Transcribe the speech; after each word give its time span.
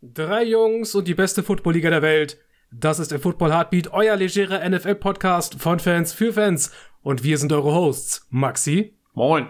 Drei 0.00 0.44
Jungs 0.44 0.94
und 0.94 1.08
die 1.08 1.14
beste 1.14 1.42
Footballliga 1.42 1.90
der 1.90 2.02
Welt. 2.02 2.38
Das 2.70 3.00
ist 3.00 3.10
der 3.10 3.18
Football 3.18 3.52
Heartbeat, 3.52 3.92
euer 3.92 4.14
legerer 4.14 4.68
NFL-Podcast 4.68 5.60
von 5.60 5.80
Fans 5.80 6.12
für 6.12 6.32
Fans. 6.32 6.70
Und 7.02 7.24
wir 7.24 7.36
sind 7.36 7.52
eure 7.52 7.74
Hosts, 7.74 8.24
Maxi. 8.30 8.96
Moin. 9.14 9.48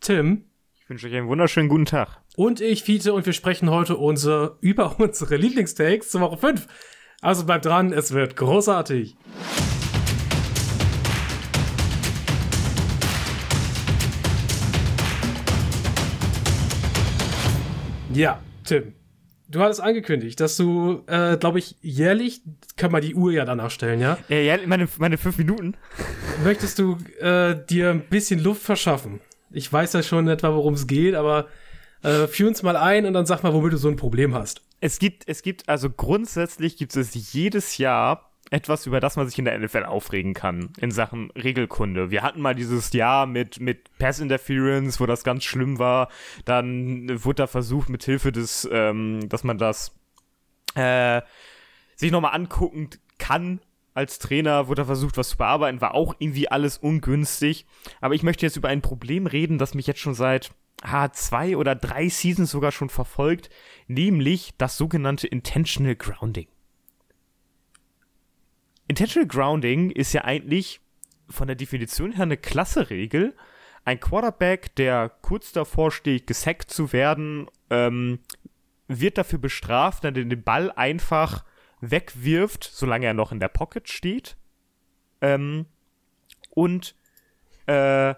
Tim. 0.00 0.44
Ich 0.74 0.90
wünsche 0.90 1.06
euch 1.06 1.14
einen 1.14 1.28
wunderschönen 1.28 1.70
guten 1.70 1.86
Tag. 1.86 2.20
Und 2.36 2.60
ich, 2.60 2.82
Fiete, 2.82 3.14
und 3.14 3.24
wir 3.24 3.32
sprechen 3.32 3.70
heute 3.70 3.96
unser, 3.96 4.58
über 4.60 5.00
unsere 5.00 5.36
Lieblingstakes 5.36 6.10
zur 6.10 6.20
Woche 6.20 6.36
5. 6.36 6.66
Also 7.22 7.46
bleibt 7.46 7.64
dran, 7.64 7.94
es 7.94 8.12
wird 8.12 8.36
großartig. 8.36 9.16
Ja, 18.12 18.42
Tim. 18.62 18.92
Du 19.48 19.60
hattest 19.60 19.80
angekündigt, 19.80 20.40
dass 20.40 20.56
du, 20.56 21.04
äh, 21.06 21.36
glaube 21.36 21.60
ich, 21.60 21.76
jährlich, 21.80 22.42
kann 22.76 22.90
man 22.90 23.00
die 23.00 23.14
Uhr 23.14 23.32
ja 23.32 23.44
danach 23.44 23.70
stellen, 23.70 24.00
ja? 24.00 24.18
Ja, 24.28 24.38
ja 24.38 24.58
meine, 24.66 24.88
meine 24.98 25.18
fünf 25.18 25.38
Minuten. 25.38 25.74
Möchtest 26.42 26.80
du 26.80 26.98
äh, 27.20 27.54
dir 27.68 27.90
ein 27.90 28.00
bisschen 28.00 28.42
Luft 28.42 28.62
verschaffen? 28.62 29.20
Ich 29.52 29.72
weiß 29.72 29.92
ja 29.92 30.02
schon 30.02 30.26
etwa, 30.26 30.52
worum 30.52 30.74
es 30.74 30.88
geht, 30.88 31.14
aber 31.14 31.46
äh, 32.02 32.26
führ 32.26 32.48
uns 32.48 32.64
mal 32.64 32.76
ein 32.76 33.06
und 33.06 33.12
dann 33.12 33.26
sag 33.26 33.44
mal, 33.44 33.52
womit 33.52 33.72
du 33.72 33.76
so 33.76 33.88
ein 33.88 33.96
Problem 33.96 34.34
hast. 34.34 34.62
Es 34.80 34.98
gibt, 34.98 35.28
es 35.28 35.42
gibt, 35.42 35.68
also 35.68 35.90
grundsätzlich 35.90 36.76
gibt 36.76 36.96
es 36.96 37.32
jedes 37.32 37.78
Jahr 37.78 38.32
etwas, 38.50 38.86
über 38.86 39.00
das 39.00 39.16
man 39.16 39.28
sich 39.28 39.38
in 39.38 39.44
der 39.44 39.58
NFL 39.58 39.84
aufregen 39.84 40.34
kann, 40.34 40.70
in 40.78 40.90
Sachen 40.90 41.30
Regelkunde. 41.32 42.10
Wir 42.10 42.22
hatten 42.22 42.40
mal 42.40 42.54
dieses 42.54 42.92
Jahr 42.92 43.26
mit, 43.26 43.60
mit 43.60 43.90
Pass 43.98 44.20
Interference, 44.20 45.00
wo 45.00 45.06
das 45.06 45.24
ganz 45.24 45.44
schlimm 45.44 45.78
war. 45.78 46.08
Dann 46.44 47.24
wurde 47.24 47.42
da 47.42 47.46
versucht, 47.46 47.88
mit 47.88 48.04
Hilfe 48.04 48.32
des, 48.32 48.68
ähm, 48.70 49.28
dass 49.28 49.42
man 49.42 49.58
das 49.58 49.94
äh, 50.74 51.22
sich 51.96 52.12
nochmal 52.12 52.34
angucken 52.34 52.90
kann 53.18 53.60
als 53.94 54.18
Trainer, 54.18 54.68
wurde 54.68 54.82
da 54.82 54.86
versucht, 54.86 55.16
was 55.16 55.30
zu 55.30 55.38
bearbeiten, 55.38 55.80
war 55.80 55.94
auch 55.94 56.14
irgendwie 56.18 56.48
alles 56.48 56.76
ungünstig. 56.76 57.66
Aber 58.00 58.14
ich 58.14 58.22
möchte 58.22 58.44
jetzt 58.44 58.56
über 58.56 58.68
ein 58.68 58.82
Problem 58.82 59.26
reden, 59.26 59.58
das 59.58 59.74
mich 59.74 59.86
jetzt 59.86 60.00
schon 60.00 60.14
seit 60.14 60.50
ah, 60.82 61.10
zwei 61.10 61.56
oder 61.56 61.74
drei 61.74 62.08
Seasons 62.08 62.50
sogar 62.50 62.72
schon 62.72 62.90
verfolgt, 62.90 63.48
nämlich 63.88 64.52
das 64.58 64.76
sogenannte 64.76 65.26
Intentional 65.26 65.96
Grounding. 65.96 66.48
Intentional 68.88 69.26
Grounding 69.26 69.90
ist 69.90 70.12
ja 70.12 70.24
eigentlich 70.24 70.80
von 71.28 71.46
der 71.46 71.56
Definition 71.56 72.12
her 72.12 72.22
eine 72.22 72.36
klasse 72.36 72.90
Regel. 72.90 73.34
Ein 73.84 74.00
Quarterback, 74.00 74.74
der 74.76 75.10
kurz 75.22 75.52
davor 75.52 75.90
steht, 75.90 76.26
gesackt 76.26 76.70
zu 76.70 76.92
werden, 76.92 77.48
ähm, 77.70 78.20
wird 78.88 79.18
dafür 79.18 79.38
bestraft, 79.38 80.04
dass 80.04 80.10
er 80.10 80.24
den 80.24 80.42
Ball 80.42 80.72
einfach 80.72 81.44
wegwirft, 81.80 82.64
solange 82.64 83.06
er 83.06 83.14
noch 83.14 83.32
in 83.32 83.40
der 83.40 83.48
Pocket 83.48 83.88
steht. 83.88 84.36
Ähm, 85.20 85.66
und 86.50 86.94
äh, 87.66 88.14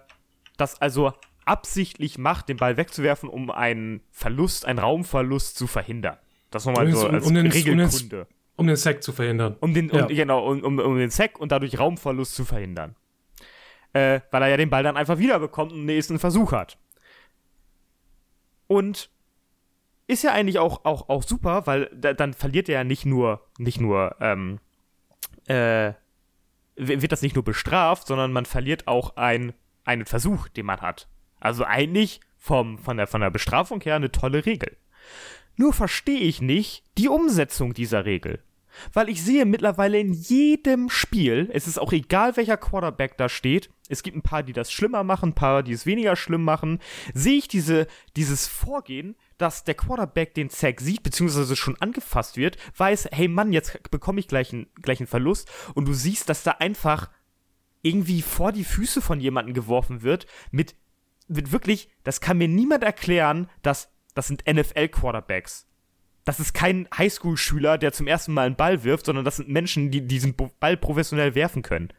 das 0.57 0.81
also 0.81 1.13
absichtlich 1.45 2.17
macht, 2.17 2.49
den 2.49 2.57
Ball 2.57 2.77
wegzuwerfen, 2.77 3.27
um 3.27 3.49
einen 3.49 4.01
Verlust, 4.11 4.65
einen 4.65 4.79
Raumverlust 4.79 5.57
zu 5.57 5.67
verhindern. 5.67 6.17
Das 6.51 6.65
nochmal 6.65 6.91
so 6.91 7.07
als 7.07 7.25
um 7.25 7.35
Regelkunde. 7.35 8.27
Um 8.59 8.67
den 8.67 8.75
Sack 8.75 9.03
zu 9.03 9.11
verhindern. 9.11 9.55
Um 9.59 9.73
den, 9.73 9.89
ja. 9.89 10.03
um, 10.03 10.07
genau, 10.07 10.51
um, 10.51 10.63
um, 10.63 10.79
um, 10.79 10.97
den 10.97 11.09
Sack 11.09 11.39
und 11.39 11.51
dadurch 11.51 11.79
Raumverlust 11.79 12.35
zu 12.35 12.45
verhindern. 12.45 12.95
Äh, 13.93 14.21
weil 14.31 14.43
er 14.43 14.49
ja 14.49 14.57
den 14.57 14.69
Ball 14.69 14.83
dann 14.83 14.97
einfach 14.97 15.17
wiederbekommt 15.17 15.71
und 15.71 15.79
den 15.79 15.85
nächsten 15.85 16.19
Versuch 16.19 16.51
hat. 16.51 16.77
Und 18.67 19.09
ist 20.07 20.23
ja 20.23 20.31
eigentlich 20.31 20.59
auch, 20.59 20.85
auch, 20.85 21.09
auch 21.09 21.23
super, 21.23 21.67
weil 21.67 21.89
da, 21.95 22.13
dann 22.13 22.33
verliert 22.33 22.67
er 22.67 22.79
ja 22.79 22.83
nicht 22.83 23.05
nur, 23.05 23.47
nicht 23.57 23.79
nur, 23.79 24.15
ähm, 24.19 24.59
äh, 25.47 25.93
wird 26.75 27.11
das 27.11 27.21
nicht 27.21 27.35
nur 27.35 27.43
bestraft, 27.43 28.07
sondern 28.07 28.31
man 28.31 28.45
verliert 28.45 28.87
auch 28.87 29.15
ein, 29.17 29.53
einen 29.85 30.05
Versuch, 30.05 30.47
den 30.49 30.65
man 30.65 30.81
hat. 30.81 31.07
Also 31.39 31.63
eigentlich 31.63 32.21
vom, 32.37 32.79
von, 32.79 32.97
der, 32.97 33.07
von 33.07 33.21
der 33.21 33.29
Bestrafung 33.29 33.81
her 33.81 33.95
eine 33.95 34.11
tolle 34.11 34.45
Regel. 34.45 34.77
Nur 35.55 35.73
verstehe 35.73 36.21
ich 36.21 36.41
nicht 36.41 36.83
die 36.97 37.09
Umsetzung 37.09 37.73
dieser 37.73 38.05
Regel. 38.05 38.41
Weil 38.93 39.09
ich 39.09 39.23
sehe 39.23 39.45
mittlerweile 39.45 39.99
in 39.99 40.13
jedem 40.13 40.89
Spiel, 40.89 41.49
es 41.53 41.67
ist 41.67 41.79
auch 41.79 41.91
egal, 41.91 42.37
welcher 42.37 42.57
Quarterback 42.57 43.17
da 43.17 43.29
steht, 43.29 43.69
es 43.89 44.03
gibt 44.03 44.15
ein 44.15 44.21
paar, 44.21 44.43
die 44.43 44.53
das 44.53 44.71
schlimmer 44.71 45.03
machen, 45.03 45.29
ein 45.29 45.35
paar, 45.35 45.63
die 45.63 45.73
es 45.73 45.85
weniger 45.85 46.15
schlimm 46.15 46.43
machen, 46.43 46.79
sehe 47.13 47.37
ich 47.37 47.47
diese, 47.47 47.87
dieses 48.15 48.47
Vorgehen, 48.47 49.15
dass 49.37 49.63
der 49.63 49.73
Quarterback 49.73 50.33
den 50.35 50.49
Sack 50.49 50.81
sieht, 50.81 51.01
beziehungsweise 51.01 51.55
schon 51.55 51.79
angefasst 51.81 52.37
wird, 52.37 52.57
weiß, 52.77 53.09
hey 53.11 53.27
Mann, 53.27 53.53
jetzt 53.53 53.89
bekomme 53.89 54.19
ich 54.19 54.27
gleich 54.27 54.53
einen, 54.53 54.67
gleich 54.81 54.99
einen 54.99 55.07
Verlust 55.07 55.49
und 55.73 55.87
du 55.87 55.93
siehst, 55.93 56.29
dass 56.29 56.43
da 56.43 56.51
einfach 56.51 57.09
irgendwie 57.81 58.21
vor 58.21 58.51
die 58.51 58.65
Füße 58.65 59.01
von 59.01 59.19
jemandem 59.19 59.53
geworfen 59.53 60.03
wird, 60.03 60.27
mit, 60.51 60.75
mit 61.27 61.51
wirklich, 61.51 61.89
das 62.03 62.21
kann 62.21 62.37
mir 62.37 62.47
niemand 62.47 62.83
erklären, 62.83 63.49
dass 63.61 63.89
das 64.13 64.27
sind 64.27 64.43
NFL-Quarterbacks 64.45 65.68
das 66.29 66.39
ist 66.39 66.53
kein 66.53 66.87
Highschool-Schüler, 66.95 67.79
der 67.79 67.91
zum 67.91 68.05
ersten 68.05 68.35
Mal 68.35 68.45
einen 68.45 68.55
Ball 68.55 68.83
wirft, 68.83 69.07
sondern 69.07 69.25
das 69.25 69.37
sind 69.37 69.49
Menschen, 69.49 69.89
die 69.89 70.05
diesen 70.05 70.35
Ball 70.59 70.77
professionell 70.77 71.33
werfen 71.33 71.63
können. 71.63 71.91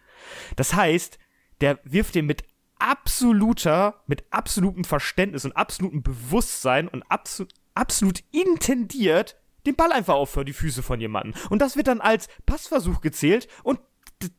Das 0.55 0.73
heißt, 0.73 1.19
der 1.61 1.81
wirft 1.83 2.15
den 2.15 2.27
mit 2.27 2.45
absoluter, 2.79 4.05
mit 4.07 4.23
absolutem 4.31 4.85
Verständnis 4.85 5.45
und 5.45 5.57
absolutem 5.57 6.05
Bewusstsein 6.05 6.87
und 6.87 7.03
abso 7.09 7.47
absolut 7.75 8.21
intendiert 8.31 9.37
den 9.67 9.75
Ball 9.75 9.91
einfach 9.91 10.15
auf 10.15 10.31
für 10.31 10.45
die 10.45 10.53
Füße 10.53 10.85
von 10.85 11.01
jemandem. 11.01 11.35
Und 11.51 11.61
das 11.61 11.77
wird 11.77 11.89
dann 11.89 12.01
als 12.01 12.29
Passversuch 12.47 13.01
gezählt 13.01 13.49
und 13.65 13.81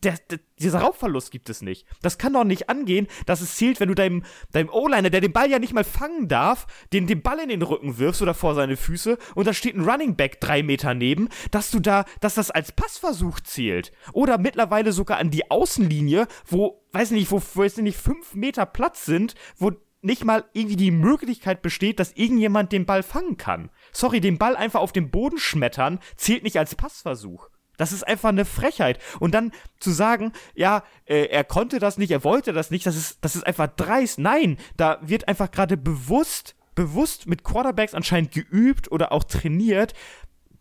der, 0.04 0.18
der, 0.30 0.40
dieser 0.60 0.80
Raubverlust 0.80 1.32
gibt 1.32 1.50
es 1.50 1.62
nicht. 1.62 1.86
Das 2.02 2.18
kann 2.18 2.34
doch 2.34 2.44
nicht 2.44 2.70
angehen, 2.70 3.08
dass 3.26 3.42
es 3.42 3.56
zählt, 3.56 3.80
wenn 3.80 3.90
du 3.90 3.96
deinem, 3.96 4.24
deinem 4.52 4.70
O-Liner, 4.70 5.10
der 5.10 5.22
den 5.22 5.34
Ball 5.34 5.50
ja 5.50 5.60
nicht 5.60 5.74
mal 5.74 5.84
fangen 5.84 6.28
darf, 6.28 6.68
den, 6.94 7.08
den 7.08 7.22
Ball 7.22 7.40
in 7.40 7.50
den 7.50 7.62
Rücken 7.62 7.98
wirfst 7.98 8.22
oder 8.22 8.34
vor 8.34 8.54
seine 8.56 8.78
Füße 8.78 9.18
und 9.36 9.48
da 9.48 9.54
steht 9.54 9.76
ein 9.76 9.88
Running 9.88 10.16
Back 10.16 10.40
drei 10.40 10.64
Meter 10.64 10.94
neben, 10.94 11.30
dass 11.50 11.72
du 11.72 11.80
da, 11.80 12.06
dass 12.20 12.36
das 12.36 12.52
als 12.52 12.72
Passversuch 12.72 13.40
zählt. 13.40 13.92
Oder 14.14 14.38
mittlerweile 14.38 14.92
sogar 14.92 15.18
an 15.18 15.32
die 15.32 15.50
Außenlinie, 15.50 16.28
wo, 16.46 16.84
weiß 16.92 17.12
nicht, 17.12 17.32
wo, 17.32 17.42
wo 17.54 17.64
jetzt 17.64 17.78
nicht 17.80 17.98
fünf 17.98 18.36
Meter 18.36 18.66
Platz 18.66 19.06
sind, 19.06 19.36
wo 19.58 19.72
nicht 20.02 20.26
mal 20.26 20.46
irgendwie 20.54 20.76
die 20.76 20.92
Möglichkeit 20.92 21.62
besteht, 21.62 22.00
dass 22.00 22.14
irgendjemand 22.14 22.72
den 22.72 22.86
Ball 22.86 23.04
fangen 23.04 23.38
kann. 23.38 23.70
Sorry, 23.92 24.20
den 24.20 24.38
Ball 24.38 24.56
einfach 24.56 24.80
auf 24.80 24.92
den 24.92 25.12
Boden 25.12 25.38
schmettern 25.38 26.00
zählt 26.18 26.44
nicht 26.44 26.58
als 26.58 26.76
Passversuch. 26.76 27.50
Das 27.82 27.92
ist 27.92 28.04
einfach 28.08 28.30
eine 28.30 28.46
Frechheit. 28.46 29.00
Und 29.20 29.34
dann 29.34 29.52
zu 29.80 29.92
sagen, 29.92 30.32
ja, 30.54 30.84
äh, 31.06 31.26
er 31.26 31.44
konnte 31.44 31.80
das 31.80 31.98
nicht, 31.98 32.12
er 32.12 32.24
wollte 32.24 32.54
das 32.54 32.72
nicht, 32.72 32.86
das 32.86 32.96
ist, 32.96 33.18
das 33.22 33.36
ist 33.36 33.46
einfach 33.46 33.68
dreist. 33.68 34.20
Nein, 34.20 34.58
da 34.78 35.00
wird 35.02 35.28
einfach 35.28 35.52
gerade 35.52 35.78
bewusst, 35.78 36.56
bewusst 36.76 37.28
mit 37.28 37.44
Quarterbacks 37.44 37.94
anscheinend 37.94 38.32
geübt 38.32 38.92
oder 38.92 39.12
auch 39.12 39.24
trainiert, 39.24 39.94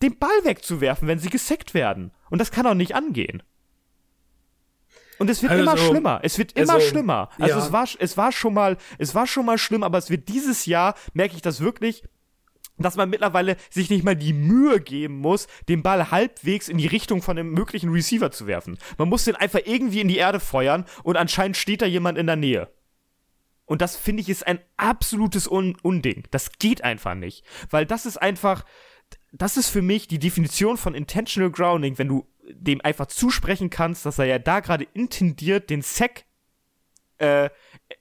den 0.02 0.18
Ball 0.18 0.30
wegzuwerfen, 0.44 1.06
wenn 1.06 1.18
sie 1.18 1.28
gesackt 1.30 1.74
werden. 1.74 2.10
Und 2.30 2.40
das 2.40 2.50
kann 2.50 2.66
auch 2.66 2.74
nicht 2.74 2.94
angehen. 2.94 3.42
Und 5.18 5.28
es 5.28 5.42
wird 5.42 5.52
also, 5.52 5.62
immer 5.62 5.76
schlimmer. 5.76 6.20
Es 6.22 6.38
wird 6.38 6.52
immer 6.52 6.74
also, 6.74 6.88
schlimmer. 6.88 7.28
Also 7.38 7.58
ja. 7.58 7.64
es 7.66 7.72
war, 7.72 7.86
es 7.98 8.16
war 8.16 8.32
schon 8.32 8.54
mal, 8.54 8.78
es 8.96 9.14
war 9.14 9.26
schon 9.26 9.44
mal 9.44 9.58
schlimm, 9.58 9.82
aber 9.82 9.98
es 9.98 10.08
wird 10.08 10.30
dieses 10.30 10.64
Jahr, 10.64 10.94
merke 11.12 11.36
ich 11.36 11.42
das 11.42 11.60
wirklich, 11.60 12.02
dass 12.82 12.96
man 12.96 13.10
mittlerweile 13.10 13.56
sich 13.70 13.90
nicht 13.90 14.04
mal 14.04 14.16
die 14.16 14.32
Mühe 14.32 14.80
geben 14.80 15.18
muss, 15.18 15.46
den 15.68 15.82
Ball 15.82 16.10
halbwegs 16.10 16.68
in 16.68 16.78
die 16.78 16.86
Richtung 16.86 17.22
von 17.22 17.38
einem 17.38 17.52
möglichen 17.52 17.90
Receiver 17.90 18.30
zu 18.30 18.46
werfen. 18.46 18.78
Man 18.98 19.08
muss 19.08 19.24
den 19.24 19.36
einfach 19.36 19.60
irgendwie 19.64 20.00
in 20.00 20.08
die 20.08 20.16
Erde 20.16 20.40
feuern 20.40 20.84
und 21.02 21.16
anscheinend 21.16 21.56
steht 21.56 21.82
da 21.82 21.86
jemand 21.86 22.18
in 22.18 22.26
der 22.26 22.36
Nähe. 22.36 22.68
Und 23.70 23.82
das 23.82 23.96
finde 23.96 24.20
ich 24.20 24.28
ist 24.28 24.46
ein 24.48 24.58
absolutes 24.76 25.48
Un 25.48 25.76
Unding. 25.82 26.24
Das 26.32 26.58
geht 26.58 26.82
einfach 26.82 27.14
nicht. 27.14 27.44
Weil 27.70 27.86
das 27.86 28.04
ist 28.04 28.16
einfach, 28.16 28.64
das 29.30 29.56
ist 29.56 29.68
für 29.68 29.80
mich 29.80 30.08
die 30.08 30.18
Definition 30.18 30.76
von 30.76 30.92
Intentional 30.92 31.52
Grounding, 31.52 31.96
wenn 31.96 32.08
du 32.08 32.26
dem 32.48 32.80
einfach 32.80 33.06
zusprechen 33.06 33.70
kannst, 33.70 34.04
dass 34.04 34.18
er 34.18 34.24
ja 34.24 34.40
da 34.40 34.58
gerade 34.58 34.88
intendiert 34.92 35.70
den 35.70 35.82
Sack, 35.82 36.24
äh, 37.18 37.50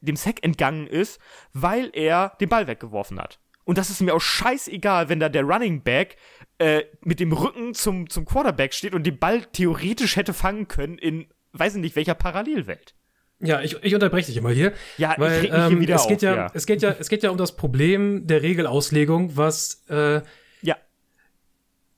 dem 0.01 0.15
Sack 0.15 0.43
entgangen 0.43 0.87
ist, 0.87 1.19
weil 1.53 1.91
er 1.93 2.35
den 2.41 2.49
Ball 2.49 2.65
weggeworfen 2.65 3.19
hat. 3.19 3.39
Und 3.69 3.77
das 3.77 3.91
ist 3.91 4.01
mir 4.01 4.15
auch 4.15 4.19
scheißegal, 4.19 5.09
wenn 5.09 5.19
da 5.19 5.29
der 5.29 5.43
Running 5.43 5.83
Back 5.83 6.17
äh, 6.57 6.85
mit 7.05 7.19
dem 7.19 7.31
Rücken 7.31 7.75
zum, 7.75 8.09
zum 8.09 8.25
Quarterback 8.25 8.73
steht 8.73 8.95
und 8.95 9.05
den 9.05 9.19
Ball 9.19 9.43
theoretisch 9.53 10.15
hätte 10.15 10.33
fangen 10.33 10.67
können 10.67 10.97
in, 10.97 11.27
weiß 11.51 11.75
nicht, 11.75 11.95
welcher 11.95 12.15
Parallelwelt. 12.15 12.95
Ja, 13.39 13.61
ich, 13.61 13.77
ich 13.83 13.93
unterbreche 13.93 14.25
dich 14.25 14.37
immer 14.37 14.49
hier. 14.49 14.73
Ja, 14.97 15.13
weil, 15.19 15.33
ich 15.33 15.43
reg 15.43 15.51
mich 15.51 15.61
hier 15.67 15.71
ähm, 15.71 15.81
wieder 15.81 15.95
es 15.97 16.07
geht 16.07 16.17
auf, 16.17 16.23
ja, 16.23 16.35
ja, 16.35 16.51
Es 16.51 16.65
geht 16.65 16.81
ja, 16.81 16.95
es 16.97 17.09
geht 17.09 17.21
ja 17.21 17.29
um 17.29 17.37
das 17.37 17.55
Problem 17.55 18.25
der 18.25 18.41
Regelauslegung, 18.41 19.37
was, 19.37 19.85
äh. 19.87 20.21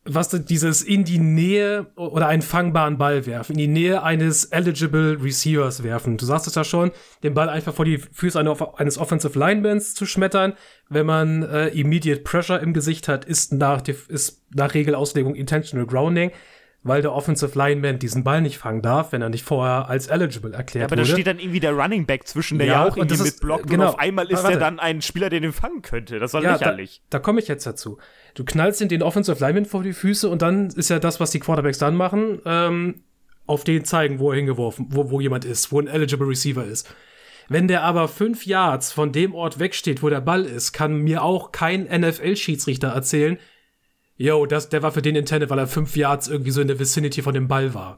Was 0.03 0.29
dieses 0.29 0.81
in 0.81 1.03
die 1.03 1.19
Nähe 1.19 1.87
oder 1.95 2.27
einen 2.27 2.41
fangbaren 2.41 2.97
Ball 2.97 3.25
werfen, 3.27 3.53
in 3.53 3.59
die 3.59 3.67
Nähe 3.67 4.01
eines 4.01 4.45
eligible 4.45 5.21
Receivers 5.21 5.83
werfen. 5.83 6.17
Du 6.17 6.25
sagst 6.25 6.47
es 6.47 6.55
ja 6.55 6.63
schon, 6.63 6.91
den 7.21 7.35
Ball 7.35 7.49
einfach 7.49 7.73
vor 7.73 7.85
die 7.85 7.99
Füße 7.99 8.39
eines 8.77 8.97
Offensive 8.97 9.37
Linemans 9.37 9.93
zu 9.93 10.07
schmettern, 10.07 10.53
wenn 10.89 11.05
man 11.05 11.43
äh, 11.43 11.67
immediate 11.67 12.21
Pressure 12.21 12.59
im 12.59 12.73
Gesicht 12.73 13.07
hat, 13.07 13.25
ist 13.25 13.53
nach, 13.53 13.83
ist 13.87 14.41
nach 14.53 14.73
Regelauslegung 14.73 15.35
intentional 15.35 15.85
grounding 15.85 16.31
weil 16.83 17.01
der 17.01 17.13
Offensive 17.13 17.57
Lineman 17.57 17.99
diesen 17.99 18.23
Ball 18.23 18.41
nicht 18.41 18.57
fangen 18.57 18.81
darf, 18.81 19.11
wenn 19.11 19.21
er 19.21 19.29
nicht 19.29 19.43
vorher 19.43 19.87
als 19.87 20.07
eligible 20.07 20.53
erklärt 20.53 20.81
ja, 20.81 20.87
aber 20.87 20.97
wurde. 20.97 21.07
da 21.07 21.13
steht 21.13 21.27
dann 21.27 21.39
irgendwie 21.39 21.59
der 21.59 21.73
Running 21.73 22.05
Back 22.05 22.27
zwischen, 22.27 22.57
der 22.57 22.67
ja, 22.67 22.73
ja 22.73 22.89
auch 22.89 22.97
irgendwie 22.97 23.21
mitblockt 23.21 23.67
genau, 23.67 23.83
und 23.83 23.89
auf 23.89 23.99
einmal 23.99 24.31
ist 24.31 24.43
er 24.43 24.57
dann 24.57 24.79
ein 24.79 25.01
Spieler, 25.01 25.29
der 25.29 25.41
den 25.41 25.53
fangen 25.53 25.83
könnte. 25.83 26.17
Das 26.17 26.33
war 26.33 26.41
ja, 26.41 26.53
lächerlich. 26.53 27.01
Da, 27.09 27.19
da 27.19 27.23
komme 27.23 27.39
ich 27.39 27.47
jetzt 27.47 27.65
dazu. 27.65 27.99
Du 28.33 28.43
knallst 28.43 28.81
ihn 28.81 28.89
den 28.89 29.03
Offensive 29.03 29.39
Lineman 29.39 29.65
vor 29.65 29.83
die 29.83 29.93
Füße 29.93 30.27
und 30.27 30.41
dann 30.41 30.67
ist 30.69 30.89
ja 30.89 30.97
das, 30.97 31.19
was 31.19 31.29
die 31.31 31.39
Quarterbacks 31.39 31.77
dann 31.77 31.95
machen, 31.95 32.39
ähm, 32.45 33.03
auf 33.45 33.63
den 33.63 33.85
zeigen, 33.85 34.19
wo 34.19 34.31
er 34.31 34.37
hingeworfen, 34.37 34.87
wo, 34.89 35.11
wo 35.11 35.21
jemand 35.21 35.45
ist, 35.45 35.71
wo 35.71 35.79
ein 35.79 35.87
eligible 35.87 36.27
Receiver 36.27 36.65
ist. 36.65 36.93
Wenn 37.47 37.67
der 37.67 37.83
aber 37.83 38.07
fünf 38.07 38.45
Yards 38.45 38.91
von 38.91 39.11
dem 39.11 39.35
Ort 39.35 39.59
wegsteht, 39.59 40.01
wo 40.01 40.09
der 40.09 40.21
Ball 40.21 40.45
ist, 40.45 40.71
kann 40.71 41.01
mir 41.01 41.21
auch 41.21 41.51
kein 41.51 41.83
NFL-Schiedsrichter 41.83 42.87
erzählen, 42.87 43.37
yo, 44.21 44.45
das, 44.45 44.69
der 44.69 44.83
war 44.83 44.91
für 44.91 45.01
den 45.01 45.15
intended, 45.15 45.49
weil 45.49 45.59
er 45.59 45.67
fünf 45.67 45.95
Yards 45.95 46.27
irgendwie 46.27 46.51
so 46.51 46.61
in 46.61 46.67
der 46.67 46.79
Vicinity 46.79 47.21
von 47.21 47.33
dem 47.33 47.47
Ball 47.47 47.73
war. 47.73 47.97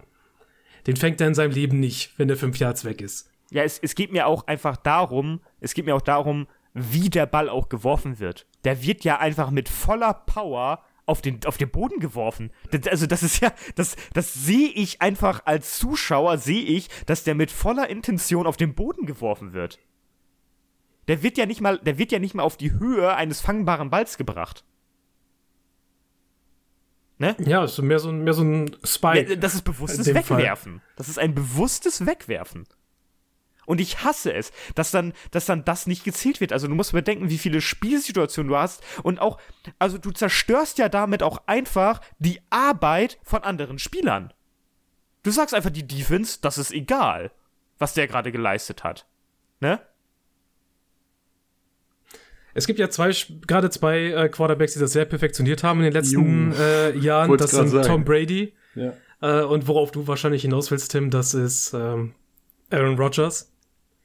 Den 0.87 0.95
fängt 0.95 1.21
er 1.21 1.27
in 1.27 1.35
seinem 1.35 1.51
Leben 1.51 1.79
nicht, 1.79 2.17
wenn 2.17 2.27
der 2.27 2.37
fünf 2.37 2.57
Yards 2.59 2.85
weg 2.85 3.01
ist. 3.01 3.29
Ja, 3.51 3.63
es, 3.63 3.77
es 3.79 3.95
geht 3.95 4.11
mir 4.11 4.27
auch 4.27 4.47
einfach 4.47 4.77
darum, 4.77 5.41
es 5.59 5.73
geht 5.73 5.85
mir 5.85 5.95
auch 5.95 6.01
darum, 6.01 6.47
wie 6.73 7.09
der 7.09 7.25
Ball 7.25 7.49
auch 7.49 7.69
geworfen 7.69 8.19
wird. 8.19 8.47
Der 8.63 8.81
wird 8.81 9.03
ja 9.03 9.19
einfach 9.19 9.51
mit 9.51 9.69
voller 9.69 10.13
Power 10.13 10.83
auf 11.05 11.21
den, 11.21 11.39
auf 11.45 11.57
den 11.57 11.69
Boden 11.69 11.99
geworfen. 11.99 12.51
Das, 12.71 12.87
also 12.87 13.05
das 13.05 13.21
ist 13.21 13.41
ja, 13.41 13.51
das, 13.75 13.95
das 14.13 14.33
sehe 14.33 14.69
ich 14.69 15.01
einfach 15.01 15.41
als 15.45 15.77
Zuschauer, 15.77 16.37
sehe 16.37 16.63
ich, 16.63 16.87
dass 17.05 17.25
der 17.25 17.35
mit 17.35 17.51
voller 17.51 17.89
Intention 17.89 18.47
auf 18.47 18.57
den 18.57 18.73
Boden 18.73 19.05
geworfen 19.05 19.53
wird. 19.53 19.79
Der 21.09 21.21
wird 21.21 21.37
ja 21.37 21.45
nicht 21.45 21.59
mal, 21.59 21.79
der 21.79 21.97
wird 21.97 22.13
ja 22.13 22.19
nicht 22.19 22.33
mal 22.33 22.43
auf 22.43 22.55
die 22.55 22.71
Höhe 22.71 23.13
eines 23.13 23.41
fangbaren 23.41 23.89
Balls 23.89 24.17
gebracht. 24.17 24.63
Ne? 27.23 27.37
Ja, 27.39 27.63
ist 27.63 27.81
mehr 27.81 27.99
so, 27.99 28.11
mehr 28.11 28.33
so 28.33 28.43
ein 28.43 28.75
Spike. 28.83 29.37
Das 29.37 29.53
ist 29.55 29.61
bewusstes 29.61 30.13
Wegwerfen. 30.13 30.79
Fall. 30.81 30.89
Das 30.97 31.07
ist 31.07 31.17
ein 31.17 31.33
bewusstes 31.33 32.05
Wegwerfen. 32.05 32.65
Und 33.65 33.79
ich 33.79 34.03
hasse 34.03 34.33
es, 34.33 34.51
dass 34.75 34.91
dann, 34.91 35.13
dass 35.31 35.45
dann 35.45 35.63
das 35.63 35.87
nicht 35.87 36.03
gezählt 36.03 36.41
wird. 36.41 36.51
Also 36.51 36.67
du 36.67 36.75
musst 36.75 36.91
bedenken, 36.91 37.29
wie 37.29 37.37
viele 37.37 37.61
Spielsituationen 37.61 38.49
du 38.49 38.57
hast. 38.57 38.83
Und 39.03 39.21
auch, 39.21 39.39
also 39.79 39.97
du 39.97 40.11
zerstörst 40.11 40.79
ja 40.79 40.89
damit 40.89 41.23
auch 41.23 41.43
einfach 41.45 42.01
die 42.19 42.41
Arbeit 42.49 43.19
von 43.23 43.41
anderen 43.41 43.79
Spielern. 43.79 44.33
Du 45.23 45.31
sagst 45.31 45.55
einfach 45.55 45.69
die 45.69 45.87
Defense, 45.87 46.39
das 46.41 46.57
ist 46.57 46.73
egal, 46.73 47.31
was 47.77 47.93
der 47.93 48.09
gerade 48.09 48.33
geleistet 48.33 48.83
hat. 48.83 49.07
Ne? 49.61 49.79
Es 52.53 52.67
gibt 52.67 52.79
ja 52.79 52.89
zwei, 52.89 53.11
gerade 53.47 53.69
zwei 53.69 54.11
äh, 54.11 54.29
Quarterbacks, 54.29 54.73
die 54.73 54.79
das 54.79 54.93
sehr 54.93 55.05
perfektioniert 55.05 55.63
haben 55.63 55.79
in 55.79 55.85
den 55.85 55.93
letzten 55.93 56.53
äh, 56.53 56.95
Jahren. 56.97 57.35
Das 57.37 57.51
sind 57.51 57.69
sagen. 57.69 57.87
Tom 57.87 58.03
Brady. 58.05 58.53
Ja. 58.75 58.93
Äh, 59.21 59.43
und 59.43 59.67
worauf 59.67 59.91
du 59.91 60.07
wahrscheinlich 60.07 60.43
hinaus 60.43 60.69
willst, 60.69 60.91
Tim, 60.91 61.09
das 61.09 61.33
ist 61.33 61.73
ähm, 61.73 62.13
Aaron 62.69 62.97
Rodgers. 62.97 63.51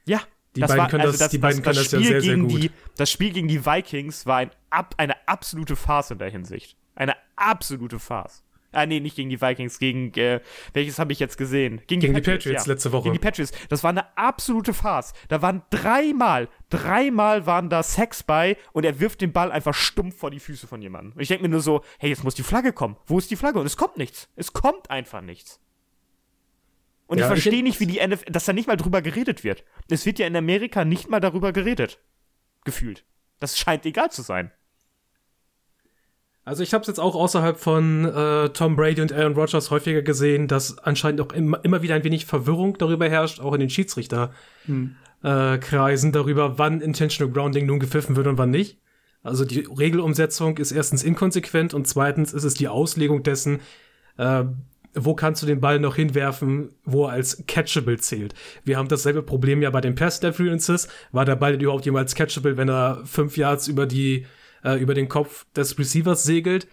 Ja. 0.07 0.21
Die 0.57 0.61
beiden 0.61 0.79
war, 0.79 0.89
können 0.89 1.03
also 1.03 1.13
das, 1.13 1.19
das, 1.19 1.31
die 1.31 1.39
beiden 1.39 1.63
das, 1.63 1.77
das 1.77 1.91
können 1.91 2.03
das 2.03 2.11
ja 2.13 2.21
sehr, 2.21 2.23
sehr 2.23 2.37
gut. 2.39 2.63
Die, 2.63 2.71
das 2.97 3.11
Spiel 3.11 3.33
gegen 3.33 3.49
die 3.49 3.65
Vikings 3.65 4.27
war 4.27 4.39
ein, 4.39 4.51
ab, 4.71 4.95
eine 4.97 5.15
absolute 5.29 5.77
Farce 5.77 6.13
in 6.13 6.19
der 6.19 6.31
Hinsicht. 6.31 6.77
Eine 6.95 7.15
absolute 7.37 7.99
Farce. 7.99 8.43
Ah, 8.71 8.85
nee, 8.85 9.01
nicht 9.01 9.17
gegen 9.17 9.31
die 9.31 9.41
Vikings, 9.41 9.79
gegen 9.79 10.13
äh, 10.15 10.41
welches 10.75 10.99
habe 10.99 11.13
ich 11.13 11.19
jetzt 11.19 11.39
gesehen? 11.39 11.81
Gegen, 11.87 12.01
gegen 12.01 12.15
die 12.15 12.21
Patriots, 12.21 12.45
die 12.45 12.49
Patriots 12.51 12.67
ja. 12.67 12.73
letzte 12.73 12.93
Woche. 12.93 13.05
Gegen 13.05 13.15
die 13.15 13.19
Patriots. 13.19 13.53
Das 13.71 13.83
war 13.83 13.91
eine 13.91 14.17
absolute 14.19 14.75
Farce. 14.75 15.15
Da 15.29 15.41
waren 15.41 15.63
dreimal, 15.71 16.49
dreimal 16.69 17.47
waren 17.47 17.71
da 17.71 17.83
Sex 17.83 18.23
bei 18.23 18.59
und 18.73 18.85
er 18.85 19.01
wirft 19.01 19.23
den 19.23 19.33
Ball 19.33 19.51
einfach 19.51 19.75
stumpf 19.75 20.19
vor 20.19 20.31
die 20.31 20.41
Füße 20.41 20.67
von 20.67 20.83
jemandem. 20.83 21.15
Und 21.15 21.23
ich 21.23 21.29
denke 21.29 21.45
mir 21.45 21.49
nur 21.49 21.63
so, 21.63 21.83
hey, 21.99 22.11
jetzt 22.11 22.25
muss 22.25 22.35
die 22.35 22.43
Flagge 22.43 22.75
kommen. 22.75 22.97
Wo 23.07 23.19
ist 23.19 23.31
die 23.31 23.37
Flagge? 23.37 23.59
Und 23.59 23.67
es 23.67 23.79
kommt 23.79 23.97
nichts. 23.97 24.29
Es 24.37 24.53
kommt 24.53 24.91
einfach 24.91 25.23
nichts. 25.23 25.61
Und 27.07 27.19
ja, 27.19 27.25
ich 27.25 27.29
verstehe 27.29 27.63
nicht, 27.63 27.81
wie 27.81 27.87
die 27.87 28.07
NFL, 28.07 28.31
dass 28.31 28.45
da 28.45 28.53
nicht 28.53 28.69
mal 28.69 28.77
drüber 28.77 29.01
geredet 29.01 29.43
wird. 29.43 29.65
Es 29.89 30.05
wird 30.05 30.19
ja 30.19 30.27
in 30.27 30.37
Amerika 30.37 30.85
nicht 30.85 31.09
mal 31.09 31.21
darüber 31.21 31.55
geredet. 31.55 31.99
Gefühlt. 32.65 33.07
Das 33.41 33.59
scheint 33.59 33.87
egal 33.87 34.11
zu 34.11 34.21
sein. 34.21 34.53
Also 36.49 36.63
ich 36.63 36.73
habe 36.73 36.81
es 36.81 36.89
jetzt 36.89 36.99
auch 36.99 37.15
außerhalb 37.15 37.59
von 37.59 38.07
äh, 38.07 38.49
Tom 38.49 38.75
Brady 38.75 39.03
und 39.03 39.13
Aaron 39.13 39.35
Rodgers 39.35 39.71
häufiger 39.71 40.01
gesehen, 40.01 40.49
dass 40.49 40.79
anscheinend 40.79 41.21
auch 41.21 41.35
immer, 41.35 41.63
immer 41.63 41.83
wieder 41.83 41.95
ein 41.95 42.05
wenig 42.05 42.25
Verwirrung 42.25 42.79
darüber 42.79 43.07
herrscht, 43.07 43.39
auch 43.41 43.53
in 43.53 43.61
den 43.61 43.69
Schiedsrichterkreisen 43.69 44.97
hm. 45.23 46.09
äh, 46.09 46.11
darüber, 46.11 46.59
wann 46.59 46.81
Intentional 46.81 47.31
Grounding 47.31 47.67
nun 47.67 47.79
gepfiffen 47.79 48.17
wird 48.17 48.27
und 48.29 48.39
wann 48.39 48.49
nicht. 48.49 48.81
Also 49.23 49.45
die 49.45 49.61
Regelumsetzung 49.61 50.57
ist 50.57 50.73
erstens 50.73 51.03
inkonsequent 51.03 51.75
und 51.75 51.87
zweitens 51.87 52.33
ist 52.33 52.45
es 52.45 52.55
die 52.55 52.69
Auslegung 52.69 53.23
dessen, 53.23 53.61
äh, 54.17 54.45
wo 54.95 55.15
kannst 55.15 55.43
du 55.43 55.47
den 55.47 55.61
Ball 55.61 55.79
noch 55.79 55.97
hinwerfen, 55.97 56.71
wo 56.87 57.05
er 57.05 57.13
als 57.13 57.45
catchable 57.47 57.99
zählt. 57.99 58.33
Wir 58.65 58.79
haben 58.79 58.89
dasselbe 58.89 59.23
Problem 59.23 59.61
ja 59.61 59.69
bei 59.69 59.83
den 59.83 59.97
Pass 59.97 60.17
Interferences. 60.17 60.89
War 61.13 61.27
der 61.27 61.37
Ball 61.37 61.61
überhaupt 61.61 61.85
jemals 61.85 62.15
catchable, 62.15 62.57
wenn 62.57 62.71
er 62.71 63.03
fünf 63.05 63.37
Yards 63.37 63.69
über 63.69 63.85
die 63.85 64.25
äh, 64.65 64.75
über 64.75 64.95
den 64.95 65.09
Kopf 65.09 65.47
des 65.55 65.79
Receivers 65.79 66.25
segelt. 66.25 66.69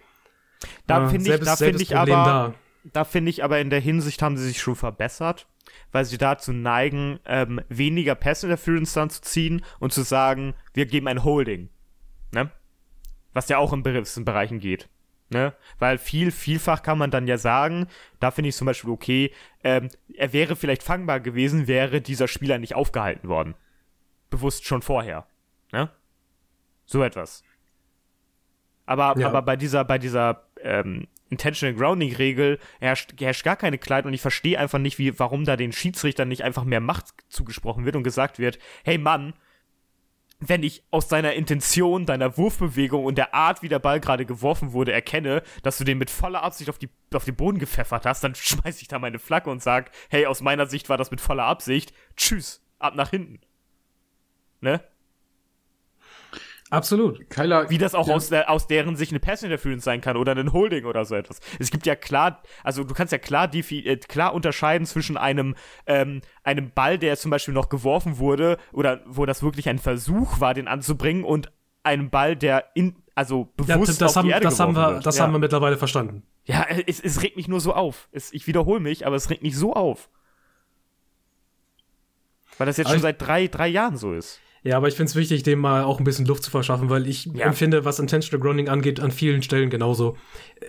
Da 0.86 1.06
äh, 1.06 1.08
finde 1.10 1.34
ich, 1.34 1.40
da 1.40 1.56
finde 1.56 1.82
ich 1.82 1.96
aber, 1.96 2.10
da, 2.10 2.54
da 2.92 3.04
finde 3.04 3.30
ich 3.30 3.44
aber 3.44 3.60
in 3.60 3.70
der 3.70 3.80
Hinsicht 3.80 4.22
haben 4.22 4.36
sie 4.36 4.46
sich 4.46 4.60
schon 4.60 4.76
verbessert, 4.76 5.46
weil 5.92 6.04
sie 6.04 6.18
dazu 6.18 6.52
neigen, 6.52 7.20
ähm, 7.24 7.60
weniger 7.68 8.14
Pass 8.14 8.42
Interference 8.42 8.92
dann 8.94 9.10
zu 9.10 9.22
ziehen 9.22 9.64
und 9.78 9.92
zu 9.92 10.02
sagen, 10.02 10.54
wir 10.72 10.86
geben 10.86 11.08
ein 11.08 11.24
Holding, 11.24 11.68
ne? 12.32 12.50
Was 13.32 13.48
ja 13.48 13.58
auch 13.58 13.72
in 13.72 13.82
gewissen 13.82 14.24
Bereichen 14.24 14.60
geht. 14.60 14.88
Ne? 15.28 15.54
Weil 15.78 15.98
viel, 15.98 16.30
vielfach 16.30 16.82
kann 16.82 16.98
man 16.98 17.10
dann 17.10 17.26
ja 17.26 17.36
sagen, 17.36 17.88
da 18.20 18.30
finde 18.30 18.50
ich 18.50 18.56
zum 18.56 18.66
Beispiel 18.66 18.90
okay, 18.90 19.32
ähm, 19.64 19.88
er 20.14 20.32
wäre 20.32 20.54
vielleicht 20.54 20.84
fangbar 20.84 21.18
gewesen, 21.18 21.66
wäre 21.66 22.00
dieser 22.00 22.28
Spieler 22.28 22.58
nicht 22.58 22.76
aufgehalten 22.76 23.28
worden. 23.28 23.54
Bewusst 24.30 24.66
schon 24.66 24.82
vorher. 24.82 25.26
Ne? 25.72 25.90
So 26.84 27.02
etwas. 27.02 27.42
Aber, 28.86 29.14
ja. 29.18 29.26
aber 29.28 29.42
bei 29.42 29.56
dieser, 29.56 29.84
bei 29.84 29.98
dieser 29.98 30.44
ähm, 30.62 31.08
Intentional 31.28 31.74
Grounding 31.74 32.14
Regel 32.14 32.58
herrscht, 32.80 33.20
herrscht 33.20 33.44
gar 33.44 33.56
keine 33.56 33.78
Kleid 33.78 34.06
und 34.06 34.14
ich 34.14 34.20
verstehe 34.20 34.58
einfach 34.58 34.78
nicht, 34.78 34.98
wie, 34.98 35.18
warum 35.18 35.44
da 35.44 35.56
den 35.56 35.72
Schiedsrichtern 35.72 36.28
nicht 36.28 36.44
einfach 36.44 36.64
mehr 36.64 36.80
Macht 36.80 37.06
zugesprochen 37.28 37.84
wird 37.84 37.96
und 37.96 38.04
gesagt 38.04 38.38
wird, 38.38 38.58
hey 38.84 38.96
Mann, 38.96 39.34
wenn 40.38 40.62
ich 40.62 40.84
aus 40.90 41.08
deiner 41.08 41.32
Intention, 41.32 42.04
deiner 42.04 42.36
Wurfbewegung 42.36 43.04
und 43.04 43.16
der 43.16 43.34
Art, 43.34 43.62
wie 43.62 43.68
der 43.68 43.78
Ball 43.78 44.00
gerade 44.00 44.26
geworfen 44.26 44.72
wurde, 44.72 44.92
erkenne, 44.92 45.42
dass 45.62 45.78
du 45.78 45.84
den 45.84 45.98
mit 45.98 46.10
voller 46.10 46.42
Absicht 46.42 46.68
auf, 46.68 46.78
die, 46.78 46.90
auf 47.14 47.24
den 47.24 47.36
Boden 47.36 47.58
gepfeffert 47.58 48.04
hast, 48.04 48.22
dann 48.22 48.34
schmeiß 48.36 48.80
ich 48.82 48.88
da 48.88 48.98
meine 48.98 49.18
Flagge 49.18 49.50
und 49.50 49.62
sag, 49.62 49.90
hey, 50.10 50.26
aus 50.26 50.42
meiner 50.42 50.66
Sicht 50.66 50.88
war 50.88 50.98
das 50.98 51.10
mit 51.10 51.20
voller 51.20 51.44
Absicht. 51.44 51.92
Tschüss, 52.16 52.62
ab 52.78 52.94
nach 52.94 53.10
hinten. 53.10 53.40
Ne? 54.60 54.82
Absolut. 56.70 57.30
Kyler, 57.30 57.70
Wie 57.70 57.78
das 57.78 57.94
auch 57.94 58.08
ja. 58.08 58.14
aus, 58.14 58.28
der, 58.28 58.50
aus 58.50 58.66
deren 58.66 58.96
Sicht 58.96 59.12
eine 59.12 59.20
Pass 59.20 59.42
Interference 59.42 59.84
sein 59.84 60.00
kann 60.00 60.16
oder 60.16 60.34
ein 60.34 60.52
Holding 60.52 60.84
oder 60.84 61.04
so 61.04 61.14
etwas. 61.14 61.40
Es 61.60 61.70
gibt 61.70 61.86
ja 61.86 61.94
klar, 61.94 62.42
also 62.64 62.82
du 62.82 62.92
kannst 62.92 63.12
ja 63.12 63.18
klar, 63.18 63.54
äh, 63.54 63.96
klar 63.96 64.34
unterscheiden 64.34 64.86
zwischen 64.86 65.16
einem, 65.16 65.54
ähm, 65.86 66.22
einem 66.42 66.72
Ball, 66.72 66.98
der 66.98 67.16
zum 67.16 67.30
Beispiel 67.30 67.54
noch 67.54 67.68
geworfen 67.68 68.18
wurde 68.18 68.58
oder 68.72 69.00
wo 69.06 69.26
das 69.26 69.42
wirklich 69.42 69.68
ein 69.68 69.78
Versuch 69.78 70.40
war, 70.40 70.54
den 70.54 70.66
anzubringen 70.66 71.24
und 71.24 71.52
einem 71.84 72.10
Ball, 72.10 72.34
der 72.34 72.64
in, 72.74 72.96
also 73.14 73.52
bewusst 73.56 74.00
ja, 74.00 74.06
das 74.06 74.16
auf 74.16 74.24
die 74.24 74.28
haben, 74.28 74.30
Erde 74.30 74.44
das 74.44 74.58
haben 74.58 74.74
wir, 74.74 74.94
wird. 74.94 75.06
Das 75.06 75.18
ja. 75.18 75.24
haben 75.24 75.32
wir 75.32 75.38
mittlerweile 75.38 75.76
verstanden. 75.76 76.24
Ja, 76.44 76.66
es, 76.86 77.00
es 77.00 77.22
regt 77.22 77.36
mich 77.36 77.46
nur 77.46 77.60
so 77.60 77.74
auf. 77.74 78.08
Es, 78.10 78.32
ich 78.32 78.46
wiederhole 78.48 78.80
mich, 78.80 79.06
aber 79.06 79.16
es 79.16 79.30
regt 79.30 79.42
mich 79.42 79.56
so 79.56 79.72
auf. 79.72 80.10
Weil 82.58 82.66
das 82.66 82.76
jetzt 82.76 82.86
aber 82.86 82.94
schon 82.94 83.02
seit 83.02 83.22
drei, 83.22 83.46
drei 83.46 83.68
Jahren 83.68 83.96
so 83.96 84.12
ist. 84.14 84.40
Ja, 84.62 84.76
aber 84.76 84.88
ich 84.88 84.94
finde 84.94 85.10
es 85.10 85.16
wichtig, 85.16 85.42
dem 85.44 85.60
mal 85.60 85.84
auch 85.84 85.98
ein 85.98 86.04
bisschen 86.04 86.26
Luft 86.26 86.42
zu 86.42 86.50
verschaffen, 86.50 86.90
weil 86.90 87.06
ich 87.06 87.26
ja. 87.26 87.46
empfinde, 87.46 87.84
was 87.84 87.98
Intentional 87.98 88.42
Grounding 88.42 88.68
angeht, 88.68 89.00
an 89.00 89.12
vielen 89.12 89.42
Stellen 89.42 89.70
genauso. 89.70 90.16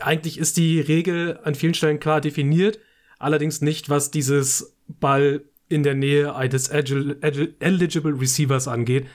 Eigentlich 0.01 0.38
ist 0.38 0.58
die 0.58 0.79
Regel 0.79 1.39
an 1.44 1.56
vielen 1.56 1.74
Stellen 1.74 2.00
klar 2.00 2.22
definiert, 2.22 2.79
allerdings 3.17 3.62
nicht, 3.62 3.89
was 3.89 4.12
dieses 4.12 4.75
Ball 4.88 5.41
in 5.70 5.84
der 5.84 5.96
Nähe 5.96 6.36
eines 6.36 6.70
eligible 6.70 8.20
Receivers 8.20 8.67
angeht. 8.67 9.08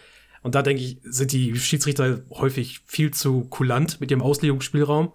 Und 0.43 0.55
da 0.55 0.63
denke 0.63 0.83
ich, 0.83 0.99
sind 1.05 1.33
die 1.33 1.57
Schiedsrichter 1.57 2.23
häufig 2.31 2.81
viel 2.85 3.13
zu 3.13 3.45
kulant 3.45 4.01
mit 4.01 4.11
ihrem 4.11 4.23
Auslegungsspielraum. 4.23 5.13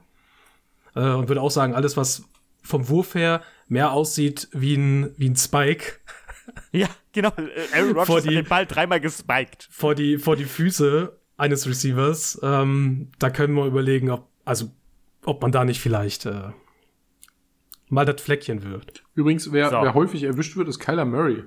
Äh, 0.96 1.02
und 1.02 1.28
würde 1.28 1.42
auch 1.42 1.52
sagen, 1.52 1.76
alles, 1.76 1.98
was 1.98 2.24
vom 2.64 2.90
Wurf 2.90 3.16
her 3.16 3.44
mehr 3.68 3.92
aussieht 3.92 4.48
wie 4.52 4.76
ein, 4.76 5.12
wie 5.18 5.30
ein 5.30 5.36
Spike, 5.36 6.00
ja, 6.72 6.88
genau. 7.18 7.34
Aaron 7.74 7.98
Rodgers 7.98 8.24
die, 8.24 8.30
hat 8.30 8.46
den 8.46 8.50
Ball 8.50 8.66
dreimal 8.66 9.00
gespiked. 9.00 9.68
Vor 9.70 9.96
die, 9.96 10.18
vor 10.18 10.36
die 10.36 10.46
Füße 10.46 11.18
eines 11.36 11.68
Receivers. 11.68 12.40
Ähm, 12.44 13.10
da 13.20 13.30
können 13.30 13.54
wir 13.54 13.66
überlegen, 13.66 14.10
ob, 14.10 14.28
also, 14.46 14.72
ob 15.26 15.42
man 15.42 15.52
da 15.52 15.66
nicht 15.66 15.82
vielleicht 15.82 16.26
äh, 16.26 16.52
mal 17.90 18.06
das 18.06 18.22
Fleckchen 18.22 18.64
wirft. 18.64 19.04
Übrigens, 19.16 19.52
wer, 19.52 19.70
so. 19.70 19.82
wer 19.82 19.94
häufig 19.94 20.24
erwischt 20.24 20.56
wird, 20.56 20.68
ist 20.68 20.80
Kyler 20.80 21.06
Murray. 21.06 21.44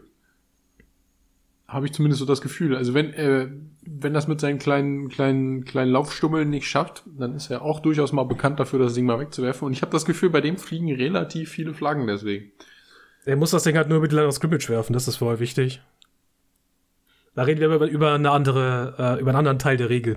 Habe 1.68 1.86
ich 1.86 1.92
zumindest 1.92 2.18
so 2.18 2.26
das 2.26 2.40
Gefühl. 2.40 2.74
Also 2.74 2.94
wenn, 2.94 3.12
äh, 3.14 3.48
wenn 3.86 4.12
das 4.12 4.26
mit 4.26 4.40
seinen 4.40 4.58
kleinen, 4.58 5.08
kleinen, 5.08 5.64
kleinen 5.64 5.92
Laufstummeln 5.92 6.50
nicht 6.50 6.68
schafft, 6.68 7.04
dann 7.06 7.36
ist 7.36 7.48
er 7.48 7.62
auch 7.62 7.78
durchaus 7.78 8.12
mal 8.12 8.24
bekannt 8.24 8.58
dafür, 8.58 8.80
das 8.80 8.94
Ding 8.94 9.06
mal 9.06 9.20
wegzuwerfen. 9.20 9.66
Und 9.66 9.72
ich 9.72 9.82
habe 9.82 9.92
das 9.92 10.04
Gefühl, 10.04 10.30
bei 10.30 10.40
dem 10.40 10.58
fliegen 10.58 10.92
relativ 10.92 11.50
viele 11.50 11.72
Flaggen 11.72 12.08
deswegen. 12.08 12.50
Er 13.30 13.37
muss 13.37 13.52
das 13.52 13.62
Ding 13.62 13.76
halt 13.76 13.88
nur 13.88 13.99
über 13.99 14.08
die 14.08 14.16
Line 14.16 14.26
of 14.26 14.34
Scrimmage 14.34 14.68
werfen, 14.68 14.92
das 14.92 15.06
ist 15.06 15.18
vorher 15.18 15.38
wichtig. 15.38 15.80
Da 17.37 17.44
reden 17.44 17.60
wir 17.60 17.68
über, 17.68 17.87
über 17.87 18.12
eine 18.14 18.32
andere, 18.32 18.96
äh, 18.99 19.20
über 19.20 19.30
einen 19.30 19.38
anderen 19.38 19.60
Teil 19.60 19.76
der 19.76 19.88
Regel. 19.88 20.16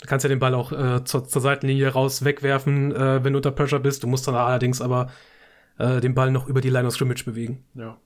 Du 0.00 0.06
kannst 0.06 0.22
ja 0.22 0.28
den 0.28 0.38
Ball 0.38 0.54
auch 0.54 0.70
äh, 0.70 1.02
zur, 1.04 1.26
zur, 1.26 1.42
Seitenlinie 1.42 1.88
raus 1.88 2.24
wegwerfen, 2.24 2.94
äh, 2.94 3.24
wenn 3.24 3.32
du 3.32 3.40
unter 3.40 3.50
Pressure 3.50 3.80
bist. 3.80 4.04
Du 4.04 4.06
musst 4.06 4.28
dann 4.28 4.36
allerdings 4.36 4.80
aber 4.80 5.10
äh, 5.76 6.00
den 6.00 6.14
Ball 6.14 6.30
noch 6.30 6.46
über 6.46 6.60
die 6.60 6.70
Line 6.70 6.86
of 6.86 6.94
Scrimmage 6.94 7.24
bewegen. 7.24 7.64
Ja. 7.74 7.98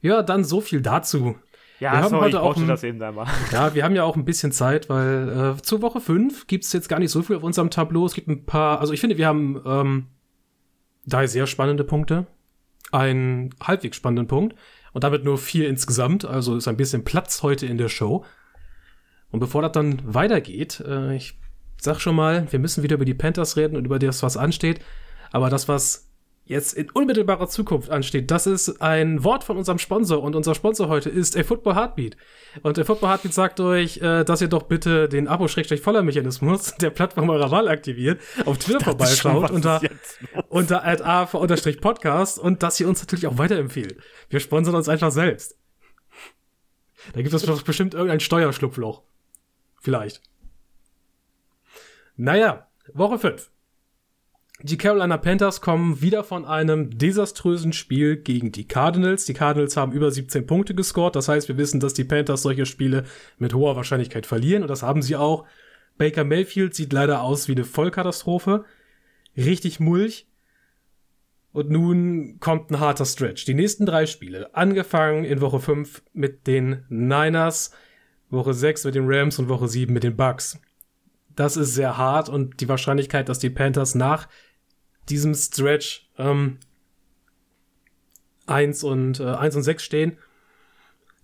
Ja, 0.00 0.24
dann 0.24 0.42
so 0.42 0.60
viel 0.60 0.80
dazu. 0.80 1.36
Ja, 1.82 1.94
wir 1.94 1.98
haben 1.98 2.10
sorry, 2.10 2.24
heute 2.26 2.40
auch 2.40 2.56
ein, 2.56 2.68
das 2.68 2.84
eben 2.84 3.02
einmal. 3.02 3.26
Ja, 3.50 3.74
wir 3.74 3.82
haben 3.82 3.96
ja 3.96 4.04
auch 4.04 4.14
ein 4.14 4.24
bisschen 4.24 4.52
Zeit, 4.52 4.88
weil 4.88 5.56
äh, 5.58 5.62
zur 5.62 5.82
Woche 5.82 6.00
5 6.00 6.46
gibt 6.46 6.62
es 6.62 6.72
jetzt 6.72 6.88
gar 6.88 7.00
nicht 7.00 7.10
so 7.10 7.22
viel 7.22 7.34
auf 7.34 7.42
unserem 7.42 7.70
Tableau. 7.70 8.06
Es 8.06 8.14
gibt 8.14 8.28
ein 8.28 8.46
paar, 8.46 8.78
also 8.80 8.92
ich 8.92 9.00
finde, 9.00 9.18
wir 9.18 9.26
haben 9.26 9.60
ähm, 9.66 10.06
drei 11.08 11.26
sehr 11.26 11.48
spannende 11.48 11.82
Punkte, 11.82 12.28
einen 12.92 13.52
halbwegs 13.60 13.96
spannenden 13.96 14.28
Punkt 14.28 14.54
und 14.92 15.02
damit 15.02 15.24
nur 15.24 15.38
vier 15.38 15.68
insgesamt, 15.68 16.24
also 16.24 16.54
ist 16.56 16.68
ein 16.68 16.76
bisschen 16.76 17.02
Platz 17.02 17.42
heute 17.42 17.66
in 17.66 17.78
der 17.78 17.88
Show. 17.88 18.24
Und 19.32 19.40
bevor 19.40 19.62
das 19.62 19.72
dann 19.72 20.00
weitergeht, 20.04 20.84
äh, 20.86 21.16
ich 21.16 21.36
sag 21.78 21.98
schon 21.98 22.14
mal, 22.14 22.46
wir 22.52 22.60
müssen 22.60 22.84
wieder 22.84 22.94
über 22.94 23.04
die 23.04 23.14
Panthers 23.14 23.56
reden 23.56 23.76
und 23.76 23.86
über 23.86 23.98
das, 23.98 24.22
was 24.22 24.36
ansteht. 24.36 24.78
Aber 25.32 25.50
das, 25.50 25.66
was 25.66 26.11
jetzt 26.44 26.74
in 26.74 26.90
unmittelbarer 26.90 27.48
Zukunft 27.48 27.90
ansteht, 27.90 28.30
das 28.30 28.46
ist 28.46 28.80
ein 28.82 29.22
Wort 29.24 29.44
von 29.44 29.56
unserem 29.56 29.78
Sponsor 29.78 30.22
und 30.22 30.34
unser 30.34 30.54
Sponsor 30.54 30.88
heute 30.88 31.08
ist 31.08 31.36
a 31.36 31.44
Football 31.44 31.76
Heartbeat. 31.76 32.16
Und 32.62 32.78
a 32.78 32.84
Football 32.84 33.10
Heartbeat 33.10 33.32
sagt 33.32 33.60
euch, 33.60 33.98
äh, 33.98 34.24
dass 34.24 34.40
ihr 34.40 34.48
doch 34.48 34.64
bitte 34.64 35.08
den 35.08 35.28
Abo-Voller-Mechanismus 35.28 36.74
der 36.80 36.90
Plattform 36.90 37.30
eurer 37.30 37.50
Wahl 37.50 37.68
aktiviert, 37.68 38.20
auf 38.44 38.58
Twitter 38.58 38.84
vorbeischaut 38.84 39.50
unter, 39.50 39.80
unter 40.48 40.84
@a_podcast 40.84 42.38
und 42.38 42.62
dass 42.62 42.80
ihr 42.80 42.88
uns 42.88 43.00
natürlich 43.00 43.26
auch 43.26 43.38
weiterempfehlt. 43.38 43.96
Wir 44.28 44.40
sponsern 44.40 44.74
uns 44.74 44.88
einfach 44.88 45.10
selbst. 45.10 45.56
Da 47.14 47.22
gibt 47.22 47.34
es 47.34 47.42
doch 47.42 47.62
bestimmt 47.62 47.94
irgendein 47.94 48.20
Steuerschlupfloch. 48.20 49.02
Vielleicht. 49.80 50.22
Naja, 52.16 52.68
Woche 52.92 53.18
5. 53.18 53.51
Die 54.64 54.78
Carolina 54.78 55.16
Panthers 55.16 55.60
kommen 55.60 56.02
wieder 56.02 56.22
von 56.22 56.44
einem 56.44 56.96
desaströsen 56.96 57.72
Spiel 57.72 58.16
gegen 58.16 58.52
die 58.52 58.68
Cardinals. 58.68 59.24
Die 59.24 59.34
Cardinals 59.34 59.76
haben 59.76 59.90
über 59.90 60.08
17 60.08 60.46
Punkte 60.46 60.76
gescored. 60.76 61.16
Das 61.16 61.28
heißt, 61.28 61.48
wir 61.48 61.56
wissen, 61.56 61.80
dass 61.80 61.94
die 61.94 62.04
Panthers 62.04 62.42
solche 62.42 62.64
Spiele 62.64 63.04
mit 63.38 63.54
hoher 63.54 63.74
Wahrscheinlichkeit 63.74 64.24
verlieren. 64.24 64.62
Und 64.62 64.68
das 64.68 64.84
haben 64.84 65.02
sie 65.02 65.16
auch. 65.16 65.46
Baker 65.98 66.22
Mayfield 66.22 66.76
sieht 66.76 66.92
leider 66.92 67.22
aus 67.22 67.48
wie 67.48 67.52
eine 67.52 67.64
Vollkatastrophe. 67.64 68.64
Richtig 69.36 69.80
mulch. 69.80 70.28
Und 71.52 71.68
nun 71.68 72.38
kommt 72.38 72.70
ein 72.70 72.78
harter 72.78 73.04
Stretch. 73.04 73.44
Die 73.44 73.54
nächsten 73.54 73.84
drei 73.84 74.06
Spiele, 74.06 74.54
angefangen 74.54 75.24
in 75.24 75.40
Woche 75.40 75.58
5 75.58 76.02
mit 76.12 76.46
den 76.46 76.84
Niners, 76.88 77.72
Woche 78.30 78.54
6 78.54 78.84
mit 78.84 78.94
den 78.94 79.04
Rams 79.06 79.40
und 79.40 79.48
Woche 79.48 79.66
7 79.66 79.92
mit 79.92 80.04
den 80.04 80.16
Bucks. 80.16 80.60
Das 81.34 81.56
ist 81.56 81.74
sehr 81.74 81.98
hart 81.98 82.28
und 82.28 82.60
die 82.60 82.68
Wahrscheinlichkeit, 82.68 83.28
dass 83.28 83.38
die 83.38 83.50
Panthers 83.50 83.94
nach 83.94 84.28
diesem 85.08 85.34
Stretch 85.34 86.08
ähm, 86.18 86.58
1 88.46 88.84
und 88.84 89.20
äh, 89.20 89.24
1 89.24 89.56
und 89.56 89.62
6 89.62 89.82
stehen. 89.82 90.18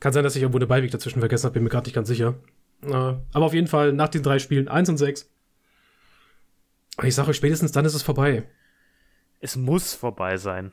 Kann 0.01 0.13
sein, 0.13 0.25
dass 0.25 0.37
ich 0.37 0.43
irgendwo 0.43 0.59
eine 0.59 0.67
Beiweg 0.67 0.91
dazwischen 0.91 1.21
vergessen 1.21 1.45
habe, 1.45 1.55
bin 1.55 1.65
mir 1.65 1.71
gerade 1.71 1.87
nicht 1.87 1.95
ganz 1.95 2.09
sicher. 2.09 2.35
Äh, 2.83 2.93
aber 2.93 3.47
auf 3.47 3.55
jeden 3.55 3.67
Fall 3.67 3.93
nach 3.93 4.09
den 4.09 4.23
drei 4.23 4.39
Spielen 4.39 4.69
1 4.69 4.89
und 4.91 4.97
6. 4.97 5.31
Ich 7.03 7.15
sage 7.15 7.31
euch, 7.31 7.37
spätestens 7.37 7.73
dann 7.73 7.85
ist 7.85 7.95
es 7.95 8.03
vorbei. 8.03 8.49
Es 9.41 9.57
muss 9.57 9.95
vorbei 9.95 10.37
sein. 10.37 10.73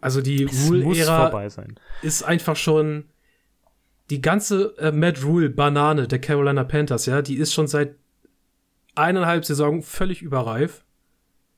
Also 0.00 0.20
die 0.20 0.44
Rule-Ära 0.44 1.48
ist 2.02 2.22
einfach 2.22 2.56
schon 2.56 3.06
die 4.10 4.20
ganze 4.20 4.76
äh, 4.78 4.92
Matt 4.92 5.24
Rule 5.24 5.50
Banane 5.50 6.06
der 6.06 6.20
Carolina 6.20 6.64
Panthers, 6.64 7.06
ja, 7.06 7.22
die 7.22 7.36
ist 7.36 7.54
schon 7.54 7.66
seit 7.66 7.96
eineinhalb 8.94 9.44
Saison 9.44 9.82
völlig 9.82 10.22
überreif. 10.22 10.83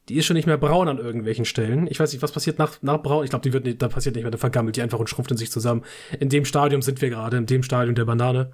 Die 0.08 0.16
ist 0.16 0.26
schon 0.26 0.36
nicht 0.36 0.46
mehr 0.46 0.58
braun 0.58 0.88
an 0.88 0.98
irgendwelchen 0.98 1.44
Stellen. 1.44 1.88
Ich 1.88 1.98
weiß 1.98 2.12
nicht, 2.12 2.22
was 2.22 2.32
passiert 2.32 2.58
nach, 2.58 2.80
nach 2.82 3.02
braun. 3.02 3.25
Ich 3.25 3.30
glaube, 3.30 3.42
die 3.42 3.52
wird 3.52 3.64
nicht, 3.64 3.82
da 3.82 3.88
passiert 3.88 4.14
nicht 4.14 4.22
mehr, 4.22 4.30
da 4.30 4.38
vergammelt 4.38 4.76
die 4.76 4.82
einfach 4.82 5.00
und 5.00 5.08
schrumpft 5.08 5.32
in 5.32 5.36
sich 5.36 5.50
zusammen. 5.50 5.84
In 6.20 6.28
dem 6.28 6.44
Stadium 6.44 6.82
sind 6.82 7.02
wir 7.02 7.10
gerade, 7.10 7.36
in 7.36 7.46
dem 7.46 7.62
Stadium 7.62 7.94
der 7.94 8.04
Banane. 8.04 8.52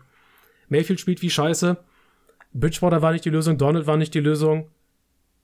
Mayfield 0.68 1.00
spielt 1.00 1.20
wie 1.20 1.30
Scheiße. 1.30 1.76
Bridgewater 2.54 3.02
war 3.02 3.12
nicht 3.12 3.24
die 3.24 3.30
Lösung, 3.30 3.58
Donald 3.58 3.86
war 3.86 3.96
nicht 3.96 4.14
die 4.14 4.20
Lösung. 4.20 4.70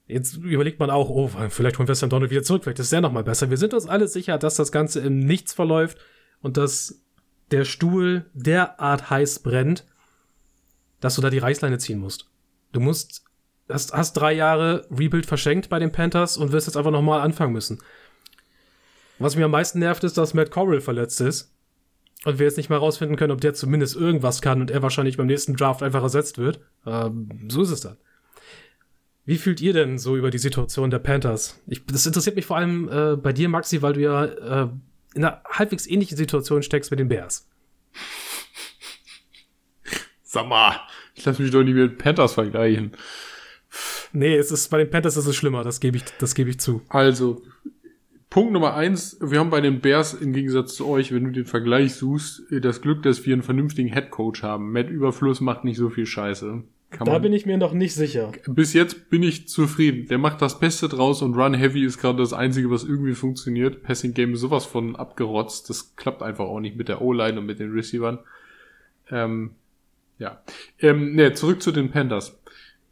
Jetzt 0.06 0.36
überlegt 0.38 0.80
man 0.80 0.88
auch, 0.88 1.10
oh, 1.10 1.30
vielleicht 1.50 1.78
holen 1.78 1.88
wir 1.88 1.94
Sam 1.94 2.08
Donald 2.08 2.30
wieder 2.30 2.42
zurück, 2.42 2.64
vielleicht 2.64 2.78
ist 2.78 2.92
der 2.92 3.02
nochmal 3.02 3.24
besser. 3.24 3.50
Wir 3.50 3.58
sind 3.58 3.74
uns 3.74 3.86
alle 3.86 4.08
sicher, 4.08 4.38
dass 4.38 4.56
das 4.56 4.72
Ganze 4.72 5.00
im 5.00 5.18
Nichts 5.18 5.52
verläuft 5.52 5.98
und 6.40 6.56
dass 6.56 7.02
der 7.50 7.64
Stuhl 7.64 8.24
derart 8.32 9.10
heiß 9.10 9.40
brennt, 9.40 9.86
dass 11.00 11.14
du 11.14 11.22
da 11.22 11.28
die 11.28 11.38
Reißleine 11.38 11.78
ziehen 11.78 11.98
musst. 11.98 12.30
Du 12.72 12.80
musst, 12.80 13.24
hast, 13.68 13.92
hast 13.92 14.14
drei 14.14 14.32
Jahre 14.32 14.87
Rebuild 14.90 15.26
verschenkt 15.26 15.68
bei 15.68 15.78
den 15.78 15.92
Panthers 15.92 16.37
und 16.37 16.52
wirst 16.52 16.66
jetzt 16.66 16.76
einfach 16.76 16.90
nochmal 16.90 17.20
anfangen 17.20 17.52
müssen. 17.52 17.78
Was 19.18 19.34
mich 19.34 19.44
am 19.44 19.50
meisten 19.50 19.80
nervt, 19.80 20.04
ist, 20.04 20.16
dass 20.16 20.34
Matt 20.34 20.50
Corral 20.50 20.80
verletzt 20.80 21.20
ist 21.20 21.52
und 22.25 22.38
wir 22.38 22.46
jetzt 22.46 22.56
nicht 22.56 22.70
mal 22.70 22.76
rausfinden 22.76 23.16
können, 23.16 23.32
ob 23.32 23.40
der 23.40 23.54
zumindest 23.54 23.96
irgendwas 23.96 24.42
kann 24.42 24.60
und 24.60 24.70
er 24.70 24.82
wahrscheinlich 24.82 25.16
beim 25.16 25.26
nächsten 25.26 25.56
Draft 25.56 25.82
einfach 25.82 26.02
ersetzt 26.02 26.38
wird. 26.38 26.60
Ähm, 26.87 27.28
so 27.48 27.62
ist 27.62 27.70
es 27.70 27.80
dann. 27.80 27.96
Wie 29.25 29.37
fühlt 29.37 29.60
ihr 29.60 29.72
denn 29.72 29.98
so 29.98 30.16
über 30.16 30.30
die 30.30 30.38
Situation 30.38 30.90
der 30.90 31.00
Panthers? 31.00 31.60
Ich, 31.66 31.84
das 31.84 32.06
interessiert 32.06 32.37
mich 32.37 32.46
vor 32.46 32.56
allem 32.56 32.88
äh, 32.88 33.16
bei 33.16 33.32
dir, 33.32 33.48
Maxi, 33.48 33.82
weil 33.82 33.92
du 33.92 34.00
ja 34.00 34.25
äh, 34.25 34.68
in 35.14 35.25
einer 35.25 35.42
halbwegs 35.50 35.87
ähnlichen 35.87 36.16
Situation 36.16 36.62
steckst 36.62 36.90
mit 36.90 37.00
den 37.00 37.08
Bears. 37.08 37.46
Sag 40.22 40.46
mal, 40.46 40.80
ich 41.14 41.25
lasse 41.25 41.42
mich 41.42 41.50
doch 41.50 41.62
nicht 41.62 41.75
mit 41.75 41.98
Panthers 41.98 42.34
vergleichen. 42.34 42.92
Nee, 44.12 44.36
es 44.36 44.50
ist, 44.50 44.68
bei 44.68 44.78
den 44.78 44.90
Panthers 44.90 45.16
ist 45.16 45.26
es 45.26 45.36
schlimmer, 45.36 45.64
das 45.64 45.80
gebe 45.80 45.96
ich, 45.96 46.04
das 46.18 46.34
gebe 46.34 46.50
ich 46.50 46.60
zu. 46.60 46.82
Also, 46.88 47.42
Punkt 48.30 48.52
Nummer 48.52 48.74
eins, 48.74 49.16
wir 49.20 49.38
haben 49.38 49.50
bei 49.50 49.60
den 49.60 49.80
Bears 49.80 50.14
im 50.14 50.32
Gegensatz 50.32 50.74
zu 50.74 50.86
euch, 50.86 51.12
wenn 51.12 51.24
du 51.24 51.30
den 51.30 51.46
Vergleich 51.46 51.94
suchst, 51.94 52.42
das 52.50 52.82
Glück, 52.82 53.02
dass 53.02 53.24
wir 53.24 53.32
einen 53.32 53.42
vernünftigen 53.42 53.88
Headcoach 53.88 54.42
haben. 54.42 54.72
Matt 54.72 54.90
Überfluss 54.90 55.40
macht 55.40 55.64
nicht 55.64 55.78
so 55.78 55.88
viel 55.88 56.06
Scheiße. 56.06 56.62
Kann 56.90 57.06
da 57.06 57.18
bin 57.18 57.34
ich 57.34 57.44
mir 57.44 57.58
noch 57.58 57.74
nicht 57.74 57.94
sicher. 57.94 58.32
Bis 58.46 58.72
jetzt 58.72 59.10
bin 59.10 59.22
ich 59.22 59.46
zufrieden. 59.48 60.08
Der 60.08 60.16
macht 60.16 60.40
das 60.40 60.58
Beste 60.58 60.88
draus 60.88 61.20
und 61.20 61.34
Run 61.34 61.52
Heavy 61.52 61.84
ist 61.84 61.98
gerade 61.98 62.18
das 62.18 62.32
Einzige, 62.32 62.70
was 62.70 62.84
irgendwie 62.84 63.14
funktioniert. 63.14 63.82
Passing 63.82 64.14
Game 64.14 64.32
ist 64.32 64.40
sowas 64.40 64.64
von 64.64 64.96
abgerotzt. 64.96 65.68
Das 65.68 65.96
klappt 65.96 66.22
einfach 66.22 66.46
auch 66.46 66.60
nicht 66.60 66.76
mit 66.76 66.88
der 66.88 67.02
O-Line 67.02 67.40
und 67.40 67.46
mit 67.46 67.58
den 67.58 67.72
Receivern. 67.72 68.20
Ähm, 69.10 69.50
ja. 70.18 70.42
Ähm, 70.78 71.14
ne, 71.14 71.34
zurück 71.34 71.60
zu 71.60 71.72
den 71.72 71.90
Panthers. 71.90 72.38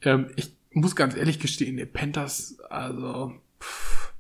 Ähm, 0.03 0.27
ich 0.37 0.56
muss 0.77 0.97
ganz 0.97 1.17
ehrlich 1.17 1.39
gestehen, 1.39 1.77
die 1.77 1.87
Panthers, 1.87 2.59
also, 2.71 3.33
pff, 3.61 4.13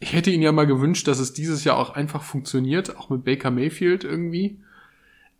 ich 0.00 0.12
hätte 0.12 0.30
ihnen 0.30 0.42
ja 0.42 0.52
mal 0.52 0.66
gewünscht, 0.66 1.08
dass 1.08 1.18
es 1.18 1.32
dieses 1.32 1.64
Jahr 1.64 1.76
auch 1.76 1.90
einfach 1.90 2.22
funktioniert, 2.22 2.96
auch 2.96 3.10
mit 3.10 3.24
Baker 3.24 3.50
Mayfield 3.50 4.04
irgendwie 4.04 4.58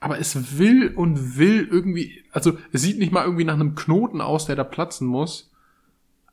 aber 0.04 0.18
es 0.18 0.58
will 0.58 0.88
und 0.94 1.38
will 1.38 1.66
irgendwie, 1.66 2.22
also 2.30 2.58
es 2.72 2.82
sieht 2.82 2.98
nicht 2.98 3.10
mal 3.10 3.24
irgendwie 3.24 3.44
nach 3.44 3.54
einem 3.54 3.74
Knoten 3.74 4.20
aus, 4.20 4.44
der 4.44 4.54
da 4.54 4.62
platzen 4.62 5.08
muss. 5.08 5.50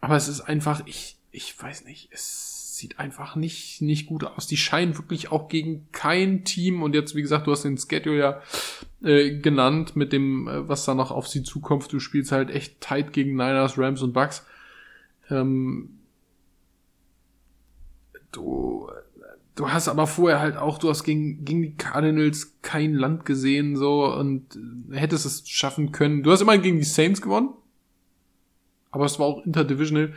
Aber 0.01 0.17
es 0.17 0.27
ist 0.27 0.41
einfach, 0.41 0.81
ich, 0.87 1.15
ich 1.31 1.57
weiß 1.57 1.85
nicht, 1.85 2.09
es 2.11 2.50
sieht 2.81 2.99
einfach 2.99 3.35
nicht, 3.35 3.81
nicht 3.81 4.07
gut 4.07 4.23
aus. 4.23 4.47
Die 4.47 4.57
scheinen 4.57 4.97
wirklich 4.97 5.31
auch 5.31 5.47
gegen 5.47 5.87
kein 5.91 6.43
Team 6.43 6.83
und 6.83 6.95
jetzt, 6.95 7.15
wie 7.15 7.21
gesagt, 7.21 7.47
du 7.47 7.51
hast 7.51 7.63
den 7.63 7.77
Schedule 7.77 8.17
ja 8.17 8.41
äh, 9.03 9.39
genannt 9.39 9.95
mit 9.95 10.11
dem, 10.11 10.47
äh, 10.47 10.67
was 10.67 10.85
da 10.85 10.95
noch 10.95 11.11
auf 11.11 11.27
sie 11.27 11.43
zukommt. 11.43 11.91
Du 11.93 11.99
spielst 11.99 12.31
halt 12.31 12.49
echt 12.49 12.81
tight 12.81 13.13
gegen 13.13 13.31
Niners, 13.31 13.77
Rams 13.77 14.01
und 14.01 14.13
Bucks. 14.13 14.45
Ähm, 15.29 15.99
du, 18.31 18.89
du 19.55 19.69
hast 19.69 19.87
aber 19.87 20.07
vorher 20.07 20.39
halt 20.39 20.57
auch, 20.57 20.79
du 20.79 20.89
hast 20.89 21.03
gegen, 21.03 21.45
gegen 21.45 21.61
die 21.61 21.75
Cardinals 21.75 22.57
kein 22.63 22.95
Land 22.95 23.25
gesehen, 23.25 23.77
so, 23.77 24.05
und 24.05 24.57
hättest 24.91 25.25
es 25.25 25.47
schaffen 25.47 25.91
können. 25.91 26.23
Du 26.23 26.31
hast 26.31 26.41
immer 26.41 26.57
gegen 26.57 26.79
die 26.79 26.83
Saints 26.83 27.21
gewonnen. 27.21 27.49
Aber 28.91 29.05
es 29.05 29.19
war 29.19 29.27
auch 29.27 29.45
interdivisional. 29.45 30.13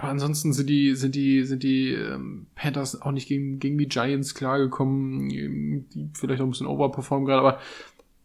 Aber 0.00 0.08
ansonsten 0.08 0.54
sind 0.54 0.70
die, 0.70 0.94
sind 0.94 1.14
die, 1.14 1.44
sind 1.44 1.62
die 1.62 1.92
ähm, 1.92 2.46
Panthers 2.54 3.02
auch 3.02 3.12
nicht 3.12 3.28
gegen, 3.28 3.58
gegen 3.58 3.76
die 3.76 3.86
Giants 3.86 4.34
klargekommen, 4.34 5.28
die 5.28 5.84
vielleicht 6.14 6.40
auch 6.40 6.46
ein 6.46 6.50
bisschen 6.50 6.66
overperformen 6.66 7.26
gerade, 7.26 7.46
aber 7.46 7.60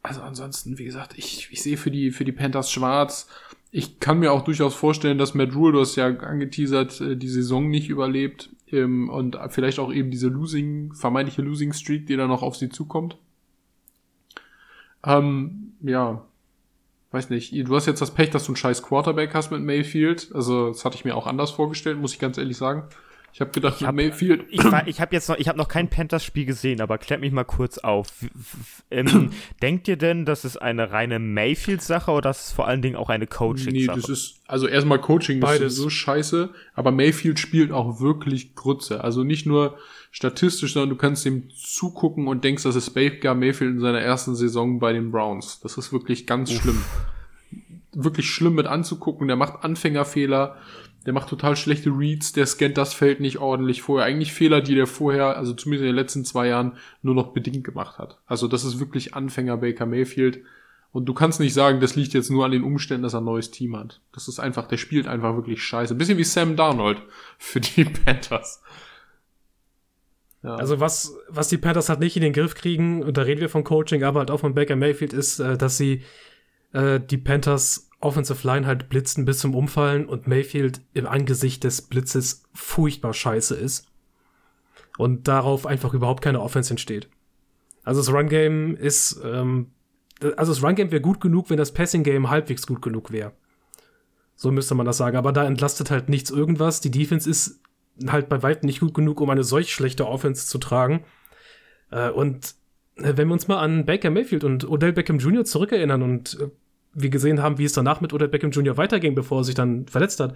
also 0.01 0.21
ansonsten, 0.21 0.77
wie 0.77 0.85
gesagt, 0.85 1.17
ich, 1.17 1.49
ich 1.51 1.61
sehe 1.61 1.75
für 1.75 1.91
die, 1.91 2.11
für 2.11 2.23
die 2.23 2.31
Panthers 2.31 2.71
schwarz. 2.71 3.27
Ich 3.71 3.99
kann 3.99 4.19
mir 4.19 4.31
auch 4.31 4.45
durchaus 4.45 4.73
vorstellen, 4.73 5.17
dass 5.17 5.33
Matt 5.33 5.53
Rule, 5.53 5.73
du 5.73 5.81
hast 5.81 5.97
ja 5.97 6.07
angeteasert, 6.07 7.01
äh, 7.01 7.17
die 7.17 7.27
Saison 7.27 7.69
nicht 7.69 7.89
überlebt 7.89 8.51
ähm, 8.71 9.09
und 9.09 9.37
vielleicht 9.49 9.79
auch 9.79 9.91
eben 9.91 10.11
diese 10.11 10.29
Losing, 10.29 10.93
vermeintliche 10.93 11.41
Losing 11.41 11.73
Streak, 11.73 12.07
die 12.07 12.15
da 12.15 12.25
noch 12.25 12.41
auf 12.41 12.55
sie 12.55 12.69
zukommt. 12.69 13.17
Ähm, 15.03 15.73
ja, 15.81 16.23
weiß 17.15 17.29
nicht. 17.29 17.51
Du 17.67 17.75
hast 17.75 17.87
jetzt 17.87 18.01
das 18.01 18.11
Pech, 18.11 18.29
dass 18.29 18.43
du 18.43 18.49
einen 18.49 18.57
scheiß 18.57 18.83
Quarterback 18.83 19.33
hast 19.33 19.51
mit 19.51 19.61
Mayfield. 19.61 20.29
Also, 20.33 20.67
das 20.67 20.85
hatte 20.85 20.95
ich 20.95 21.05
mir 21.05 21.15
auch 21.15 21.25
anders 21.25 21.51
vorgestellt, 21.51 21.97
muss 21.97 22.13
ich 22.13 22.19
ganz 22.19 22.37
ehrlich 22.37 22.57
sagen. 22.57 22.83
Ich 23.35 23.41
habe 23.41 23.51
gedacht, 23.51 23.75
ich 23.81 23.85
hab, 23.85 23.93
Mayfield. 23.93 24.45
Ich, 24.49 24.63
war, 24.63 24.87
ich 24.87 25.01
habe 25.01 25.13
jetzt 25.13 25.27
noch, 25.27 25.35
ich 25.37 25.49
habe 25.49 25.57
noch 25.57 25.67
kein 25.67 25.89
Panthers-Spiel 25.89 26.45
gesehen, 26.45 26.79
aber 26.79 26.97
klärt 26.97 27.19
mich 27.19 27.33
mal 27.33 27.43
kurz 27.43 27.77
auf. 27.77 28.07
Ähm, 28.89 29.31
denkt 29.61 29.89
ihr 29.89 29.97
denn, 29.97 30.23
das 30.23 30.45
ist 30.45 30.55
eine 30.55 30.91
reine 30.91 31.19
Mayfield-Sache 31.19 32.11
oder 32.11 32.29
das 32.29 32.47
ist 32.47 32.51
vor 32.53 32.65
allen 32.65 32.81
Dingen 32.81 32.95
auch 32.95 33.09
eine 33.09 33.27
Coaching-Sache? 33.27 33.97
Nee, 33.97 34.01
das 34.01 34.07
ist, 34.07 34.41
also 34.47 34.67
erstmal 34.67 34.99
Coaching 34.99 35.41
Beides. 35.41 35.73
ist 35.73 35.79
so 35.79 35.89
scheiße, 35.89 36.49
aber 36.75 36.91
Mayfield 36.91 37.37
spielt 37.37 37.73
auch 37.73 37.99
wirklich 37.99 38.55
Grütze. 38.55 39.03
Also 39.03 39.25
nicht 39.25 39.45
nur 39.45 39.77
statistisch, 40.15 40.73
sondern 40.73 40.91
du 40.91 40.95
kannst 40.95 41.25
ihm 41.25 41.49
zugucken 41.49 42.29
und 42.29 42.45
denkst, 42.45 42.63
das 42.63 42.77
ist 42.77 42.91
Baker 42.91 43.35
Mayfield 43.35 43.71
in 43.73 43.79
seiner 43.81 43.99
ersten 43.99 44.33
Saison 44.33 44.79
bei 44.79 44.93
den 44.93 45.11
Browns. 45.11 45.59
Das 45.59 45.77
ist 45.77 45.91
wirklich 45.91 46.25
ganz 46.25 46.51
Uff. 46.51 46.61
schlimm. 46.61 46.81
Wirklich 47.91 48.29
schlimm 48.29 48.55
mit 48.55 48.65
anzugucken. 48.65 49.27
Der 49.27 49.35
macht 49.35 49.63
Anfängerfehler 49.63 50.57
der 51.05 51.13
macht 51.13 51.29
total 51.29 51.55
schlechte 51.55 51.91
Reads, 51.91 52.33
der 52.33 52.47
scannt 52.47 52.77
das 52.77 52.93
Feld 52.93 53.19
nicht 53.19 53.37
ordentlich 53.37 53.83
vorher. 53.83 54.07
Eigentlich 54.07 54.33
Fehler, 54.33 54.61
die 54.61 54.73
der 54.73 54.87
vorher, 54.87 55.37
also 55.37 55.53
zumindest 55.53 55.83
in 55.83 55.89
den 55.89 55.95
letzten 55.95 56.25
zwei 56.25 56.47
Jahren, 56.47 56.77
nur 57.03 57.13
noch 57.13 57.31
bedingt 57.33 57.63
gemacht 57.63 57.99
hat. 57.99 58.17
Also 58.25 58.47
das 58.47 58.63
ist 58.63 58.79
wirklich 58.79 59.13
Anfänger 59.13 59.57
Baker 59.57 59.85
Mayfield. 59.85 60.39
Und 60.91 61.05
du 61.05 61.13
kannst 61.13 61.39
nicht 61.39 61.53
sagen, 61.53 61.79
das 61.79 61.95
liegt 61.95 62.13
jetzt 62.13 62.31
nur 62.31 62.45
an 62.45 62.51
den 62.51 62.63
Umständen, 62.63 63.03
dass 63.03 63.13
er 63.13 63.21
ein 63.21 63.25
neues 63.25 63.51
Team 63.51 63.77
hat. 63.77 64.01
Das 64.13 64.27
ist 64.27 64.39
einfach, 64.39 64.67
der 64.67 64.77
spielt 64.77 65.07
einfach 65.07 65.35
wirklich 65.35 65.61
scheiße. 65.61 65.93
Ein 65.93 65.97
bisschen 65.97 66.17
wie 66.17 66.23
Sam 66.23 66.55
Darnold 66.55 67.01
für 67.37 67.59
die 67.59 67.83
Panthers. 68.05 68.63
Ja. 70.45 70.57
Also 70.57 70.79
was, 70.79 71.17
was 71.27 71.47
die 71.47 71.57
Panthers 71.57 71.89
halt 71.89 71.99
nicht 71.99 72.15
in 72.15 72.21
den 72.21 72.33
Griff 72.33 72.53
kriegen, 72.53 73.01
und 73.01 73.17
da 73.17 73.23
reden 73.23 73.41
wir 73.41 73.49
von 73.49 73.63
Coaching, 73.63 74.03
aber 74.03 74.19
halt 74.19 74.29
auch 74.29 74.41
von 74.41 74.53
Baker 74.53 74.75
Mayfield, 74.75 75.11
ist, 75.11 75.39
äh, 75.39 75.57
dass 75.57 75.77
sie 75.77 76.03
äh, 76.71 76.99
die 76.99 77.17
Panthers 77.17 77.89
Offensive 77.99 78.45
Line 78.45 78.67
halt 78.67 78.87
blitzen 78.89 79.25
bis 79.25 79.39
zum 79.39 79.55
Umfallen 79.55 80.05
und 80.05 80.27
Mayfield 80.27 80.81
im 80.93 81.07
Angesicht 81.07 81.63
des 81.63 81.81
Blitzes 81.81 82.43
furchtbar 82.53 83.15
scheiße 83.15 83.55
ist. 83.55 83.87
Und 84.99 85.27
darauf 85.27 85.65
einfach 85.65 85.95
überhaupt 85.95 86.23
keine 86.23 86.41
Offense 86.41 86.69
entsteht. 86.69 87.09
Also 87.83 88.01
das 88.01 88.13
Run 88.13 88.29
Game 88.29 88.75
ist, 88.75 89.19
ähm, 89.23 89.71
also 90.37 90.53
das 90.53 90.63
Run 90.63 90.75
Game 90.75 90.91
wäre 90.91 91.01
gut 91.01 91.21
genug, 91.21 91.49
wenn 91.49 91.57
das 91.57 91.73
Passing 91.73 92.03
Game 92.03 92.29
halbwegs 92.29 92.67
gut 92.67 92.83
genug 92.83 93.11
wäre. 93.11 93.33
So 94.35 94.51
müsste 94.51 94.75
man 94.75 94.85
das 94.85 94.97
sagen. 94.97 95.17
Aber 95.17 95.31
da 95.31 95.43
entlastet 95.43 95.89
halt 95.89 96.07
nichts 96.07 96.29
irgendwas. 96.29 96.81
Die 96.81 96.91
Defense 96.91 97.27
ist 97.27 97.61
halt 98.07 98.29
bei 98.29 98.43
weitem 98.43 98.67
nicht 98.67 98.79
gut 98.79 98.93
genug, 98.93 99.21
um 99.21 99.29
eine 99.29 99.43
solch 99.43 99.73
schlechte 99.73 100.07
Offense 100.07 100.47
zu 100.47 100.57
tragen. 100.57 101.03
Äh, 101.91 102.09
und 102.09 102.55
äh, 102.97 103.13
wenn 103.15 103.27
wir 103.27 103.33
uns 103.33 103.47
mal 103.47 103.59
an 103.59 103.85
Baker 103.85 104.09
Mayfield 104.09 104.43
und 104.43 104.69
Odell 104.69 104.93
Beckham 104.93 105.19
Jr. 105.19 105.45
zurückerinnern 105.45 106.01
und 106.01 106.37
äh, 106.39 106.49
wir 106.93 107.09
gesehen 107.09 107.41
haben, 107.41 107.57
wie 107.57 107.65
es 107.65 107.73
danach 107.73 108.01
mit 108.01 108.13
Odell 108.13 108.29
Beckham 108.29 108.51
Jr. 108.51 108.77
weiterging, 108.77 109.15
bevor 109.15 109.41
er 109.41 109.43
sich 109.43 109.55
dann 109.55 109.87
verletzt 109.87 110.19
hat. 110.19 110.35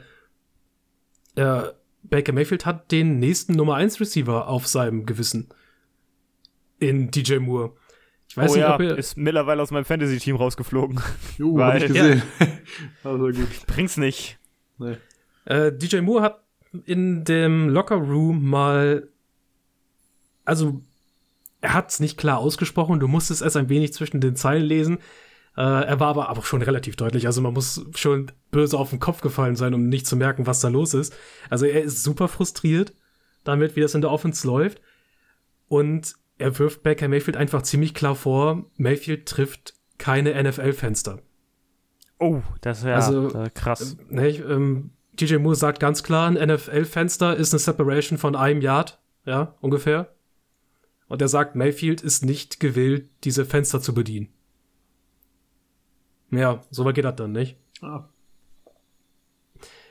Äh, 1.36 1.64
Baker 2.04 2.34
Mayfield 2.34 2.66
hat 2.66 2.92
den 2.92 3.20
nächsten 3.20 3.54
Nummer 3.54 3.76
1 3.76 4.00
Receiver 4.00 4.48
auf 4.48 4.68
seinem 4.68 5.06
Gewissen. 5.06 5.50
In 6.80 7.12
DJ 7.12 7.38
Moore. 7.38 7.74
Ich 8.30 8.38
weiß 8.38 8.52
oh 8.52 8.54
nicht, 8.56 8.62
ja, 8.62 8.76
ob 8.76 8.82
er 8.82 8.98
ist 8.98 9.18
mittlerweile 9.18 9.62
aus 9.62 9.72
meinem 9.72 9.86
Fantasy-Team 9.86 10.36
rausgeflogen. 10.36 11.02
Jo, 11.38 11.56
Weil, 11.56 11.68
hab 11.68 11.76
ich 11.78 11.88
gesehen. 11.88 12.22
Ja. 12.40 12.48
also 13.12 13.26
gut. 13.26 13.68
Bringt's 13.68 13.98
nicht. 13.98 14.38
Nee. 14.78 14.98
Äh, 15.46 15.74
DJ 15.74 16.02
Moore 16.02 16.22
hat 16.22 16.44
in 16.86 17.24
dem 17.24 17.70
Locker 17.70 17.96
Room 17.96 18.48
mal, 18.48 19.08
also 20.46 20.82
er 21.62 21.74
hat's 21.74 22.00
nicht 22.00 22.18
klar 22.18 22.38
ausgesprochen, 22.40 23.00
du 23.00 23.08
musstest 23.08 23.42
es 23.42 23.56
ein 23.56 23.70
wenig 23.70 23.94
zwischen 23.94 24.22
den 24.22 24.36
Zeilen 24.36 24.64
lesen. 24.64 25.00
Äh, 25.58 25.62
er 25.62 26.00
war 26.00 26.08
aber 26.08 26.30
auch 26.30 26.46
schon 26.46 26.62
relativ 26.62 26.96
deutlich. 26.96 27.26
Also 27.26 27.42
man 27.42 27.54
muss 27.54 27.86
schon 27.96 28.32
böse 28.52 28.78
auf 28.78 28.92
den 28.92 29.00
Kopf 29.00 29.22
gefallen 29.22 29.56
sein, 29.56 29.74
um 29.74 29.90
nicht 29.90 30.08
zu 30.08 30.16
merken, 30.16 30.48
was 30.48 30.62
da 30.62 30.70
los 30.70 30.94
ist. 30.94 31.14
Also 31.50 31.66
er 31.66 31.82
ist 31.82 32.04
super 32.04 32.28
frustriert 32.28 32.94
damit, 33.44 33.76
wie 33.76 33.82
das 33.82 33.96
in 33.96 34.02
der 34.02 34.12
Offense 34.12 34.48
läuft. 34.48 34.82
Und 35.68 36.14
er 36.38 36.58
wirft 36.58 36.84
Baker 36.84 37.08
Mayfield 37.08 37.38
einfach 37.38 37.64
ziemlich 37.64 37.94
klar 37.94 38.16
vor, 38.16 38.66
Mayfield 38.78 39.28
trifft 39.28 39.74
keine 39.98 40.42
NFL-Fenster. 40.42 41.20
Oh, 42.20 42.42
das 42.62 42.84
wäre 42.84 42.96
also, 42.96 43.34
äh, 43.34 43.50
krass. 43.50 43.98
Äh, 44.10 44.16
ne, 44.16 44.30
ähm, 44.30 44.92
DJ 45.20 45.38
Moore 45.38 45.56
sagt 45.56 45.80
ganz 45.80 46.04
klar, 46.04 46.28
ein 46.28 46.36
NFL-Fenster 46.36 47.36
ist 47.36 47.54
eine 47.54 47.60
Separation 47.60 48.18
von 48.18 48.36
einem 48.36 48.62
Yard, 48.62 49.00
ja, 49.26 49.56
ungefähr. 49.62 50.14
Und 51.08 51.22
er 51.22 51.28
sagt, 51.28 51.56
Mayfield 51.56 52.02
ist 52.02 52.24
nicht 52.24 52.60
gewillt, 52.60 53.10
diese 53.24 53.46
Fenster 53.46 53.82
zu 53.82 53.94
bedienen. 53.94 54.30
Ja, 56.32 56.62
so 56.70 56.86
weit 56.86 56.96
geht 56.96 57.06
das 57.06 57.16
dann 57.16 57.32
nicht. 57.32 57.58
Ah. 57.82 58.08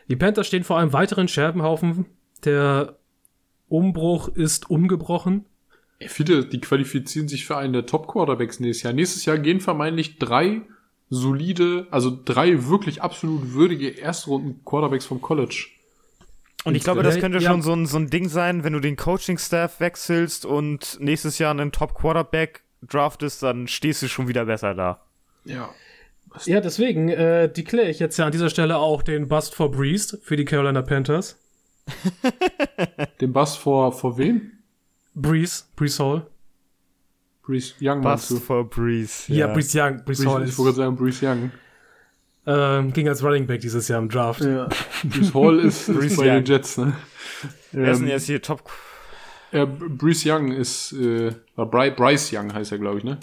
Die 0.09 0.17
Panthers 0.17 0.47
stehen 0.47 0.65
vor 0.65 0.79
einem 0.79 0.93
weiteren 0.93 1.29
Scherbenhaufen. 1.29 2.07
Der 2.45 2.99
Umbruch 3.69 4.29
ist 4.29 4.71
umgebrochen. 4.71 5.45
Ich 5.99 6.11
finde, 6.11 6.47
die 6.47 6.61
qualifizieren 6.61 7.29
sich 7.29 7.45
für 7.45 7.57
einen 7.57 7.73
der 7.73 7.87
Top-Quarterbacks 7.87 8.61
nächstes 8.61 8.85
Jahr. 8.85 8.93
Nächstes 8.93 9.25
Jahr 9.25 9.39
gehen 9.39 9.61
vermeintlich 9.61 10.19
drei 10.19 10.63
solide, 11.11 11.87
also 11.91 12.17
drei 12.25 12.67
wirklich 12.67 13.03
absolut 13.03 13.53
würdige 13.55 13.89
Erstrunden-Quarterbacks 13.99 15.07
vom 15.07 15.21
College. 15.21 15.69
Und 16.65 16.75
ich 16.75 16.85
glaube, 16.85 17.03
das 17.03 17.19
könnte 17.19 17.39
ja. 17.39 17.51
schon 17.51 17.63
so 17.63 17.73
ein, 17.73 17.87
so 17.87 17.99
ein 17.99 18.11
Ding 18.11 18.29
sein, 18.29 18.65
wenn 18.65 18.73
du 18.73 18.81
den 18.81 18.97
Coaching-Staff 18.97 19.81
wechselst 19.81 20.45
und 20.45 20.99
nächstes 21.01 21.39
Jahr 21.39 21.53
einen 21.53 21.73
Top-Quarterback 21.73 22.63
draftest, 22.83 23.43
dann 23.43 23.69
stehst 23.69 24.03
du 24.03 24.09
schon 24.09 24.29
wieder 24.29 24.45
besser 24.45 24.75
da. 24.75 25.01
Ja. 25.45 25.71
Ja, 26.45 26.61
deswegen 26.61 27.09
äh, 27.09 27.51
dekläre 27.51 27.89
ich 27.89 27.99
jetzt 28.01 28.19
ja 28.19 28.27
an 28.27 28.33
dieser 28.33 28.51
Stelle 28.51 28.77
auch 28.77 29.03
den 29.03 29.29
Bust 29.29 29.55
for 29.55 29.71
Breeze 29.71 30.19
für 30.23 30.37
die 30.37 30.45
Carolina 30.45 30.83
Panthers. 30.83 31.39
den 33.21 33.33
Bust 33.33 33.57
vor, 33.59 33.93
vor 33.93 34.19
wem? 34.19 34.53
Breeze, 35.15 35.65
Breeze 35.75 36.05
Hall. 36.05 36.27
Breeze 37.49 37.75
Young 37.81 38.03
Bust 38.03 38.39
for 38.41 38.69
Breeze. 38.69 39.25
Ja, 39.29 39.47
ja 39.47 39.53
Breeze 39.55 39.75
Young. 39.75 40.05
Breeze, 40.05 40.23
Breeze 40.23 40.31
Hall 40.31 40.47
ich 40.47 40.59
wollte 40.59 40.77
sagen 40.77 40.97
Breeze 40.97 41.27
Young. 41.27 41.51
Ähm, 42.47 42.93
ging 42.93 43.09
als 43.09 43.23
Running 43.23 43.47
Back 43.47 43.61
dieses 43.61 43.89
Jahr 43.89 44.01
im 44.01 44.11
Draft. 44.11 44.43
Ja. 44.43 44.69
Breeze 45.05 45.33
Hall 45.33 45.59
ist, 45.61 45.89
ist 45.89 46.17
bei 46.19 46.25
den 46.25 46.45
Jets, 46.45 46.77
ne? 46.77 46.93
Wer 47.73 47.93
ist 47.93 47.99
denn 47.99 48.07
ähm, 48.07 48.13
jetzt 48.13 48.27
hier 48.27 48.43
Top? 48.43 48.71
Ja, 49.53 49.65
Breeze 49.65 50.31
Young 50.31 50.53
ist, 50.53 50.93
äh, 50.93 51.33
Bryce 51.57 52.35
Young 52.35 52.53
heißt 52.53 52.71
er, 52.71 52.79
glaube 52.79 52.99
ich, 52.99 53.05
ne? 53.05 53.17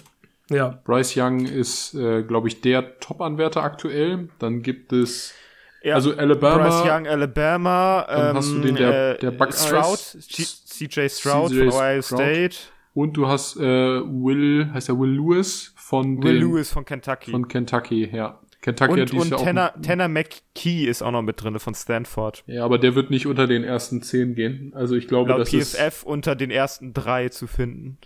Ja. 0.49 0.79
Bryce 0.83 1.17
Young 1.17 1.45
ist, 1.45 1.93
äh, 1.93 2.23
glaube 2.23 2.47
ich, 2.47 2.61
der 2.61 2.99
Top-Anwärter 2.99 3.61
aktuell. 3.61 4.29
Dann 4.39 4.63
gibt 4.63 4.91
es 4.91 5.35
ja, 5.83 5.93
also 5.93 6.17
Alabama. 6.17 6.67
Bryce 6.67 6.91
Young, 6.91 7.07
Alabama. 7.07 8.05
Dann 8.09 8.29
ähm, 8.29 8.37
hast 8.37 8.51
du 8.51 8.59
den 8.59 8.75
der, 8.75 9.17
äh, 9.17 9.19
der 9.19 9.31
Buckeyes. 9.31 9.67
Stroud, 9.67 9.99
CJ 9.99 11.09
Stroud 11.09 11.53
von 11.53 11.69
Ohio 11.69 12.01
Stroud. 12.01 12.19
State. 12.19 12.57
Und 12.95 13.13
du 13.17 13.27
hast 13.27 13.57
äh, 13.57 13.61
Will, 13.61 14.71
heißt 14.73 14.87
der 14.87 14.97
Will 14.97 15.11
Lewis 15.11 15.73
von 15.75 16.23
Will 16.23 16.39
den, 16.39 16.49
Lewis 16.49 16.71
von 16.71 16.85
Kentucky. 16.85 17.29
Von 17.29 17.47
Kentucky, 17.47 18.09
ja. 18.11 18.39
Kentucky 18.61 19.01
und, 19.01 19.01
hat 19.01 19.13
und 19.13 19.29
Tanner, 19.43 19.73
auch 19.75 19.81
Tanner 19.81 20.07
McKee 20.07 20.85
ist 20.85 21.03
auch 21.03 21.11
noch 21.11 21.21
mit 21.21 21.43
drin 21.43 21.59
von 21.59 21.75
Stanford. 21.75 22.43
Ja, 22.47 22.65
aber 22.65 22.79
der 22.79 22.95
wird 22.95 23.11
nicht 23.11 23.27
unter 23.27 23.45
den 23.45 23.63
ersten 23.63 24.01
zehn 24.01 24.33
gehen. 24.33 24.73
Also 24.73 24.95
ich 24.95 25.07
glaube, 25.07 25.29
Laut 25.29 25.41
das 25.41 25.51
PFF 25.51 25.87
ist 25.87 26.03
unter 26.03 26.35
den 26.35 26.49
ersten 26.49 26.93
drei 26.93 27.29
zu 27.29 27.45
finden 27.45 27.99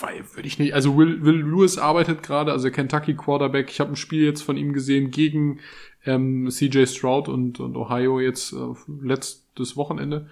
würde 0.00 0.46
ich 0.46 0.58
nicht. 0.58 0.74
Also 0.74 0.96
Will, 0.96 1.24
Will 1.24 1.40
Lewis 1.40 1.78
arbeitet 1.78 2.22
gerade, 2.22 2.52
also 2.52 2.70
Kentucky 2.70 3.14
Quarterback. 3.14 3.70
Ich 3.70 3.80
habe 3.80 3.92
ein 3.92 3.96
Spiel 3.96 4.24
jetzt 4.24 4.42
von 4.42 4.56
ihm 4.56 4.72
gesehen 4.72 5.10
gegen 5.10 5.60
ähm, 6.04 6.48
CJ 6.50 6.86
Stroud 6.86 7.28
und, 7.28 7.60
und 7.60 7.76
Ohio 7.76 8.20
jetzt 8.20 8.52
äh, 8.52 8.56
letztes 9.02 9.76
Wochenende. 9.76 10.28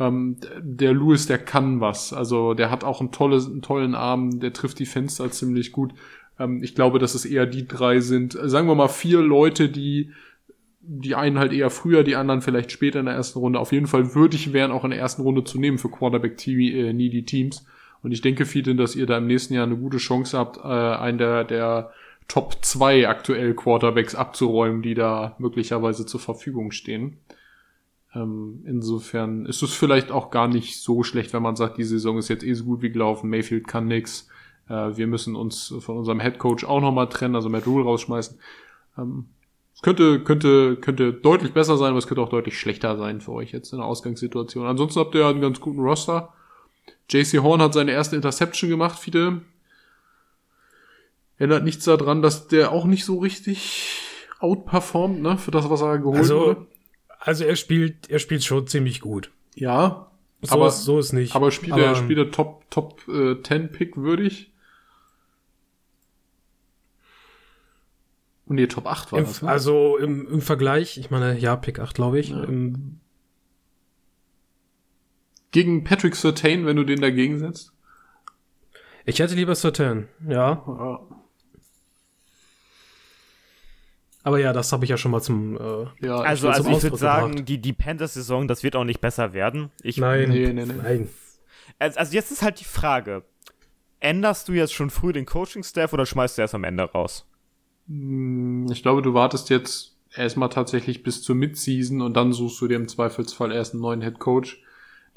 Ähm, 0.00 0.38
der 0.60 0.94
Lewis, 0.94 1.26
der 1.26 1.38
kann 1.38 1.80
was. 1.80 2.12
Also 2.12 2.54
der 2.54 2.70
hat 2.70 2.82
auch 2.82 3.00
ein 3.00 3.12
tolles, 3.12 3.46
einen 3.46 3.62
tollen 3.62 3.94
Arm, 3.94 4.40
der 4.40 4.52
trifft 4.52 4.78
die 4.78 4.86
Fenster 4.86 5.30
ziemlich 5.30 5.70
gut. 5.70 5.92
Ähm, 6.38 6.62
ich 6.62 6.74
glaube, 6.74 6.98
dass 6.98 7.14
es 7.14 7.24
eher 7.24 7.46
die 7.46 7.68
drei 7.68 8.00
sind. 8.00 8.36
Sagen 8.42 8.66
wir 8.66 8.74
mal 8.74 8.88
vier 8.88 9.20
Leute, 9.20 9.68
die 9.68 10.10
die 10.82 11.14
einen 11.14 11.38
halt 11.38 11.52
eher 11.52 11.70
früher, 11.70 12.02
die 12.02 12.16
anderen 12.16 12.40
vielleicht 12.40 12.72
später 12.72 13.00
in 13.00 13.06
der 13.06 13.14
ersten 13.14 13.38
Runde. 13.38 13.60
Auf 13.60 13.70
jeden 13.70 13.86
Fall 13.86 14.14
würdig 14.14 14.52
wären, 14.52 14.72
auch 14.72 14.82
in 14.82 14.90
der 14.90 14.98
ersten 14.98 15.22
Runde 15.22 15.44
zu 15.44 15.60
nehmen 15.60 15.78
für 15.78 15.90
Quarterback-Needy 15.90 17.24
Teams. 17.24 17.66
Und 18.02 18.12
ich 18.12 18.22
denke, 18.22 18.46
Fiedin, 18.46 18.78
dass 18.78 18.96
ihr 18.96 19.06
da 19.06 19.18
im 19.18 19.26
nächsten 19.26 19.54
Jahr 19.54 19.66
eine 19.66 19.76
gute 19.76 19.98
Chance 19.98 20.38
habt, 20.38 20.56
äh, 20.56 20.62
einen 20.62 21.18
der, 21.18 21.44
der 21.44 21.92
Top 22.28 22.56
2 22.62 23.08
aktuell 23.08 23.54
Quarterbacks 23.54 24.14
abzuräumen, 24.14 24.82
die 24.82 24.94
da 24.94 25.36
möglicherweise 25.38 26.06
zur 26.06 26.20
Verfügung 26.20 26.70
stehen. 26.70 27.18
Ähm, 28.14 28.64
insofern 28.66 29.46
ist 29.46 29.62
es 29.62 29.72
vielleicht 29.72 30.10
auch 30.10 30.30
gar 30.30 30.48
nicht 30.48 30.80
so 30.80 31.02
schlecht, 31.04 31.32
wenn 31.32 31.42
man 31.42 31.56
sagt, 31.56 31.78
die 31.78 31.84
Saison 31.84 32.18
ist 32.18 32.28
jetzt 32.28 32.44
eh 32.44 32.54
so 32.54 32.64
gut 32.64 32.82
wie 32.82 32.90
gelaufen, 32.90 33.30
Mayfield 33.30 33.66
kann 33.68 33.86
nix. 33.86 34.28
äh, 34.68 34.96
wir 34.96 35.06
müssen 35.06 35.36
uns 35.36 35.74
von 35.80 35.96
unserem 35.98 36.20
Head 36.20 36.38
Coach 36.38 36.64
auch 36.64 36.80
nochmal 36.80 37.08
trennen, 37.08 37.34
also 37.36 37.48
Matt 37.48 37.66
Rule 37.66 37.84
rausschmeißen. 37.84 38.38
Ähm, 38.98 39.26
es 39.74 39.82
könnte, 39.82 40.20
könnte, 40.20 40.76
könnte 40.76 41.12
deutlich 41.12 41.52
besser 41.52 41.76
sein, 41.76 41.90
aber 41.90 41.98
es 41.98 42.06
könnte 42.06 42.20
auch 42.22 42.28
deutlich 42.28 42.58
schlechter 42.58 42.96
sein 42.98 43.20
für 43.20 43.32
euch 43.32 43.52
jetzt 43.52 43.72
in 43.72 43.78
der 43.78 43.86
Ausgangssituation. 43.86 44.66
Ansonsten 44.66 45.00
habt 45.00 45.14
ihr 45.14 45.22
ja 45.22 45.30
einen 45.30 45.40
ganz 45.40 45.60
guten 45.60 45.80
Roster. 45.80 46.34
JC 47.08 47.38
Horn 47.42 47.62
hat 47.62 47.72
seine 47.74 47.92
erste 47.92 48.16
Interception 48.16 48.68
gemacht, 48.68 48.98
viele. 48.98 49.42
Ändert 51.38 51.64
nichts 51.64 51.86
daran, 51.86 52.20
dass 52.20 52.48
der 52.48 52.72
auch 52.72 52.84
nicht 52.84 53.04
so 53.04 53.18
richtig 53.18 54.02
outperformt, 54.40 55.22
ne, 55.22 55.38
für 55.38 55.50
das, 55.50 55.70
was 55.70 55.80
er 55.80 55.98
geholt 55.98 56.18
Also, 56.18 56.40
wurde. 56.40 56.66
Also 57.20 57.44
er 57.44 57.54
spielt, 57.56 58.10
er 58.10 58.18
spielt 58.18 58.42
schon 58.44 58.66
ziemlich 58.66 59.00
gut. 59.00 59.30
Ja, 59.54 60.10
So, 60.42 60.54
Aber- 60.56 60.68
ist, 60.68 60.82
so 60.84 60.98
ist 60.98 61.12
nicht. 61.12 61.36
aber 61.36 61.50
spielt 61.50 61.76
er, 61.76 61.94
spielt 61.94 62.18
er 62.18 62.30
Top, 62.30 62.68
Top 62.70 63.06
äh, 63.08 63.40
10 63.42 63.70
Pick 63.70 63.96
würdig? 63.96 64.50
Und 68.46 68.56
nee, 68.56 68.66
Top 68.66 68.86
8 68.86 69.12
war 69.12 69.18
im, 69.20 69.24
das, 69.26 69.42
ne? 69.42 69.48
Also 69.48 69.96
im, 69.98 70.26
im 70.28 70.40
Vergleich, 70.40 70.98
ich 70.98 71.10
meine, 71.10 71.38
ja, 71.38 71.54
Pick 71.56 71.78
8, 71.78 71.94
glaube 71.94 72.18
ich. 72.18 72.30
Ja. 72.30 72.42
Im, 72.44 72.98
Gegen 75.52 75.82
Patrick 75.84 76.14
Sertain, 76.14 76.64
wenn 76.64 76.76
du 76.76 76.84
den 76.84 77.00
dagegen 77.00 77.38
setzt? 77.38 77.72
ich 79.04 79.18
hätte 79.18 79.34
lieber 79.34 79.54
Certain, 79.56 80.08
ja. 80.28 80.62
Ja. 80.66 81.00
Aber 84.22 84.38
ja, 84.38 84.52
das 84.52 84.72
habe 84.72 84.84
ich 84.84 84.90
ja 84.90 84.96
schon 84.98 85.12
mal 85.12 85.20
zum. 85.22 85.56
Äh, 85.56 86.06
ja 86.06 86.16
Also, 86.16 86.48
ich 86.48 86.54
also 86.54 86.64
zum 86.64 86.72
ich 86.74 86.82
würde 86.82 86.96
sagen, 86.96 87.30
gebracht. 87.30 87.48
die, 87.48 87.58
die 87.58 87.72
Panthers-Saison, 87.72 88.48
das 88.48 88.62
wird 88.62 88.76
auch 88.76 88.84
nicht 88.84 89.00
besser 89.00 89.32
werden. 89.32 89.70
Ich, 89.82 89.96
nein, 89.96 90.28
nee, 90.28 90.52
nee, 90.52 90.64
nee. 90.66 90.74
nein. 90.82 91.08
Also, 91.78 91.98
also 91.98 92.14
jetzt 92.14 92.30
ist 92.30 92.42
halt 92.42 92.60
die 92.60 92.64
Frage, 92.64 93.22
änderst 94.00 94.48
du 94.48 94.52
jetzt 94.52 94.74
schon 94.74 94.90
früh 94.90 95.12
den 95.12 95.24
Coaching-Staff 95.26 95.92
oder 95.92 96.04
schmeißt 96.04 96.36
du 96.36 96.42
erst 96.42 96.54
am 96.54 96.64
Ende 96.64 96.82
raus? 96.84 97.26
Hm, 97.88 98.66
Ich 98.70 98.82
glaube, 98.82 99.00
du 99.02 99.14
wartest 99.14 99.48
jetzt 99.50 99.96
erstmal 100.14 100.48
tatsächlich 100.50 101.02
bis 101.02 101.22
zur 101.22 101.36
Midseason 101.36 102.02
und 102.02 102.14
dann 102.14 102.32
suchst 102.32 102.60
du 102.60 102.68
dir 102.68 102.76
im 102.76 102.88
Zweifelsfall 102.88 103.52
erst 103.52 103.72
einen 103.74 103.82
neuen 103.82 104.02
Head 104.02 104.18
Coach. 104.18 104.62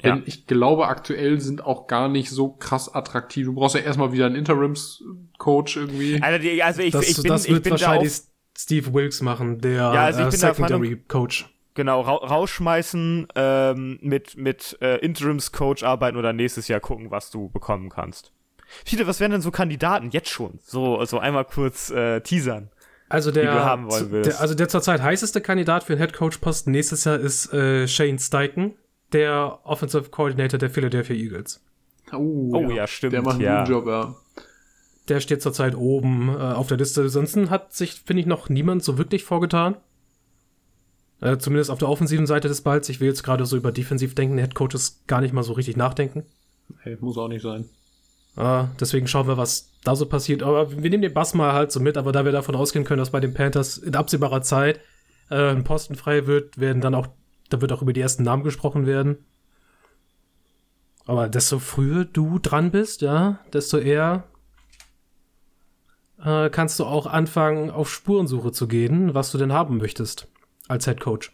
Denn 0.02 0.16
Ja. 0.18 0.22
ich 0.26 0.46
glaube, 0.46 0.88
aktuell 0.88 1.40
sind 1.40 1.64
auch 1.64 1.86
gar 1.86 2.08
nicht 2.08 2.30
so 2.30 2.48
krass 2.48 2.92
attraktiv. 2.94 3.46
Du 3.46 3.54
brauchst 3.54 3.74
ja 3.74 3.80
erstmal 3.82 4.12
wieder 4.12 4.26
einen 4.26 4.34
Interims-Coach 4.36 5.76
irgendwie. 5.76 6.20
Also, 6.22 6.38
die, 6.42 6.62
also 6.62 6.82
ich, 6.82 6.92
Das, 6.92 7.08
ich 7.08 7.16
bin, 7.16 7.24
das 7.26 7.44
ich 7.44 7.52
wird 7.52 7.64
bin 7.64 7.74
da 7.76 7.80
wahrscheinlich 7.80 8.12
auf, 8.12 8.22
Steve 8.56 8.92
Wilkes 8.94 9.20
machen, 9.20 9.60
der 9.60 9.72
Ja, 9.72 10.04
also 10.04 10.20
ich 10.20 10.26
äh, 10.26 10.30
bin 10.30 10.40
der 10.40 10.54
Secondary 10.54 10.96
Coach. 11.08 11.46
genau, 11.74 12.00
ra 12.00 12.14
rausschmeißen, 12.14 13.28
ähm, 13.34 13.98
mit, 14.00 14.36
mit 14.36 14.78
äh, 14.80 14.98
Interims-Coach 14.98 15.82
arbeiten 15.82 16.16
oder 16.16 16.32
nächstes 16.32 16.68
Jahr 16.68 16.80
gucken, 16.80 17.10
was 17.10 17.30
du 17.30 17.48
bekommen 17.48 17.88
kannst. 17.90 18.32
Viele, 18.84 19.06
was 19.06 19.20
wären 19.20 19.30
denn 19.32 19.40
so 19.42 19.50
Kandidaten 19.50 20.10
jetzt 20.10 20.30
schon? 20.30 20.58
So, 20.64 21.04
so 21.04 21.18
einmal 21.18 21.44
kurz 21.44 21.90
äh, 21.90 22.20
teasern. 22.20 22.70
Also 23.08 23.30
der, 23.30 23.52
du 23.52 23.64
haben 23.64 23.90
wollen 23.90 24.10
willst. 24.10 24.30
der, 24.30 24.40
also 24.40 24.54
der 24.54 24.68
zurzeit 24.68 25.02
heißeste 25.02 25.40
Kandidat 25.40 25.84
für 25.84 25.94
den 25.94 26.00
Head 26.00 26.14
Coach 26.14 26.38
Posten 26.38 26.70
nächstes 26.70 27.04
Jahr 27.04 27.18
ist 27.18 27.52
äh, 27.52 27.86
Shane 27.86 28.18
Steichen, 28.18 28.74
der 29.12 29.60
Offensive 29.64 30.08
Coordinator 30.10 30.58
der 30.58 30.70
Philadelphia 30.70 31.14
Eagles. 31.14 31.62
Oh, 32.12 32.70
ja, 32.70 32.86
stimmt, 32.86 33.12
Der 33.12 33.22
macht 33.22 33.34
einen 33.34 33.44
ja. 33.44 33.60
guten 33.60 33.72
Job, 33.72 33.86
ja. 33.86 34.14
Der 35.08 35.20
steht 35.20 35.42
zurzeit 35.42 35.74
oben 35.74 36.28
äh, 36.28 36.32
auf 36.32 36.68
der 36.68 36.78
Liste. 36.78 37.02
Ansonsten 37.02 37.50
hat 37.50 37.74
sich, 37.74 38.02
finde 38.06 38.20
ich, 38.20 38.26
noch 38.26 38.48
niemand 38.48 38.82
so 38.82 38.96
wirklich 38.96 39.24
vorgetan. 39.24 39.76
Äh, 41.20 41.38
zumindest 41.38 41.70
auf 41.70 41.78
der 41.78 41.88
offensiven 41.88 42.26
Seite 42.26 42.48
des 42.48 42.62
Balls. 42.62 42.88
Ich 42.88 43.00
will 43.00 43.08
jetzt 43.08 43.22
gerade 43.22 43.46
so 43.46 43.56
über 43.56 43.72
defensiv 43.72 44.14
denken. 44.14 44.38
Head 44.38 44.54
Coaches 44.54 45.02
gar 45.06 45.20
nicht 45.20 45.34
mal 45.34 45.42
so 45.42 45.52
richtig 45.52 45.76
nachdenken. 45.76 46.24
Hey, 46.80 46.96
muss 47.00 47.18
auch 47.18 47.28
nicht 47.28 47.42
sein. 47.42 47.68
Äh, 48.36 48.64
deswegen 48.80 49.06
schauen 49.06 49.28
wir, 49.28 49.36
was 49.36 49.70
da 49.84 49.94
so 49.94 50.06
passiert. 50.06 50.42
Aber 50.42 50.70
wir 50.70 50.90
nehmen 50.90 51.02
den 51.02 51.14
Bass 51.14 51.34
mal 51.34 51.52
halt 51.52 51.70
so 51.70 51.80
mit. 51.80 51.96
Aber 51.96 52.12
da 52.12 52.24
wir 52.24 52.32
davon 52.32 52.56
ausgehen 52.56 52.84
können, 52.84 52.98
dass 52.98 53.10
bei 53.10 53.20
den 53.20 53.34
Panthers 53.34 53.78
in 53.78 53.94
absehbarer 53.94 54.42
Zeit 54.42 54.80
äh, 55.30 55.50
ein 55.50 55.64
Posten 55.64 55.94
frei 55.94 56.26
wird, 56.26 56.58
werden 56.58 56.80
dann 56.80 56.94
auch, 56.94 57.08
da 57.50 57.60
wird 57.60 57.72
auch 57.72 57.82
über 57.82 57.92
die 57.92 58.00
ersten 58.00 58.22
Namen 58.22 58.42
gesprochen 58.42 58.86
werden. 58.86 59.18
Aber 61.06 61.28
desto 61.28 61.58
früher 61.58 62.04
du 62.04 62.38
dran 62.38 62.70
bist, 62.70 63.02
ja, 63.02 63.38
desto 63.52 63.78
eher 63.78 64.24
äh, 66.24 66.48
kannst 66.50 66.78
du 66.80 66.84
auch 66.84 67.06
anfangen, 67.06 67.70
auf 67.70 67.90
Spurensuche 67.92 68.52
zu 68.52 68.66
gehen, 68.68 69.14
was 69.14 69.30
du 69.30 69.38
denn 69.38 69.52
haben 69.52 69.76
möchtest 69.76 70.28
als 70.68 70.86
Head 70.86 71.00
Coach. 71.00 71.30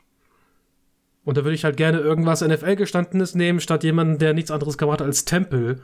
Und 1.25 1.37
da 1.37 1.45
würde 1.45 1.55
ich 1.55 1.65
halt 1.65 1.77
gerne 1.77 1.99
irgendwas 2.01 2.41
NFL-gestandenes 2.41 3.35
nehmen, 3.35 3.61
statt 3.61 3.85
jemanden, 3.85 4.19
der 4.19 4.35
nichts 4.35 4.51
anderes 4.51 4.79
gemacht 4.79 5.01
hat 5.01 5.07
als 5.07 5.25
Temple 5.25 5.81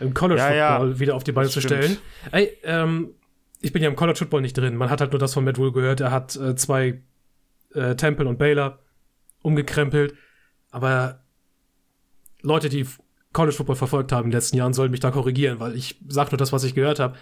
im 0.00 0.14
College 0.14 0.40
Ja, 0.40 0.52
ja. 0.54 0.70
Football 0.78 0.98
wieder 0.98 1.14
auf 1.14 1.24
die 1.24 1.32
Beine 1.32 1.46
Das 1.46 1.52
zu 1.52 1.60
stimmt. 1.60 1.84
stellen. 1.84 1.98
Ey, 2.32 2.56
ähm, 2.64 3.10
ich 3.60 3.72
bin 3.72 3.82
ja 3.82 3.88
im 3.88 3.96
College 3.96 4.18
Football 4.18 4.40
nicht 4.40 4.56
drin. 4.56 4.76
Man 4.76 4.90
hat 4.90 5.00
halt 5.00 5.12
nur 5.12 5.18
das 5.20 5.34
von 5.34 5.44
Matt 5.44 5.58
Rule 5.58 5.72
gehört. 5.72 6.00
Er 6.00 6.10
hat 6.10 6.34
äh, 6.36 6.56
zwei 6.56 7.00
äh, 7.74 7.94
Temple 7.94 8.26
und 8.26 8.38
Baylor 8.38 8.78
umgekrempelt. 9.42 10.14
Aber 10.70 11.20
Leute, 12.42 12.68
die 12.68 12.86
College 13.32 13.54
Football 13.56 13.76
verfolgt 13.76 14.12
haben 14.12 14.24
in 14.26 14.30
den 14.30 14.38
letzten 14.38 14.56
Jahren, 14.56 14.72
sollen 14.72 14.90
mich 14.90 15.00
da 15.00 15.10
korrigieren, 15.10 15.60
weil 15.60 15.76
ich 15.76 16.00
sag 16.08 16.32
nur 16.32 16.38
das, 16.38 16.52
was 16.52 16.64
ich 16.64 16.74
gehört 16.74 16.98
habe. 16.98 17.16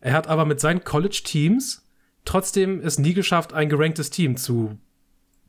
Er 0.00 0.12
hat 0.14 0.28
aber 0.28 0.44
mit 0.44 0.60
seinen 0.60 0.82
College 0.84 1.22
Teams 1.24 1.86
trotzdem 2.24 2.80
es 2.80 2.98
nie 2.98 3.14
geschafft, 3.14 3.52
ein 3.52 3.68
geranktes 3.68 4.10
Team 4.10 4.36
zu 4.36 4.78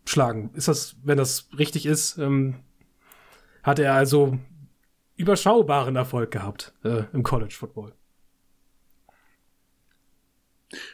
schlagen. 0.05 0.51
Ist 0.53 0.67
das, 0.67 0.95
wenn 1.03 1.17
das 1.17 1.49
richtig 1.57 1.85
ist, 1.85 2.17
ähm, 2.17 2.55
hat 3.63 3.79
er 3.79 3.93
also 3.93 4.37
überschaubaren 5.15 5.95
Erfolg 5.95 6.31
gehabt 6.31 6.73
äh, 6.83 7.03
im 7.13 7.23
College 7.23 7.53
Football. 7.57 7.93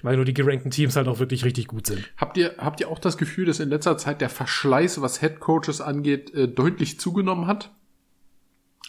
Weil 0.01 0.15
nur 0.15 0.25
die 0.25 0.33
gerankten 0.33 0.71
Teams 0.71 0.95
halt 0.95 1.07
auch 1.07 1.19
wirklich 1.19 1.45
richtig 1.45 1.67
gut 1.67 1.85
sind. 1.85 2.03
Habt 2.17 2.35
ihr, 2.37 2.55
habt 2.57 2.79
ihr 2.81 2.89
auch 2.89 2.97
das 2.99 3.17
Gefühl, 3.17 3.45
dass 3.45 3.59
in 3.59 3.69
letzter 3.69 3.97
Zeit 3.97 4.21
der 4.21 4.29
Verschleiß, 4.29 5.01
was 5.01 5.19
Head 5.19 5.39
Coaches 5.39 5.81
angeht, 5.81 6.33
äh, 6.33 6.47
deutlich 6.47 6.99
zugenommen 6.99 7.45
hat? 7.45 7.71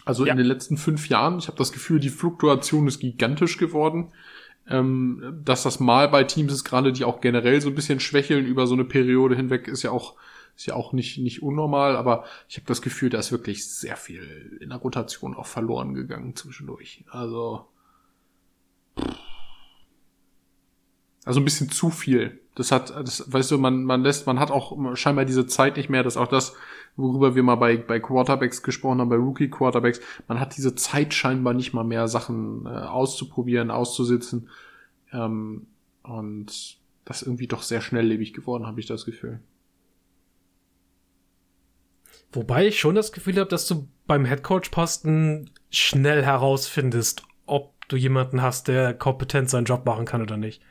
Also 0.05 0.25
Ja. 0.25 0.31
in 0.31 0.37
den 0.37 0.47
letzten 0.47 0.77
fünf 0.77 1.07
Jahren. 1.07 1.37
Ich 1.37 1.47
habe 1.47 1.57
das 1.57 1.71
Gefühl, 1.71 1.99
die 1.99 2.09
Fluktuation 2.09 2.87
ist 2.87 2.99
gigantisch 2.99 3.57
geworden. 3.57 4.11
Ähm, 4.69 5.41
dass 5.43 5.63
das 5.63 5.79
mal 5.79 6.07
bei 6.09 6.23
Teams 6.23 6.53
ist, 6.53 6.63
gerade 6.63 6.93
die 6.93 7.03
auch 7.03 7.21
generell 7.21 7.59
so 7.59 7.69
ein 7.69 7.75
bisschen 7.75 7.99
schwächeln 7.99 8.45
über 8.45 8.67
so 8.67 8.75
eine 8.75 8.85
Periode 8.85 9.35
hinweg, 9.35 9.67
ist 9.67 9.83
ja 9.83 9.91
auch, 9.91 10.15
ist 10.55 10.67
ja 10.67 10.75
auch 10.75 10.93
nicht, 10.93 11.17
nicht 11.17 11.41
unnormal, 11.41 11.95
aber 11.95 12.25
ich 12.47 12.57
habe 12.57 12.67
das 12.67 12.81
Gefühl, 12.81 13.09
da 13.09 13.17
ist 13.17 13.31
wirklich 13.31 13.67
sehr 13.67 13.97
viel 13.97 14.57
in 14.61 14.69
der 14.69 14.77
Rotation 14.77 15.35
auch 15.35 15.47
verloren 15.47 15.95
gegangen 15.95 16.35
zwischendurch. 16.35 17.03
Also. 17.09 17.65
Also 21.25 21.39
ein 21.39 21.45
bisschen 21.45 21.69
zu 21.69 21.89
viel. 21.89 22.39
Das 22.55 22.71
hat, 22.71 22.89
das, 22.91 23.31
weißt 23.31 23.51
du, 23.51 23.57
man, 23.57 23.83
man 23.83 24.03
lässt, 24.03 24.27
man 24.27 24.39
hat 24.39 24.51
auch 24.51 24.95
scheinbar 24.95 25.25
diese 25.25 25.47
Zeit 25.47 25.77
nicht 25.77 25.89
mehr, 25.89 26.03
dass 26.03 26.17
auch 26.17 26.27
das, 26.27 26.55
worüber 26.95 27.35
wir 27.35 27.43
mal 27.43 27.55
bei, 27.55 27.77
bei 27.77 27.99
Quarterbacks 27.99 28.63
gesprochen 28.63 28.99
haben, 28.99 29.09
bei 29.09 29.15
Rookie 29.15 29.49
Quarterbacks, 29.49 30.01
man 30.27 30.39
hat 30.39 30.57
diese 30.57 30.75
Zeit 30.75 31.13
scheinbar 31.13 31.53
nicht 31.53 31.73
mal 31.73 31.83
mehr, 31.83 32.07
Sachen 32.07 32.65
äh, 32.65 32.69
auszuprobieren, 32.69 33.71
auszusitzen. 33.71 34.49
Ähm, 35.11 35.67
und 36.03 36.79
das 37.05 37.21
ist 37.21 37.27
irgendwie 37.27 37.47
doch 37.47 37.61
sehr 37.61 37.81
schnelllebig 37.81 38.33
geworden, 38.33 38.67
habe 38.67 38.79
ich 38.79 38.85
das 38.85 39.05
Gefühl. 39.05 39.39
Wobei 42.31 42.67
ich 42.67 42.79
schon 42.79 42.95
das 42.95 43.11
Gefühl 43.11 43.37
habe, 43.37 43.49
dass 43.49 43.67
du 43.67 43.87
beim 44.05 44.25
Headcoach-Posten 44.25 45.49
schnell 45.71 46.23
herausfindest, 46.23 47.23
ob 47.47 47.73
du 47.87 47.95
jemanden 47.95 48.41
hast, 48.41 48.67
der 48.67 48.93
kompetent 48.93 49.49
seinen 49.49 49.65
Job 49.65 49.85
machen 49.85 50.05
kann 50.05 50.21
oder 50.21 50.37
nicht. 50.37 50.61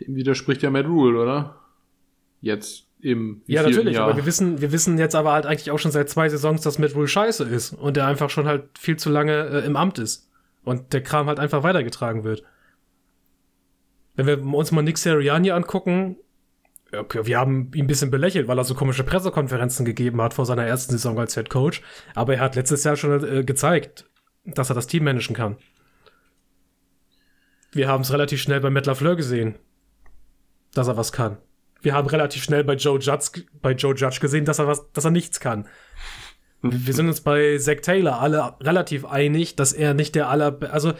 Dem 0.00 0.14
widerspricht 0.14 0.62
ja 0.62 0.70
Matt 0.70 0.86
Rule, 0.86 1.20
oder? 1.20 1.58
Jetzt 2.42 2.89
im 3.02 3.42
Ja, 3.46 3.62
natürlich, 3.62 3.94
Jahr? 3.96 4.04
aber 4.08 4.16
wir 4.16 4.26
wissen, 4.26 4.60
wir 4.60 4.72
wissen 4.72 4.98
jetzt 4.98 5.14
aber 5.14 5.32
halt 5.32 5.46
eigentlich 5.46 5.70
auch 5.70 5.78
schon 5.78 5.90
seit 5.90 6.08
zwei 6.08 6.28
Saisons, 6.28 6.62
dass 6.62 6.78
Matt 6.78 6.94
Rule 6.94 7.08
scheiße 7.08 7.44
ist 7.44 7.72
und 7.72 7.96
der 7.96 8.06
einfach 8.06 8.30
schon 8.30 8.46
halt 8.46 8.78
viel 8.78 8.96
zu 8.96 9.10
lange 9.10 9.48
äh, 9.48 9.66
im 9.66 9.76
Amt 9.76 9.98
ist. 9.98 10.28
Und 10.62 10.92
der 10.92 11.02
Kram 11.02 11.26
halt 11.26 11.38
einfach 11.38 11.62
weitergetragen 11.62 12.24
wird. 12.24 12.42
Wenn 14.14 14.26
wir 14.26 14.42
uns 14.42 14.72
mal 14.72 14.82
Nick 14.82 14.98
Sirianni 14.98 15.50
angucken, 15.50 16.16
okay, 16.94 17.24
wir 17.24 17.38
haben 17.38 17.70
ihn 17.74 17.84
ein 17.84 17.86
bisschen 17.86 18.10
belächelt, 18.10 18.48
weil 18.48 18.58
er 18.58 18.64
so 18.64 18.74
komische 18.74 19.04
Pressekonferenzen 19.04 19.84
gegeben 19.86 20.20
hat 20.20 20.34
vor 20.34 20.44
seiner 20.44 20.66
ersten 20.66 20.92
Saison 20.92 21.18
als 21.18 21.34
Head 21.34 21.48
Coach. 21.48 21.82
Aber 22.14 22.34
er 22.34 22.40
hat 22.40 22.56
letztes 22.56 22.84
Jahr 22.84 22.96
schon 22.96 23.24
äh, 23.24 23.44
gezeigt, 23.44 24.06
dass 24.44 24.70
er 24.70 24.74
das 24.74 24.86
Team 24.86 25.04
managen 25.04 25.34
kann. 25.34 25.56
Wir 27.72 27.88
haben 27.88 28.02
es 28.02 28.12
relativ 28.12 28.40
schnell 28.42 28.60
bei 28.60 28.70
Matt 28.70 28.86
LaFleur 28.86 29.16
gesehen, 29.16 29.54
dass 30.74 30.88
er 30.88 30.96
was 30.96 31.12
kann. 31.12 31.38
Wir 31.82 31.94
haben 31.94 32.08
relativ 32.08 32.42
schnell 32.42 32.64
bei 32.64 32.74
Joe 32.74 32.98
Judge, 32.98 33.44
bei 33.62 33.72
Joe 33.72 33.94
Judge 33.94 34.18
gesehen, 34.20 34.44
dass 34.44 34.58
er 34.58 34.66
was, 34.66 34.90
dass 34.92 35.04
er 35.04 35.10
nichts 35.10 35.40
kann. 35.40 35.66
Wir 36.62 36.92
sind 36.92 37.08
uns 37.08 37.22
bei 37.22 37.56
Zach 37.58 37.80
Taylor 37.82 38.20
alle 38.20 38.54
relativ 38.60 39.06
einig, 39.06 39.56
dass 39.56 39.72
er 39.72 39.94
nicht 39.94 40.14
der 40.14 40.28
aller, 40.28 40.58
also 40.72 40.92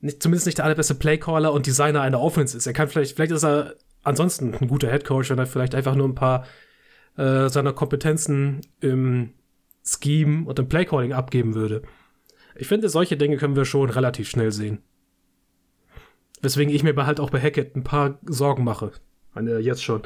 nicht, 0.00 0.22
zumindest 0.22 0.46
nicht 0.46 0.58
der 0.58 0.66
allerbeste 0.66 0.94
Playcaller 0.94 1.52
und 1.52 1.66
Designer 1.66 2.02
einer 2.02 2.20
Offense 2.20 2.56
ist. 2.56 2.66
Er 2.66 2.74
kann 2.74 2.88
vielleicht, 2.88 3.16
vielleicht 3.16 3.32
ist 3.32 3.44
er 3.44 3.74
ansonsten 4.02 4.54
ein 4.54 4.68
guter 4.68 4.90
Headcoach, 4.90 5.30
wenn 5.30 5.38
er 5.38 5.46
vielleicht 5.46 5.74
einfach 5.74 5.94
nur 5.94 6.06
ein 6.06 6.14
paar 6.14 6.46
äh, 7.16 7.48
seiner 7.48 7.72
Kompetenzen 7.72 8.60
im 8.80 9.32
Scheme 9.82 10.46
und 10.46 10.58
im 10.58 10.68
Playcalling 10.68 11.12
abgeben 11.14 11.54
würde. 11.54 11.82
Ich 12.54 12.68
finde, 12.68 12.88
solche 12.88 13.16
Dinge 13.16 13.38
können 13.38 13.56
wir 13.56 13.64
schon 13.64 13.88
relativ 13.88 14.28
schnell 14.28 14.52
sehen. 14.52 14.82
Weswegen 16.42 16.72
ich 16.72 16.82
mir 16.82 16.94
halt 17.06 17.18
auch 17.18 17.30
bei 17.30 17.40
Hackett 17.40 17.74
ein 17.74 17.84
paar 17.84 18.18
Sorgen 18.26 18.64
mache. 18.64 18.92
Meine, 19.34 19.58
jetzt 19.58 19.82
schon. 19.82 20.02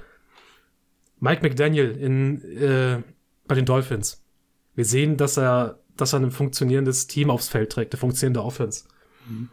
Mike 1.23 1.41
McDaniel 1.41 1.93
in, 1.93 2.43
äh, 2.43 3.01
bei 3.47 3.55
den 3.55 3.65
Dolphins. 3.65 4.25
Wir 4.75 4.85
sehen, 4.85 5.17
dass 5.17 5.37
er, 5.37 5.79
dass 5.97 6.13
er 6.13 6.19
ein 6.19 6.33
funktionierendes 6.33 7.07
Team 7.07 7.31
aufs 7.31 7.49
Feld 7.49 7.71
trägt, 7.71 7.95
eine 7.95 8.01
funktionierende 8.01 8.43
Offense. 8.43 8.87
Mhm. 9.29 9.49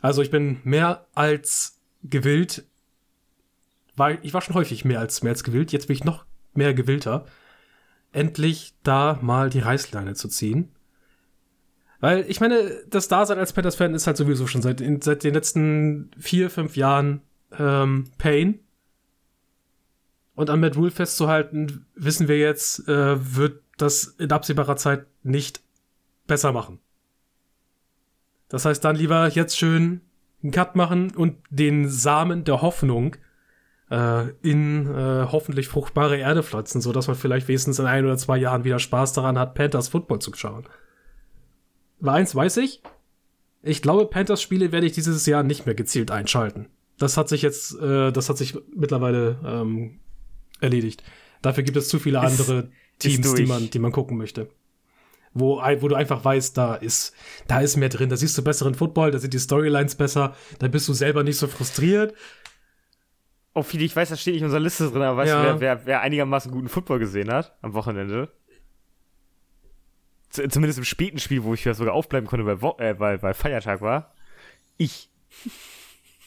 Also 0.00 0.22
ich 0.22 0.30
bin 0.30 0.60
mehr 0.62 1.08
als 1.14 1.80
gewillt. 2.04 2.64
War, 3.96 4.22
ich 4.22 4.32
war 4.32 4.40
schon 4.40 4.54
häufig 4.54 4.84
mehr 4.84 5.00
als, 5.00 5.24
mehr 5.24 5.32
als 5.32 5.42
gewillt. 5.42 5.72
Jetzt 5.72 5.88
bin 5.88 5.96
ich 5.96 6.04
noch 6.04 6.24
mehr 6.54 6.72
gewillter, 6.72 7.26
endlich 8.12 8.74
da 8.84 9.18
mal 9.22 9.50
die 9.50 9.58
Reißleine 9.58 10.14
zu 10.14 10.28
ziehen. 10.28 10.70
Weil 11.98 12.24
ich 12.28 12.40
meine, 12.40 12.84
das 12.88 13.08
Dasein 13.08 13.38
als 13.40 13.52
Panthers-Fan 13.52 13.94
ist 13.94 14.06
halt 14.06 14.16
sowieso 14.16 14.46
schon 14.46 14.62
seit, 14.62 14.80
in, 14.80 15.02
seit 15.02 15.24
den 15.24 15.34
letzten 15.34 16.12
vier, 16.16 16.48
fünf 16.48 16.76
Jahren 16.76 17.22
ähm, 17.58 18.04
Pain. 18.18 18.60
Und 20.34 20.50
an 20.50 20.60
Matt 20.60 20.76
Rule 20.76 20.90
festzuhalten, 20.90 21.86
wissen 21.94 22.28
wir 22.28 22.38
jetzt, 22.38 22.88
äh, 22.88 23.36
wird 23.36 23.62
das 23.76 24.04
in 24.04 24.32
absehbarer 24.32 24.76
Zeit 24.76 25.06
nicht 25.22 25.60
besser 26.26 26.52
machen. 26.52 26.78
Das 28.48 28.64
heißt 28.64 28.84
dann 28.84 28.96
lieber 28.96 29.28
jetzt 29.28 29.58
schön 29.58 30.00
einen 30.42 30.52
Cut 30.52 30.76
machen 30.76 31.14
und 31.14 31.36
den 31.50 31.88
Samen 31.88 32.44
der 32.44 32.62
Hoffnung 32.62 33.16
äh, 33.90 34.30
in 34.42 34.86
äh, 34.86 35.26
hoffentlich 35.30 35.68
fruchtbare 35.68 36.16
Erde 36.16 36.42
pflanzen, 36.42 36.80
sodass 36.80 37.06
man 37.06 37.16
vielleicht 37.16 37.48
wenigstens 37.48 37.78
in 37.78 37.86
ein 37.86 38.04
oder 38.04 38.16
zwei 38.16 38.38
Jahren 38.38 38.64
wieder 38.64 38.78
Spaß 38.78 39.12
daran 39.12 39.38
hat, 39.38 39.54
Panthers 39.54 39.88
Football 39.88 40.18
zu 40.18 40.34
schauen. 40.34 40.66
Weil 42.00 42.16
eins 42.16 42.34
weiß 42.34 42.56
ich, 42.58 42.82
ich 43.62 43.80
glaube, 43.80 44.06
Panthers 44.06 44.42
Spiele 44.42 44.72
werde 44.72 44.86
ich 44.86 44.92
dieses 44.92 45.24
Jahr 45.26 45.42
nicht 45.42 45.66
mehr 45.66 45.74
gezielt 45.74 46.10
einschalten. 46.10 46.66
Das 47.02 47.16
hat 47.16 47.28
sich 47.28 47.42
jetzt, 47.42 47.76
äh, 47.80 48.12
das 48.12 48.28
hat 48.28 48.38
sich 48.38 48.56
mittlerweile 48.76 49.40
ähm, 49.44 49.98
erledigt. 50.60 51.02
Dafür 51.42 51.64
gibt 51.64 51.76
es 51.76 51.88
zu 51.88 51.98
viele 51.98 52.20
andere 52.20 52.70
Teams, 53.00 53.34
die 53.34 53.44
man, 53.44 53.70
die 53.70 53.78
man 53.80 53.90
gucken 53.90 54.16
möchte. 54.16 54.48
Wo, 55.34 55.56
wo 55.56 55.88
du 55.88 55.96
einfach 55.96 56.24
weißt, 56.24 56.56
da 56.56 56.76
ist, 56.76 57.12
da 57.48 57.60
ist 57.60 57.76
mehr 57.76 57.88
drin, 57.88 58.08
da 58.08 58.16
siehst 58.16 58.38
du 58.38 58.42
besseren 58.42 58.76
Football, 58.76 59.10
da 59.10 59.18
sind 59.18 59.34
die 59.34 59.40
Storylines 59.40 59.96
besser, 59.96 60.36
da 60.60 60.68
bist 60.68 60.86
du 60.88 60.92
selber 60.92 61.24
nicht 61.24 61.38
so 61.38 61.48
frustriert. 61.48 62.14
Oh, 63.54 63.62
viele, 63.62 63.84
ich 63.84 63.96
weiß, 63.96 64.10
das 64.10 64.20
steht 64.20 64.34
nicht 64.34 64.42
in 64.42 64.46
unserer 64.46 64.60
Liste 64.60 64.88
drin, 64.88 65.02
aber 65.02 65.16
weißt 65.16 65.32
ja. 65.32 65.42
du, 65.42 65.48
wer, 65.48 65.60
wer, 65.60 65.86
wer 65.86 66.00
einigermaßen 66.02 66.52
guten 66.52 66.68
Football 66.68 67.00
gesehen 67.00 67.32
hat 67.32 67.56
am 67.62 67.74
Wochenende? 67.74 68.30
Zumindest 70.30 70.78
im 70.78 70.84
späten 70.84 71.18
Spiel, 71.18 71.42
wo 71.42 71.52
ich 71.52 71.64
ja 71.64 71.74
sogar 71.74 71.94
aufbleiben 71.94 72.28
konnte, 72.28 72.46
weil, 72.46 72.58
äh, 72.78 72.98
weil, 73.00 73.20
weil 73.22 73.34
Feiertag 73.34 73.80
war. 73.80 74.14
Ich. 74.76 75.10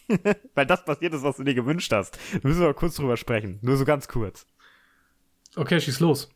weil 0.55 0.65
das 0.65 0.85
passiert 0.85 1.13
ist, 1.13 1.23
was 1.23 1.37
du 1.37 1.43
dir 1.43 1.53
gewünscht 1.55 1.91
hast. 1.91 2.17
Da 2.33 2.47
müssen 2.47 2.59
wir 2.59 2.67
mal 2.67 2.73
kurz 2.73 2.95
drüber 2.95 3.17
sprechen. 3.17 3.59
Nur 3.61 3.77
so 3.77 3.85
ganz 3.85 4.07
kurz. 4.07 4.45
Okay, 5.55 5.79
schieß 5.79 5.99
los. 5.99 6.29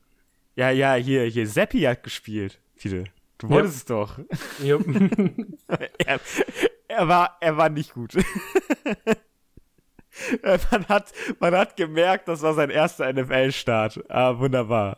Ja, 0.56 0.72
ja, 0.72 0.96
hier, 0.96 1.24
hier, 1.24 1.48
Seppi 1.48 1.82
hat 1.82 2.04
gespielt. 2.04 2.60
Viele. 2.76 3.06
Du 3.38 3.50
wolltest 3.50 3.76
es 3.76 3.86
doch. 3.86 4.20
Ja. 4.62 4.78
er, 6.06 6.20
er, 6.88 7.08
war, 7.08 7.38
er 7.40 7.58
war 7.58 7.70
nicht 7.70 7.94
gut. 7.94 8.18
Man, 10.72 10.86
hat, 10.90 11.14
man 11.40 11.56
hat 11.56 11.78
gemerkt, 11.78 12.28
das 12.28 12.42
war 12.42 12.54
sein 12.54 12.70
erster 12.70 13.12
NFL-Start. 13.14 14.04
Ah, 14.10 14.38
wunderbar. 14.38 14.98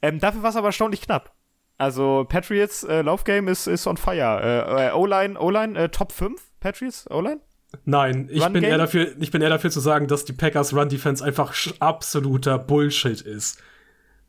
Ähm, 0.00 0.18
dafür 0.18 0.42
war 0.42 0.50
es 0.50 0.56
aber 0.56 0.68
erstaunlich 0.68 1.02
knapp. 1.02 1.32
Also 1.78 2.26
Patriots 2.28 2.82
äh, 2.84 3.02
Laufgame 3.02 3.50
ist, 3.50 3.66
ist 3.66 3.86
on 3.86 3.96
fire. 3.96 4.40
Äh, 4.42 4.88
äh 4.88 4.92
O-Line, 4.92 5.38
O-Line, 5.38 5.78
äh, 5.78 5.88
Top 5.88 6.12
5 6.12 6.42
Patriots, 6.60 7.10
O-Line? 7.10 7.40
Nein, 7.84 8.28
ich 8.30 8.46
bin, 8.48 8.62
eher 8.62 8.78
dafür, 8.78 9.12
ich 9.18 9.30
bin 9.30 9.42
eher 9.42 9.48
dafür 9.48 9.70
zu 9.70 9.80
sagen, 9.80 10.06
dass 10.06 10.24
die 10.24 10.32
Packers 10.32 10.74
Run 10.74 10.88
Defense 10.88 11.24
einfach 11.24 11.54
absoluter 11.80 12.58
Bullshit 12.58 13.20
ist. 13.20 13.62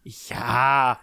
Ja, 0.03 0.99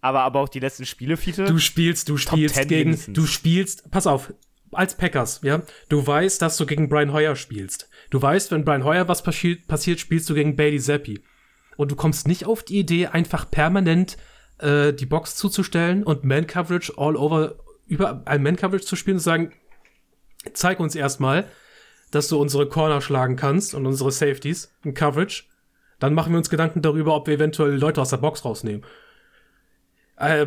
aber, 0.00 0.20
aber 0.22 0.40
auch 0.40 0.48
die 0.48 0.60
letzten 0.60 0.86
Spiele, 0.86 1.16
Fiete. 1.16 1.44
Du 1.44 1.58
spielst, 1.58 2.08
du 2.08 2.16
spielst 2.16 2.56
gegen, 2.68 2.90
mindestens. 2.90 3.14
du 3.14 3.26
spielst, 3.26 3.90
pass 3.90 4.06
auf, 4.06 4.32
als 4.72 4.96
Packers, 4.96 5.40
ja, 5.42 5.62
du 5.88 6.06
weißt, 6.06 6.40
dass 6.42 6.56
du 6.56 6.66
gegen 6.66 6.88
Brian 6.88 7.12
Hoyer 7.12 7.36
spielst. 7.36 7.88
Du 8.10 8.20
weißt, 8.20 8.50
wenn 8.50 8.64
Brian 8.64 8.84
Hoyer 8.84 9.08
was 9.08 9.22
passiert, 9.22 9.66
passiert 9.66 10.00
spielst 10.00 10.28
du 10.28 10.34
gegen 10.34 10.56
Bailey 10.56 10.80
Zappi. 10.80 11.22
Und 11.76 11.90
du 11.90 11.96
kommst 11.96 12.26
nicht 12.26 12.46
auf 12.46 12.62
die 12.62 12.78
Idee, 12.78 13.06
einfach 13.06 13.50
permanent 13.50 14.16
äh, 14.58 14.92
die 14.92 15.06
Box 15.06 15.36
zuzustellen 15.36 16.04
und 16.04 16.24
Man-Coverage 16.24 16.94
all 16.96 17.16
over, 17.16 17.56
über 17.86 18.22
ein 18.26 18.42
Man-Coverage 18.42 18.84
zu 18.84 18.96
spielen 18.96 19.16
und 19.16 19.20
zu 19.20 19.24
sagen, 19.24 19.52
zeig 20.52 20.80
uns 20.80 20.94
erstmal, 20.94 21.48
dass 22.12 22.28
du 22.28 22.40
unsere 22.40 22.68
Corner 22.68 23.00
schlagen 23.00 23.36
kannst 23.36 23.74
und 23.74 23.86
unsere 23.86 24.12
Safeties 24.12 24.72
in 24.84 24.94
Coverage. 24.94 25.44
Dann 25.98 26.14
machen 26.14 26.32
wir 26.32 26.38
uns 26.38 26.50
Gedanken 26.50 26.82
darüber, 26.82 27.16
ob 27.16 27.26
wir 27.26 27.34
eventuell 27.34 27.74
Leute 27.74 28.00
aus 28.00 28.10
der 28.10 28.18
Box 28.18 28.44
rausnehmen. 28.44 28.84
Äh, 30.16 30.46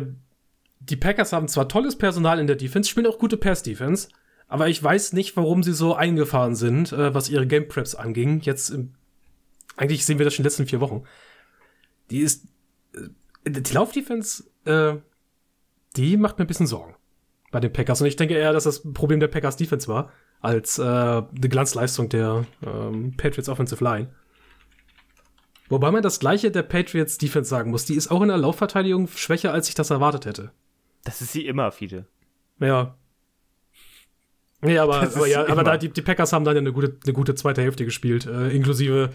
die 0.80 0.96
Packers 0.96 1.32
haben 1.32 1.48
zwar 1.48 1.68
tolles 1.68 1.96
Personal 1.96 2.38
in 2.38 2.46
der 2.46 2.56
Defense, 2.56 2.88
spielen 2.88 3.06
auch 3.06 3.18
gute 3.18 3.36
Pass-Defense, 3.36 4.08
aber 4.48 4.68
ich 4.68 4.82
weiß 4.82 5.12
nicht, 5.12 5.36
warum 5.36 5.62
sie 5.62 5.72
so 5.72 5.94
eingefahren 5.94 6.54
sind, 6.54 6.92
äh, 6.92 7.12
was 7.12 7.28
ihre 7.28 7.46
Game 7.46 7.66
Preps 7.66 7.96
anging. 7.96 8.40
Jetzt, 8.40 8.70
im, 8.70 8.94
eigentlich 9.76 10.06
sehen 10.06 10.18
wir 10.18 10.24
das 10.24 10.34
schon 10.34 10.42
in 10.42 10.44
den 10.44 10.50
letzten 10.50 10.66
vier 10.66 10.80
Wochen. 10.80 11.02
Die 12.10 12.20
ist, 12.20 12.44
äh, 12.94 13.50
die 13.50 13.72
Laufdefense, 13.72 14.44
äh, 14.66 14.96
die 15.96 16.16
macht 16.16 16.38
mir 16.38 16.44
ein 16.44 16.48
bisschen 16.48 16.68
Sorgen 16.68 16.94
bei 17.50 17.58
den 17.58 17.72
Packers. 17.72 18.00
Und 18.00 18.06
ich 18.06 18.16
denke 18.16 18.34
eher, 18.34 18.52
dass 18.52 18.64
das 18.64 18.92
Problem 18.92 19.18
der 19.18 19.28
Packers 19.28 19.56
Defense 19.56 19.88
war, 19.88 20.12
als 20.40 20.78
äh, 20.78 21.22
die 21.32 21.48
Glanzleistung 21.48 22.08
der 22.08 22.44
ähm, 22.64 23.16
Patriots 23.16 23.48
Offensive 23.48 23.82
Line. 23.82 24.08
Wobei 25.68 25.90
man 25.90 26.02
das 26.02 26.20
gleiche 26.20 26.50
der 26.50 26.62
Patriots 26.62 27.18
Defense 27.18 27.50
sagen 27.50 27.70
muss. 27.70 27.84
Die 27.84 27.96
ist 27.96 28.10
auch 28.10 28.22
in 28.22 28.28
der 28.28 28.38
Laufverteidigung 28.38 29.08
schwächer, 29.08 29.52
als 29.52 29.68
ich 29.68 29.74
das 29.74 29.90
erwartet 29.90 30.26
hätte. 30.26 30.52
Das 31.04 31.20
ist 31.20 31.32
sie 31.32 31.46
immer, 31.46 31.72
Fide. 31.72 32.06
Ja, 32.60 32.96
Nee, 34.62 34.78
aber, 34.78 35.02
aber 35.02 35.26
ja, 35.26 35.46
aber 35.46 35.64
da, 35.64 35.76
die, 35.76 35.90
die 35.90 36.02
Packers 36.02 36.32
haben 36.32 36.44
dann 36.44 36.56
eine 36.56 36.72
gute, 36.72 36.96
eine 37.04 37.12
gute 37.12 37.34
zweite 37.34 37.62
Hälfte 37.62 37.84
gespielt, 37.84 38.26
äh, 38.26 38.48
inklusive 38.48 39.12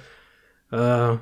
äh, 0.71 1.17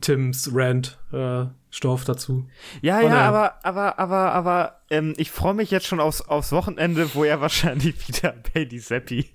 Tims 0.00 0.50
Rand 0.52 0.98
äh, 1.12 1.46
Stoff 1.70 2.04
dazu. 2.04 2.48
Ja, 2.80 3.00
ja, 3.00 3.28
aber, 3.28 3.64
aber, 3.64 3.98
aber, 3.98 4.32
aber, 4.32 4.80
ähm, 4.90 5.14
ich 5.18 5.30
freue 5.30 5.54
mich 5.54 5.70
jetzt 5.70 5.86
schon 5.86 6.00
aufs, 6.00 6.22
aufs 6.22 6.50
Wochenende, 6.50 7.14
wo 7.14 7.24
er 7.24 7.40
wahrscheinlich 7.40 8.08
wieder 8.08 8.34
Baby 8.54 8.78
Seppi 8.78 9.30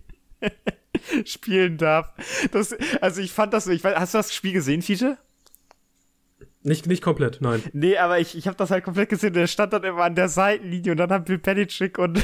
spielen 1.26 1.78
darf. 1.78 2.10
Das, 2.52 2.76
also 3.02 3.22
ich 3.22 3.32
fand 3.32 3.54
das 3.54 3.66
so, 3.66 3.72
ich 3.72 3.84
weiß, 3.84 3.96
hast 3.96 4.14
du 4.14 4.20
das 4.20 4.34
Spiel 4.34 4.54
gesehen, 4.54 4.82
Fiete? 4.82 5.18
Nicht, 6.62 6.88
nicht 6.88 7.04
komplett, 7.04 7.42
nein. 7.42 7.62
Nee, 7.74 7.98
aber 7.98 8.20
ich, 8.20 8.38
ich 8.38 8.48
habe 8.48 8.56
das 8.56 8.72
halt 8.72 8.86
komplett 8.86 9.10
gesehen. 9.10 9.34
Der 9.34 9.48
stand 9.48 9.74
dann 9.74 9.84
immer 9.84 10.04
an 10.04 10.16
der 10.16 10.30
Seitenlinie 10.30 10.94
und 10.94 10.98
dann 10.98 11.12
haben 11.12 11.26
Bill 11.26 11.38
Belichick 11.38 11.98
und 12.00 12.24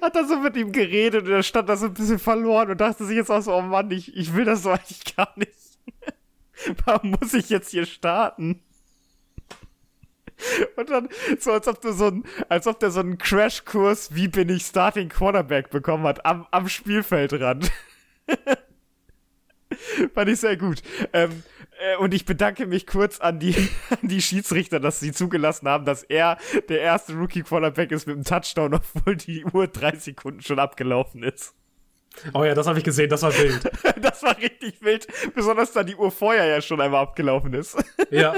hat 0.00 0.14
er 0.14 0.26
so 0.26 0.38
mit 0.38 0.56
ihm 0.56 0.70
geredet 0.70 1.24
und 1.24 1.32
er 1.32 1.42
stand 1.42 1.68
da 1.68 1.76
so 1.76 1.86
ein 1.86 1.94
bisschen 1.94 2.20
verloren 2.20 2.70
und 2.70 2.80
dachte 2.80 3.04
sich 3.04 3.16
jetzt 3.16 3.30
auch 3.30 3.42
so, 3.42 3.52
oh 3.52 3.62
Mann, 3.62 3.90
ich, 3.90 4.16
ich 4.16 4.34
will 4.34 4.44
das 4.44 4.62
so 4.62 4.70
eigentlich 4.70 5.16
gar 5.16 5.32
nicht. 5.36 5.52
Warum 6.84 7.16
muss 7.20 7.34
ich 7.34 7.50
jetzt 7.50 7.70
hier 7.70 7.86
starten? 7.86 8.62
Und 10.76 10.90
dann, 10.90 11.08
so 11.38 11.52
als 11.52 11.66
ob 11.68 11.80
du 11.80 11.92
so 11.92 12.06
ein, 12.06 12.24
als 12.48 12.66
ob 12.66 12.78
der 12.80 12.90
so 12.90 13.00
einen 13.00 13.18
Crashkurs, 13.18 14.14
wie 14.14 14.28
bin 14.28 14.48
ich 14.48 14.64
Starting 14.64 15.08
Quarterback 15.08 15.70
bekommen 15.70 16.04
hat, 16.04 16.24
am, 16.24 16.46
am 16.50 16.68
Spielfeldrand. 16.68 17.70
Fand 20.14 20.30
ich 20.30 20.40
sehr 20.40 20.56
gut. 20.56 20.82
Ähm, 21.12 21.42
äh, 21.78 21.96
und 21.96 22.14
ich 22.14 22.24
bedanke 22.24 22.66
mich 22.66 22.86
kurz 22.86 23.20
an 23.20 23.38
die, 23.38 23.54
an 23.90 24.08
die 24.08 24.22
Schiedsrichter, 24.22 24.80
dass 24.80 25.00
sie 25.00 25.12
zugelassen 25.12 25.68
haben, 25.68 25.84
dass 25.84 26.02
er 26.02 26.38
der 26.68 26.80
erste 26.80 27.14
Rookie-Quarterback 27.14 27.92
ist 27.92 28.06
mit 28.06 28.16
einem 28.16 28.24
Touchdown, 28.24 28.74
obwohl 28.74 29.16
die 29.16 29.44
Uhr 29.44 29.66
drei 29.66 29.96
Sekunden 29.96 30.42
schon 30.42 30.58
abgelaufen 30.58 31.22
ist. 31.22 31.54
Oh 32.34 32.42
ja, 32.42 32.54
das 32.54 32.66
habe 32.66 32.78
ich 32.78 32.84
gesehen, 32.84 33.08
das 33.08 33.22
war 33.22 33.36
wild. 33.36 33.70
das 34.02 34.22
war 34.22 34.36
richtig 34.38 34.82
wild, 34.82 35.06
besonders 35.34 35.72
da 35.72 35.84
die 35.84 35.94
Uhr 35.94 36.10
vorher 36.10 36.46
ja 36.46 36.60
schon 36.60 36.80
einmal 36.80 37.02
abgelaufen 37.02 37.54
ist. 37.54 37.76
ja. 38.10 38.34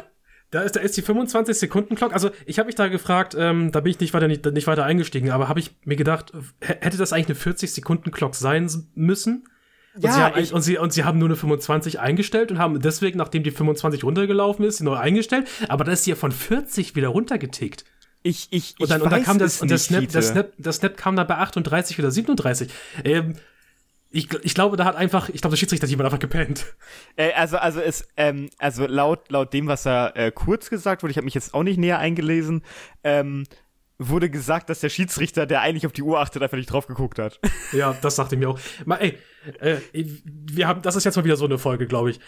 Da 0.50 0.62
ist, 0.62 0.74
da 0.74 0.80
ist 0.80 0.96
die 0.96 1.02
25 1.02 1.56
Sekunden 1.56 1.94
Clock. 1.94 2.12
Also 2.12 2.30
ich 2.44 2.58
habe 2.58 2.66
mich 2.66 2.74
da 2.74 2.88
gefragt, 2.88 3.36
ähm, 3.38 3.70
da 3.70 3.80
bin 3.80 3.92
ich 3.92 4.00
nicht 4.00 4.14
weiter 4.14 4.26
nicht, 4.26 4.44
nicht 4.46 4.66
weiter 4.66 4.84
eingestiegen, 4.84 5.30
aber 5.30 5.48
habe 5.48 5.60
ich 5.60 5.76
mir 5.84 5.96
gedacht, 5.96 6.32
hätte 6.60 6.96
das 6.96 7.12
eigentlich 7.12 7.28
eine 7.28 7.34
40 7.36 7.72
Sekunden 7.72 8.10
Clock 8.10 8.34
sein 8.34 8.68
müssen? 8.94 9.44
Und, 9.94 10.04
ja, 10.04 10.12
sie 10.12 10.20
haben, 10.20 10.38
ich, 10.38 10.52
und, 10.52 10.62
sie, 10.62 10.78
und 10.78 10.92
sie 10.92 11.04
haben 11.04 11.18
nur 11.18 11.28
eine 11.28 11.36
25 11.36 11.98
eingestellt 12.00 12.50
und 12.50 12.58
haben 12.58 12.80
deswegen, 12.80 13.18
nachdem 13.18 13.42
die 13.42 13.50
25 13.50 14.04
runtergelaufen 14.04 14.64
ist, 14.64 14.78
sie 14.78 14.84
neu 14.84 14.94
eingestellt. 14.94 15.48
Aber 15.68 15.84
dann 15.84 15.94
ist 15.94 16.04
sie 16.04 16.10
ja 16.10 16.16
von 16.16 16.32
40 16.32 16.94
wieder 16.94 17.08
runtergetickt. 17.08 17.84
Ich, 18.22 18.48
ich, 18.50 18.74
und 18.78 18.90
dann, 18.90 19.00
ich 19.00 19.04
und 19.04 19.12
dann 19.12 19.22
kam 19.22 19.38
das, 19.38 19.62
und 19.62 19.70
der 19.70 19.78
Snap, 19.78 20.08
der, 20.08 20.22
Snap, 20.22 20.52
der 20.58 20.72
Snap 20.72 20.96
kam 20.96 21.16
dann 21.16 21.26
bei 21.26 21.38
38 21.38 21.98
oder 21.98 22.10
37. 22.10 22.70
Ähm, 23.04 23.34
Ich, 24.12 24.28
ich 24.42 24.54
glaube, 24.54 24.76
da 24.76 24.84
hat 24.84 24.96
einfach, 24.96 25.28
ich 25.28 25.40
glaube, 25.40 25.52
der 25.52 25.58
Schiedsrichter 25.58 25.84
hat 25.86 25.90
jemand 25.90 26.06
einfach 26.06 26.18
gepennt. 26.18 26.66
Äh, 27.14 27.32
also, 27.32 27.58
also 27.58 27.80
es, 27.80 28.08
ähm, 28.16 28.50
also 28.58 28.86
laut, 28.86 29.30
laut 29.30 29.52
dem, 29.52 29.68
was 29.68 29.84
da 29.84 30.10
äh, 30.10 30.32
kurz 30.32 30.68
gesagt 30.68 31.02
wurde, 31.02 31.12
ich 31.12 31.16
habe 31.16 31.26
mich 31.26 31.34
jetzt 31.34 31.54
auch 31.54 31.62
nicht 31.62 31.78
näher 31.78 32.00
eingelesen, 32.00 32.62
ähm, 33.04 33.44
wurde 33.98 34.30
gesagt, 34.30 34.68
dass 34.68 34.80
der 34.80 34.88
Schiedsrichter, 34.88 35.46
der 35.46 35.60
eigentlich 35.60 35.86
auf 35.86 35.92
die 35.92 36.02
Uhr 36.02 36.18
achtet, 36.20 36.42
einfach 36.42 36.56
nicht 36.56 36.72
drauf 36.72 36.86
geguckt 36.86 37.18
hat. 37.18 37.38
Ja, 37.72 37.96
das 38.02 38.16
sagte 38.16 38.36
mir 38.36 38.50
auch. 38.50 38.58
Mal, 38.84 38.96
ey, 38.96 39.18
äh, 39.60 39.76
wir 39.92 40.66
haben, 40.66 40.82
das 40.82 40.96
ist 40.96 41.04
jetzt 41.04 41.14
mal 41.14 41.24
wieder 41.24 41.36
so 41.36 41.44
eine 41.44 41.58
Folge, 41.58 41.86
glaube 41.86 42.10
ich. 42.10 42.18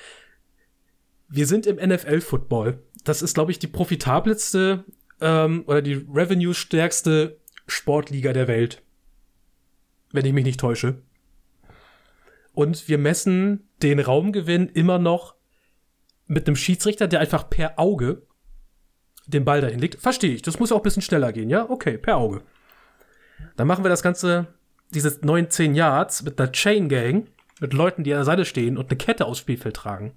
Wir 1.29 1.49
sind 1.49 1.67
im 1.67 1.77
NFL-Football. 1.77 2.81
Das 3.03 3.23
ist, 3.23 3.35
glaube 3.35 3.51
ich, 3.51 3.59
die 3.59 3.67
profitabelste 3.67 4.85
ähm, 5.21 5.65
oder 5.67 5.83
die 5.83 5.95
revenue-stärkste 5.95 7.41
Sportliga 7.67 8.33
der 8.33 8.47
Welt. 8.47 8.83
Wenn 10.13 10.27
ich 10.27 10.33
mich 10.33 10.45
nicht 10.45 10.61
täusche. 10.61 11.03
Und 12.53 12.89
wir 12.89 12.99
messen 12.99 13.69
den 13.83 13.99
Raumgewinn 13.99 14.69
immer 14.69 14.99
noch 14.99 15.35
mit 16.27 16.47
einem 16.47 16.57
Schiedsrichter, 16.57 17.09
der 17.09 17.21
einfach 17.21 17.49
per 17.49 17.79
Auge 17.79 18.23
den 19.27 19.45
Ball 19.45 19.61
dahin 19.61 19.79
legt. 19.79 20.01
Verstehe 20.01 20.35
ich, 20.35 20.43
das 20.43 20.59
muss 20.59 20.73
auch 20.73 20.79
ein 20.79 20.83
bisschen 20.83 21.03
schneller 21.03 21.33
gehen, 21.33 21.51
ja? 21.51 21.69
Okay, 21.69 21.99
per 21.99 22.17
Auge. 22.17 22.43
Dann 23.57 23.67
machen 23.67 23.85
wir 23.85 23.89
das 23.89 24.03
Ganze, 24.03 24.49
diese 24.91 25.19
19 25.23 25.75
Yards 25.75 26.23
mit 26.23 26.41
einer 26.41 26.53
Chain 26.53 26.89
Gang, 26.89 27.29
mit 27.61 27.73
Leuten, 27.73 28.03
die 28.03 28.13
an 28.13 28.19
der 28.19 28.25
Seite 28.25 28.45
stehen 28.45 28.77
und 28.77 28.91
eine 28.91 28.99
Kette 28.99 29.27
aufs 29.27 29.39
Spielfeld 29.39 29.77
tragen. 29.77 30.15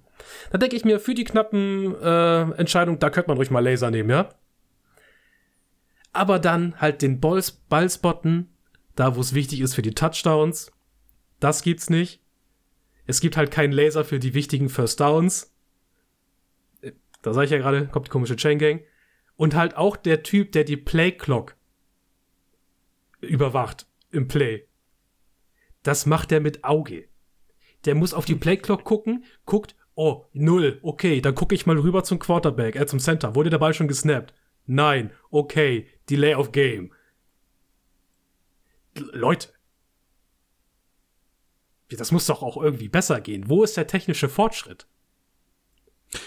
Da 0.50 0.58
denke 0.58 0.76
ich 0.76 0.84
mir, 0.84 0.98
für 0.98 1.14
die 1.14 1.24
knappen 1.24 1.94
äh, 2.00 2.40
Entscheidungen, 2.52 2.98
da 2.98 3.10
könnte 3.10 3.30
man 3.30 3.36
ruhig 3.36 3.50
mal 3.50 3.60
Laser 3.60 3.90
nehmen, 3.90 4.10
ja? 4.10 4.30
Aber 6.12 6.38
dann 6.38 6.80
halt 6.80 7.02
den 7.02 7.20
Balls, 7.20 7.52
Ball 7.52 7.88
spotten, 7.90 8.48
da 8.96 9.14
wo 9.16 9.20
es 9.20 9.34
wichtig 9.34 9.60
ist 9.60 9.74
für 9.74 9.82
die 9.82 9.94
Touchdowns. 9.94 10.72
Das 11.38 11.62
gibt's 11.62 11.90
nicht. 11.90 12.22
Es 13.06 13.20
gibt 13.20 13.36
halt 13.36 13.50
keinen 13.50 13.72
Laser 13.72 14.04
für 14.04 14.18
die 14.18 14.34
wichtigen 14.34 14.68
First 14.68 15.00
Downs. 15.00 15.54
Da 17.22 17.32
sage 17.32 17.46
ich 17.46 17.50
ja 17.50 17.58
gerade, 17.58 17.88
kommt 17.88 18.06
die 18.06 18.10
komische 18.10 18.36
Chain 18.36 18.58
Gang. 18.58 18.82
Und 19.36 19.54
halt 19.54 19.76
auch 19.76 19.96
der 19.96 20.22
Typ, 20.22 20.52
der 20.52 20.64
die 20.64 20.76
Play 20.76 21.12
Clock 21.12 21.56
überwacht 23.20 23.86
im 24.10 24.28
Play. 24.28 24.66
Das 25.82 26.06
macht 26.06 26.32
er 26.32 26.40
mit 26.40 26.64
Auge. 26.64 27.08
Der 27.84 27.94
muss 27.94 28.14
auf 28.14 28.24
die 28.24 28.34
Play 28.34 28.56
Clock 28.56 28.84
gucken, 28.84 29.24
guckt, 29.44 29.76
oh, 29.94 30.26
null, 30.32 30.78
okay, 30.82 31.20
dann 31.20 31.34
gucke 31.34 31.54
ich 31.54 31.66
mal 31.66 31.78
rüber 31.78 32.04
zum 32.04 32.18
Quarterback, 32.18 32.76
äh, 32.76 32.86
zum 32.86 32.98
Center. 32.98 33.34
Wurde 33.34 33.50
der 33.50 33.58
Ball 33.58 33.74
schon 33.74 33.88
gesnappt? 33.88 34.34
Nein, 34.66 35.12
okay, 35.30 35.86
Delay 36.10 36.34
of 36.34 36.52
Game. 36.52 36.92
Leute, 39.12 39.48
das 41.90 42.12
muss 42.12 42.26
doch 42.26 42.42
auch 42.42 42.56
irgendwie 42.56 42.88
besser 42.88 43.20
gehen. 43.20 43.48
Wo 43.48 43.62
ist 43.62 43.76
der 43.76 43.86
technische 43.86 44.28
Fortschritt? 44.28 44.86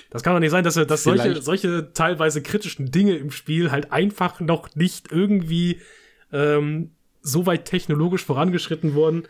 Das 0.10 0.24
kann 0.24 0.34
doch 0.34 0.40
nicht 0.40 0.52
sein, 0.52 0.64
dass, 0.64 0.76
dass 0.76 1.04
solche, 1.04 1.42
solche 1.42 1.94
teilweise 1.94 2.42
kritischen 2.42 2.92
Dinge 2.92 3.16
im 3.16 3.32
Spiel 3.32 3.72
halt 3.72 3.92
einfach 3.92 4.40
noch 4.40 4.76
nicht 4.76 5.12
irgendwie 5.12 5.82
ähm, 6.32 6.92
so 7.22 7.46
weit 7.46 7.66
technologisch 7.66 8.24
vorangeschritten 8.24 8.94
wurden, 8.94 9.28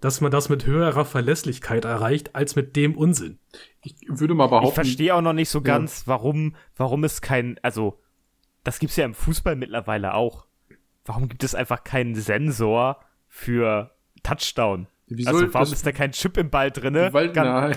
dass 0.00 0.20
man 0.20 0.32
das 0.32 0.48
mit 0.48 0.66
höherer 0.66 1.04
Verlässlichkeit 1.04 1.84
erreicht, 1.84 2.34
als 2.34 2.56
mit 2.56 2.74
dem 2.74 2.96
Unsinn. 2.96 3.38
Ich 3.82 3.94
würde 4.08 4.34
mal 4.34 4.48
behaupten. 4.48 4.68
Ich 4.68 4.74
verstehe 4.74 5.14
auch 5.14 5.22
noch 5.22 5.32
nicht 5.32 5.48
so 5.48 5.60
ganz, 5.60 6.00
ja. 6.00 6.06
warum, 6.08 6.56
warum 6.76 7.04
es 7.04 7.20
kein, 7.20 7.58
also, 7.62 8.00
das 8.64 8.80
gibt's 8.80 8.96
ja 8.96 9.04
im 9.04 9.14
Fußball 9.14 9.54
mittlerweile 9.54 10.14
auch. 10.14 10.46
Warum 11.04 11.28
gibt 11.28 11.44
es 11.44 11.54
einfach 11.54 11.84
keinen 11.84 12.14
Sensor 12.14 13.00
für 13.28 13.92
Touchdown? 14.22 14.88
Wieso, 15.16 15.30
also 15.30 15.54
warum 15.54 15.72
ist 15.72 15.86
da 15.86 15.92
kein 15.92 16.12
Chip 16.12 16.36
im 16.36 16.50
Ball 16.50 16.70
drin? 16.70 16.94
Weil, 16.94 17.32
nein, 17.32 17.76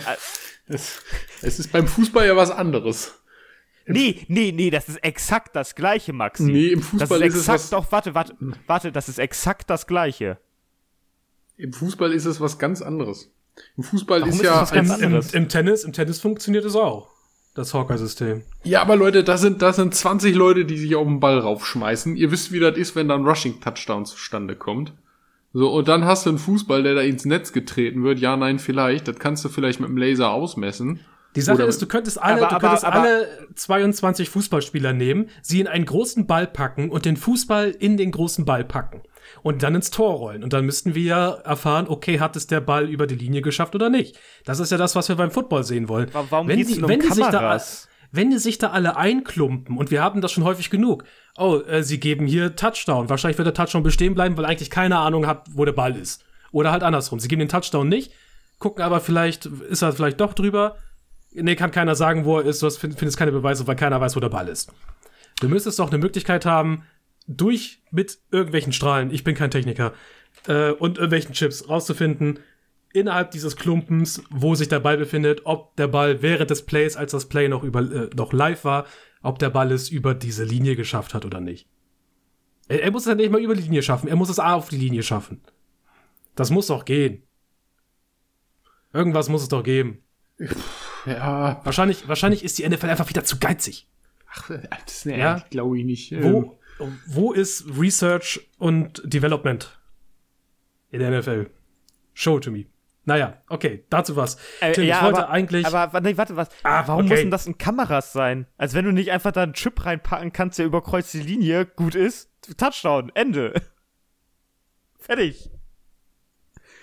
es, 0.68 1.02
es 1.42 1.60
ist 1.60 1.72
beim 1.72 1.88
Fußball 1.88 2.26
ja 2.26 2.36
was 2.36 2.52
anderes. 2.52 3.22
Nee, 3.88 4.26
nee, 4.28 4.52
nee, 4.52 4.72
das 4.72 4.90
ist 4.90 5.04
exakt 5.04 5.56
das 5.56 5.76
gleiche, 5.76 6.12
Maxi. 6.12 6.44
Nee, 6.44 6.68
im 6.70 6.82
Fußball 6.82 7.20
das 7.20 7.28
ist, 7.30 7.36
ist 7.36 7.42
exakt, 7.42 7.60
es 7.60 7.64
was, 7.66 7.70
doch, 7.70 7.92
warte, 7.92 8.16
warte, 8.16 8.36
warte, 8.66 8.92
das 8.92 9.10
ist 9.10 9.20
exakt 9.20 9.70
das 9.70 9.86
gleiche. 9.86 10.40
Im 11.58 11.72
Fußball 11.72 12.12
ist 12.12 12.26
es 12.26 12.42
was 12.42 12.58
ganz 12.58 12.82
anderes. 12.82 13.32
Im 13.78 13.84
Fußball 13.84 14.22
Warum 14.22 14.34
ist, 14.34 14.38
ist 14.38 14.46
ja 14.46 14.62
was 14.62 14.72
ganz 14.72 14.90
anderes. 14.90 15.34
Im, 15.34 15.44
Im, 15.44 15.50
Tennis, 15.50 15.84
im 15.84 15.94
Tennis 15.94 16.20
funktioniert 16.20 16.66
es 16.66 16.76
auch. 16.76 17.10
Das 17.54 17.74
Hawker-System. 17.74 18.44
Ja, 18.64 18.82
aber 18.82 18.98
Leute, 18.98 19.24
das 19.24 19.40
sind, 19.40 19.62
das 19.62 19.78
sind 19.78 19.96
20 19.96 20.36
Leute, 20.36 20.66
die 20.66 20.78
sich 20.78 20.96
auf 20.96 21.08
den 21.08 21.22
Ball 21.22 21.40
raufschmeißen. 21.40 22.18
Ihr 22.18 22.32
wisst, 22.32 22.52
wie 22.52 22.60
das 22.60 22.76
ist, 22.78 22.96
wenn 22.98 23.08
dann 23.08 23.26
Rushing-Touchdown 23.26 24.06
zustande 24.06 24.58
kommt. 24.58 24.94
So, 25.58 25.72
und 25.72 25.88
dann 25.88 26.04
hast 26.04 26.26
du 26.26 26.32
einen 26.32 26.38
Fußball, 26.38 26.84
der 26.84 26.96
da 26.96 27.02
ins 27.02 27.24
Netz 27.24 27.54
getreten 27.54 28.04
wird. 28.04 28.20
Ja, 28.20 28.36
nein, 28.36 28.60
vielleicht. 28.60 29.08
Das 29.08 29.20
kannst 29.20 29.46
du 29.46 29.48
vielleicht 29.48 29.80
mit 29.80 29.88
dem 29.88 29.96
Laser 29.96 30.32
ausmessen. 30.32 31.00
Die 31.34 31.40
Sache 31.40 31.60
Oder 31.60 31.68
ist, 31.68 31.82
du 31.82 31.86
könntest 31.86 32.22
alle, 32.22 32.46
aber, 32.46 32.56
du 32.56 32.60
könntest 32.60 32.84
aber, 32.84 33.00
alle 33.00 33.28
22 33.56 34.30
Fußballspieler 34.30 34.92
nehmen, 34.92 35.30
sie 35.42 35.62
in 35.62 35.68
einen 35.68 35.86
großen 35.86 36.28
Ball 36.28 36.46
packen 36.46 36.90
und 36.90 37.06
den 37.06 37.16
Fußball 37.16 37.70
in 37.70 37.96
den 37.96 38.12
großen 38.12 38.44
Ball 38.44 38.66
packen. 38.66 39.04
Und 39.44 39.64
dann 39.64 39.76
ins 39.76 39.92
Tor 39.92 40.16
rollen. 40.16 40.44
Und 40.44 40.52
dann 40.52 40.66
müssten 40.66 40.94
wir 40.94 41.04
ja 41.04 41.30
erfahren, 41.32 41.88
okay, 41.88 42.20
hat 42.20 42.36
es 42.36 42.48
der 42.48 42.60
Ball 42.60 42.90
über 42.90 43.08
die 43.08 43.16
Linie 43.16 43.42
geschafft 43.42 43.76
oder 43.76 43.90
nicht? 43.90 44.20
Das 44.44 44.60
ist 44.60 44.74
ja 44.74 44.78
das, 44.78 44.94
was 44.98 45.08
wir 45.08 45.16
beim 45.16 45.32
Football 45.32 45.64
sehen 45.64 45.88
wollen. 45.88 46.10
Warum 46.12 46.50
wenn 46.50 46.58
die, 46.58 46.82
um 46.82 46.90
wenn 46.90 47.00
die 47.00 47.08
sich 47.08 47.28
da, 47.28 47.62
wenn 48.12 48.30
die 48.30 48.38
sich 48.38 48.58
da 48.58 48.72
alle 48.72 48.98
einklumpen, 48.98 49.78
und 49.78 49.92
wir 49.92 50.02
haben 50.02 50.22
das 50.22 50.32
schon 50.32 50.44
häufig 50.44 50.70
genug, 50.70 51.04
oh, 51.38 51.60
äh, 51.68 51.84
sie 51.84 52.00
geben 52.00 52.28
hier 52.28 52.56
Touchdown. 52.56 53.10
Wahrscheinlich 53.10 53.38
wird 53.38 53.48
der 53.48 53.54
Touchdown 53.54 53.84
bestehen 53.84 54.16
bleiben, 54.16 54.38
weil 54.38 54.46
eigentlich 54.46 54.70
keine 54.70 54.98
Ahnung 54.98 55.28
hat, 55.28 55.48
wo 55.52 55.66
der 55.66 55.74
Ball 55.74 55.96
ist. 55.96 56.24
Oder 56.52 56.72
halt 56.72 56.84
andersrum. 56.84 57.20
Sie 57.20 57.28
geben 57.28 57.40
den 57.40 57.50
Touchdown 57.50 57.90
nicht, 57.90 58.14
gucken 58.60 58.84
aber 58.84 59.02
vielleicht, 59.02 59.46
ist 59.46 59.82
er 59.82 59.94
vielleicht 59.94 60.22
doch 60.22 60.34
drüber. 60.34 60.78
Nee, 61.34 61.56
kann 61.56 61.72
keiner 61.72 61.96
sagen, 61.96 62.26
wo 62.26 62.40
er 62.40 62.46
ist. 62.46 62.62
Du 62.62 62.70
findest 62.70 63.18
keine 63.18 63.34
Beweise, 63.34 63.68
weil 63.68 63.76
keiner 63.76 64.00
weiß, 64.00 64.16
wo 64.16 64.22
der 64.22 64.30
Ball 64.30 64.48
ist. 64.48 64.72
Du 65.42 65.50
müsstest 65.50 65.80
doch 65.80 65.90
eine 65.90 65.98
Möglichkeit 65.98 66.46
haben, 66.46 66.84
durch 67.28 67.82
mit 67.92 68.20
irgendwelchen 68.32 68.72
Strahlen, 68.72 69.12
ich 69.12 69.24
bin 69.24 69.36
kein 69.36 69.52
Techniker, 69.52 69.94
äh, 70.48 70.72
und 70.72 70.98
irgendwelchen 70.98 71.34
Chips 71.34 71.68
rauszufinden, 71.68 72.40
innerhalb 72.96 73.32
dieses 73.32 73.56
Klumpens, 73.56 74.24
wo 74.30 74.56
sich 74.56 74.68
der 74.68 74.80
Ball 74.80 74.98
befindet, 74.98 75.42
ob 75.44 75.76
der 75.76 75.88
Ball 75.88 76.22
während 76.22 76.50
des 76.50 76.66
Plays, 76.66 76.96
als 76.96 77.12
das 77.12 77.28
Play 77.28 77.48
noch, 77.48 77.64
über, 77.64 77.82
äh, 77.82 78.10
noch 78.16 78.34
live 78.34 78.64
war, 78.64 78.86
ob 79.22 79.40
der 79.40 79.50
Ball 79.50 79.72
es 79.72 79.90
über 79.90 80.14
diese 80.14 80.44
Linie 80.44 80.76
geschafft 80.76 81.14
hat 81.14 81.26
oder 81.26 81.42
nicht. 81.42 81.68
Er, 82.68 82.84
er 82.84 82.92
muss 82.92 83.04
es 83.04 83.10
ja 83.10 83.16
nicht 83.16 83.32
mal 83.32 83.42
über 83.42 83.56
die 83.56 83.64
Linie 83.64 83.84
schaffen, 83.84 84.08
er 84.08 84.16
muss 84.16 84.30
es 84.30 84.40
A 84.40 84.54
auf 84.56 84.70
die 84.70 84.78
Linie 84.78 85.04
schaffen. 85.04 85.42
Das 86.36 86.50
muss 86.50 86.68
doch 86.68 86.86
gehen. 86.86 87.24
Irgendwas 88.94 89.30
muss 89.30 89.42
es 89.42 89.50
doch 89.50 89.64
geben. 89.64 90.02
Ja. 91.06 91.62
Wahrscheinlich, 91.64 92.08
wahrscheinlich 92.08 92.44
ist 92.44 92.58
die 92.58 92.68
NFL 92.68 92.88
einfach 92.88 93.10
wieder 93.10 93.24
zu 93.24 93.38
geizig. 93.38 93.88
Ach, 94.28 94.50
das 94.86 95.06
nee, 95.06 95.20
ja? 95.20 95.46
glaube 95.50 95.78
ich 95.80 95.86
nicht. 95.86 96.12
Wo, 96.24 96.58
ähm. 96.80 97.00
wo 97.06 97.32
ist 97.32 97.66
Research 97.80 98.50
und 98.58 99.02
Development 99.06 99.80
in 100.92 101.00
der 101.00 101.20
NFL? 101.20 101.50
Show 102.14 102.40
to 102.40 102.52
me. 102.52 102.66
Naja, 103.06 103.38
okay, 103.50 103.86
dazu 103.90 104.16
was. 104.16 104.38
Äh, 104.60 104.72
Tim, 104.72 104.86
ja, 104.86 104.98
ich 104.98 105.04
wollte 105.04 105.24
aber, 105.24 105.30
eigentlich. 105.30 105.66
Aber 105.66 106.02
nee, 106.02 106.18
warte, 106.18 106.36
was? 106.36 106.50
Ah, 106.64 106.84
warum 106.88 107.06
okay. 107.06 107.14
muss 107.14 107.20
denn 107.20 107.32
das 107.32 107.46
in 107.46 107.58
Kameras 107.58 108.14
sein? 108.14 108.48
Als 108.58 108.74
wenn 108.74 108.86
du 108.86 108.92
nicht 108.92 109.12
einfach 109.12 109.32
da 109.32 109.44
einen 109.44 109.54
Chip 109.54 109.86
reinpacken 109.86 110.34
kannst, 110.34 110.58
der 110.58 110.66
überkreuzt 110.66 111.14
die 111.14 111.22
Linie, 111.22 111.66
gut 111.66 111.94
ist. 111.94 112.30
Touchdown, 112.58 113.12
Ende. 113.14 113.54
Fertig. 115.00 115.52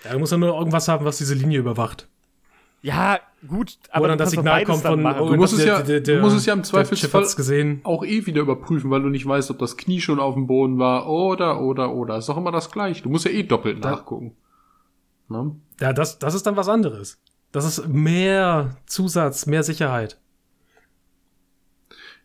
Ja, 0.05 0.13
du 0.13 0.19
musst 0.19 0.31
ja 0.31 0.37
nur 0.37 0.57
irgendwas 0.57 0.87
haben, 0.87 1.05
was 1.05 1.17
diese 1.17 1.33
Linie 1.33 1.59
überwacht. 1.59 2.07
Ja, 2.81 3.19
gut, 3.47 3.77
aber 3.91 4.03
Wo 4.03 4.07
dann 4.09 4.17
das 4.17 4.31
Signal 4.31 4.65
kommt 4.65 4.81
von, 4.81 5.05
oh, 5.05 5.29
du 5.29 5.35
musst, 5.37 5.53
es 5.53 5.63
ja, 5.63 5.81
der, 5.81 6.01
der, 6.01 6.17
du 6.17 6.21
musst 6.21 6.35
es 6.35 6.45
ja 6.45 6.53
im 6.53 6.65
Zweifelsfall 6.65 7.25
gesehen. 7.33 7.79
auch 7.85 8.03
eh 8.03 8.25
wieder 8.25 8.41
überprüfen, 8.41 8.91
weil 8.91 9.01
du 9.01 9.07
nicht 9.07 9.25
weißt, 9.25 9.51
ob 9.51 9.59
das 9.59 9.77
Knie 9.77 10.01
schon 10.01 10.19
auf 10.19 10.33
dem 10.33 10.47
Boden 10.47 10.79
war 10.79 11.07
oder, 11.07 11.61
oder, 11.61 11.93
oder. 11.93 12.17
Ist 12.17 12.27
doch 12.27 12.35
immer 12.35 12.51
das 12.51 12.71
gleiche. 12.71 13.01
Du 13.01 13.09
musst 13.09 13.23
ja 13.23 13.31
eh 13.31 13.43
doppelt 13.43 13.83
da, 13.83 13.91
nachgucken. 13.91 14.35
Ne? 15.29 15.55
Ja, 15.79 15.93
das, 15.93 16.19
das 16.19 16.33
ist 16.33 16.45
dann 16.45 16.55
was 16.55 16.69
anderes. 16.69 17.21
Das 17.51 17.65
ist 17.65 17.87
mehr 17.87 18.77
Zusatz, 18.85 19.45
mehr 19.45 19.63
Sicherheit. 19.63 20.19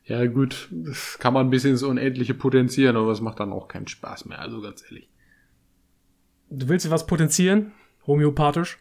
Ja, 0.05 0.25
gut, 0.25 0.69
das 0.71 1.19
kann 1.19 1.35
man 1.35 1.47
ein 1.47 1.51
bisschen 1.51 1.73
ins 1.73 1.83
Unendliche 1.83 2.33
potenzieren, 2.33 2.97
aber 2.97 3.13
es 3.13 3.21
macht 3.21 3.41
dann 3.41 3.53
auch 3.53 3.69
keinen 3.69 3.89
Spaß 3.89 4.25
mehr, 4.25 4.39
also 4.41 4.63
ganz 4.63 4.83
ehrlich. 4.85 5.09
Du 6.49 6.69
willst 6.69 6.87
dir 6.87 6.91
was 6.91 7.07
potenzieren? 7.07 7.73
Homöopathisch? 8.07 8.79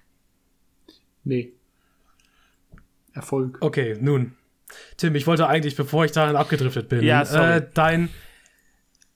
Nee. 1.26 1.52
Erfolg. 3.12 3.58
Okay, 3.60 3.98
nun. 4.00 4.38
Tim, 4.96 5.16
ich 5.16 5.28
wollte 5.28 5.48
eigentlich, 5.48 5.76
bevor 5.76 6.06
ich 6.06 6.14
dahin 6.14 6.38
abgedriftet 6.38 6.88
bin, 6.88 7.04
ja, 7.04 7.24
äh, 7.56 7.70
dein 7.74 8.08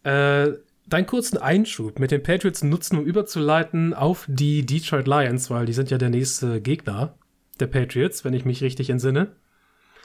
äh, 0.03 0.51
deinen 0.87 1.05
kurzen 1.05 1.37
Einschub 1.37 1.99
mit 1.99 2.11
den 2.11 2.23
Patriots 2.23 2.63
nutzen, 2.63 2.97
um 2.97 3.05
überzuleiten 3.05 3.93
auf 3.93 4.25
die 4.27 4.65
Detroit 4.65 5.07
Lions, 5.07 5.49
weil 5.49 5.65
die 5.65 5.73
sind 5.73 5.89
ja 5.91 5.97
der 5.97 6.09
nächste 6.09 6.61
Gegner 6.61 7.15
der 7.59 7.67
Patriots, 7.67 8.25
wenn 8.25 8.33
ich 8.33 8.45
mich 8.45 8.61
richtig 8.61 8.89
entsinne. 8.89 9.31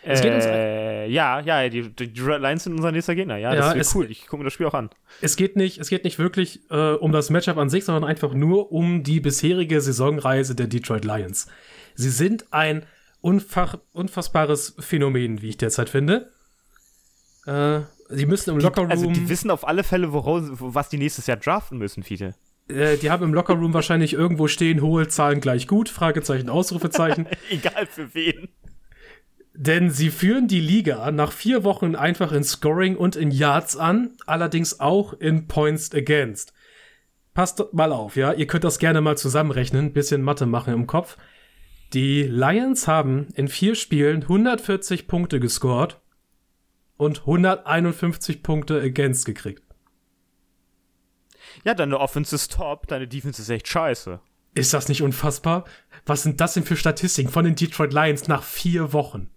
Es 0.03 0.21
geht 0.23 0.33
uns 0.35 0.45
äh, 0.47 1.09
ja, 1.09 1.41
ja, 1.41 1.69
die, 1.69 1.89
die 1.91 2.05
Lions 2.21 2.63
sind 2.65 2.75
unser 2.75 2.93
nächster 2.93 3.17
Gegner. 3.17 3.39
Ja, 3.39 3.55
das 3.55 3.67
Ja, 3.67 3.73
ist 3.73 3.89
es- 3.89 3.95
cool. 3.97 4.09
Ich 4.11 4.23
gucke 4.29 4.39
mir 4.39 4.45
das 4.45 4.53
Spiel 4.53 4.67
auch 4.67 4.75
an. 4.75 4.91
Es 5.21 5.35
geht 5.35 5.57
nicht, 5.57 5.79
es 5.79 5.89
geht 5.89 6.05
nicht 6.05 6.19
wirklich 6.21 6.61
äh, 6.71 6.93
um 6.93 7.11
das 7.11 7.31
Matchup 7.31 7.57
an 7.57 7.71
sich, 7.71 7.85
sondern 7.85 8.05
einfach 8.05 8.33
nur 8.33 8.71
um 8.71 9.03
die 9.03 9.19
bisherige 9.19 9.81
Saisonreise 9.81 10.55
der 10.55 10.69
Detroit 10.69 11.05
Lions. 11.05 11.49
Sie 11.97 12.11
sind 12.11 12.47
ein 12.53 12.85
unfassbares 13.21 14.77
Phänomen, 14.79 15.43
wie 15.43 15.49
ich 15.49 15.57
derzeit 15.57 15.89
finde. 15.89 16.31
Äh, 17.47 17.81
sie 18.09 18.27
müssen 18.27 18.51
im 18.51 18.59
Lockerroom, 18.59 18.91
Also, 18.91 19.11
die 19.11 19.29
wissen 19.29 19.51
auf 19.51 19.67
alle 19.67 19.85
Fälle, 19.85 20.13
woraus, 20.13 20.45
was 20.51 20.89
die 20.89 20.99
nächstes 20.99 21.27
Jahr 21.27 21.37
draften 21.37 21.79
müssen, 21.79 22.03
Fiete. 22.03 22.35
äh, 22.69 22.97
die 22.97 23.11
haben 23.11 23.25
im 23.25 23.35
Lockerroom 23.35 23.75
wahrscheinlich 23.75 24.13
irgendwo 24.13 24.49
stehen, 24.49 24.81
hohe 24.83 25.09
Zahlen 25.09 25.41
gleich 25.41 25.67
gut, 25.67 25.89
Fragezeichen, 25.89 26.49
Ausrufezeichen. 26.49 27.27
Egal 27.51 27.87
für 27.87 28.15
wen. 28.15 28.49
Denn 29.55 29.89
sie 29.91 30.11
führen 30.11 30.49
die 30.49 30.61
Liga 30.61 31.11
nach 31.11 31.33
vier 31.33 31.65
Wochen 31.65 31.95
einfach 31.97 32.33
in 32.33 32.45
Scoring 32.45 32.95
und 32.97 33.17
in 33.17 33.31
Yards 33.31 33.77
an, 33.77 34.11
allerdings 34.27 34.81
auch 34.81 35.15
in 35.15 35.47
Points 35.49 35.95
Against. 35.95 36.53
Passt 37.33 37.63
mal 37.73 37.93
auf, 37.93 38.17
ja, 38.17 38.33
ihr 38.33 38.47
könnt 38.47 38.65
das 38.65 38.79
gerne 38.79 39.01
mal 39.01 39.17
zusammenrechnen, 39.17 39.93
bisschen 39.93 40.23
Mathe 40.23 40.47
machen 40.47 40.75
im 40.75 40.87
Kopf. 40.87 41.17
Die 41.95 42.23
Lions 42.25 42.87
haben 42.89 43.29
in 43.35 43.49
vier 43.49 43.75
Spielen 43.77 44.23
140 44.23 45.07
Punkte 45.07 45.41
gescored 45.41 46.01
und 46.97 47.21
151 47.21 48.43
Punkte 48.43 48.81
Against 48.81 49.25
gekriegt. 49.27 49.63
Ja, 51.65 51.75
deine 51.75 51.99
Offense 51.99 52.35
ist 52.35 52.53
top, 52.53 52.87
deine 52.87 53.09
Defense 53.09 53.41
ist 53.41 53.49
echt 53.49 53.69
scheiße. 53.69 54.21
Ist 54.55 54.73
das 54.73 54.89
nicht 54.89 55.03
unfassbar? 55.03 55.65
Was 56.07 56.23
sind 56.23 56.41
das 56.41 56.55
denn 56.55 56.65
für 56.65 56.77
Statistiken 56.77 57.31
von 57.31 57.45
den 57.45 57.55
Detroit 57.55 57.93
Lions 57.93 58.29
nach 58.29 58.43
vier 58.43 58.93
Wochen? 58.93 59.31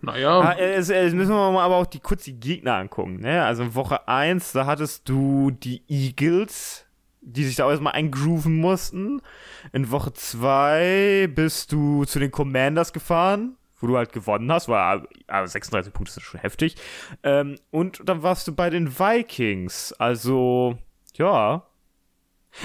Naja, 0.00 0.40
Ah, 0.40 0.52
es, 0.58 0.90
es 0.90 1.14
müssen 1.14 1.32
wir 1.32 1.52
mal 1.52 1.64
aber 1.64 1.76
auch 1.76 1.86
die, 1.86 2.00
kurz 2.00 2.24
die 2.24 2.38
Gegner 2.38 2.74
angucken. 2.74 3.20
Ne? 3.20 3.44
Also 3.44 3.62
in 3.62 3.74
Woche 3.74 4.06
1, 4.06 4.52
da 4.52 4.66
hattest 4.66 5.08
du 5.08 5.50
die 5.50 5.82
Eagles, 5.88 6.86
die 7.20 7.44
sich 7.44 7.56
da 7.56 7.68
erstmal 7.70 7.94
eingrooven 7.94 8.56
mussten. 8.56 9.22
In 9.72 9.90
Woche 9.90 10.12
2 10.12 11.30
bist 11.34 11.72
du 11.72 12.04
zu 12.04 12.18
den 12.18 12.30
Commanders 12.30 12.92
gefahren, 12.92 13.56
wo 13.84 13.88
du 13.88 13.98
halt 13.98 14.12
gewonnen 14.12 14.50
hast, 14.50 14.68
weil 14.68 15.06
aber 15.26 15.46
36 15.46 15.92
Punkte 15.92 16.14
sind 16.14 16.22
schon 16.22 16.40
heftig. 16.40 16.76
Ähm, 17.22 17.56
und 17.70 18.00
dann 18.08 18.22
warst 18.22 18.48
du 18.48 18.54
bei 18.54 18.70
den 18.70 18.98
Vikings. 18.98 19.92
Also, 19.92 20.78
ja. 21.16 21.66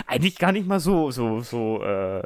Eigentlich 0.08 0.38
gar 0.38 0.54
nicht 0.54 0.66
mal 0.66 0.80
so, 0.80 1.12
so, 1.12 1.42
so, 1.42 1.84
äh, 1.84 2.24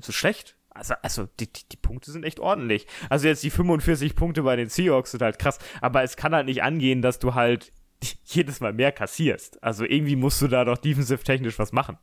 so 0.00 0.10
schlecht. 0.10 0.56
Also, 0.70 0.94
also 1.02 1.28
die, 1.38 1.52
die, 1.52 1.62
die 1.70 1.76
Punkte 1.76 2.10
sind 2.10 2.24
echt 2.24 2.40
ordentlich. 2.40 2.88
Also 3.08 3.28
jetzt 3.28 3.44
die 3.44 3.50
45 3.50 4.16
Punkte 4.16 4.42
bei 4.42 4.56
den 4.56 4.68
Seahawks 4.68 5.12
sind 5.12 5.22
halt 5.22 5.38
krass, 5.38 5.60
aber 5.80 6.02
es 6.02 6.16
kann 6.16 6.34
halt 6.34 6.46
nicht 6.46 6.64
angehen, 6.64 7.02
dass 7.02 7.20
du 7.20 7.34
halt 7.34 7.70
jedes 8.24 8.58
Mal 8.58 8.72
mehr 8.72 8.90
kassierst. 8.90 9.62
Also 9.62 9.84
irgendwie 9.84 10.16
musst 10.16 10.42
du 10.42 10.48
da 10.48 10.64
doch 10.64 10.78
defensive 10.78 11.22
technisch 11.22 11.60
was 11.60 11.72
machen. 11.72 11.98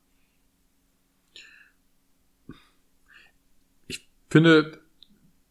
ich 3.88 4.08
finde, 4.30 4.81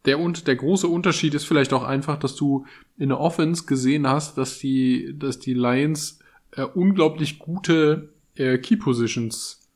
der, 0.07 0.19
und, 0.19 0.47
der 0.47 0.57
große 0.57 0.89
Unterschied 0.89 1.35
ist 1.35 1.45
vielleicht 1.45 1.73
auch 1.73 1.85
einfach, 1.85 2.19
dass 2.19 2.35
du 2.37 2.65
in 2.97 3.11
der 3.11 3.21
Offense 3.21 3.67
gesehen 3.67 4.07
hast, 4.07 4.39
dass 4.39 4.59
die, 4.59 5.15
dass 5.19 5.39
die 5.39 5.55
Lions 5.55 6.19
äh, 6.53 6.63
unglaublich 6.63 7.39
gute 7.39 8.11
äh, 8.35 8.59
Key 8.59 8.77
Positions, 8.77 9.69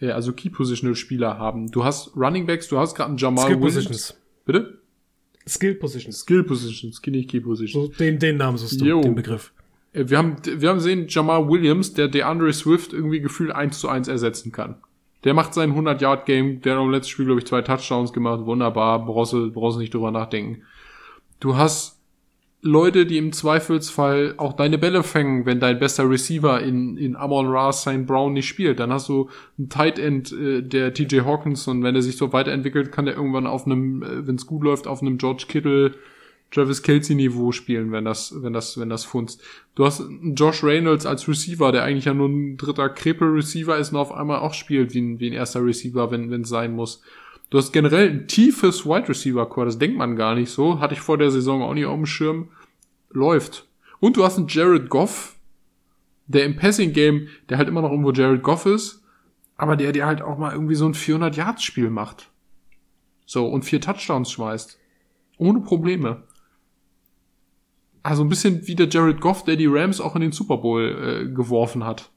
äh, 0.00 0.10
also 0.10 0.32
Key 0.32 0.50
Positional 0.50 0.94
Spieler 0.94 1.38
haben. 1.38 1.70
Du 1.70 1.84
hast 1.84 2.16
Running 2.16 2.46
Backs, 2.46 2.68
du 2.68 2.78
hast 2.78 2.94
gerade 2.94 3.10
einen 3.10 3.18
Jamal 3.18 3.44
Skill 3.44 3.56
Williams. 3.56 3.74
Positions. 3.74 4.20
Bitte? 4.44 4.78
Skill 5.46 5.74
Positions. 5.74 6.20
Skill 6.20 6.44
Positions, 6.44 7.02
nicht 7.06 7.30
Key 7.30 7.40
Positions. 7.40 7.86
So, 7.86 7.92
den, 7.92 8.18
den 8.18 8.36
Namen 8.36 8.56
suchst 8.56 8.80
du, 8.80 8.84
Jo. 8.84 9.00
den 9.02 9.14
Begriff. 9.14 9.52
Äh, 9.92 10.08
Wir 10.08 10.18
haben, 10.18 10.36
wir 10.44 10.68
haben 10.68 10.76
gesehen, 10.78 11.06
Jamal 11.08 11.48
Williams, 11.48 11.94
der 11.94 12.08
DeAndre 12.08 12.52
Swift 12.52 12.92
irgendwie 12.92 13.20
gefühlt 13.20 13.50
1 13.50 13.78
zu 13.78 13.88
1 13.88 14.08
ersetzen 14.08 14.52
kann. 14.52 14.76
Der 15.24 15.34
macht 15.34 15.54
sein 15.54 15.74
100-Yard-Game, 15.74 16.60
der 16.60 16.76
hat 16.76 16.82
im 16.82 16.90
letzten 16.90 17.10
Spiel, 17.10 17.26
glaube 17.26 17.40
ich, 17.40 17.46
zwei 17.46 17.62
Touchdowns 17.62 18.12
gemacht, 18.12 18.44
wunderbar, 18.44 19.04
brauchst 19.04 19.32
du, 19.32 19.50
brauchst 19.50 19.78
nicht 19.78 19.94
drüber 19.94 20.10
nachdenken. 20.10 20.62
Du 21.40 21.56
hast 21.56 21.94
Leute, 22.60 23.04
die 23.04 23.18
im 23.18 23.32
Zweifelsfall 23.32 24.34
auch 24.38 24.54
deine 24.54 24.78
Bälle 24.78 25.02
fängen, 25.02 25.44
wenn 25.44 25.60
dein 25.60 25.78
bester 25.78 26.08
Receiver 26.08 26.62
in, 26.62 26.96
in 26.96 27.14
Amon 27.14 27.46
Ra 27.46 27.72
St. 27.72 28.06
Brown 28.06 28.32
nicht 28.32 28.48
spielt. 28.48 28.80
Dann 28.80 28.90
hast 28.90 29.08
du 29.10 29.28
einen 29.58 29.68
Tight 29.68 29.98
End, 29.98 30.32
äh, 30.32 30.62
der 30.62 30.94
TJ 30.94 31.20
Hawkins, 31.20 31.68
und 31.68 31.82
wenn 31.82 31.94
er 31.94 32.00
sich 32.00 32.16
so 32.16 32.32
weiterentwickelt, 32.32 32.90
kann 32.90 33.04
der 33.04 33.16
irgendwann 33.16 33.46
auf 33.46 33.66
einem, 33.66 34.02
äh, 34.02 34.26
wenn 34.26 34.36
es 34.36 34.46
gut 34.46 34.62
läuft, 34.62 34.86
auf 34.86 35.02
einem 35.02 35.18
George 35.18 35.44
Kittle, 35.46 35.94
Travis 36.54 36.82
Kelsey 36.82 37.16
Niveau 37.16 37.50
spielen, 37.52 37.90
wenn 37.90 38.04
das, 38.04 38.34
wenn 38.42 38.52
das, 38.52 38.78
wenn 38.78 38.88
das 38.88 39.04
funzt. 39.04 39.42
Du 39.74 39.84
hast 39.84 40.02
Josh 40.36 40.62
Reynolds 40.62 41.04
als 41.04 41.26
Receiver, 41.26 41.72
der 41.72 41.82
eigentlich 41.82 42.04
ja 42.04 42.14
nur 42.14 42.28
ein 42.28 42.56
dritter 42.56 42.88
Krepel-Receiver 42.88 43.76
ist 43.76 43.92
und 43.92 43.98
auf 43.98 44.12
einmal 44.12 44.38
auch 44.38 44.54
spielt 44.54 44.94
wie 44.94 45.00
ein, 45.00 45.20
wie 45.20 45.30
ein 45.30 45.32
erster 45.32 45.64
Receiver, 45.64 46.10
wenn 46.10 46.30
wenn 46.30 46.42
es 46.42 46.48
sein 46.48 46.72
muss. 46.72 47.02
Du 47.50 47.58
hast 47.58 47.72
generell 47.72 48.10
ein 48.10 48.28
tiefes 48.28 48.86
Wide 48.86 49.08
Receiver 49.08 49.46
Core, 49.46 49.66
das 49.66 49.78
denkt 49.78 49.98
man 49.98 50.16
gar 50.16 50.34
nicht 50.34 50.50
so. 50.50 50.80
Hatte 50.80 50.94
ich 50.94 51.00
vor 51.00 51.18
der 51.18 51.30
Saison 51.30 51.62
auch 51.62 51.74
nicht 51.74 51.86
auf 51.86 51.96
dem 51.96 52.06
Schirm. 52.06 52.48
Läuft. 53.10 53.66
Und 54.00 54.16
du 54.16 54.24
hast 54.24 54.38
einen 54.38 54.48
Jared 54.48 54.88
Goff, 54.90 55.36
der 56.26 56.44
im 56.44 56.56
Passing 56.56 56.92
Game, 56.92 57.28
der 57.48 57.58
halt 57.58 57.68
immer 57.68 57.82
noch 57.82 57.90
irgendwo 57.90 58.12
Jared 58.12 58.42
Goff 58.42 58.66
ist, 58.66 59.02
aber 59.56 59.76
der 59.76 59.92
dir 59.92 60.06
halt 60.06 60.22
auch 60.22 60.38
mal 60.38 60.52
irgendwie 60.52 60.74
so 60.74 60.86
ein 60.86 60.94
400 60.94 61.36
Yards 61.36 61.62
Spiel 61.62 61.90
macht. 61.90 62.30
So, 63.26 63.46
und 63.46 63.64
vier 63.64 63.80
Touchdowns 63.80 64.30
schmeißt. 64.32 64.78
Ohne 65.38 65.60
Probleme. 65.60 66.22
Also 68.04 68.22
ein 68.22 68.28
bisschen 68.28 68.66
wie 68.68 68.76
der 68.76 68.88
Jared 68.88 69.20
Goff, 69.20 69.42
der 69.44 69.56
die 69.56 69.66
Rams 69.66 70.00
auch 70.00 70.14
in 70.14 70.20
den 70.20 70.30
Super 70.32 70.58
Bowl 70.58 70.82
äh, 71.26 71.34
geworfen 71.34 71.84
hat. 71.84 72.10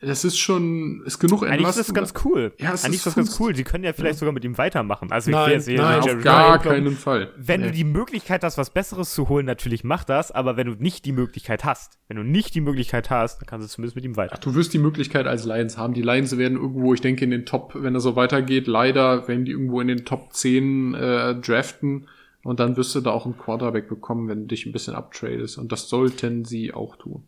Das 0.00 0.24
ist 0.24 0.38
schon, 0.38 1.02
ist 1.06 1.18
genug 1.18 1.42
Eigentlich 1.42 1.66
ist 1.70 1.76
das 1.80 1.92
ganz 1.92 2.14
cool. 2.24 2.52
Ja, 2.58 2.72
es 2.72 2.84
Eigentlich 2.84 2.98
ist 2.98 3.06
das 3.06 3.16
ganz 3.16 3.40
cool. 3.40 3.52
Die 3.52 3.64
können 3.64 3.82
ja 3.82 3.92
vielleicht 3.92 4.20
sogar 4.20 4.32
mit 4.32 4.44
ihm 4.44 4.56
weitermachen. 4.56 5.10
Also 5.10 5.32
Nein, 5.32 5.58
ich 5.58 5.64
hier 5.64 5.82
nein, 5.82 5.98
Auf 5.98 6.22
gar 6.22 6.58
Goff- 6.58 6.68
keinen 6.68 6.92
Fall. 6.92 7.32
Wenn 7.36 7.62
Nee. 7.62 7.66
du 7.66 7.72
die 7.72 7.82
Möglichkeit 7.82 8.44
hast, 8.44 8.56
was 8.58 8.70
Besseres 8.70 9.12
zu 9.12 9.28
holen, 9.28 9.44
natürlich 9.44 9.82
mach 9.82 10.04
das, 10.04 10.30
aber 10.30 10.56
wenn 10.56 10.68
du 10.68 10.74
nicht 10.74 11.04
die 11.04 11.10
Möglichkeit 11.10 11.64
hast, 11.64 11.98
wenn 12.06 12.16
du 12.16 12.22
nicht 12.22 12.54
die 12.54 12.60
Möglichkeit 12.60 13.10
hast, 13.10 13.40
dann 13.40 13.46
kannst 13.48 13.66
du 13.66 13.72
zumindest 13.74 13.96
mit 13.96 14.04
ihm 14.04 14.16
weiter. 14.16 14.38
Du 14.38 14.54
wirst 14.54 14.72
die 14.72 14.78
Möglichkeit 14.78 15.26
als 15.26 15.44
Lions 15.44 15.76
haben. 15.76 15.94
Die 15.94 16.02
Lions 16.02 16.38
werden 16.38 16.58
irgendwo, 16.58 16.94
ich 16.94 17.00
denke, 17.00 17.24
in 17.24 17.32
den 17.32 17.44
Top, 17.44 17.72
wenn 17.74 17.92
das 17.92 18.04
so 18.04 18.14
weitergeht, 18.14 18.68
leider 18.68 19.26
werden 19.26 19.46
die 19.46 19.50
irgendwo 19.50 19.80
in 19.80 19.88
den 19.88 20.04
Top 20.04 20.32
10 20.32 20.94
äh, 20.94 21.34
draften. 21.40 22.06
Und 22.44 22.60
dann 22.60 22.76
wirst 22.76 22.94
du 22.94 23.00
da 23.00 23.10
auch 23.10 23.24
einen 23.24 23.36
Quarterback 23.36 23.88
bekommen, 23.88 24.28
wenn 24.28 24.42
du 24.42 24.46
dich 24.46 24.64
ein 24.66 24.72
bisschen 24.72 24.94
uptradest. 24.94 25.58
Und 25.58 25.72
das 25.72 25.88
sollten 25.88 26.44
sie 26.44 26.72
auch 26.72 26.96
tun. 26.96 27.24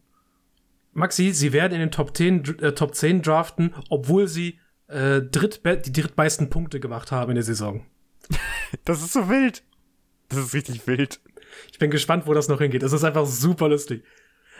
Maxi, 0.92 1.32
sie 1.32 1.52
werden 1.52 1.72
in 1.74 1.80
den 1.80 1.90
Top 1.90 2.16
10, 2.16 2.42
dr- 2.42 2.62
äh, 2.62 2.74
Top 2.74 2.94
10 2.94 3.22
draften, 3.22 3.74
obwohl 3.90 4.26
sie 4.28 4.58
äh, 4.88 5.20
drittbe 5.20 5.76
die 5.76 5.92
drittmeisten 5.92 6.50
Punkte 6.50 6.80
gemacht 6.80 7.12
haben 7.12 7.30
in 7.30 7.34
der 7.36 7.44
Saison. 7.44 7.84
Das 8.84 9.02
ist 9.02 9.12
so 9.12 9.28
wild. 9.28 9.64
Das 10.28 10.38
ist 10.38 10.54
richtig 10.54 10.86
wild. 10.86 11.18
Ich 11.72 11.80
bin 11.80 11.90
gespannt, 11.90 12.28
wo 12.28 12.34
das 12.34 12.46
noch 12.46 12.60
hingeht. 12.60 12.84
Es 12.84 12.92
ist 12.92 13.02
einfach 13.02 13.26
super 13.26 13.68
lustig. 13.68 14.04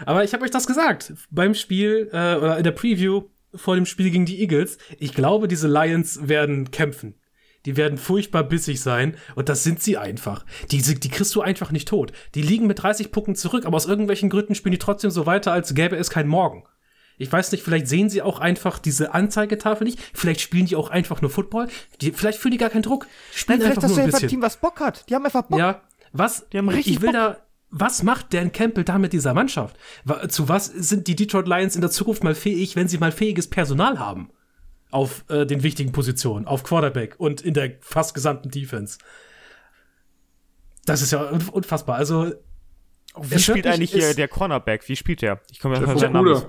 Aber 0.05 0.24
ich 0.24 0.32
habe 0.34 0.42
euch 0.44 0.51
das 0.51 0.66
gesagt 0.66 1.12
beim 1.30 1.55
Spiel 1.55 2.09
äh, 2.12 2.34
oder 2.34 2.59
in 2.59 2.64
der 2.64 2.72
Preview 2.72 3.22
vor 3.55 3.76
dem 3.76 3.86
Spiel 3.86 4.11
gegen 4.11 4.26
die 4.26 4.40
Eagles. 4.40 4.78
Ich 4.98 5.14
glaube, 5.14 5.46
diese 5.46 5.68
Lions 5.68 6.26
werden 6.26 6.72
kämpfen. 6.72 7.14
Die 7.66 7.76
werden 7.76 7.98
furchtbar 7.98 8.44
bissig 8.44 8.80
sein 8.80 9.16
und 9.34 9.48
das 9.48 9.62
sind 9.62 9.82
sie 9.82 9.98
einfach. 9.98 10.44
Die, 10.70 10.80
die 10.80 11.08
kriegst 11.08 11.34
du 11.34 11.42
einfach 11.42 11.72
nicht 11.72 11.88
tot. 11.88 12.12
Die 12.34 12.42
liegen 12.42 12.66
mit 12.66 12.82
30 12.82 13.12
Punkten 13.12 13.34
zurück, 13.34 13.66
aber 13.66 13.76
aus 13.76 13.86
irgendwelchen 13.86 14.30
Gründen 14.30 14.54
spielen 14.54 14.72
die 14.72 14.78
trotzdem 14.78 15.11
so 15.11 15.26
weiter, 15.26 15.52
als 15.52 15.74
gäbe 15.74 15.96
es 15.96 16.11
kein 16.11 16.26
Morgen. 16.26 16.64
Ich 17.18 17.30
weiß 17.30 17.52
nicht, 17.52 17.62
vielleicht 17.62 17.86
sehen 17.86 18.08
sie 18.08 18.22
auch 18.22 18.40
einfach 18.40 18.78
diese 18.78 19.12
Anzeigetafel 19.12 19.86
nicht. 19.86 20.00
Vielleicht 20.14 20.40
spielen 20.40 20.64
die 20.64 20.74
auch 20.74 20.88
einfach 20.88 21.20
nur 21.20 21.30
Football. 21.30 21.68
Die, 22.00 22.12
vielleicht 22.12 22.38
fühlen 22.38 22.52
die 22.52 22.58
gar 22.58 22.70
keinen 22.70 22.80
Druck. 22.82 23.06
Die 23.34 23.38
Spielen 23.38 23.62
einfach 23.62 23.86
nur 23.86 23.98
ein 23.98 24.11
bisschen. 24.11 24.40
was 24.40 24.56
Bock 24.56 24.80
hat. 24.80 25.04
Die 25.11 25.14
haben 25.14 25.26
einfach 25.26 25.42
Bock. 25.42 25.58
Ja, 25.58 25.82
was? 26.12 26.48
Die 26.48 26.56
haben 26.56 26.70
richtig 26.70 26.94
ich 26.94 27.02
will 27.02 27.08
Bock. 27.12 27.14
da. 27.14 27.36
Was 27.72 28.02
macht 28.02 28.32
Dan 28.34 28.50
Campbell 28.52 28.84
da 28.84 28.98
mit 28.98 29.12
dieser 29.12 29.34
Mannschaft? 29.34 29.76
Zu 30.28 30.48
was 30.48 30.66
sind 30.66 31.06
die 31.06 31.14
Detroit 31.14 31.46
Lions 31.46 31.76
in 31.76 31.82
der 31.82 31.90
Zukunft 31.90 32.24
mal 32.24 32.34
fähig, 32.34 32.74
wenn 32.74 32.88
sie 32.88 32.98
mal 32.98 33.12
fähiges 33.12 33.48
Personal 33.48 33.98
haben? 33.98 34.30
Auf 34.91 35.24
äh, 35.28 35.47
den 35.47 35.62
wichtigen 35.62 35.93
Positionen, 35.93 36.47
auf 36.47 36.64
Quarterback 36.64 37.14
und 37.18 37.41
in 37.41 37.55
der 37.55 37.72
fast 37.80 38.12
gesamten 38.14 38.51
Defense. 38.51 38.99
Das 40.86 41.03
ist 41.03 41.12
ja 41.12 41.22
unf- 41.30 41.51
unfassbar. 41.51 41.97
Also, 41.97 42.32
Wie 43.20 43.38
spielt 43.38 43.66
eigentlich 43.66 43.93
hier 43.93 44.14
der 44.14 44.26
Cornerback? 44.28 44.88
Wie 44.88 44.97
spielt 44.97 45.22
der? 45.22 45.41
Ich 45.51 45.61
komme 45.61 45.76
Jeff 45.78 45.86
ja 45.88 45.99
seinen 45.99 46.12
Namen. 46.12 46.43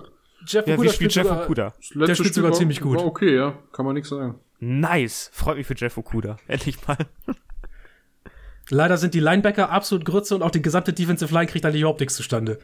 Jeff 0.48 0.66
Ja, 0.66 0.74
Okuda 0.74 0.89
wie 0.89 0.94
spielt 0.94 1.14
Jeff 1.14 1.30
Okuda? 1.30 1.74
Der 1.94 2.02
spielt 2.16 2.18
Spiel 2.18 2.34
sogar 2.34 2.52
war- 2.52 2.58
ziemlich 2.58 2.82
gut. 2.82 2.98
War 2.98 3.06
okay, 3.06 3.36
ja. 3.36 3.60
Kann 3.74 3.86
man 3.86 3.94
nichts 3.94 4.10
sagen. 4.10 4.39
Nice. 4.60 5.30
Freut 5.34 5.58
mich 5.58 5.68
für 5.68 5.76
Jeff 5.76 5.98
Okuda. 5.98 6.38
Endlich 6.48 6.78
mal. 6.88 6.98
Leider 8.70 8.98
sind 8.98 9.14
die 9.14 9.20
Linebacker 9.20 9.70
absolut 9.70 10.06
Grütze 10.06 10.34
und 10.34 10.42
auch 10.44 10.52
die 10.52 10.62
gesamte 10.62 10.94
Defensive 10.94 11.34
Line 11.34 11.48
kriegt 11.48 11.66
da 11.66 11.70
überhaupt 11.72 12.00
nichts 12.00 12.16
zustande. 12.16 12.58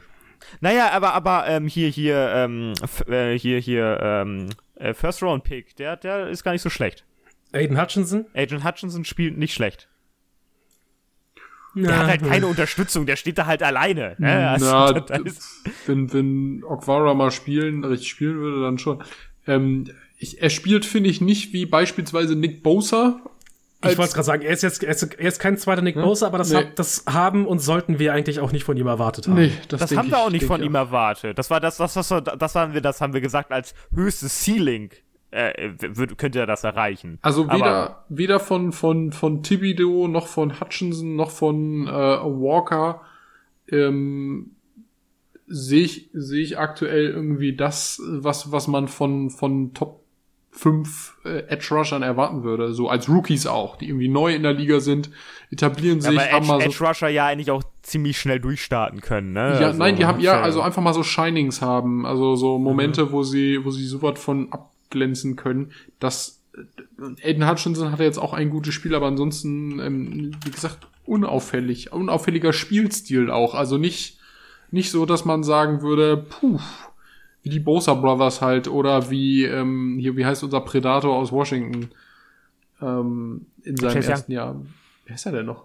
Naja, 0.61 0.91
aber, 0.91 1.13
aber 1.13 1.47
ähm, 1.47 1.67
hier, 1.67 1.89
hier, 1.89 2.29
ähm, 2.33 2.73
äh, 3.07 3.37
hier, 3.37 3.59
hier, 3.59 3.99
ähm, 4.01 4.49
äh, 4.79 4.93
First 4.93 5.21
Round 5.23 5.43
Pick, 5.43 5.75
der, 5.75 5.97
der 5.97 6.29
ist 6.29 6.43
gar 6.43 6.51
nicht 6.51 6.61
so 6.61 6.69
schlecht. 6.69 7.05
Aiden 7.53 7.79
Hutchinson, 7.79 8.25
Agent 8.33 8.63
Hutchinson 8.63 9.05
spielt 9.05 9.37
nicht 9.37 9.53
schlecht. 9.53 9.87
Der 11.75 11.97
hat 11.97 12.07
halt 12.07 12.23
keine 12.23 12.47
Unterstützung, 12.47 13.05
der 13.05 13.15
steht 13.17 13.37
da 13.37 13.45
halt 13.45 13.61
alleine. 13.61 14.15
Ne? 14.17 14.49
Also, 14.49 14.65
Na, 14.65 15.05
wenn, 15.85 16.11
wenn 16.11 16.63
Okwara 16.63 17.13
mal 17.13 17.29
spielen, 17.29 17.83
richtig 17.83 18.09
spielen 18.09 18.37
würde, 18.39 18.61
dann 18.63 18.79
schon. 18.79 19.03
Ähm, 19.45 19.85
ich, 20.17 20.41
er 20.41 20.49
spielt, 20.49 20.85
finde 20.85 21.09
ich, 21.09 21.21
nicht 21.21 21.53
wie 21.53 21.67
beispielsweise 21.67 22.35
Nick 22.35 22.63
Bosa. 22.63 23.21
Ich 23.85 23.97
wollte 23.97 24.13
gerade 24.13 24.23
sagen, 24.23 24.41
er 24.41 24.53
ist 24.53 24.63
jetzt 24.63 24.83
er 24.83 24.91
ist, 24.91 25.03
er 25.03 25.27
ist 25.27 25.39
kein 25.39 25.57
zweiter 25.57 25.83
Nick 25.83 25.95
hm? 25.95 26.01
Bosa, 26.01 26.27
aber 26.27 26.39
das, 26.39 26.49
nee. 26.51 26.57
hab, 26.57 26.75
das 26.75 27.05
haben 27.07 27.45
und 27.45 27.59
sollten 27.59 27.99
wir 27.99 28.13
eigentlich 28.13 28.39
auch 28.39 28.51
nicht 28.51 28.63
von 28.63 28.75
ihm 28.75 28.87
erwartet 28.87 29.27
haben. 29.27 29.35
Nee, 29.35 29.51
das, 29.67 29.81
das 29.81 29.95
haben 29.95 30.09
wir 30.09 30.17
auch 30.17 30.31
nicht 30.31 30.45
von 30.45 30.63
ihm 30.63 30.73
erwartet. 30.73 31.37
Das 31.37 31.49
war 31.51 31.59
das, 31.59 31.77
das, 31.77 31.93
das, 31.93 32.07
das, 32.07 32.55
haben 32.55 32.73
wir, 32.73 32.81
das 32.81 33.01
haben 33.01 33.13
wir 33.13 33.21
gesagt 33.21 33.51
als 33.51 33.75
höchstes 33.93 34.43
Ceiling 34.43 34.89
äh, 35.29 35.71
könnte 36.17 36.39
er 36.39 36.45
das 36.47 36.63
erreichen. 36.63 37.19
Also 37.21 37.45
weder, 37.45 37.65
Aber, 37.65 38.05
weder 38.09 38.39
von, 38.39 38.71
von, 38.71 39.11
von 39.11 39.43
Thibodeau, 39.43 40.07
noch 40.07 40.27
von 40.27 40.59
Hutchinson, 40.59 41.15
noch 41.15 41.31
von 41.31 41.87
äh, 41.87 41.91
Walker 41.91 43.01
ähm, 43.69 44.55
sehe 45.47 45.83
ich, 45.83 46.09
sehe 46.13 46.43
ich 46.43 46.57
aktuell 46.57 47.07
irgendwie 47.09 47.55
das, 47.55 48.01
was, 48.05 48.51
was 48.51 48.67
man 48.67 48.87
von, 48.87 49.29
von 49.29 49.73
Top 49.73 50.03
5 50.57 51.17
äh, 51.23 51.29
Edge 51.49 51.67
Rushern 51.71 52.01
erwarten 52.01 52.43
würde. 52.43 52.73
So 52.73 52.89
als 52.89 53.07
Rookies 53.07 53.45
auch, 53.45 53.75
die 53.75 53.87
irgendwie 53.87 54.07
neu 54.07 54.33
in 54.33 54.41
der 54.41 54.53
Liga 54.53 54.79
sind, 54.79 55.11
etablieren 55.51 56.01
sich. 56.01 56.19
Aber 56.19 56.57
Edge, 56.57 56.65
Edge 56.65 56.83
Rusher 56.83 57.09
ja 57.09 57.27
eigentlich 57.27 57.51
auch 57.51 57.63
ziemlich 57.83 58.19
schnell 58.19 58.39
durchstarten 58.39 59.01
können, 59.01 59.33
ne? 59.33 59.57
Ja, 59.59 59.67
also, 59.67 59.79
nein, 59.79 59.95
die 59.95 60.05
haben 60.05 60.19
ja, 60.19 60.41
also 60.41 60.61
einfach 60.61 60.81
mal 60.81 60.93
so 60.93 61.03
Shinings 61.03 61.61
haben, 61.61 62.05
also 62.05 62.35
so 62.35 62.57
Momente, 62.57 63.05
mhm. 63.05 63.11
wo 63.11 63.23
sie, 63.23 63.63
wo 63.63 63.69
sie 63.69 63.85
so 63.85 64.01
was 64.01 64.19
von 64.19 64.51
ab, 64.51 64.71
glänzen 64.89 65.35
können. 65.35 65.71
Das 65.99 66.41
äh, 66.55 67.29
Aiden 67.29 67.47
Hutchinson 67.47 67.91
hatte 67.91 68.03
jetzt 68.03 68.17
auch 68.17 68.33
ein 68.33 68.49
gutes 68.49 68.73
Spiel, 68.73 68.95
aber 68.95 69.05
ansonsten, 69.05 69.79
ähm, 69.79 70.31
wie 70.43 70.51
gesagt, 70.51 70.87
unauffällig, 71.05 71.93
unauffälliger 71.93 72.51
Spielstil 72.51 73.29
auch. 73.29 73.53
Also 73.53 73.77
nicht, 73.77 74.17
nicht 74.71 74.89
so, 74.89 75.05
dass 75.05 75.23
man 75.23 75.43
sagen 75.43 75.83
würde, 75.83 76.17
puh, 76.17 76.59
wie 77.47 77.49
die 77.49 77.59
Bosa 77.61 77.93
Brothers 77.93 78.41
halt 78.41 78.67
oder 78.67 79.09
wie, 79.09 79.45
ähm, 79.45 79.97
hier, 79.99 80.17
wie 80.17 80.25
heißt 80.25 80.43
unser 80.43 80.59
Predator 80.59 81.15
aus 81.15 81.31
Washington 81.31 81.91
ähm, 82.81 83.45
in 83.63 83.77
seinem 83.77 83.93
Chase 83.93 84.11
ersten 84.11 84.31
Young. 84.33 84.37
Jahr. 84.37 84.61
Wer 85.05 85.15
ist 85.15 85.25
er 85.25 85.31
denn 85.31 85.45
noch? 85.45 85.63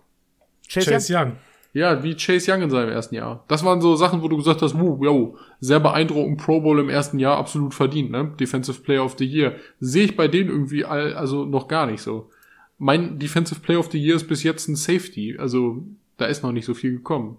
Chase, 0.69 0.91
Chase 0.91 1.13
Young. 1.13 1.23
Young. 1.23 1.37
Ja, 1.73 2.05
wie 2.05 2.15
Chase 2.15 2.53
Young 2.53 2.63
in 2.63 2.71
seinem 2.71 2.91
ersten 2.91 3.17
Jahr. 3.17 3.45
Das 3.49 3.65
waren 3.65 3.81
so 3.81 3.97
Sachen, 3.97 4.23
wo 4.23 4.29
du 4.29 4.37
gesagt 4.37 4.63
hast, 4.63 4.79
wow, 4.79 5.03
yo, 5.03 5.37
sehr 5.59 5.81
beeindruckend 5.81 6.41
Pro 6.41 6.61
Bowl 6.61 6.79
im 6.79 6.89
ersten 6.89 7.19
Jahr, 7.19 7.37
absolut 7.37 7.75
verdient, 7.75 8.13
ne? 8.13 8.33
Defensive 8.39 8.81
Player 8.83 9.05
of 9.05 9.17
the 9.19 9.27
Year. 9.27 9.57
Sehe 9.81 10.05
ich 10.05 10.17
bei 10.17 10.29
denen 10.29 10.51
irgendwie 10.51 10.85
all, 10.85 11.15
also 11.15 11.45
noch 11.45 11.67
gar 11.67 11.87
nicht 11.87 12.03
so. 12.03 12.31
Mein 12.79 13.19
Defensive 13.19 13.59
Player 13.59 13.81
of 13.81 13.91
the 13.91 13.99
Year 13.99 14.15
ist 14.15 14.29
bis 14.29 14.45
jetzt 14.45 14.69
ein 14.69 14.77
Safety, 14.77 15.37
also 15.37 15.83
da 16.17 16.27
ist 16.27 16.45
noch 16.45 16.53
nicht 16.53 16.65
so 16.65 16.75
viel 16.75 16.93
gekommen. 16.93 17.39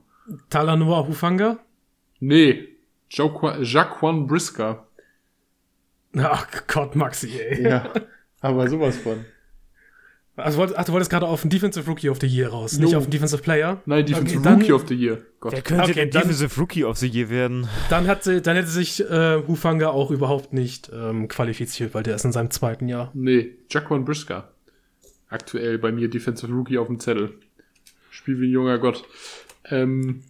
Talanoa 0.50 1.08
Hufanga? 1.08 1.60
Nee, 2.20 2.73
Jaquan 3.14 4.28
Brisker. 4.28 4.88
Ach 6.18 6.48
Gott, 6.68 6.96
Maxi, 6.96 7.40
ey. 7.40 7.64
Ja, 7.64 7.92
aber 8.42 8.68
sowas 8.70 8.98
von. 8.98 9.26
Also, 10.36 10.64
ach, 10.64 10.86
du 10.86 10.92
wolltest 10.92 11.12
gerade 11.12 11.28
auf 11.28 11.42
den 11.42 11.52
Defensive 11.52 11.88
Rookie 11.88 12.10
of 12.10 12.20
the 12.20 12.26
Year 12.26 12.50
raus, 12.50 12.80
no. 12.80 12.86
nicht 12.86 12.96
auf 12.96 13.04
den 13.04 13.12
Defensive 13.12 13.44
Player? 13.44 13.82
Nein, 13.86 14.04
Defensive 14.04 14.40
okay, 14.40 14.50
Rookie 14.50 14.74
of 14.74 14.88
the 14.88 14.96
Year. 14.96 15.22
Gott. 15.40 15.54
Wer 15.54 15.62
könnte 15.62 15.84
okay, 15.84 15.94
denn 15.94 16.10
Defensive 16.10 16.60
Rookie 16.60 16.84
of 16.86 16.98
the 16.98 17.08
Year 17.08 17.30
werden? 17.30 17.68
Dann, 17.92 18.08
hat, 18.08 18.26
dann 18.26 18.56
hätte 18.56 18.68
sich 18.68 19.00
äh, 19.08 19.44
Hufanga 19.48 19.90
auch 19.90 20.10
überhaupt 20.10 20.52
nicht 20.52 20.92
ähm, 20.92 21.28
qualifiziert, 21.28 21.94
weil 21.94 22.02
der 22.02 22.16
ist 22.16 22.26
in 22.26 22.32
seinem 22.32 22.50
zweiten 22.50 22.88
Jahr. 22.88 23.12
Nee, 23.14 23.52
Jaquan 23.70 24.06
Brisker. 24.06 24.52
Aktuell 25.30 25.78
bei 25.78 25.92
mir 25.92 26.10
Defensive 26.10 26.52
Rookie 26.52 26.80
auf 26.80 26.88
dem 26.88 27.00
Zettel. 27.00 27.36
Spiel 28.10 28.40
wie 28.42 28.48
ein 28.48 28.52
junger 28.52 28.80
Gott. 28.80 29.04
Ähm, 29.70 30.24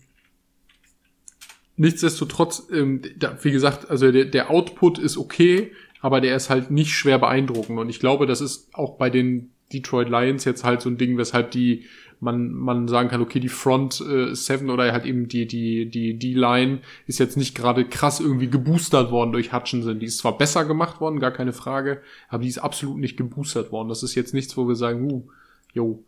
nichtsdestotrotz, 1.76 2.68
ähm, 2.72 3.02
da, 3.18 3.38
wie 3.42 3.52
gesagt, 3.52 3.90
also 3.90 4.12
der, 4.12 4.26
der 4.26 4.50
Output 4.50 5.00
ist 5.00 5.18
okay, 5.18 5.72
aber 6.02 6.22
der 6.22 6.36
ist 6.36 6.50
halt 6.50 6.70
nicht 6.70 6.92
schwer 6.92 7.20
beeindruckend. 7.20 7.80
Und 7.80 7.90
ich 7.90 8.00
glaube, 8.00 8.26
das 8.26 8.42
ist 8.42 8.74
auch 8.74 8.98
bei 8.98 9.10
den 9.10 9.52
Detroit 9.72 10.10
Lions 10.10 10.46
jetzt 10.46 10.64
halt 10.64 10.82
so 10.82 10.90
ein 10.90 10.98
Ding, 10.98 11.18
weshalb 11.18 11.52
die 11.52 11.86
man, 12.24 12.54
man 12.54 12.88
sagen 12.88 13.10
kann, 13.10 13.22
okay, 13.22 13.40
die 13.40 13.50
Front 13.50 14.02
äh, 14.02 14.34
oder 14.68 14.92
halt 14.92 15.06
eben 15.06 15.28
die, 15.28 15.46
die, 15.46 15.90
die, 15.90 16.18
die 16.18 16.34
Line 16.34 16.80
ist 17.06 17.20
jetzt 17.20 17.38
nicht 17.38 17.56
gerade 17.56 17.86
krass 17.86 18.20
irgendwie 18.20 18.50
geboostert 18.50 19.12
worden 19.12 19.34
durch 19.34 19.54
Hutchinson. 19.54 20.00
Die 20.00 20.06
ist 20.06 20.20
zwar 20.20 20.38
besser 20.38 20.66
gemacht 20.66 21.02
worden, 21.02 21.20
gar 21.20 21.32
keine 21.32 21.54
Frage, 21.54 22.02
aber 22.30 22.44
die 22.44 22.50
ist 22.50 22.60
absolut 22.60 22.98
nicht 22.98 23.18
geboostert 23.18 23.72
worden. 23.72 23.90
Das 23.90 24.04
ist 24.04 24.16
jetzt 24.16 24.34
nichts, 24.34 24.56
wo 24.58 24.68
wir 24.68 24.76
sagen, 24.76 25.12
uh, 25.12 25.28
jo, 25.74 26.04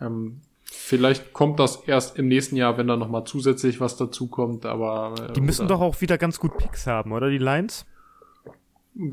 ähm, 0.00 0.40
Vielleicht 0.70 1.32
kommt 1.32 1.60
das 1.60 1.76
erst 1.86 2.18
im 2.18 2.28
nächsten 2.28 2.56
Jahr, 2.56 2.76
wenn 2.76 2.88
da 2.88 2.96
nochmal 2.96 3.24
zusätzlich 3.24 3.80
was 3.80 3.96
dazu 3.96 4.26
kommt, 4.26 4.66
aber. 4.66 5.14
Äh, 5.30 5.32
die 5.32 5.40
müssen 5.40 5.66
oder? 5.66 5.76
doch 5.76 5.80
auch 5.80 6.00
wieder 6.00 6.18
ganz 6.18 6.38
gut 6.40 6.56
Picks 6.58 6.86
haben, 6.86 7.12
oder? 7.12 7.30
Die 7.30 7.38
Lines? 7.38 7.86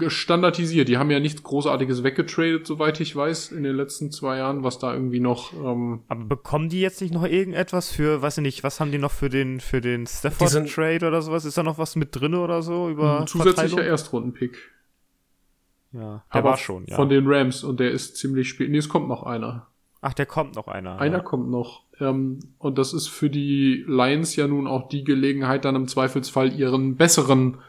standardisiert. 0.08 0.88
Die 0.88 0.98
haben 0.98 1.12
ja 1.12 1.20
nichts 1.20 1.44
Großartiges 1.44 2.04
weggetradet, 2.04 2.66
soweit 2.66 3.00
ich 3.02 3.16
weiß, 3.16 3.52
in 3.52 3.64
den 3.64 3.76
letzten 3.76 4.12
zwei 4.12 4.38
Jahren, 4.38 4.64
was 4.64 4.80
da 4.80 4.94
irgendwie 4.94 5.20
noch. 5.20 5.52
Ähm 5.54 6.02
Aber 6.08 6.24
bekommen 6.24 6.70
die 6.70 6.80
jetzt 6.80 7.02
nicht 7.02 7.14
noch 7.14 7.26
irgendetwas 7.26 7.92
für, 7.92 8.22
weiß 8.22 8.38
ich 8.38 8.44
nicht, 8.44 8.64
was 8.64 8.80
haben 8.80 8.92
die 8.92 8.98
noch 8.98 9.12
für 9.12 9.30
den 9.30 9.60
für 9.60 9.82
den 9.82 10.08
Stafford 10.08 10.70
Trade 10.70 11.06
oder 11.06 11.22
sowas? 11.22 11.44
Ist 11.44 11.58
da 11.58 11.64
noch 11.64 11.78
was 11.78 11.96
mit 11.96 12.16
drin 12.16 12.34
oder 12.34 12.62
so 12.62 12.90
über 12.90 13.22
ein 13.22 13.28
zusätzlicher 13.28 13.84
Erstrundenpick? 13.84 14.58
Ja, 15.92 16.00
der 16.00 16.24
Aber 16.30 16.52
war 16.52 16.58
schon, 16.58 16.86
ja. 16.88 16.96
Von 16.96 17.10
den 17.10 17.28
Rams 17.28 17.64
und 17.64 17.80
der 17.80 17.92
ist 17.92 18.18
ziemlich 18.18 18.50
spät. 18.50 18.72
Nee, 18.72 18.78
es 18.78 18.90
kommt 18.90 19.08
noch 19.10 19.24
einer. 19.24 19.68
Ach, 20.04 20.14
der 20.14 20.26
kommt 20.26 20.56
noch 20.56 20.68
einer. 20.68 21.00
Einer 21.00 21.18
ja. 21.18 21.24
kommt 21.24 21.50
noch. 21.50 21.84
Ähm, 22.00 22.40
und 22.60 22.78
das 22.78 22.94
ist 22.94 23.08
für 23.08 23.30
die 23.30 23.86
Lions 23.88 24.36
ja 24.36 24.48
nun 24.48 24.68
auch 24.68 24.90
die 24.90 25.06
Gelegenheit, 25.06 25.64
dann 25.64 25.76
im 25.76 25.88
Zweifelsfall 25.88 26.54
ihren 26.54 26.98
besseren 26.98 27.60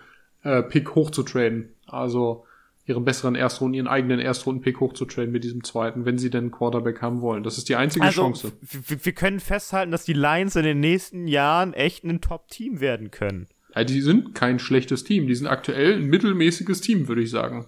äh, 0.43 0.63
Pick 0.63 0.97
hochzutraden. 0.97 1.71
Also 1.87 2.45
ihren 2.87 3.05
besseren 3.05 3.37
Erstrunden, 3.37 3.75
ihren 3.75 3.87
eigenen 3.87 4.19
Erstrunden-Pick 4.19 4.81
hochzutraden 4.81 5.31
mit 5.31 5.45
diesem 5.45 5.63
zweiten, 5.63 6.05
wenn 6.05 6.19
sie 6.19 6.29
denn 6.29 6.51
Quarterback 6.51 7.01
haben 7.01 7.21
wollen. 7.21 7.45
Das 7.45 7.57
ist 7.57 7.69
die 7.69 7.77
einzige 7.77 8.05
also, 8.05 8.23
Chance. 8.23 8.53
Wir 8.61 9.13
können 9.13 9.39
festhalten, 9.39 9.93
dass 9.93 10.05
die 10.05 10.13
Lions 10.13 10.57
in 10.57 10.65
den 10.65 10.81
nächsten 10.81 11.29
Jahren 11.29 11.73
echt 11.73 12.05
ein 12.05 12.21
Top-Team 12.21 12.81
werden 12.81 13.13
können. 13.13 13.47
Ja, 13.77 13.85
die 13.85 14.01
sind 14.01 14.35
kein 14.35 14.59
schlechtes 14.59 15.05
Team. 15.05 15.29
Die 15.29 15.35
sind 15.35 15.47
aktuell 15.47 15.95
ein 15.95 16.07
mittelmäßiges 16.07 16.81
Team, 16.81 17.07
würde 17.07 17.23
ich 17.23 17.31
sagen. 17.31 17.67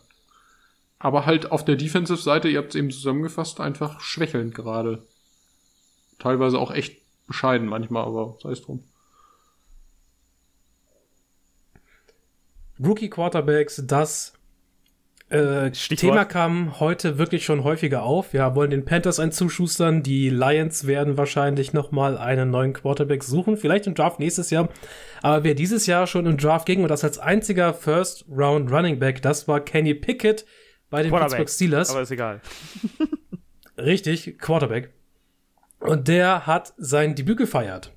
Aber 1.06 1.24
halt 1.24 1.52
auf 1.52 1.64
der 1.64 1.76
Defensive-Seite, 1.76 2.48
ihr 2.48 2.58
habt 2.58 2.70
es 2.70 2.74
eben 2.74 2.90
zusammengefasst, 2.90 3.60
einfach 3.60 4.00
schwächelnd 4.00 4.56
gerade. 4.56 5.06
Teilweise 6.18 6.58
auch 6.58 6.72
echt 6.72 7.00
bescheiden 7.28 7.68
manchmal, 7.68 8.04
aber 8.04 8.36
sei 8.42 8.50
es 8.50 8.62
drum. 8.62 8.82
Rookie 12.84 13.08
Quarterbacks, 13.08 13.84
das 13.86 14.32
äh, 15.28 15.70
Thema 15.70 16.24
kam 16.24 16.80
heute 16.80 17.18
wirklich 17.18 17.44
schon 17.44 17.62
häufiger 17.62 18.02
auf. 18.02 18.32
Wir 18.32 18.56
wollen 18.56 18.70
den 18.72 18.84
Panthers 18.84 19.20
einen 19.20 19.30
zuschustern. 19.30 20.02
Die 20.02 20.28
Lions 20.28 20.88
werden 20.88 21.16
wahrscheinlich 21.16 21.72
noch 21.72 21.92
mal 21.92 22.18
einen 22.18 22.50
neuen 22.50 22.72
Quarterback 22.72 23.22
suchen. 23.22 23.56
Vielleicht 23.56 23.86
im 23.86 23.94
Draft 23.94 24.18
nächstes 24.18 24.50
Jahr. 24.50 24.70
Aber 25.22 25.44
wer 25.44 25.54
dieses 25.54 25.86
Jahr 25.86 26.08
schon 26.08 26.26
im 26.26 26.36
Draft 26.36 26.66
ging 26.66 26.82
und 26.82 26.88
das 26.88 27.04
als 27.04 27.20
einziger 27.20 27.74
First 27.74 28.24
Round 28.28 28.72
Running 28.72 28.98
Back, 28.98 29.22
das 29.22 29.46
war 29.46 29.60
Kenny 29.60 29.94
Pickett 29.94 30.44
bei 30.90 31.02
den 31.02 31.12
Pittsburgh 31.12 31.48
Steelers. 31.48 31.90
Aber 31.90 32.02
ist 32.02 32.10
egal. 32.10 32.40
Richtig, 33.78 34.38
Quarterback. 34.38 34.92
Und 35.80 36.08
der 36.08 36.46
hat 36.46 36.72
sein 36.78 37.14
Debüt 37.14 37.38
gefeiert. 37.38 37.92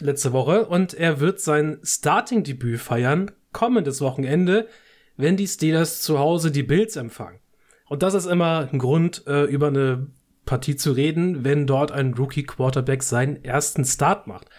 Letzte 0.00 0.32
Woche. 0.32 0.66
Und 0.66 0.94
er 0.94 1.20
wird 1.20 1.40
sein 1.40 1.78
Starting-Debüt 1.82 2.80
feiern 2.80 3.30
kommendes 3.52 4.00
Wochenende, 4.00 4.68
wenn 5.16 5.36
die 5.36 5.46
Steelers 5.46 6.02
zu 6.02 6.18
Hause 6.18 6.50
die 6.50 6.62
Bills 6.62 6.96
empfangen. 6.96 7.40
Und 7.88 8.02
das 8.02 8.14
ist 8.14 8.26
immer 8.26 8.68
ein 8.70 8.78
Grund, 8.78 9.26
äh, 9.26 9.44
über 9.44 9.68
eine 9.68 10.08
Partie 10.44 10.76
zu 10.76 10.92
reden, 10.92 11.44
wenn 11.44 11.66
dort 11.66 11.90
ein 11.90 12.14
Rookie-Quarterback 12.14 13.02
seinen 13.02 13.42
ersten 13.44 13.84
Start 13.84 14.26
macht. 14.26 14.50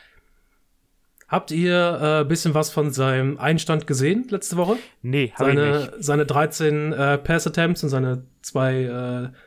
Habt 1.28 1.52
ihr 1.52 2.22
äh, 2.22 2.26
bisschen 2.26 2.54
was 2.54 2.70
von 2.70 2.92
seinem 2.92 3.38
Einstand 3.38 3.86
gesehen 3.86 4.28
letzte 4.30 4.56
Woche? 4.56 4.78
Nee, 5.02 5.32
hab 5.36 5.48
seine, 5.48 5.80
ich 5.80 5.92
nicht. 5.92 6.04
Seine 6.04 6.26
13 6.26 6.94
äh, 6.94 7.18
Pass-Attempts 7.18 7.84
und 7.84 7.90
seine 7.90 8.24
zwei, 8.42 8.84
äh, 8.84 9.38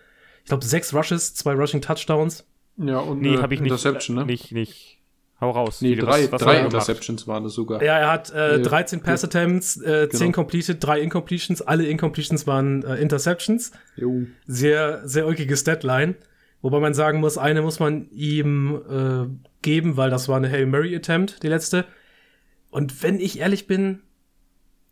ich 0.43 0.49
glaube, 0.49 0.65
sechs 0.65 0.93
Rushes, 0.93 1.35
zwei 1.35 1.55
Rushing-Touchdowns. 1.55 2.45
Ja, 2.77 2.99
und 2.99 3.21
nee, 3.21 3.39
habe 3.39 3.55
ich 3.55 3.61
Interception, 3.61 4.17
nicht, 4.17 4.27
ne? 4.27 4.33
Nicht, 4.33 4.53
nicht 4.53 5.01
Hau 5.41 5.53
raus. 5.53 5.81
Nee, 5.81 5.97
drei, 5.97 6.25
was, 6.25 6.33
was 6.33 6.43
drei 6.43 6.61
Interceptions 6.61 7.27
waren 7.27 7.47
es 7.47 7.55
sogar. 7.55 7.83
Ja, 7.83 7.99
er 7.99 8.13
hat 8.13 8.31
äh, 8.31 8.61
13 8.61 9.01
Pass 9.01 9.25
Attempts, 9.25 9.81
äh, 9.81 10.07
genau. 10.07 10.19
10 10.19 10.33
completed, 10.33 10.85
3 10.85 11.01
Incompletions. 11.01 11.63
Alle 11.63 11.87
Incompletions 11.87 12.47
waren 12.47 12.85
äh, 12.85 12.97
Interceptions. 12.97 13.73
Jo. 13.97 14.27
Sehr, 14.47 15.01
sehr 15.09 15.27
ulkiges 15.27 15.65
Deadline. 15.65 16.17
Wobei 16.63 16.81
man 16.81 16.95
sagen 16.95 17.21
muss, 17.21 17.39
eine 17.39 17.63
muss 17.63 17.81
man 17.81 18.11
ihm 18.11 18.83
äh, 18.89 19.51
geben, 19.63 19.97
weil 19.97 20.11
das 20.11 20.29
war 20.29 20.37
eine 20.37 20.51
Hail 20.51 20.67
Mary 20.67 20.95
Attempt, 20.95 21.43
die 21.43 21.49
letzte. 21.49 21.87
Und 22.71 23.03
wenn 23.03 23.19
ich 23.19 23.41
ehrlich 23.41 23.67
bin, 23.67 24.03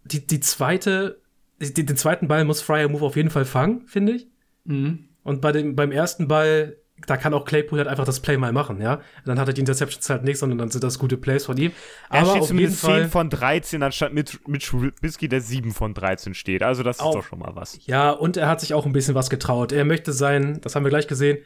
die, 0.05 0.27
die 0.27 0.41
zweite, 0.41 1.21
die, 1.61 1.85
den 1.85 1.97
zweiten 1.97 2.29
Ball 2.29 2.45
muss 2.45 2.62
Fryer 2.62 2.89
Move 2.89 3.05
auf 3.05 3.16
jeden 3.16 3.31
Fall 3.31 3.45
fangen, 3.45 3.87
finde 3.87 4.12
ich. 4.12 4.29
Mhm. 4.64 5.09
Und 5.23 5.43
bei 5.43 5.53
dem, 5.53 5.77
beim 5.77 5.93
ersten 5.93 6.27
Ball 6.27 6.79
da 7.07 7.16
kann 7.16 7.35
auch 7.35 7.45
Claypool 7.45 7.79
halt 7.79 7.89
einfach 7.89 8.05
das 8.05 8.21
Play 8.21 8.37
mal 8.37 8.53
machen, 8.53 8.81
ja. 8.81 9.01
Dann 9.25 9.39
hat 9.39 9.49
er 9.49 9.55
die 9.55 9.61
Interceptions 9.61 10.09
halt 10.11 10.25
nicht, 10.25 10.39
sondern 10.39 10.59
dann 10.59 10.71
sind 10.71 10.83
das 10.83 10.99
gute 10.99 11.16
Plays 11.16 11.47
von 11.47 11.57
ihm. 11.57 11.73
Er 12.11 12.23
Aber 12.23 12.31
steht 12.31 12.45
zumindest 12.45 12.81
10 12.81 13.09
von 13.09 13.31
13, 13.31 13.83
anstatt 13.83 14.12
mit 14.12 14.47
Mitch 14.49 14.71
Trubisky, 14.71 15.29
der 15.29 15.41
7 15.41 15.73
von 15.73 15.95
13 15.95 16.35
steht. 16.35 16.62
Also 16.62 16.83
das 16.83 16.99
auch, 16.99 17.11
ist 17.11 17.14
doch 17.14 17.25
schon 17.25 17.39
mal 17.39 17.55
was. 17.55 17.79
Ja, 17.87 18.11
und 18.11 18.37
er 18.37 18.49
hat 18.49 18.61
sich 18.61 18.75
auch 18.75 18.85
ein 18.85 18.93
bisschen 18.93 19.14
was 19.14 19.31
getraut. 19.31 19.73
Er 19.73 19.85
möchte 19.85 20.12
sein, 20.12 20.61
das 20.62 20.75
haben 20.75 20.85
wir 20.85 20.91
gleich 20.91 21.07
gesehen, 21.07 21.39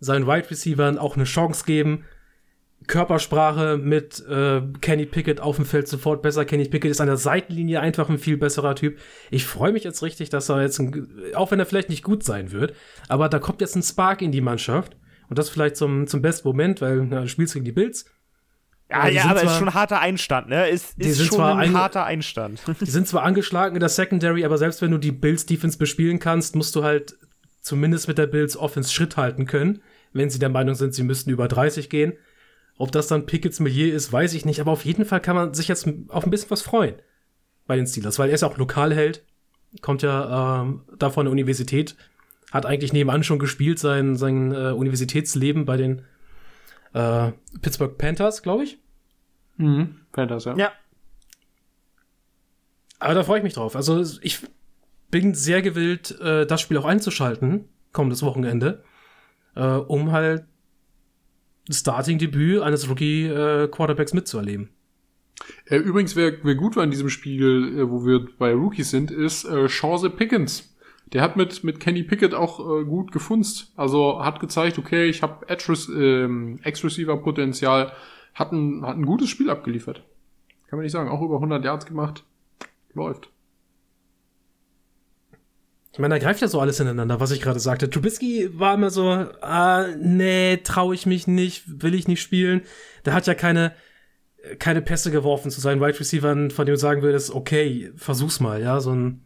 seinen 0.00 0.26
Wide 0.26 0.50
Receivern 0.50 0.98
auch 0.98 1.16
eine 1.16 1.24
Chance 1.24 1.64
geben. 1.64 2.04
Körpersprache 2.86 3.78
mit 3.78 4.22
äh, 4.28 4.60
Kenny 4.80 5.06
Pickett 5.06 5.40
auf 5.40 5.56
dem 5.56 5.64
Feld 5.64 5.88
sofort 5.88 6.22
besser. 6.22 6.44
Kenny 6.44 6.68
Pickett 6.68 6.90
ist 6.90 7.00
an 7.00 7.06
der 7.06 7.16
Seitenlinie 7.16 7.80
einfach 7.80 8.08
ein 8.08 8.18
viel 8.18 8.36
besserer 8.36 8.74
Typ. 8.74 8.98
Ich 9.30 9.46
freue 9.46 9.72
mich 9.72 9.84
jetzt 9.84 10.02
richtig, 10.02 10.28
dass 10.28 10.50
er 10.50 10.62
jetzt, 10.62 10.78
ein, 10.78 11.08
auch 11.34 11.50
wenn 11.50 11.58
er 11.58 11.66
vielleicht 11.66 11.88
nicht 11.88 12.02
gut 12.02 12.22
sein 12.22 12.52
wird, 12.52 12.74
aber 13.08 13.28
da 13.28 13.38
kommt 13.38 13.60
jetzt 13.62 13.74
ein 13.76 13.82
Spark 13.82 14.20
in 14.20 14.32
die 14.32 14.42
Mannschaft. 14.42 14.96
Und 15.30 15.38
das 15.38 15.48
vielleicht 15.48 15.76
zum, 15.76 16.06
zum 16.06 16.20
besten 16.20 16.46
Moment, 16.46 16.82
weil 16.82 17.06
na, 17.06 17.22
du 17.22 17.28
spielst 17.28 17.54
gegen 17.54 17.64
die 17.64 17.72
Bills. 17.72 18.04
Ja, 18.90 19.08
ja, 19.08 19.24
aber 19.24 19.40
zwar, 19.40 19.52
ist 19.52 19.58
schon 19.58 19.68
ein 19.68 19.74
harter 19.74 20.00
Einstand, 20.00 20.48
ne? 20.50 20.68
Ist, 20.68 20.98
ist 20.98 21.24
schon 21.24 21.40
ein 21.40 21.72
harter 21.72 22.04
Einstand. 22.04 22.60
Die 22.80 22.90
sind 22.90 23.08
zwar 23.08 23.22
angeschlagen 23.22 23.74
in 23.74 23.80
der 23.80 23.88
Secondary, 23.88 24.44
aber 24.44 24.58
selbst 24.58 24.82
wenn 24.82 24.90
du 24.90 24.98
die 24.98 25.12
Bills 25.12 25.46
Defense 25.46 25.78
bespielen 25.78 26.18
kannst, 26.18 26.54
musst 26.54 26.76
du 26.76 26.84
halt 26.84 27.16
zumindest 27.64 28.08
mit 28.08 28.18
der 28.18 28.26
Bills 28.26 28.56
Offense 28.56 28.92
Schritt 28.92 29.16
halten 29.16 29.46
können, 29.46 29.80
wenn 30.12 30.28
sie 30.28 30.38
der 30.38 30.50
Meinung 30.50 30.74
sind, 30.74 30.94
sie 30.94 31.02
müssten 31.02 31.30
über 31.30 31.48
30 31.48 31.88
gehen. 31.88 32.12
Ob 32.76 32.92
das 32.92 33.06
dann 33.06 33.26
Pickets 33.26 33.58
Milieu 33.58 33.88
ist, 33.88 34.12
weiß 34.12 34.34
ich 34.34 34.44
nicht, 34.44 34.60
aber 34.60 34.70
auf 34.70 34.84
jeden 34.84 35.06
Fall 35.06 35.20
kann 35.20 35.34
man 35.34 35.54
sich 35.54 35.68
jetzt 35.68 35.88
auf 36.08 36.24
ein 36.24 36.30
bisschen 36.30 36.50
was 36.50 36.62
freuen 36.62 36.96
bei 37.66 37.76
den 37.76 37.86
Steelers, 37.86 38.18
weil 38.18 38.28
er 38.28 38.34
ist 38.34 38.42
ja 38.42 38.48
auch 38.48 38.58
Lokalheld, 38.58 39.24
kommt 39.80 40.02
ja 40.02 40.62
ähm, 40.62 40.82
da 40.98 41.08
von 41.08 41.24
der 41.24 41.32
Universität, 41.32 41.96
hat 42.52 42.66
eigentlich 42.66 42.92
nebenan 42.92 43.24
schon 43.24 43.38
gespielt, 43.38 43.78
sein, 43.78 44.16
sein 44.16 44.52
äh, 44.52 44.72
Universitätsleben 44.72 45.64
bei 45.64 45.78
den 45.78 46.02
äh, 46.92 47.32
Pittsburgh 47.62 47.96
Panthers, 47.96 48.42
glaube 48.42 48.64
ich. 48.64 48.78
Mhm, 49.56 50.00
Panthers, 50.12 50.44
ja. 50.44 50.56
Ja. 50.56 50.72
Aber 52.98 53.14
da 53.14 53.24
freue 53.24 53.38
ich 53.38 53.44
mich 53.44 53.54
drauf. 53.54 53.74
Also 53.74 54.02
ich 54.20 54.40
bin 55.10 55.34
sehr 55.34 55.62
gewillt, 55.62 56.18
äh, 56.20 56.46
das 56.46 56.60
Spiel 56.60 56.78
auch 56.78 56.84
einzuschalten, 56.84 57.68
kommendes 57.92 58.22
Wochenende, 58.22 58.84
äh, 59.54 59.64
um 59.64 60.12
halt 60.12 60.44
Starting-Debüt 61.70 62.60
eines 62.62 62.88
Rookie-Quarterbacks 62.88 64.12
äh, 64.12 64.16
mitzuerleben. 64.16 64.70
Äh, 65.66 65.76
übrigens, 65.76 66.14
wer, 66.16 66.44
wer 66.44 66.54
gut 66.54 66.76
war 66.76 66.84
in 66.84 66.90
diesem 66.90 67.08
Spiel, 67.08 67.78
äh, 67.78 67.90
wo 67.90 68.04
wir 68.04 68.26
bei 68.38 68.52
Rookies 68.52 68.90
sind, 68.90 69.10
ist 69.10 69.44
äh, 69.44 69.66
Chance 69.66 70.10
Pickens. 70.10 70.74
Der 71.12 71.22
hat 71.22 71.36
mit, 71.36 71.64
mit 71.64 71.80
Kenny 71.80 72.02
Pickett 72.02 72.34
auch 72.34 72.60
äh, 72.60 72.84
gut 72.84 73.12
gefunzt. 73.12 73.72
Also 73.76 74.24
hat 74.24 74.40
gezeigt, 74.40 74.78
okay, 74.78 75.06
ich 75.06 75.22
habe 75.22 75.46
ähm, 75.48 76.58
Ex-Receiver-Potenzial, 76.62 77.92
hat 78.34 78.52
ein, 78.52 78.84
hat 78.84 78.96
ein 78.96 79.06
gutes 79.06 79.28
Spiel 79.28 79.50
abgeliefert. 79.50 80.02
Kann 80.68 80.78
man 80.78 80.84
nicht 80.84 80.92
sagen. 80.92 81.10
Auch 81.10 81.22
über 81.22 81.36
100 81.36 81.64
Yards 81.64 81.86
gemacht. 81.86 82.24
Läuft. 82.94 83.30
Ich 85.94 86.00
meine, 86.00 86.16
da 86.16 86.18
greift 86.18 86.40
ja 86.40 86.48
so 86.48 86.60
alles 86.60 86.80
ineinander, 86.80 87.20
was 87.20 87.30
ich 87.30 87.40
gerade 87.40 87.60
sagte. 87.60 87.88
Trubisky 87.88 88.50
war 88.52 88.74
immer 88.74 88.90
so, 88.90 89.10
ah, 89.10 89.86
nee, 89.96 90.56
traue 90.56 90.92
ich 90.92 91.06
mich 91.06 91.28
nicht, 91.28 91.62
will 91.66 91.94
ich 91.94 92.08
nicht 92.08 92.20
spielen. 92.20 92.62
Der 93.04 93.14
hat 93.14 93.28
ja 93.28 93.34
keine, 93.34 93.72
keine 94.58 94.82
Pässe 94.82 95.12
geworfen 95.12 95.52
zu 95.52 95.60
seinen 95.60 95.80
Wide 95.80 96.00
Receivern, 96.00 96.50
von 96.50 96.66
dem 96.66 96.74
du 96.74 96.80
sagen 96.80 97.02
würdest, 97.02 97.32
okay, 97.32 97.92
versuch's 97.94 98.40
mal, 98.40 98.60
ja, 98.60 98.80
so 98.80 98.90
ein, 98.90 99.22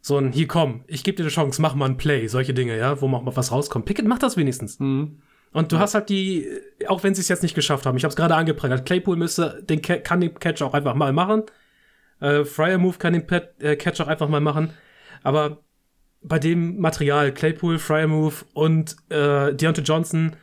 so 0.00 0.16
ein, 0.18 0.30
hier 0.30 0.46
komm, 0.46 0.84
ich 0.86 1.02
gebe 1.02 1.16
dir 1.16 1.24
eine 1.24 1.32
Chance, 1.32 1.60
mach 1.60 1.74
mal 1.74 1.86
ein 1.86 1.96
Play, 1.96 2.28
solche 2.28 2.54
Dinge, 2.54 2.78
ja, 2.78 3.00
wo 3.00 3.08
mal 3.08 3.22
was 3.24 3.50
rauskommt. 3.50 3.86
Pickett 3.86 4.06
macht 4.06 4.22
das 4.22 4.36
wenigstens. 4.36 4.78
Mhm. 4.78 5.20
Und 5.52 5.72
du 5.72 5.80
hast 5.80 5.94
halt 5.96 6.10
die, 6.10 6.46
auch 6.86 7.02
wenn 7.02 7.16
sie 7.16 7.22
es 7.22 7.28
jetzt 7.28 7.42
nicht 7.42 7.56
geschafft 7.56 7.86
haben, 7.86 7.96
ich 7.96 8.04
habe 8.04 8.10
es 8.10 8.16
gerade 8.16 8.36
angeprangert, 8.36 8.86
Claypool 8.86 9.16
müsste, 9.16 9.64
den 9.68 9.82
kann 9.82 10.20
den 10.20 10.32
Catch 10.38 10.62
auch 10.62 10.74
einfach 10.74 10.94
mal 10.94 11.12
machen. 11.12 11.42
Äh, 12.20 12.44
Fryer 12.44 12.78
Move 12.78 12.98
kann 12.98 13.14
den 13.14 13.26
Pet, 13.26 13.60
äh, 13.60 13.74
Catch 13.74 14.00
auch 14.00 14.06
einfach 14.06 14.28
mal 14.28 14.40
machen. 14.40 14.72
Aber 15.26 15.64
bei 16.22 16.38
dem 16.38 16.78
Material, 16.78 17.34
Claypool, 17.34 17.80
Fryermove 17.80 18.46
und 18.52 18.94
äh, 19.08 19.52
Deontay 19.52 19.82
Johnson 19.82 20.36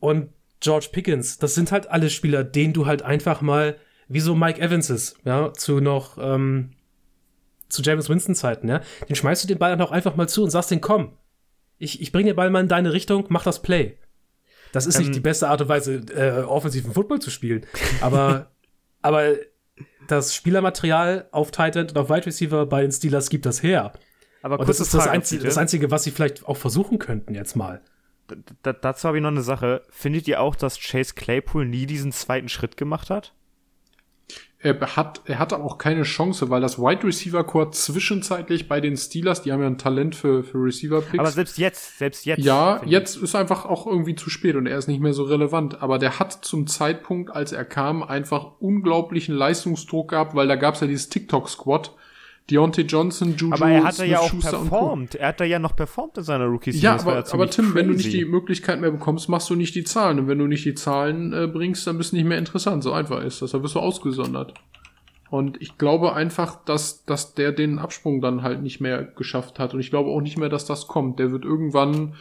und 0.00 0.30
George 0.60 0.88
Pickens, 0.90 1.36
das 1.36 1.54
sind 1.54 1.70
halt 1.70 1.90
alle 1.90 2.08
Spieler, 2.08 2.42
denen 2.42 2.72
du 2.72 2.86
halt 2.86 3.02
einfach 3.02 3.42
mal, 3.42 3.76
wie 4.08 4.20
so 4.20 4.34
Mike 4.34 4.62
Evans 4.62 4.88
ist, 4.88 5.18
ja, 5.26 5.52
zu 5.52 5.80
noch, 5.80 6.16
ähm, 6.16 6.70
zu 7.68 7.82
James 7.82 8.08
Winston 8.08 8.34
Zeiten, 8.34 8.66
ja, 8.66 8.80
den 9.10 9.14
schmeißt 9.14 9.44
du 9.44 9.48
den 9.48 9.58
Ball 9.58 9.72
dann 9.72 9.86
auch 9.86 9.92
einfach 9.92 10.16
mal 10.16 10.26
zu 10.26 10.42
und 10.42 10.48
sagst 10.48 10.70
den, 10.70 10.80
komm, 10.80 11.12
ich, 11.76 12.00
ich 12.00 12.12
bring 12.12 12.24
den 12.24 12.36
Ball 12.36 12.48
mal 12.48 12.62
in 12.62 12.68
deine 12.68 12.94
Richtung, 12.94 13.26
mach 13.28 13.44
das 13.44 13.60
Play. 13.60 13.98
Das 14.72 14.86
ist 14.86 14.94
ähm, 14.94 15.02
nicht 15.02 15.14
die 15.16 15.20
beste 15.20 15.50
Art 15.50 15.60
und 15.60 15.68
Weise, 15.68 15.96
äh, 16.16 16.44
offensiven 16.44 16.94
Football 16.94 17.20
zu 17.20 17.28
spielen, 17.28 17.66
aber, 18.00 18.52
aber 19.02 19.34
das 20.06 20.34
Spielermaterial 20.34 21.28
auf 21.32 21.50
Titan 21.50 21.88
und 21.88 21.98
auf 21.98 22.10
Wide 22.10 22.26
Receiver 22.26 22.66
bei 22.66 22.82
den 22.82 22.92
Steelers 22.92 23.30
gibt 23.30 23.46
das 23.46 23.62
her. 23.62 23.92
Aber 24.42 24.58
das 24.64 24.80
ist 24.80 24.92
das, 24.92 25.06
Einzige, 25.08 25.44
das 25.44 25.56
Einzige, 25.56 25.90
was 25.90 26.04
sie 26.04 26.10
vielleicht 26.10 26.46
auch 26.46 26.56
versuchen 26.56 26.98
könnten 26.98 27.34
jetzt 27.34 27.56
mal. 27.56 27.80
D 28.30 28.74
dazu 28.80 29.08
habe 29.08 29.18
ich 29.18 29.22
noch 29.22 29.30
eine 29.30 29.42
Sache. 29.42 29.82
Findet 29.90 30.28
ihr 30.28 30.40
auch, 30.40 30.54
dass 30.54 30.78
Chase 30.78 31.14
Claypool 31.14 31.66
nie 31.66 31.86
diesen 31.86 32.12
zweiten 32.12 32.48
Schritt 32.48 32.76
gemacht 32.76 33.10
hat? 33.10 33.34
Er 34.64 34.80
hat, 34.96 35.20
er 35.26 35.38
hatte 35.38 35.58
auch 35.62 35.76
keine 35.76 36.04
Chance, 36.04 36.48
weil 36.48 36.62
das 36.62 36.78
Wide 36.78 37.04
Receiver 37.06 37.44
Core 37.44 37.70
zwischenzeitlich 37.70 38.66
bei 38.66 38.80
den 38.80 38.96
Steelers, 38.96 39.42
die 39.42 39.52
haben 39.52 39.60
ja 39.60 39.66
ein 39.66 39.76
Talent 39.76 40.16
für, 40.16 40.42
für 40.42 40.56
Receiver 40.56 41.02
Picks. 41.02 41.18
Aber 41.18 41.30
selbst 41.30 41.58
jetzt, 41.58 41.98
selbst 41.98 42.24
jetzt. 42.24 42.42
Ja, 42.42 42.80
jetzt 42.86 43.16
ist 43.16 43.34
einfach 43.34 43.66
auch 43.66 43.86
irgendwie 43.86 44.14
zu 44.14 44.30
spät 44.30 44.56
und 44.56 44.66
er 44.66 44.78
ist 44.78 44.88
nicht 44.88 45.00
mehr 45.00 45.12
so 45.12 45.24
relevant. 45.24 45.82
Aber 45.82 45.98
der 45.98 46.18
hat 46.18 46.32
zum 46.32 46.66
Zeitpunkt, 46.66 47.30
als 47.30 47.52
er 47.52 47.66
kam, 47.66 48.02
einfach 48.02 48.52
unglaublichen 48.58 49.34
Leistungsdruck 49.34 50.08
gehabt, 50.08 50.34
weil 50.34 50.48
da 50.48 50.56
gab 50.56 50.76
es 50.76 50.80
ja 50.80 50.86
dieses 50.86 51.10
TikTok 51.10 51.50
Squad, 51.50 51.94
Deontay 52.50 52.82
Johnson, 52.82 53.34
Juju, 53.36 53.54
Aber 53.54 53.70
er 53.70 53.84
hat 53.84 53.98
ja 53.98 54.18
auch 54.18 54.28
Schuster 54.28 54.50
performt. 54.58 55.14
Er 55.14 55.28
hat 55.28 55.40
da 55.40 55.44
ja 55.44 55.58
noch 55.58 55.74
performt 55.74 56.18
in 56.18 56.24
seiner 56.24 56.44
rookie 56.44 56.72
Ja, 56.72 56.98
aber, 57.00 57.24
aber 57.32 57.48
Tim, 57.48 57.64
crazy. 57.66 57.74
wenn 57.74 57.88
du 57.88 57.94
nicht 57.94 58.12
die 58.12 58.26
Möglichkeit 58.26 58.80
mehr 58.80 58.90
bekommst, 58.90 59.30
machst 59.30 59.48
du 59.48 59.54
nicht 59.54 59.74
die 59.74 59.84
Zahlen. 59.84 60.18
Und 60.18 60.28
wenn 60.28 60.38
du 60.38 60.46
nicht 60.46 60.64
die 60.64 60.74
Zahlen 60.74 61.32
äh, 61.32 61.46
bringst, 61.46 61.86
dann 61.86 61.96
bist 61.96 62.12
du 62.12 62.16
nicht 62.16 62.26
mehr 62.26 62.36
interessant. 62.36 62.82
So 62.82 62.92
einfach 62.92 63.22
ist 63.22 63.40
das. 63.40 63.52
Da 63.52 63.62
wirst 63.62 63.76
du 63.76 63.80
ausgesondert. 63.80 64.52
Und 65.30 65.60
ich 65.62 65.78
glaube 65.78 66.12
einfach, 66.12 66.62
dass, 66.64 67.04
dass 67.06 67.34
der 67.34 67.52
den 67.52 67.78
Absprung 67.78 68.20
dann 68.20 68.42
halt 68.42 68.62
nicht 68.62 68.80
mehr 68.80 69.02
geschafft 69.02 69.58
hat. 69.58 69.72
Und 69.72 69.80
ich 69.80 69.90
glaube 69.90 70.10
auch 70.10 70.20
nicht 70.20 70.36
mehr, 70.36 70.50
dass 70.50 70.66
das 70.66 70.86
kommt. 70.86 71.18
Der 71.18 71.32
wird 71.32 71.44
irgendwann 71.44 72.14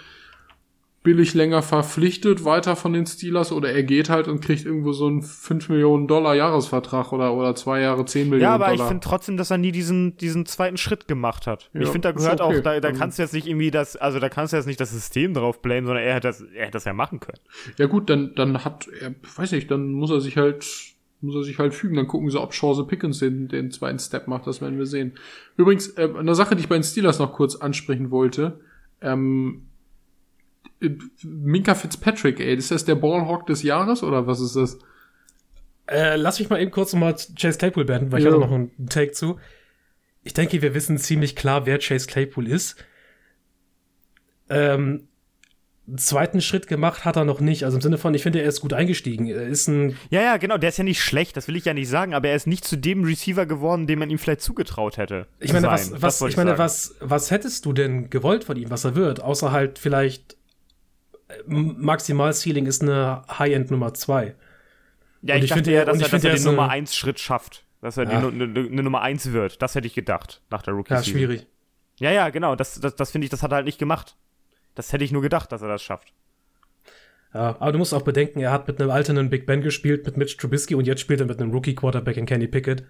billig 1.03 1.33
länger 1.33 1.61
verpflichtet, 1.61 2.45
weiter 2.45 2.77
von 2.77 2.93
den 2.93 3.05
Steelers, 3.05 3.51
oder 3.51 3.71
er 3.71 3.83
geht 3.83 4.09
halt 4.09 4.29
und 4.29 4.39
kriegt 4.39 4.65
irgendwo 4.65 4.93
so 4.93 5.05
einen 5.07 5.21
5 5.21 5.67
Millionen 5.67 6.07
Dollar 6.07 6.33
Jahresvertrag 6.33 7.11
oder, 7.11 7.33
oder 7.33 7.55
zwei 7.55 7.81
Jahre 7.81 8.05
10 8.05 8.29
Millionen 8.29 8.39
Dollar. 8.39 8.51
Ja, 8.51 8.55
aber 8.55 8.65
Dollar. 8.71 8.85
ich 8.85 8.89
finde 8.89 9.05
trotzdem, 9.05 9.35
dass 9.35 9.51
er 9.51 9.57
nie 9.57 9.73
diesen, 9.73 10.15
diesen 10.15 10.45
zweiten 10.45 10.77
Schritt 10.77 11.09
gemacht 11.09 11.45
hat. 11.45 11.69
Ja, 11.73 11.81
ich 11.81 11.89
finde, 11.89 12.07
da 12.07 12.11
gehört 12.13 12.39
okay. 12.39 12.57
auch, 12.57 12.63
da, 12.63 12.79
da 12.79 12.91
kannst 12.93 13.19
du 13.19 13.23
jetzt 13.23 13.33
nicht 13.33 13.47
irgendwie 13.47 13.69
das, 13.69 13.97
also 13.97 14.19
da 14.19 14.29
kannst 14.29 14.53
du 14.53 14.57
jetzt 14.57 14.65
nicht 14.65 14.79
das 14.79 14.91
System 14.91 15.33
drauf 15.33 15.61
blamen, 15.61 15.85
sondern 15.85 16.05
er 16.05 16.15
hätte 16.15 16.29
das, 16.29 16.41
er 16.41 16.63
hätte 16.63 16.71
das 16.71 16.85
ja 16.85 16.93
machen 16.93 17.19
können. 17.19 17.39
Ja 17.77 17.87
gut, 17.87 18.09
dann, 18.09 18.33
dann 18.35 18.63
hat 18.63 18.87
er, 18.87 19.13
weiß 19.35 19.51
nicht, 19.51 19.69
dann 19.69 19.91
muss 19.91 20.09
er 20.09 20.21
sich 20.21 20.37
halt, 20.37 20.65
muss 21.19 21.35
er 21.35 21.43
sich 21.43 21.59
halt 21.59 21.73
fügen. 21.73 21.97
Dann 21.97 22.07
gucken 22.07 22.29
sie, 22.29 22.39
ob 22.39 22.51
Chance 22.51 22.85
Pickens 22.85 23.19
den, 23.19 23.49
den 23.49 23.71
zweiten 23.71 23.99
Step 23.99 24.29
macht, 24.29 24.47
das 24.47 24.61
werden 24.61 24.77
wir 24.77 24.85
sehen. 24.85 25.13
Übrigens, 25.57 25.89
äh, 25.97 26.07
eine 26.17 26.33
Sache, 26.33 26.55
die 26.55 26.61
ich 26.61 26.69
bei 26.69 26.77
den 26.77 26.83
Steelers 26.83 27.19
noch 27.19 27.33
kurz 27.33 27.57
ansprechen 27.57 28.09
wollte, 28.09 28.61
ähm, 29.01 29.63
Minka 31.23 31.75
Fitzpatrick, 31.75 32.39
ey, 32.39 32.55
ist 32.55 32.71
das 32.71 32.85
der 32.85 32.95
Ballhawk 32.95 33.45
des 33.45 33.63
Jahres 33.63 34.03
oder 34.03 34.27
was 34.27 34.39
ist 34.39 34.55
das? 34.55 34.79
Äh, 35.87 36.15
lass 36.15 36.39
mich 36.39 36.49
mal 36.49 36.61
eben 36.61 36.71
kurz 36.71 36.93
nochmal 36.93 37.15
Chase 37.37 37.57
Claypool 37.57 37.85
beenden, 37.85 38.11
weil 38.11 38.21
jo. 38.21 38.27
ich 38.27 38.33
habe 38.33 38.45
noch 38.45 38.51
einen 38.51 38.71
Take 38.89 39.11
zu. 39.11 39.39
Ich 40.23 40.33
denke, 40.33 40.61
wir 40.61 40.73
wissen 40.73 40.97
ziemlich 40.97 41.35
klar, 41.35 41.65
wer 41.65 41.79
Chase 41.79 42.07
Claypool 42.07 42.47
ist. 42.47 42.77
Ähm, 44.49 45.07
einen 45.85 45.97
zweiten 45.97 46.39
Schritt 46.39 46.67
gemacht 46.67 47.03
hat 47.03 47.17
er 47.17 47.25
noch 47.25 47.41
nicht. 47.41 47.65
Also 47.65 47.77
im 47.77 47.81
Sinne 47.81 47.97
von, 47.97 48.13
ich 48.13 48.23
finde, 48.23 48.41
er 48.41 48.47
ist 48.47 48.61
gut 48.61 48.71
eingestiegen. 48.71 49.27
Er 49.27 49.45
ist 49.45 49.67
ein. 49.67 49.97
Ja, 50.09 50.21
ja, 50.21 50.37
genau. 50.37 50.57
Der 50.57 50.69
ist 50.69 50.77
ja 50.77 50.85
nicht 50.85 51.01
schlecht. 51.01 51.35
Das 51.35 51.49
will 51.49 51.57
ich 51.57 51.65
ja 51.65 51.73
nicht 51.73 51.89
sagen. 51.89 52.13
Aber 52.13 52.29
er 52.29 52.37
ist 52.37 52.47
nicht 52.47 52.63
zu 52.63 52.77
dem 52.77 53.03
Receiver 53.03 53.45
geworden, 53.45 53.85
dem 53.85 53.99
man 53.99 54.09
ihm 54.09 54.17
vielleicht 54.17 54.41
zugetraut 54.41 54.95
hätte. 54.95 55.27
Ich 55.39 55.51
meine, 55.51 55.67
was, 55.67 56.01
was, 56.01 56.21
ich, 56.21 56.29
ich 56.29 56.37
meine, 56.37 56.57
was, 56.57 56.95
was 57.01 57.31
hättest 57.31 57.65
du 57.65 57.73
denn 57.73 58.09
gewollt 58.09 58.45
von 58.45 58.55
ihm, 58.55 58.69
was 58.69 58.85
er 58.85 58.95
wird? 58.95 59.21
Außer 59.21 59.51
halt 59.51 59.77
vielleicht 59.77 60.37
Maximal-Ceiling 61.45 62.65
ist 62.65 62.81
eine 62.81 63.23
High-End 63.27 63.71
Nummer 63.71 63.93
2. 63.93 64.35
Ja, 65.21 65.35
ich, 65.35 65.45
ich 65.45 65.49
dachte 65.49 65.71
eher, 65.71 65.85
dass, 65.85 66.01
er, 66.01 66.09
dass 66.09 66.23
er 66.23 66.35
den 66.35 66.43
Nummer 66.43 66.69
1 66.69 66.95
Schritt 66.95 67.19
schafft. 67.19 67.63
Dass 67.81 67.97
er 67.97 68.09
ja. 68.09 68.19
eine, 68.19 68.43
eine 68.43 68.83
Nummer 68.83 69.01
1 69.01 69.33
wird. 69.33 69.61
Das 69.61 69.75
hätte 69.75 69.87
ich 69.87 69.93
gedacht, 69.93 70.41
nach 70.49 70.61
der 70.61 70.73
rookie 70.73 70.93
Ja, 70.93 71.03
schwierig. 71.03 71.47
Ja, 71.99 72.11
ja, 72.11 72.29
genau. 72.29 72.55
Das, 72.55 72.79
das, 72.79 72.95
das 72.95 73.11
finde 73.11 73.25
ich, 73.25 73.31
das 73.31 73.43
hat 73.43 73.51
er 73.51 73.55
halt 73.55 73.65
nicht 73.65 73.77
gemacht. 73.77 74.15
Das 74.75 74.91
hätte 74.93 75.03
ich 75.03 75.11
nur 75.11 75.21
gedacht, 75.21 75.51
dass 75.51 75.61
er 75.61 75.67
das 75.67 75.83
schafft. 75.83 76.13
Ja, 77.33 77.57
aber 77.59 77.71
du 77.71 77.79
musst 77.79 77.93
auch 77.93 78.03
bedenken, 78.03 78.39
er 78.39 78.51
hat 78.51 78.67
mit 78.67 78.79
einem 78.79 78.91
alternden 78.91 79.29
Big 79.29 79.45
Ben 79.45 79.61
gespielt, 79.61 80.05
mit 80.05 80.17
Mitch 80.17 80.37
Trubisky 80.37 80.75
und 80.75 80.85
jetzt 80.85 81.01
spielt 81.01 81.19
er 81.19 81.25
mit 81.25 81.41
einem 81.41 81.51
Rookie-Quarterback 81.51 82.17
in 82.17 82.25
Kenny 82.25 82.47
Pickett. 82.47 82.83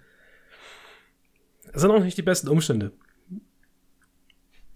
Das 1.72 1.82
sind 1.82 1.90
auch 1.90 2.00
nicht 2.00 2.18
die 2.18 2.22
besten 2.22 2.48
Umstände. 2.48 2.92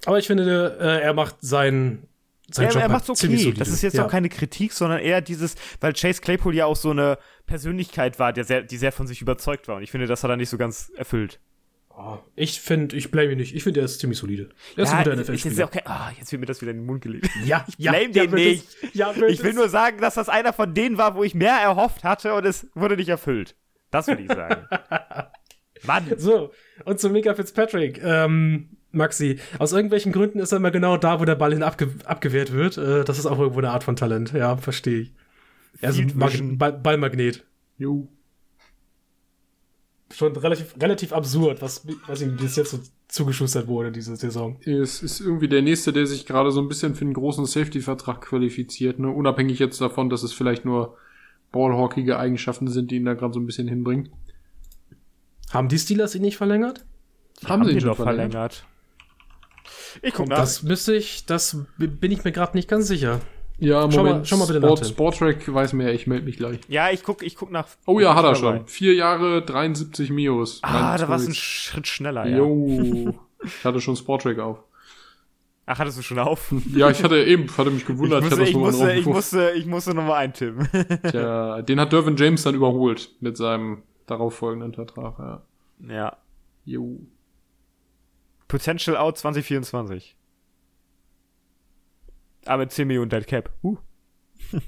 Aber 0.07 0.19
ich 0.19 0.27
finde, 0.27 0.79
äh, 0.81 1.03
er 1.03 1.12
macht 1.12 1.37
seinen 1.41 2.07
sein 2.51 2.70
ja, 2.70 2.80
er 2.80 2.88
macht's 2.88 3.11
okay. 3.11 3.53
Das 3.53 3.68
ist 3.68 3.82
jetzt 3.82 3.96
ja. 3.96 4.07
auch 4.07 4.11
keine 4.11 4.28
Kritik, 4.28 4.72
sondern 4.72 5.01
eher 5.01 5.20
dieses, 5.20 5.55
weil 5.80 5.92
Chase 5.92 6.20
Claypool 6.20 6.55
ja 6.55 6.66
auch 6.66 6.76
so 6.76 6.90
eine 6.90 7.18
Persönlichkeit 7.46 8.18
war, 8.18 8.32
der 8.32 8.44
sehr, 8.44 8.62
die 8.62 8.76
sehr 8.78 8.92
von 8.92 9.07
sich 9.07 9.20
überzeugt 9.20 9.68
war. 9.68 9.76
Und 9.76 9.82
ich 9.82 9.90
finde, 9.90 10.07
das 10.07 10.24
hat 10.24 10.30
er 10.30 10.36
nicht 10.36 10.49
so 10.49 10.57
ganz 10.57 10.90
erfüllt. 10.96 11.40
Oh, 12.01 12.18
ich 12.36 12.61
finde, 12.61 12.96
ich 12.96 13.11
blame 13.11 13.32
ihn 13.32 13.38
nicht. 13.38 13.57
Ich 13.57 13.64
finde, 13.64 13.80
er 13.80 13.84
ist 13.84 13.99
ziemlich 13.99 14.18
solide. 14.18 14.51
Er 14.76 14.84
ist 14.84 14.92
ja, 14.92 14.99
ein 14.99 15.05
guter 15.05 15.16
NFL-Spieler. 15.16 15.64
Okay. 15.64 15.82
Oh, 15.84 16.11
jetzt 16.16 16.30
wird 16.30 16.40
mir 16.40 16.46
das 16.46 16.61
wieder 16.62 16.70
in 16.70 16.78
den 16.78 16.86
Mund 16.86 17.03
gelegt. 17.03 17.28
Ja, 17.44 17.64
ich 17.66 17.76
blame 17.76 18.03
ja, 18.03 18.09
den 18.09 18.30
ja, 18.30 18.36
nicht. 18.36 18.94
ja, 18.94 19.12
ich 19.26 19.42
will 19.42 19.53
nur 19.53 19.68
sagen, 19.68 20.01
dass 20.01 20.14
das 20.14 20.28
einer 20.28 20.53
von 20.53 20.72
denen 20.72 20.96
war, 20.96 21.16
wo 21.16 21.24
ich 21.24 21.34
mehr 21.34 21.57
erhofft 21.57 22.05
hatte 22.05 22.34
und 22.34 22.46
es 22.46 22.68
wurde 22.74 22.96
nicht 22.96 23.09
erfüllt. 23.09 23.57
Das 23.90 24.07
will 24.07 24.20
ich 24.20 24.28
sagen. 24.28 24.66
Mann. 25.82 26.07
So, 26.18 26.53
und 26.84 27.01
zu 27.01 27.11
Mika 27.11 27.34
Fitzpatrick. 27.34 28.01
Ähm, 28.03 28.78
Maxi, 28.99 29.38
aus 29.59 29.72
irgendwelchen 29.72 30.12
Gründen 30.12 30.38
ist 30.38 30.53
er 30.53 30.59
immer 30.59 30.70
genau 30.70 30.99
da, 30.99 31.20
wo 31.20 31.24
der 31.24 31.34
Ball 31.34 31.53
hin 31.53 31.62
abge 31.62 31.88
abgewehrt 32.05 32.53
wird. 32.53 32.76
Äh, 32.76 33.05
das 33.05 33.18
ist 33.18 33.24
auch 33.24 33.38
irgendwo 33.38 33.61
eine 33.61 33.70
Art 33.70 33.84
von 33.84 33.96
Talent. 33.96 34.32
Ja, 34.32 34.57
verstehe 34.59 35.01
ich. 35.01 35.12
Er 35.80 35.90
ist 35.90 35.99
ein 35.99 36.59
Ball 36.59 36.72
Ballmagnet. 36.72 37.44
Jo. 37.78 38.09
Schon 40.12 40.34
relativ, 40.36 40.74
relativ 40.80 41.12
absurd, 41.12 41.61
was, 41.61 41.86
was 42.07 42.22
ihm 42.22 42.36
bis 42.36 42.57
jetzt 42.57 42.70
so 42.70 42.80
zugeschustert 43.09 43.68
wurde, 43.68 43.92
diese 43.92 44.16
Saison. 44.16 44.59
Es 44.64 45.03
ist 45.03 45.20
irgendwie 45.20 45.49
der 45.49 45.62
Nächste, 45.62 45.92
der 45.92 46.07
sich 46.07 46.26
gerade 46.26 46.51
so 46.51 46.61
ein 46.61 46.68
bisschen 46.68 46.94
für 46.94 47.05
einen 47.05 47.14
großen 47.14 47.44
Safety-Vertrag 47.44 48.22
qualifiziert. 48.22 48.99
Ne? 48.99 49.09
Unabhängig 49.09 49.59
jetzt 49.59 49.80
davon, 49.80 50.09
dass 50.09 50.22
es 50.22 50.32
vielleicht 50.32 50.64
nur 50.64 50.96
ballhawkige 51.53 52.18
Eigenschaften 52.18 52.68
sind, 52.68 52.90
die 52.90 52.96
ihn 52.96 53.05
da 53.05 53.14
gerade 53.14 53.34
so 53.34 53.40
ein 53.40 53.46
bisschen 53.46 53.68
hinbringen. 53.68 54.11
Haben 55.51 55.68
die 55.68 55.78
Steelers 55.78 56.14
ihn 56.14 56.22
nicht 56.22 56.36
verlängert? 56.36 56.84
Haben, 57.44 57.62
haben 57.62 57.64
sie 57.64 57.72
ihn 57.72 57.80
schon 57.80 57.94
verlängert? 57.94 58.32
verlängert? 58.32 58.66
Ich 60.03 60.14
guck 60.14 60.28
nach. 60.28 60.39
Das 60.39 60.62
müsste 60.62 60.95
ich, 60.95 61.26
das 61.26 61.57
bin 61.76 62.11
ich 62.11 62.24
mir 62.24 62.32
gerade 62.32 62.57
nicht 62.57 62.68
ganz 62.68 62.89
sicher. 62.89 63.20
Ja, 63.61 63.86
Moment. 63.86 63.95
Schau 63.95 64.03
mal, 64.03 64.24
schau 64.24 64.36
mal 64.36 64.47
bitte 64.47 64.61
Sport, 64.61 64.80
nach. 64.80 64.89
Sportrack 64.89 65.55
weiß 65.55 65.72
mehr, 65.72 65.93
ich 65.93 66.07
melde 66.07 66.24
mich 66.24 66.36
gleich. 66.36 66.61
Ja, 66.68 66.91
ich 66.91 67.03
guck, 67.03 67.22
ich 67.22 67.34
guck 67.34 67.51
nach. 67.51 67.66
Oh 67.86 67.99
ja, 67.99 68.14
hat 68.14 68.24
er 68.24 68.34
schon. 68.36 68.66
Vier 68.66 68.95
Jahre, 68.95 69.43
73 69.43 70.11
Mios. 70.11 70.61
Ah, 70.62 70.97
da 70.97 71.09
war 71.09 71.16
es 71.16 71.26
ein 71.26 71.34
Schritt 71.34 71.86
schneller, 71.86 72.26
ja. 72.26 72.39
Jo. 72.39 73.14
ich 73.45 73.64
hatte 73.64 73.80
schon 73.80 73.97
Sportrack 73.97 74.39
auf. 74.39 74.59
Ach, 75.70 75.78
hattest 75.78 75.99
du 75.99 76.03
schon 76.03 76.18
auf? 76.18 76.55
ja, 76.74 76.89
ich 76.89 77.03
hatte 77.03 77.22
eben, 77.22 77.47
hatte 77.59 77.70
mich 77.70 77.84
gewundert. 77.84 78.24
Ich 78.24 78.30
musste, 78.30 78.43
ich, 78.43 78.51
ich 78.51 78.57
musste, 78.57 78.93
ich 78.93 79.07
musste, 79.07 79.51
ich 79.51 79.66
musste 79.66 79.95
nochmal 79.95 80.24
eintippen. 80.24 80.66
Tja, 81.11 81.61
den 81.61 81.78
hat 81.78 81.93
Dervin 81.93 82.16
James 82.16 82.43
dann 82.43 82.55
überholt 82.55 83.11
mit 83.20 83.36
seinem 83.36 83.82
darauffolgenden 84.07 84.72
Vertrag, 84.72 85.18
ja. 85.18 85.43
Ja. 85.86 86.16
Jo. 86.64 87.01
Potential 88.49 88.96
Out 88.96 89.18
2024. 89.18 90.16
Aber 92.46 92.59
mit 92.59 92.72
10 92.72 92.88
Millionen 92.88 93.11
Dead 93.11 93.26
Cap. 93.26 93.51
Uh. 93.62 93.76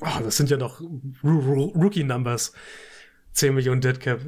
oh, 0.00 0.20
das 0.22 0.36
sind 0.36 0.50
ja 0.50 0.56
noch 0.56 0.80
Rookie-Numbers. 1.24 2.52
10 3.32 3.54
Millionen 3.54 3.80
Dead 3.80 3.98
Cap. 3.98 4.20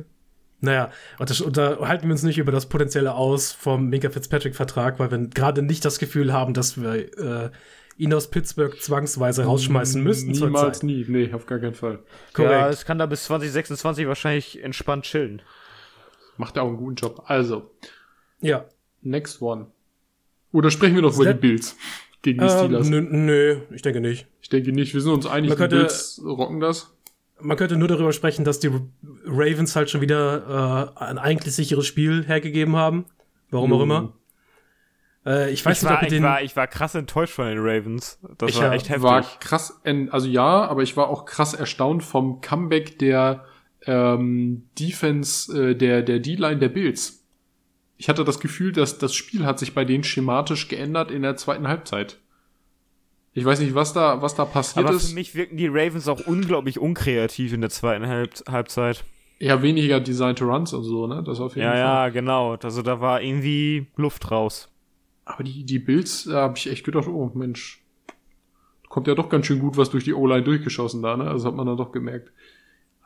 Naja, 0.61 0.91
und 1.19 1.57
da 1.57 1.79
halten 1.87 2.09
wir 2.09 2.13
uns 2.13 2.25
nicht 2.25 2.39
über 2.39 2.51
das 2.51 2.67
Potenzielle 2.67 3.15
aus 3.15 3.53
vom 3.53 3.89
Minka 3.89 4.11
Fitzpatrick-Vertrag, 4.11 4.99
weil 4.99 5.11
wir 5.13 5.19
gerade 5.29 5.63
nicht 5.63 5.85
das 5.85 6.01
Gefühl 6.01 6.33
haben, 6.33 6.53
dass 6.53 6.83
wir 6.83 7.17
äh, 7.17 7.51
ihn 7.97 8.13
aus 8.13 8.29
Pittsburgh 8.29 8.81
zwangsweise 8.81 9.45
rausschmeißen 9.45 10.03
müssten. 10.03 10.33
Niemals 10.33 10.83
nie, 10.83 11.05
nee, 11.07 11.33
auf 11.33 11.47
gar 11.47 11.61
keinen 11.61 11.75
Fall. 11.75 12.01
Korrekt. 12.33 12.53
Ja, 12.53 12.69
es 12.69 12.85
kann 12.85 12.99
da 12.99 13.07
bis 13.07 13.25
2026 13.25 14.09
wahrscheinlich 14.09 14.63
entspannt 14.63 15.05
chillen. 15.05 15.43
Macht 16.39 16.57
er 16.57 16.63
auch 16.63 16.69
einen 16.69 16.79
guten 16.79 16.95
Job. 16.95 17.25
Also. 17.27 17.71
Ja. 18.41 18.65
Next 19.03 19.43
one. 19.43 19.67
Oder 20.53 20.71
sprechen 20.71 20.95
wir 20.95 21.03
noch 21.03 21.15
über 21.15 21.33
die 21.33 21.39
Bills 21.39 21.77
gegen 22.23 22.39
die 22.41 22.47
äh, 22.47 22.49
Steelers? 22.49 22.89
Nö, 22.89 23.01
nö, 23.03 23.61
ich 23.75 23.83
denke 23.83 24.01
nicht. 24.01 24.27
Ich 24.41 24.49
denke 24.49 24.73
nicht. 24.73 24.95
Wir 24.95 25.01
sind 25.01 25.13
uns 25.13 25.27
einig, 25.27 25.55
könnte, 25.57 25.77
die 25.77 25.83
Bills 25.83 26.23
rocken 26.25 26.61
das. 26.61 26.95
Man 27.41 27.57
könnte 27.57 27.77
nur 27.77 27.89
darüber 27.89 28.13
sprechen, 28.13 28.45
dass 28.45 28.61
die 28.61 28.71
Ravens 29.27 29.77
halt 29.77 29.91
schon 29.91 30.01
wieder 30.01 30.95
äh, 30.97 31.05
ein 31.05 31.19
eigentlich 31.19 31.55
sicheres 31.55 31.87
Spiel 31.87 32.25
hergegeben 32.25 32.77
haben. 32.77 33.05
Warum 33.51 33.73
auch 33.73 33.83
immer. 33.83 34.13
Äh, 35.27 35.51
ich 35.51 35.65
weiß 35.65 35.79
ich 35.79 35.83
nicht, 35.83 35.91
war, 35.91 35.99
ob 35.99 36.03
ich, 36.05 36.09
den 36.09 36.23
war, 36.23 36.43
ich 36.43 36.57
war 36.57 36.67
krass 36.67 36.95
enttäuscht 36.95 37.35
von 37.35 37.47
den 37.47 37.59
Ravens. 37.59 38.19
Das 38.39 38.51
ich 38.51 38.61
war 38.61 38.73
echt 38.73 38.89
heftig. 38.89 39.03
war 39.03 39.23
krass, 39.41 39.81
also 40.11 40.29
ja, 40.29 40.67
aber 40.67 40.83
ich 40.83 40.97
war 40.97 41.09
auch 41.09 41.25
krass 41.25 41.55
erstaunt 41.55 42.03
vom 42.03 42.41
Comeback 42.41 42.99
der 42.99 43.45
ähm, 43.89 44.65
Defense 44.79 45.71
äh, 45.71 45.75
der 45.75 46.03
der 46.03 46.21
D-Line 46.21 46.59
der 46.59 46.69
Bills. 46.69 47.25
Ich 47.97 48.09
hatte 48.09 48.23
das 48.23 48.39
Gefühl, 48.39 48.73
dass 48.73 48.99
das 48.99 49.15
Spiel 49.15 49.45
hat 49.45 49.59
sich 49.59 49.75
bei 49.75 49.85
denen 49.85 50.05
schematisch 50.05 50.69
geändert 50.69 51.11
in 51.11 51.23
der 51.23 51.37
zweiten 51.37 51.67
Halbzeit. 51.67 52.19
Ich 53.33 53.45
weiß 53.45 53.61
nicht, 53.61 53.75
was 53.75 53.95
da 53.95 54.21
was 54.21 54.35
da 54.35 54.45
passiert 54.45 54.85
Aber 54.85 54.95
ist. 54.95 55.03
Aber 55.03 55.09
für 55.09 55.15
mich 55.15 55.35
wirken 55.35 55.57
die 55.57 55.69
Ravens 55.69 56.07
auch 56.07 56.27
unglaublich 56.27 56.79
unkreativ 56.79 57.53
in 57.55 57.63
der 57.63 57.71
zweiten 57.71 58.07
Halb 58.07 58.35
Halbzeit. 58.47 59.05
Ja, 59.41 59.63
weniger 59.63 60.01
designte 60.01 60.45
Runs 60.45 60.73
und 60.73 60.83
so, 60.83 61.07
ne? 61.07 61.23
Das 61.25 61.41
auf 61.41 61.57
jeden 61.57 61.65
ja, 61.65 61.71
Fall. 61.71 61.81
Ja, 61.81 62.07
ja, 62.07 62.09
genau. 62.11 62.57
Also 62.57 62.83
da 62.83 63.01
war 63.01 63.23
irgendwie 63.23 63.87
Luft 63.97 64.31
raus. 64.31 64.69
Aber 65.25 65.45
die, 65.45 65.65
die 65.65 65.79
Bills, 65.79 66.25
da 66.25 66.43
habe 66.43 66.59
ich 66.59 66.69
echt 66.69 66.85
gedacht, 66.85 67.07
oh 67.07 67.31
Mensch, 67.35 67.83
kommt 68.89 69.07
ja 69.07 69.15
doch 69.15 69.29
ganz 69.29 69.47
schön 69.47 69.61
gut 69.61 69.77
was 69.77 69.91
durch 69.91 70.05
die 70.05 70.15
O-Line 70.15 70.43
durchgeschossen 70.43 71.03
da, 71.03 71.17
ne? 71.17 71.25
Also 71.31 71.47
hat 71.49 71.55
man 71.55 71.67
dann 71.67 71.77
doch 71.77 71.93
gemerkt. 71.93 72.33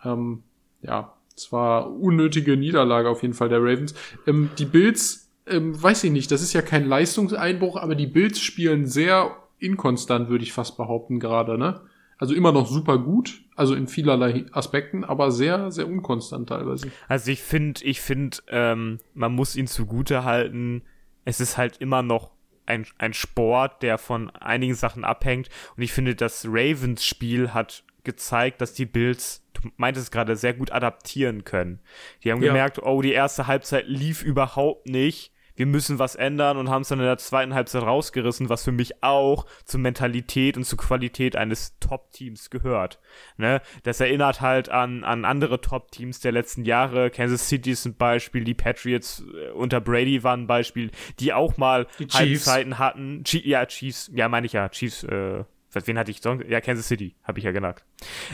Ähm, 0.04 0.42
ja, 0.82 1.14
es 1.36 1.52
war 1.52 1.90
unnötige 1.90 2.56
Niederlage 2.56 3.08
auf 3.08 3.22
jeden 3.22 3.34
Fall 3.34 3.48
der 3.48 3.60
Ravens. 3.60 3.94
Ähm, 4.26 4.50
die 4.58 4.64
Bills, 4.64 5.30
ähm, 5.46 5.80
weiß 5.80 6.04
ich 6.04 6.10
nicht, 6.10 6.30
das 6.30 6.42
ist 6.42 6.52
ja 6.52 6.62
kein 6.62 6.86
Leistungseinbruch, 6.86 7.76
aber 7.76 7.94
die 7.94 8.06
Bills 8.06 8.40
spielen 8.40 8.86
sehr 8.86 9.36
inkonstant, 9.58 10.28
würde 10.28 10.44
ich 10.44 10.52
fast 10.52 10.76
behaupten, 10.76 11.20
gerade, 11.20 11.56
ne? 11.56 11.80
Also 12.18 12.34
immer 12.34 12.52
noch 12.52 12.68
super 12.68 12.98
gut, 12.98 13.42
also 13.56 13.74
in 13.74 13.88
vielerlei 13.88 14.44
Aspekten, 14.52 15.02
aber 15.02 15.32
sehr, 15.32 15.72
sehr 15.72 15.88
unkonstant 15.88 16.48
teilweise. 16.48 16.88
Also 17.08 17.32
ich 17.32 17.42
finde, 17.42 17.84
ich 17.84 18.00
finde, 18.00 18.38
ähm, 18.48 19.00
man 19.14 19.34
muss 19.34 19.56
ihn 19.56 19.66
zugute 19.66 20.22
halten, 20.22 20.82
es 21.24 21.40
ist 21.40 21.56
halt 21.56 21.78
immer 21.78 22.02
noch 22.02 22.30
ein, 22.66 22.86
ein 22.98 23.12
Sport, 23.12 23.82
der 23.82 23.98
von 23.98 24.30
einigen 24.30 24.74
Sachen 24.74 25.04
abhängt. 25.04 25.48
Und 25.76 25.82
ich 25.82 25.92
finde, 25.92 26.14
das 26.14 26.46
Ravens-Spiel 26.46 27.52
hat 27.52 27.84
gezeigt, 28.04 28.60
dass 28.60 28.74
die 28.74 28.86
Bills, 28.86 29.44
meintest 29.76 30.12
gerade, 30.12 30.36
sehr 30.36 30.54
gut 30.54 30.72
adaptieren 30.72 31.44
können. 31.44 31.80
Die 32.22 32.32
haben 32.32 32.42
ja. 32.42 32.48
gemerkt, 32.48 32.82
oh, 32.82 33.02
die 33.02 33.12
erste 33.12 33.46
Halbzeit 33.46 33.86
lief 33.86 34.22
überhaupt 34.22 34.88
nicht 34.88 35.32
wir 35.54 35.66
müssen 35.66 35.98
was 35.98 36.14
ändern 36.14 36.56
und 36.56 36.70
haben 36.70 36.82
es 36.82 36.88
dann 36.88 36.98
in 36.98 37.04
der 37.04 37.18
zweiten 37.18 37.54
Halbzeit 37.54 37.82
rausgerissen, 37.82 38.48
was 38.48 38.64
für 38.64 38.72
mich 38.72 39.02
auch 39.02 39.46
zur 39.64 39.80
Mentalität 39.80 40.56
und 40.56 40.64
zur 40.64 40.78
Qualität 40.78 41.36
eines 41.36 41.78
Top-Teams 41.78 42.50
gehört. 42.50 42.98
Ne? 43.36 43.60
Das 43.82 44.00
erinnert 44.00 44.40
halt 44.40 44.70
an, 44.70 45.04
an 45.04 45.24
andere 45.24 45.60
Top-Teams 45.60 46.20
der 46.20 46.32
letzten 46.32 46.64
Jahre. 46.64 47.10
Kansas 47.10 47.48
City 47.48 47.72
ist 47.72 47.84
ein 47.84 47.96
Beispiel, 47.96 48.44
die 48.44 48.54
Patriots 48.54 49.24
äh, 49.34 49.50
unter 49.50 49.80
Brady 49.80 50.22
waren 50.22 50.42
ein 50.42 50.46
Beispiel, 50.46 50.90
die 51.20 51.32
auch 51.32 51.56
mal 51.56 51.86
die 51.98 52.06
Halbzeiten 52.06 52.78
hatten. 52.78 53.24
Che 53.24 53.42
ja, 53.44 53.66
Chiefs, 53.66 54.10
ja, 54.14 54.28
meine 54.28 54.46
ich 54.46 54.54
ja, 54.54 54.68
Chiefs, 54.68 55.04
äh, 55.04 55.44
wen 55.74 55.98
hatte 55.98 56.10
ich 56.10 56.20
sonst? 56.20 56.46
Ja, 56.48 56.60
Kansas 56.60 56.88
City, 56.88 57.14
habe 57.22 57.38
ich 57.38 57.44
ja 57.44 57.52
genannt. 57.52 57.84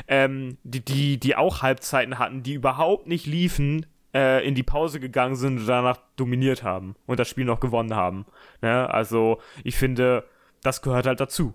Ähm, 0.06 0.58
die, 0.64 0.84
die, 0.84 1.18
die 1.18 1.36
auch 1.36 1.62
Halbzeiten 1.62 2.18
hatten, 2.18 2.42
die 2.42 2.54
überhaupt 2.54 3.06
nicht 3.06 3.26
liefen, 3.26 3.86
äh, 4.14 4.46
in 4.46 4.54
die 4.54 4.62
Pause 4.62 5.00
gegangen 5.00 5.36
sind 5.36 5.58
und 5.58 5.66
danach 5.66 6.00
dominiert 6.16 6.62
haben 6.62 6.96
und 7.06 7.18
das 7.20 7.28
Spiel 7.28 7.44
noch 7.44 7.60
gewonnen 7.60 7.94
haben. 7.94 8.26
Ne? 8.62 8.88
Also 8.90 9.40
ich 9.64 9.76
finde, 9.76 10.24
das 10.62 10.82
gehört 10.82 11.06
halt 11.06 11.20
dazu. 11.20 11.54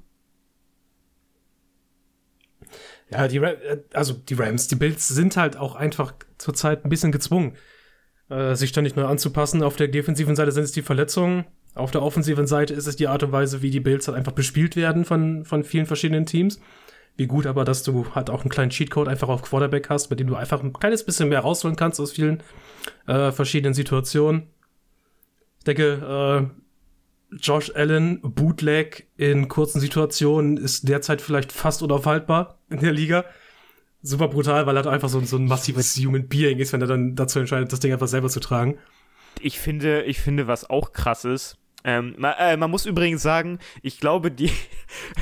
Ja, 3.09 3.27
die, 3.27 3.37
äh, 3.37 3.83
also 3.93 4.13
die 4.13 4.33
Rams, 4.35 4.67
die 4.67 4.75
Bills 4.75 5.07
sind 5.07 5.37
halt 5.37 5.57
auch 5.57 5.75
einfach 5.75 6.13
zurzeit 6.37 6.85
ein 6.85 6.89
bisschen 6.89 7.11
gezwungen, 7.11 7.57
äh, 8.29 8.55
sich 8.55 8.69
ständig 8.69 8.95
neu 8.95 9.05
anzupassen. 9.05 9.63
Auf 9.63 9.75
der 9.75 9.87
defensiven 9.87 10.35
Seite 10.35 10.51
sind 10.51 10.63
es 10.63 10.71
die 10.71 10.81
Verletzungen. 10.81 11.45
Auf 11.75 11.91
der 11.91 12.03
offensiven 12.03 12.45
Seite 12.45 12.73
ist 12.73 12.87
es 12.87 12.95
die 12.95 13.07
Art 13.07 13.23
und 13.23 13.31
Weise, 13.31 13.61
wie 13.61 13.71
die 13.71 13.79
Bills 13.79 14.07
halt 14.07 14.17
einfach 14.17 14.33
bespielt 14.33 14.75
werden 14.75 15.05
von, 15.05 15.43
von 15.43 15.63
vielen 15.63 15.85
verschiedenen 15.85 16.25
Teams. 16.25 16.59
Wie 17.15 17.27
gut 17.27 17.45
aber, 17.45 17.63
dass 17.63 17.83
du 17.83 18.07
halt 18.15 18.29
auch 18.29 18.41
einen 18.41 18.49
kleinen 18.49 18.71
Cheatcode 18.71 19.07
einfach 19.07 19.29
auf 19.29 19.43
Quarterback 19.43 19.89
hast, 19.89 20.09
mit 20.09 20.19
dem 20.19 20.27
du 20.27 20.35
einfach 20.35 20.63
ein 20.63 20.73
kleines 20.73 21.05
bisschen 21.05 21.29
mehr 21.29 21.41
rausholen 21.41 21.75
kannst 21.75 21.99
aus 21.99 22.11
vielen 22.11 22.41
äh, 23.07 23.31
verschiedenen 23.31 23.73
Situationen. 23.73 24.47
Ich 25.59 25.65
denke, 25.65 26.49
äh, 26.51 27.37
Josh 27.37 27.71
Allen 27.75 28.19
Bootleg 28.21 29.07
in 29.17 29.47
kurzen 29.47 29.79
Situationen 29.79 30.57
ist 30.57 30.87
derzeit 30.87 31.21
vielleicht 31.21 31.51
fast 31.51 31.81
unaufhaltbar 31.81 32.59
in 32.69 32.79
der 32.79 32.91
Liga. 32.91 33.25
Super 34.01 34.27
brutal, 34.27 34.65
weil 34.65 34.75
er 34.75 34.83
halt 34.83 34.93
einfach 34.93 35.09
so, 35.09 35.19
so 35.21 35.37
ein 35.37 35.45
massives 35.45 35.95
Human 35.97 36.27
Being 36.27 36.59
ist, 36.59 36.73
wenn 36.73 36.81
er 36.81 36.87
dann 36.87 37.15
dazu 37.15 37.39
entscheidet, 37.39 37.71
das 37.71 37.79
Ding 37.79 37.93
einfach 37.93 38.07
selber 38.07 38.29
zu 38.29 38.39
tragen. 38.39 38.77
Ich 39.39 39.59
finde, 39.59 40.03
ich 40.03 40.19
finde, 40.19 40.47
was 40.47 40.69
auch 40.69 40.91
krass 40.91 41.25
ist, 41.25 41.57
ähm, 41.83 42.15
man, 42.17 42.33
äh, 42.37 42.57
man 42.57 42.71
muss 42.71 42.85
übrigens 42.85 43.21
sagen, 43.21 43.59
ich 43.81 43.99
glaube, 43.99 44.31
die 44.31 44.51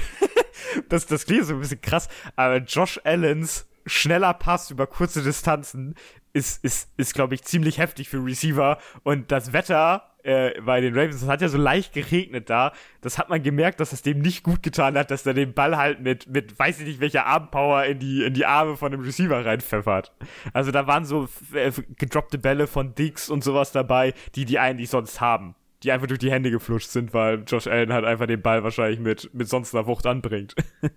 das, 0.90 1.06
das 1.06 1.26
klingt 1.26 1.46
so 1.46 1.54
ein 1.54 1.60
bisschen 1.60 1.82
krass, 1.82 2.08
aber 2.36 2.58
Josh 2.58 3.00
Allens 3.04 3.68
schneller 3.86 4.34
Pass 4.34 4.70
über 4.70 4.88
kurze 4.88 5.24
Distanzen 5.24 5.96
ist, 6.34 6.64
ist, 6.64 6.90
ist 6.98 7.14
glaube 7.14 7.36
ich, 7.36 7.44
ziemlich 7.44 7.78
heftig 7.78 8.10
für 8.10 8.24
Receiver. 8.24 8.78
Und 9.04 9.32
das 9.32 9.54
Wetter 9.54 10.12
äh, 10.24 10.60
bei 10.62 10.82
den 10.82 10.94
Ravens, 10.94 11.22
es 11.22 11.28
hat 11.28 11.42
ja 11.42 11.50
so 11.50 11.58
leicht 11.58 11.94
geregnet 11.94 12.50
da. 12.50 12.74
Das 13.02 13.18
hat 13.18 13.30
man 13.30 13.44
gemerkt, 13.44 13.80
dass 13.80 13.92
es 13.92 14.02
dem 14.02 14.20
nicht 14.20 14.44
gut 14.44 14.64
getan 14.64 14.98
hat, 14.98 15.12
dass 15.12 15.26
er 15.26 15.34
den 15.34 15.54
Ball 15.54 15.78
halt 15.78 16.00
mit, 16.00 16.28
mit 16.28 16.58
weiß 16.58 16.80
ich 16.80 16.88
nicht 16.88 17.00
welcher 17.00 17.26
Armpower 17.26 17.86
in 17.86 18.00
die, 18.00 18.24
in 18.24 18.34
die 18.34 18.46
Arme 18.46 18.78
von 18.78 18.92
dem 18.92 19.02
Receiver 19.02 19.46
reinpfeffert. 19.46 20.14
Also 20.54 20.72
da 20.72 20.88
waren 20.88 21.06
so 21.06 21.28
äh, 21.54 21.72
gedroppte 21.98 22.38
Bälle 22.38 22.68
von 22.68 22.96
Dix 22.96 23.30
und 23.30 23.44
sowas 23.44 23.72
dabei, 23.72 24.14
die 24.36 24.46
die 24.46 24.60
eigentlich 24.60 24.90
sonst 24.90 25.22
haben. 25.22 25.56
Die 25.84 25.92
einfach 25.92 26.08
durch 26.08 26.20
die 26.20 26.32
Hände 26.32 26.52
geflutscht 26.52 26.90
sind, 26.90 27.14
weil 27.14 27.44
Josh 27.48 27.68
Allen 27.68 27.92
halt 27.92 28.06
einfach 28.06 28.28
den 28.28 28.42
Ball 28.42 28.64
wahrscheinlich 28.64 29.00
mit, 29.00 29.34
mit 29.34 29.50
sonst 29.50 29.74
einer 29.74 29.88
Wucht 29.88 30.06
anbringt. 30.06 30.56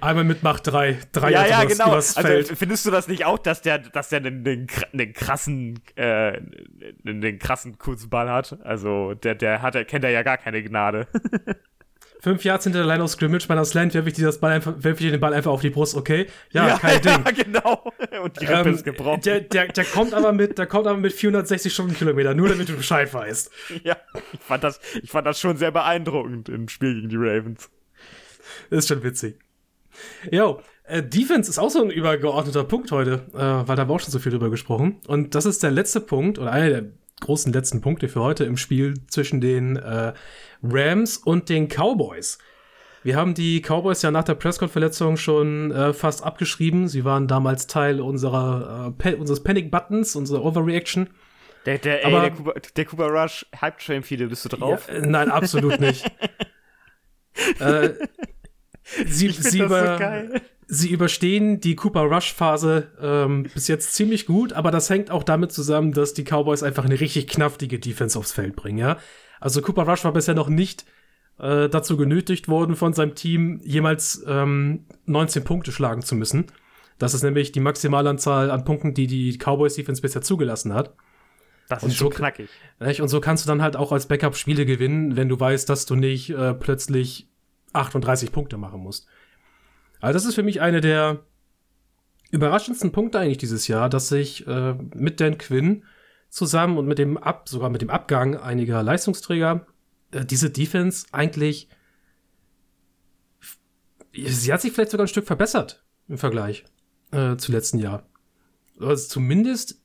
Einmal 0.00 0.24
mit 0.24 0.42
Macht 0.42 0.66
3. 0.66 0.98
Drei 1.12 1.32
ja, 1.32 1.46
ja, 1.46 1.64
genau. 1.64 1.92
Also, 1.92 2.54
findest 2.54 2.86
du 2.86 2.90
das 2.90 3.08
nicht 3.08 3.24
auch, 3.24 3.38
dass 3.38 3.62
der, 3.62 3.78
dass 3.78 4.08
der 4.08 4.20
einen, 4.20 4.46
einen, 4.46 4.66
einen 4.92 5.12
krassen, 5.12 5.80
äh, 5.96 6.40
einen 7.04 7.38
krassen 7.38 7.78
kurzen 7.78 8.08
Ball 8.08 8.30
hat? 8.30 8.58
Also, 8.62 9.14
der, 9.14 9.34
der 9.34 9.62
hat, 9.62 9.74
der 9.74 9.84
kennt 9.84 10.04
er 10.04 10.10
ja 10.10 10.22
gar 10.22 10.38
keine 10.38 10.62
Gnade. 10.62 11.08
Fünf 12.22 12.44
Yards 12.44 12.64
hinter 12.64 12.80
der 12.80 12.86
Line 12.86 13.02
of 13.02 13.10
Scrimmage, 13.10 13.46
bei 13.48 13.54
einer 13.54 13.64
Slant 13.64 13.94
werfe 13.94 14.08
ich, 14.08 14.14
dir 14.14 14.26
das 14.26 14.38
Ball 14.38 14.52
einfach, 14.52 14.74
werfe 14.76 15.04
ich 15.04 15.10
den 15.10 15.20
Ball 15.20 15.32
einfach 15.32 15.50
auf 15.50 15.62
die 15.62 15.70
Brust, 15.70 15.96
okay? 15.96 16.26
Ja, 16.52 16.68
ja 16.68 16.78
kein 16.78 17.00
Ding. 17.02 17.12
Ja, 17.12 17.30
genau. 17.30 17.92
Und 18.22 18.40
die 18.40 18.44
Rippe 18.44 18.68
ähm, 18.68 18.74
ist 18.74 18.84
gebrochen. 18.84 19.22
Der, 19.22 19.40
der, 19.40 19.68
der 19.68 19.84
kommt 19.84 20.12
aber 20.12 20.32
mit, 20.32 20.58
der 20.58 20.66
kommt 20.66 20.86
aber 20.86 20.98
mit 20.98 21.12
460 21.12 21.72
Stundenkilometer, 21.72 22.34
nur 22.34 22.48
damit 22.48 22.68
du 22.68 22.76
Bescheid 22.76 23.12
weißt. 23.12 23.50
Ja, 23.82 23.96
ich 24.32 24.40
fand 24.40 24.62
das, 24.62 24.80
ich 25.02 25.10
fand 25.10 25.26
das 25.26 25.40
schon 25.40 25.56
sehr 25.56 25.70
beeindruckend 25.70 26.48
im 26.48 26.68
Spiel 26.68 26.94
gegen 26.94 27.08
die 27.08 27.16
Ravens. 27.16 27.70
Das 28.68 28.80
ist 28.80 28.88
schon 28.88 29.02
witzig. 29.02 29.38
Jo, 30.30 30.60
äh, 30.84 31.02
Defense 31.02 31.48
ist 31.48 31.58
auch 31.58 31.70
so 31.70 31.82
ein 31.82 31.90
übergeordneter 31.90 32.64
Punkt 32.64 32.90
heute, 32.92 33.26
äh, 33.32 33.38
weil 33.38 33.76
da 33.76 33.78
haben 33.78 33.88
wir 33.88 33.94
auch 33.94 34.00
schon 34.00 34.10
so 34.10 34.18
viel 34.18 34.32
drüber 34.32 34.50
gesprochen. 34.50 35.00
Und 35.06 35.34
das 35.34 35.46
ist 35.46 35.62
der 35.62 35.70
letzte 35.70 36.00
Punkt 36.00 36.38
oder 36.38 36.52
einer 36.52 36.68
der 36.68 36.84
großen 37.20 37.52
letzten 37.52 37.80
Punkte 37.80 38.08
für 38.08 38.20
heute 38.20 38.44
im 38.44 38.56
Spiel 38.56 38.94
zwischen 39.08 39.40
den 39.40 39.76
äh, 39.76 40.12
Rams 40.62 41.16
und 41.16 41.48
den 41.48 41.68
Cowboys. 41.68 42.38
Wir 43.02 43.16
haben 43.16 43.34
die 43.34 43.62
Cowboys 43.62 44.02
ja 44.02 44.10
nach 44.10 44.24
der 44.24 44.34
Prescott-Verletzung 44.34 45.16
schon 45.16 45.72
äh, 45.72 45.92
fast 45.94 46.22
abgeschrieben. 46.22 46.86
Sie 46.88 47.04
waren 47.04 47.28
damals 47.28 47.66
Teil 47.66 48.00
unserer, 48.00 48.94
äh, 49.02 49.14
unseres 49.14 49.42
Panic-Buttons, 49.42 50.16
unserer 50.16 50.44
Overreaction. 50.44 51.08
Der, 51.66 51.78
der, 51.78 52.04
ey, 52.04 52.10
der, 52.10 52.30
Cooper, 52.30 52.54
der 52.76 52.84
Cooper 52.84 53.08
Rush 53.08 53.46
Hype 53.60 53.78
Train 53.78 54.02
viele, 54.02 54.26
bist 54.26 54.44
du 54.44 54.48
drauf? 54.50 54.88
Ja, 54.92 55.00
nein, 55.00 55.30
absolut 55.30 55.80
nicht. 55.80 56.10
äh, 57.58 57.90
sie, 59.06 59.28
sie, 59.30 59.60
über, 59.60 59.98
so 59.98 60.40
sie 60.66 60.90
überstehen 60.90 61.60
die 61.60 61.76
Cooper 61.76 62.02
Rush-Phase 62.02 62.88
ähm, 63.00 63.46
bis 63.54 63.68
jetzt 63.68 63.94
ziemlich 63.94 64.26
gut, 64.26 64.52
aber 64.52 64.70
das 64.70 64.90
hängt 64.90 65.10
auch 65.10 65.24
damit 65.24 65.52
zusammen, 65.52 65.92
dass 65.92 66.14
die 66.14 66.24
Cowboys 66.24 66.62
einfach 66.62 66.84
eine 66.84 67.00
richtig 67.00 67.26
knaftige 67.28 67.78
Defense 67.78 68.18
aufs 68.18 68.32
Feld 68.32 68.56
bringen, 68.56 68.78
ja. 68.78 68.98
Also 69.40 69.62
Cooper 69.62 69.82
Rush 69.82 70.04
war 70.04 70.12
bisher 70.12 70.34
noch 70.34 70.48
nicht 70.48 70.84
äh, 71.38 71.68
dazu 71.68 71.96
genötigt 71.96 72.48
worden 72.48 72.76
von 72.76 72.92
seinem 72.92 73.14
Team, 73.14 73.60
jemals 73.64 74.22
ähm, 74.26 74.84
19 75.06 75.44
Punkte 75.44 75.72
schlagen 75.72 76.02
zu 76.02 76.14
müssen. 76.14 76.46
Das 76.98 77.14
ist 77.14 77.22
nämlich 77.22 77.50
die 77.50 77.60
Maximalanzahl 77.60 78.50
an 78.50 78.64
Punkten, 78.64 78.92
die 78.92 79.06
die 79.06 79.38
Cowboys 79.38 79.74
Defense 79.74 80.02
bisher 80.02 80.20
zugelassen 80.20 80.74
hat. 80.74 80.94
Das 81.70 81.78
ist 81.78 81.84
und 81.84 81.94
schon 81.94 82.12
so, 82.12 82.16
knackig. 82.18 82.50
Und 83.00 83.08
so 83.08 83.20
kannst 83.20 83.44
du 83.44 83.48
dann 83.48 83.62
halt 83.62 83.76
auch 83.76 83.90
als 83.92 84.06
Backup 84.06 84.36
Spiele 84.36 84.66
gewinnen, 84.66 85.16
wenn 85.16 85.28
du 85.28 85.40
weißt, 85.40 85.68
dass 85.68 85.86
du 85.86 85.94
nicht 85.96 86.28
äh, 86.30 86.52
plötzlich 86.52 87.29
38 87.72 88.32
Punkte 88.32 88.56
machen 88.56 88.80
musst. 88.80 89.06
Also 90.00 90.14
das 90.14 90.24
ist 90.24 90.34
für 90.34 90.42
mich 90.42 90.60
eine 90.60 90.80
der 90.80 91.24
überraschendsten 92.30 92.92
Punkte 92.92 93.18
eigentlich 93.18 93.38
dieses 93.38 93.68
Jahr, 93.68 93.88
dass 93.88 94.08
sich 94.08 94.46
äh, 94.46 94.74
mit 94.94 95.20
Dan 95.20 95.38
Quinn 95.38 95.84
zusammen 96.28 96.78
und 96.78 96.86
mit 96.86 96.98
dem 96.98 97.18
Ab, 97.18 97.48
sogar 97.48 97.70
mit 97.70 97.82
dem 97.82 97.90
Abgang 97.90 98.36
einiger 98.36 98.82
Leistungsträger 98.82 99.66
äh, 100.12 100.24
diese 100.24 100.50
Defense 100.50 101.06
eigentlich 101.12 101.68
sie 104.12 104.52
hat 104.52 104.60
sich 104.60 104.72
vielleicht 104.72 104.90
sogar 104.90 105.04
ein 105.04 105.08
Stück 105.08 105.26
verbessert 105.26 105.84
im 106.08 106.18
Vergleich 106.18 106.64
äh, 107.12 107.36
zu 107.36 107.52
letzten 107.52 107.78
Jahr. 107.78 108.08
Also 108.78 109.08
zumindest 109.08 109.80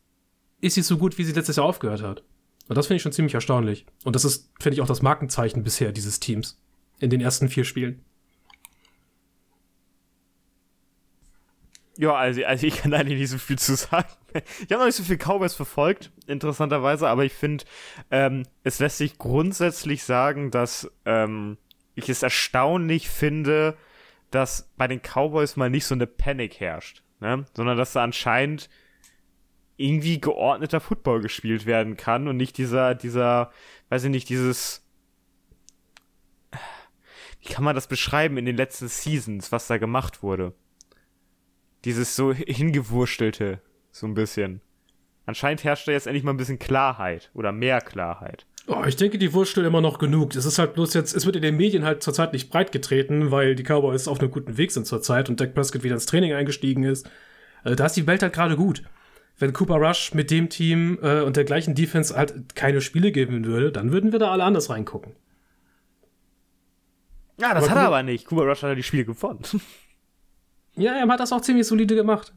ist 0.62 0.76
sie 0.76 0.82
so 0.82 0.98
gut, 0.98 1.18
wie 1.18 1.24
sie 1.24 1.34
letztes 1.34 1.58
Jahr 1.58 1.66
aufgehört 1.66 2.02
hat. 2.02 2.24
Und 2.68 2.78
das 2.78 2.88
finde 2.88 2.98
ich 2.98 3.04
schon 3.04 3.12
ziemlich 3.12 3.36
erstaunlich. 3.36 3.86
Und 4.04 4.16
das 4.16 4.26
ist, 4.26 4.52
finde 4.60 4.76
ich, 4.76 4.82
auch 4.82 4.88
das 4.88 5.02
Markenzeichen 5.02 5.64
bisher 5.64 5.92
dieses 5.92 6.20
Teams 6.20 6.60
in 7.00 7.10
den 7.10 7.22
ersten 7.22 7.50
vier 7.50 7.66
Spielen. 7.66 8.04
Ja, 11.98 12.14
also, 12.14 12.44
also 12.44 12.68
ich 12.68 12.78
kann 12.78 12.94
eigentlich 12.94 13.20
nicht 13.20 13.30
so 13.30 13.38
viel 13.38 13.58
zu 13.58 13.76
sagen. 13.76 14.08
Ich 14.34 14.72
habe 14.72 14.80
noch 14.80 14.86
nicht 14.86 14.98
so 14.98 15.04
viel 15.04 15.18
Cowboys 15.18 15.54
verfolgt, 15.54 16.12
interessanterweise, 16.28 17.08
aber 17.08 17.24
ich 17.24 17.32
finde, 17.32 17.64
ähm, 18.12 18.44
es 18.64 18.80
lässt 18.80 18.98
sich 18.98 19.18
grundsätzlich 19.18 20.04
sagen, 20.04 20.52
dass 20.52 20.92
ähm, 21.06 21.58
ich 21.96 22.10
es 22.10 22.22
erstaunlich 22.22 23.10
finde, 23.10 23.78
dass 24.32 24.74
bei 24.76 24.88
den 24.88 25.02
Cowboys 25.02 25.56
mal 25.56 25.70
nicht 25.70 25.86
so 25.86 25.96
eine 25.96 26.08
Panik 26.08 26.60
herrscht, 26.60 27.04
ne? 27.22 27.46
sondern 27.54 27.78
dass 27.78 27.94
da 27.94 28.04
anscheinend 28.04 28.70
irgendwie 29.78 30.20
geordneter 30.20 30.82
Football 30.82 31.22
gespielt 31.22 31.66
werden 31.66 31.96
kann 31.96 32.28
und 32.28 32.36
nicht 32.36 32.58
dieser, 32.58 32.96
dieser, 32.96 33.52
weiß 33.90 34.06
ich 34.06 34.10
nicht, 34.10 34.28
dieses 34.28 34.85
wie 37.46 37.54
kann 37.54 37.64
man 37.64 37.76
das 37.76 37.88
beschreiben 37.88 38.38
in 38.38 38.46
den 38.46 38.58
letzten 38.58 38.88
Seasons, 38.88 39.52
was 39.52 39.68
da 39.68 39.78
gemacht 39.78 40.24
wurde? 40.24 40.54
Dieses 41.84 42.16
so 42.16 42.34
hingewurstelte, 42.34 43.62
so 43.92 44.08
ein 44.08 44.16
bisschen. 44.16 44.62
Anscheinend 45.28 45.64
herrscht 45.64 45.88
da 45.88 45.92
jetzt 45.92 46.08
endlich 46.08 46.24
mal 46.24 46.34
ein 46.34 46.38
bisschen 46.38 46.60
Klarheit 46.60 47.30
oder 47.34 47.52
mehr 47.52 47.82
Klarheit. 47.82 48.48
Oh, 48.68 48.84
ich 48.88 48.96
denke, 48.96 49.20
die 49.20 49.34
Wurstel 49.34 49.64
immer 49.64 49.82
noch 49.82 50.00
genug. 50.00 50.36
Es 50.36 50.46
ist 50.46 50.58
halt 50.58 50.74
bloß 50.74 50.96
jetzt, 50.96 51.16
es 51.16 51.28
wird 51.28 51.36
in 51.36 51.44
den 51.44 51.58
Medien 51.58 51.84
halt 51.84 52.02
zurzeit 52.02 52.34
nicht 52.34 52.50
breit 52.50 52.72
getreten, 52.72 53.30
weil 53.30 53.54
die 53.54 53.64
Cowboys 53.64 54.08
auf 54.08 54.20
einem 54.20 54.32
guten 54.32 54.58
Weg 54.58 54.72
sind 54.72 54.88
zurzeit 54.88 55.30
und 55.30 55.40
Dak 55.40 55.54
Prescott 55.54 55.84
wieder 55.84 55.94
ins 55.94 56.08
Training 56.08 56.34
eingestiegen 56.34 56.84
ist. 56.84 57.08
Also 57.64 57.76
da 57.76 57.86
ist 57.86 57.96
die 57.96 58.08
Welt 58.08 58.24
halt 58.24 58.34
gerade 58.34 58.56
gut. 58.56 58.82
Wenn 59.38 59.54
Cooper 59.54 59.76
Rush 59.76 60.16
mit 60.16 60.32
dem 60.32 60.50
Team 60.50 60.98
äh, 61.04 61.22
und 61.22 61.38
der 61.38 61.44
gleichen 61.44 61.76
Defense 61.76 62.16
halt 62.16 62.56
keine 62.56 62.82
Spiele 62.82 63.12
geben 63.12 63.46
würde, 63.46 63.72
dann 63.72 63.92
würden 63.92 64.12
wir 64.12 64.20
da 64.20 64.32
alle 64.32 64.44
anders 64.44 64.72
reingucken. 64.72 65.14
Ja, 67.38 67.54
das 67.54 67.66
aber 67.66 67.72
hat 67.72 67.78
er 67.78 67.88
aber 67.88 68.04
nicht. 68.04 68.26
Cooper 68.26 68.44
Rush 68.44 68.64
hat 68.64 68.70
ja 68.70 68.76
die 68.76 68.84
Spiele 68.84 69.06
gewonnen. 69.06 69.40
Ja, 70.78 70.92
er 70.92 71.08
hat 71.08 71.22
das 71.22 71.32
auch 71.32 71.40
ziemlich 71.40 71.66
solide 71.66 71.96
gemacht. 71.96 72.34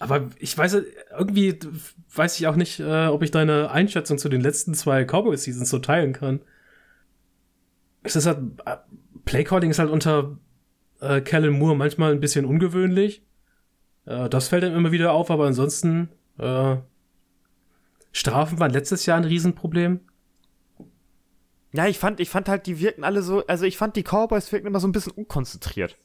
Aber 0.00 0.28
ich 0.40 0.58
weiß, 0.58 0.82
irgendwie 1.16 1.56
weiß 2.12 2.40
ich 2.40 2.48
auch 2.48 2.56
nicht, 2.56 2.80
äh, 2.80 3.06
ob 3.06 3.22
ich 3.22 3.30
deine 3.30 3.70
Einschätzung 3.70 4.18
zu 4.18 4.28
den 4.28 4.40
letzten 4.40 4.74
zwei 4.74 5.04
Cowboy-Seasons 5.04 5.70
so 5.70 5.78
teilen 5.78 6.12
kann. 6.14 6.40
Es 8.02 8.16
ist 8.16 8.26
halt, 8.26 8.38
äh, 8.66 8.78
Playcalling 9.24 9.70
ist 9.70 9.78
halt 9.78 9.90
unter 9.90 10.36
äh, 11.00 11.20
Kellen 11.20 11.56
Moore 11.56 11.76
manchmal 11.76 12.10
ein 12.10 12.18
bisschen 12.18 12.44
ungewöhnlich. 12.44 13.24
Äh, 14.06 14.28
das 14.28 14.48
fällt 14.48 14.64
ihm 14.64 14.74
immer 14.74 14.90
wieder 14.90 15.12
auf, 15.12 15.30
aber 15.30 15.46
ansonsten, 15.46 16.08
äh, 16.38 16.78
Strafen 18.10 18.58
waren 18.58 18.72
letztes 18.72 19.06
Jahr 19.06 19.16
ein 19.16 19.24
Riesenproblem. 19.24 20.00
Ja, 21.72 21.86
ich 21.86 21.98
fand, 21.98 22.20
ich 22.20 22.28
fand 22.28 22.48
halt, 22.48 22.66
die 22.66 22.80
wirken 22.80 23.02
alle 23.02 23.22
so, 23.22 23.46
also 23.46 23.64
ich 23.64 23.78
fand 23.78 23.96
die 23.96 24.02
Cowboys 24.02 24.52
wirken 24.52 24.66
immer 24.66 24.80
so 24.80 24.86
ein 24.86 24.92
bisschen 24.92 25.12
unkonzentriert. 25.12 25.96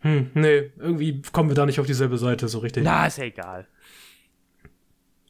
Hm, 0.00 0.30
nee, 0.34 0.70
irgendwie 0.78 1.22
kommen 1.32 1.48
wir 1.48 1.56
da 1.56 1.66
nicht 1.66 1.80
auf 1.80 1.86
dieselbe 1.86 2.16
Seite 2.16 2.46
so 2.46 2.58
richtig. 2.60 2.84
Na, 2.84 3.06
ist 3.06 3.18
ja 3.18 3.24
egal. 3.24 3.66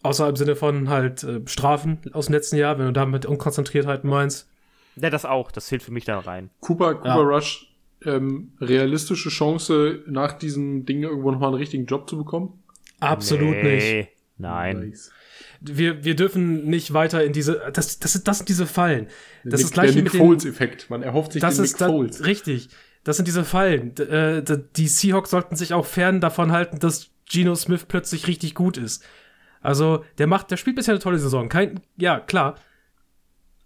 Außer 0.03 0.29
im 0.29 0.37
Sinne 0.37 0.55
von 0.55 0.91
halt 0.91 1.23
äh, 1.23 1.41
Strafen 1.47 1.99
aus 2.13 2.27
dem 2.27 2.35
letzten 2.35 2.57
Jahr, 2.57 2.79
wenn 2.79 2.87
du 2.87 2.93
da 2.93 3.07
mit 3.07 3.25
Unkonzentriertheit 3.25 4.05
meinst. 4.05 4.51
Ja, 4.97 5.09
das 5.09 5.25
auch, 5.25 5.51
das 5.51 5.67
zählt 5.67 5.83
für 5.83 5.93
mich 5.93 6.05
da 6.05 6.19
rein. 6.19 6.51
Cooper, 6.61 6.97
Cooper 6.97 7.09
ja. 7.09 7.15
Rush, 7.15 7.75
ähm, 8.05 8.53
realistische 8.61 9.31
Chance, 9.31 10.03
nach 10.07 10.35
diesem 10.35 10.85
Ding 10.85 11.05
irgendwo 11.05 11.31
nochmal 11.31 11.51
einen 11.51 11.59
richtigen 11.59 11.87
Job 11.87 12.09
zu 12.09 12.19
bekommen? 12.19 12.63
Absolut 13.01 13.57
nee, 13.57 13.77
nicht. 13.77 14.09
Nein. 14.37 14.91
Nice 14.91 15.11
wir, 15.67 16.05
wir 16.05 16.17
dürfen 16.17 16.65
nicht 16.65 16.93
weiter 16.93 17.25
in 17.25 17.33
diese, 17.33 17.63
das, 17.73 17.99
das, 17.99 18.23
das 18.23 18.39
sind 18.39 18.49
diese 18.49 18.67
Fallen. 18.67 19.09
Das 19.45 19.61
ist 19.61 19.73
gleich 19.73 19.95
mit 19.95 20.13
dem 20.13 20.19
Foles-Effekt. 20.19 20.91
Man 20.91 21.03
erhofft 21.03 21.33
sich 21.33 21.43
das 21.43 21.57
den 21.57 21.65
ist 21.65 21.81
Nick 21.81 21.89
Foles. 21.89 22.19
Da, 22.19 22.25
richtig. 22.25 22.69
Das 23.03 23.17
sind 23.17 23.27
diese 23.27 23.45
Fallen. 23.45 23.97
Äh, 23.97 24.43
die 24.77 24.89
Seahawks 24.89 25.31
sollten 25.31 25.57
sich 25.57 25.75
auch 25.75 25.87
fern 25.87 26.21
davon 26.21 26.53
halten, 26.53 26.79
dass 26.79 27.11
Geno 27.29 27.55
Smith 27.55 27.87
plötzlich 27.87 28.27
richtig 28.27 28.55
gut 28.55 28.77
ist. 28.77 29.05
Also, 29.61 30.05
der 30.19 30.27
macht, 30.27 30.51
der 30.51 30.57
spielt 30.57 30.77
bisher 30.77 30.93
eine 30.93 31.03
tolle 31.03 31.19
Saison. 31.19 31.49
Kein, 31.49 31.81
ja, 31.97 32.21
klar. 32.21 32.57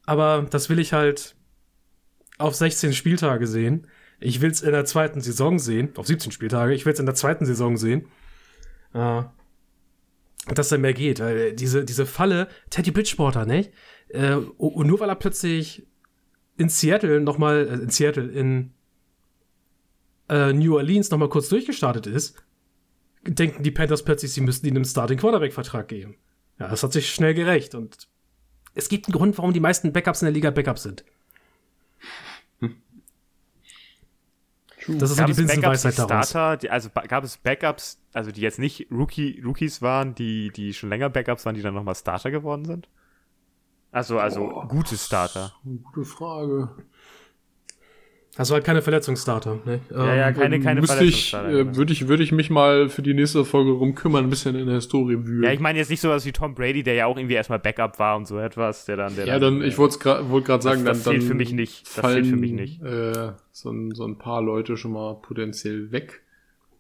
Aber 0.07 0.47
das 0.51 0.69
will 0.69 0.79
ich 0.79 0.93
halt 0.93 1.35
auf 2.39 2.55
16 2.55 2.93
Spieltage 2.93 3.47
sehen. 3.47 3.87
Ich 4.21 4.41
will 4.41 4.51
es 4.51 4.63
in 4.63 4.73
der 4.73 4.85
zweiten 4.85 5.21
Saison 5.21 5.59
sehen. 5.59 5.91
Auf 5.97 6.07
17 6.07 6.33
Spieltage. 6.33 6.75
Ich 6.75 6.87
will 6.87 6.93
es 6.93 7.01
in 7.01 7.07
der 7.07 7.15
zweiten 7.15 7.47
Saison 7.47 7.77
sehen. 7.77 8.07
Äh, 8.95 9.23
dass 10.55 10.69
da 10.69 10.79
mehr 10.79 10.95
geht. 10.95 11.21
Weil 11.21 11.55
diese, 11.55 11.85
diese 11.85 12.07
Falle, 12.07 12.49
Teddy 12.71 12.91
Bridgewater, 12.91 13.47
ne? 13.47 13.69
Äh, 14.09 14.35
und 14.35 14.87
nur 14.87 15.01
weil 15.01 15.09
er 15.09 15.17
plötzlich 15.17 15.87
in 16.57 16.69
Seattle 16.69 17.21
nochmal, 17.21 17.67
äh, 17.69 17.83
in 17.83 17.91
Seattle, 17.91 18.29
in 18.29 18.73
äh, 20.29 20.53
New 20.53 20.77
Orleans 20.77 21.11
nochmal 21.11 21.29
kurz 21.29 21.49
durchgestartet 21.49 22.07
ist, 22.07 22.37
denken 23.27 23.63
die 23.63 23.71
Panthers 23.71 24.05
plötzlich, 24.05 24.33
sie 24.33 24.41
müssten 24.41 24.67
ihm 24.67 24.77
einen 24.77 24.85
Starting 24.85 25.19
Quarterback-Vertrag 25.19 25.89
geben. 25.89 26.17
Ja, 26.59 26.69
das 26.69 26.83
hat 26.83 26.93
sich 26.93 27.11
schnell 27.11 27.35
gerecht 27.35 27.75
und 27.75 28.09
es 28.75 28.89
gibt 28.89 29.07
einen 29.07 29.13
Grund, 29.13 29.39
warum 29.39 29.53
die 29.53 29.61
meisten 29.61 29.93
Backups 29.93 30.23
in 30.23 30.27
der 30.27 30.33
Liga 30.33 30.51
Backups 30.51 30.83
sind. 30.83 31.05
Das 34.89 35.11
ist 35.11 35.19
gab 35.19 35.29
so 35.29 35.35
die 35.35 35.47
Binsenweisheit 35.47 35.99
daraus. 35.99 36.31
Starter, 36.31 36.57
die, 36.57 36.71
also 36.71 36.89
gab 36.91 37.25
es 37.25 37.37
Backups, 37.37 38.01
also 38.15 38.31
die 38.31 38.41
jetzt 38.41 38.59
nicht 38.59 38.89
Rookie, 38.91 39.43
Rookies 39.45 39.83
waren, 39.83 40.15
die, 40.15 40.51
die 40.51 40.73
schon 40.73 40.89
länger 40.89 41.11
Backups 41.11 41.45
waren, 41.45 41.55
die 41.55 41.63
dann 41.63 41.75
nochmal 41.75 41.95
Starter 41.95 42.31
geworden 42.31 42.65
sind? 42.65 42.89
Also, 43.91 44.19
also 44.19 44.43
oh, 44.43 44.67
gute 44.67 44.97
Starter. 44.97 45.53
Gute 45.65 46.05
Frage. 46.05 46.71
Also 48.39 48.55
halt 48.55 48.65
keine 48.65 48.83
Verletzungsstarter, 48.83 49.59
ne? 49.65 49.81
Ja, 49.91 50.15
ja, 50.15 50.33
keine, 50.33 50.57
ähm, 50.57 50.63
keine 50.63 50.83
Verletzungsstarter. 50.85 51.49
Ich, 51.49 51.55
äh, 51.55 51.65
genau. 51.65 51.77
würde 51.77 51.93
ich, 51.93 52.07
würde 52.07 52.23
ich 52.23 52.31
mich 52.31 52.51
mal 52.51 52.89
für 52.89 53.03
die 53.03 53.13
nächste 53.13 53.45
Folge 53.45 53.73
rumkümmern, 53.73 54.27
ein 54.27 54.31
bisschen 54.31 54.55
in 54.55 54.67
der 54.67 54.77
Historie 54.77 55.27
wühlen. 55.27 55.43
Ja, 55.43 55.51
ich 55.51 55.59
meine 55.59 55.77
jetzt 55.77 55.91
nicht 55.91 56.01
sowas 56.01 56.25
wie 56.25 56.31
Tom 56.31 56.55
Brady, 56.55 56.85
der 56.85 56.95
ja 56.95 57.07
auch 57.07 57.17
irgendwie 57.17 57.35
erstmal 57.35 57.59
Backup 57.59 57.99
war 57.99 58.17
und 58.17 58.29
so 58.29 58.39
etwas, 58.39 58.85
der 58.85 58.97
dann, 58.97 59.17
der 59.17 59.27
Ja, 59.27 59.41
dann, 59.41 59.59
dann 59.59 59.69
ich 59.69 59.77
wollte 59.77 59.99
gerade 59.99 60.31
wollt 60.31 60.47
sagen, 60.47 60.85
das, 60.85 60.99
das 60.99 61.03
dann, 61.03 61.15
dann 61.15 61.23
für 61.23 61.35
mich 61.35 61.53
nicht. 61.53 61.83
Das 61.83 61.95
fallen, 61.95 62.25
für 62.25 62.37
mich 62.37 62.53
nicht. 62.53 62.81
Äh, 62.81 63.33
so, 63.51 63.71
ein, 63.71 63.91
so 63.91 64.05
ein 64.05 64.19
paar 64.19 64.41
Leute 64.41 64.77
schon 64.77 64.93
mal 64.93 65.17
potenziell 65.21 65.91
weg. 65.91 66.23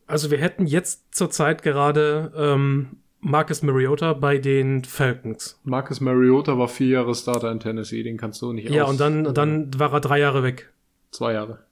Also 0.06 0.30
wir 0.30 0.38
hätten 0.38 0.64
jetzt 0.64 1.12
zurzeit 1.12 1.64
gerade 1.64 2.32
ähm, 2.36 2.98
Marcus 3.20 3.62
Mariota 3.62 4.12
bei 4.12 4.38
den 4.38 4.84
Falcons. 4.84 5.58
Marcus 5.64 6.00
Mariota 6.00 6.56
war 6.56 6.68
vier 6.68 6.88
Jahre 6.88 7.16
Starter 7.16 7.50
in 7.50 7.58
Tennessee, 7.58 8.04
den 8.04 8.16
kannst 8.16 8.40
du 8.42 8.52
nicht 8.52 8.70
Ja, 8.70 8.84
aus 8.84 8.90
und 8.90 9.00
dann, 9.00 9.34
dann 9.34 9.70
war 9.76 9.92
er 9.92 10.00
drei 10.00 10.20
Jahre 10.20 10.44
weg. 10.44 10.70
Zwei 11.10 11.32
Jahre. 11.32 11.64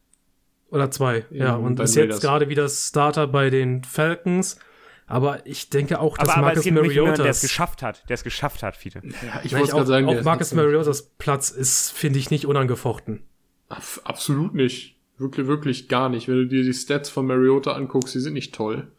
Oder 0.71 0.91
zwei, 0.91 1.25
ja. 1.31 1.55
und 1.55 1.79
ist 1.79 1.95
jetzt 1.95 2.21
gerade 2.21 2.49
wieder 2.49 2.69
Starter 2.69 3.27
bei 3.29 3.51
den 3.51 3.85
Falcons. 3.85 4.59
Aber 5.07 5.47
ich 5.47 5.71
denke 5.71 6.01
auch, 6.01 6.19
dass 6.19 6.31
aber, 6.31 6.43
Marcus 6.43 6.67
aber 6.67 6.83
Mariotas... 6.83 7.19
der 7.19 7.27
es 7.27 7.41
geschafft 7.41 7.83
hat. 7.83 8.09
Der 8.09 8.15
es 8.15 8.25
geschafft 8.25 8.65
hat, 8.65 8.77
viele. 8.77 9.03
Ja, 9.05 9.41
ich 9.45 9.53
wollte 9.55 9.71
gerade 9.71 9.87
sagen... 9.87 10.09
Auch 10.09 10.23
Marcus 10.25 10.53
Mariotas 10.53 11.11
Platz 11.19 11.51
ist, 11.51 11.93
finde 11.93 12.19
ich, 12.19 12.33
nicht 12.33 12.45
unangefochten. 12.45 13.23
Absolut 13.69 14.55
nicht. 14.55 14.97
Wirklich, 15.17 15.47
wirklich 15.47 15.89
gar 15.89 16.09
nicht. 16.09 16.27
Wenn 16.27 16.37
du 16.37 16.47
dir 16.49 16.65
die 16.65 16.75
Stats 16.75 17.09
von 17.09 17.27
Mariota 17.27 17.73
anguckst, 17.73 18.17
die 18.17 18.21
sind 18.21 18.33
nicht 18.33 18.53
toll. 18.53 18.91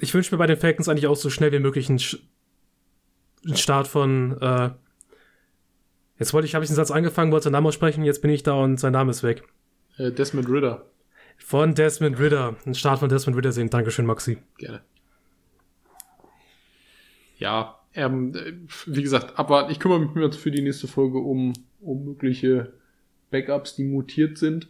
Ich 0.00 0.12
wünsche 0.12 0.34
mir 0.34 0.38
bei 0.38 0.48
den 0.48 0.56
Falcons 0.56 0.88
eigentlich 0.88 1.06
auch 1.06 1.16
so 1.16 1.30
schnell 1.30 1.52
wie 1.52 1.60
möglich 1.60 1.88
einen, 1.88 2.00
einen 3.44 3.56
Start 3.56 3.86
von... 3.86 4.36
Äh, 4.40 4.70
jetzt 6.20 6.32
wollte 6.32 6.46
ich, 6.46 6.54
habe 6.54 6.64
ich 6.64 6.70
einen 6.70 6.76
Satz 6.76 6.92
angefangen, 6.92 7.32
wollte 7.32 7.44
seinen 7.44 7.54
Namen 7.54 7.66
aussprechen, 7.66 8.04
jetzt 8.04 8.22
bin 8.22 8.30
ich 8.30 8.44
da 8.44 8.52
und 8.54 8.78
sein 8.78 8.92
Name 8.92 9.10
ist 9.10 9.24
weg. 9.24 9.42
Äh, 9.96 10.12
Desmond 10.12 10.48
Ritter. 10.48 10.86
Von 11.36 11.74
Desmond 11.74 12.20
Ritter. 12.20 12.56
Ein 12.64 12.74
Start 12.74 13.00
von 13.00 13.08
Desmond 13.08 13.36
Ritter 13.36 13.50
sehen. 13.50 13.70
Dankeschön, 13.70 14.06
Maxi. 14.06 14.38
Gerne. 14.58 14.82
Ja, 17.38 17.80
ähm, 17.94 18.68
wie 18.86 19.02
gesagt, 19.02 19.38
aber 19.38 19.70
ich 19.70 19.80
kümmere 19.80 20.00
mich 20.00 20.14
jetzt 20.14 20.36
für 20.36 20.50
die 20.50 20.62
nächste 20.62 20.86
Folge 20.86 21.18
um, 21.18 21.54
um 21.80 22.04
mögliche 22.04 22.74
Backups, 23.30 23.74
die 23.74 23.84
mutiert 23.84 24.38
sind. 24.38 24.68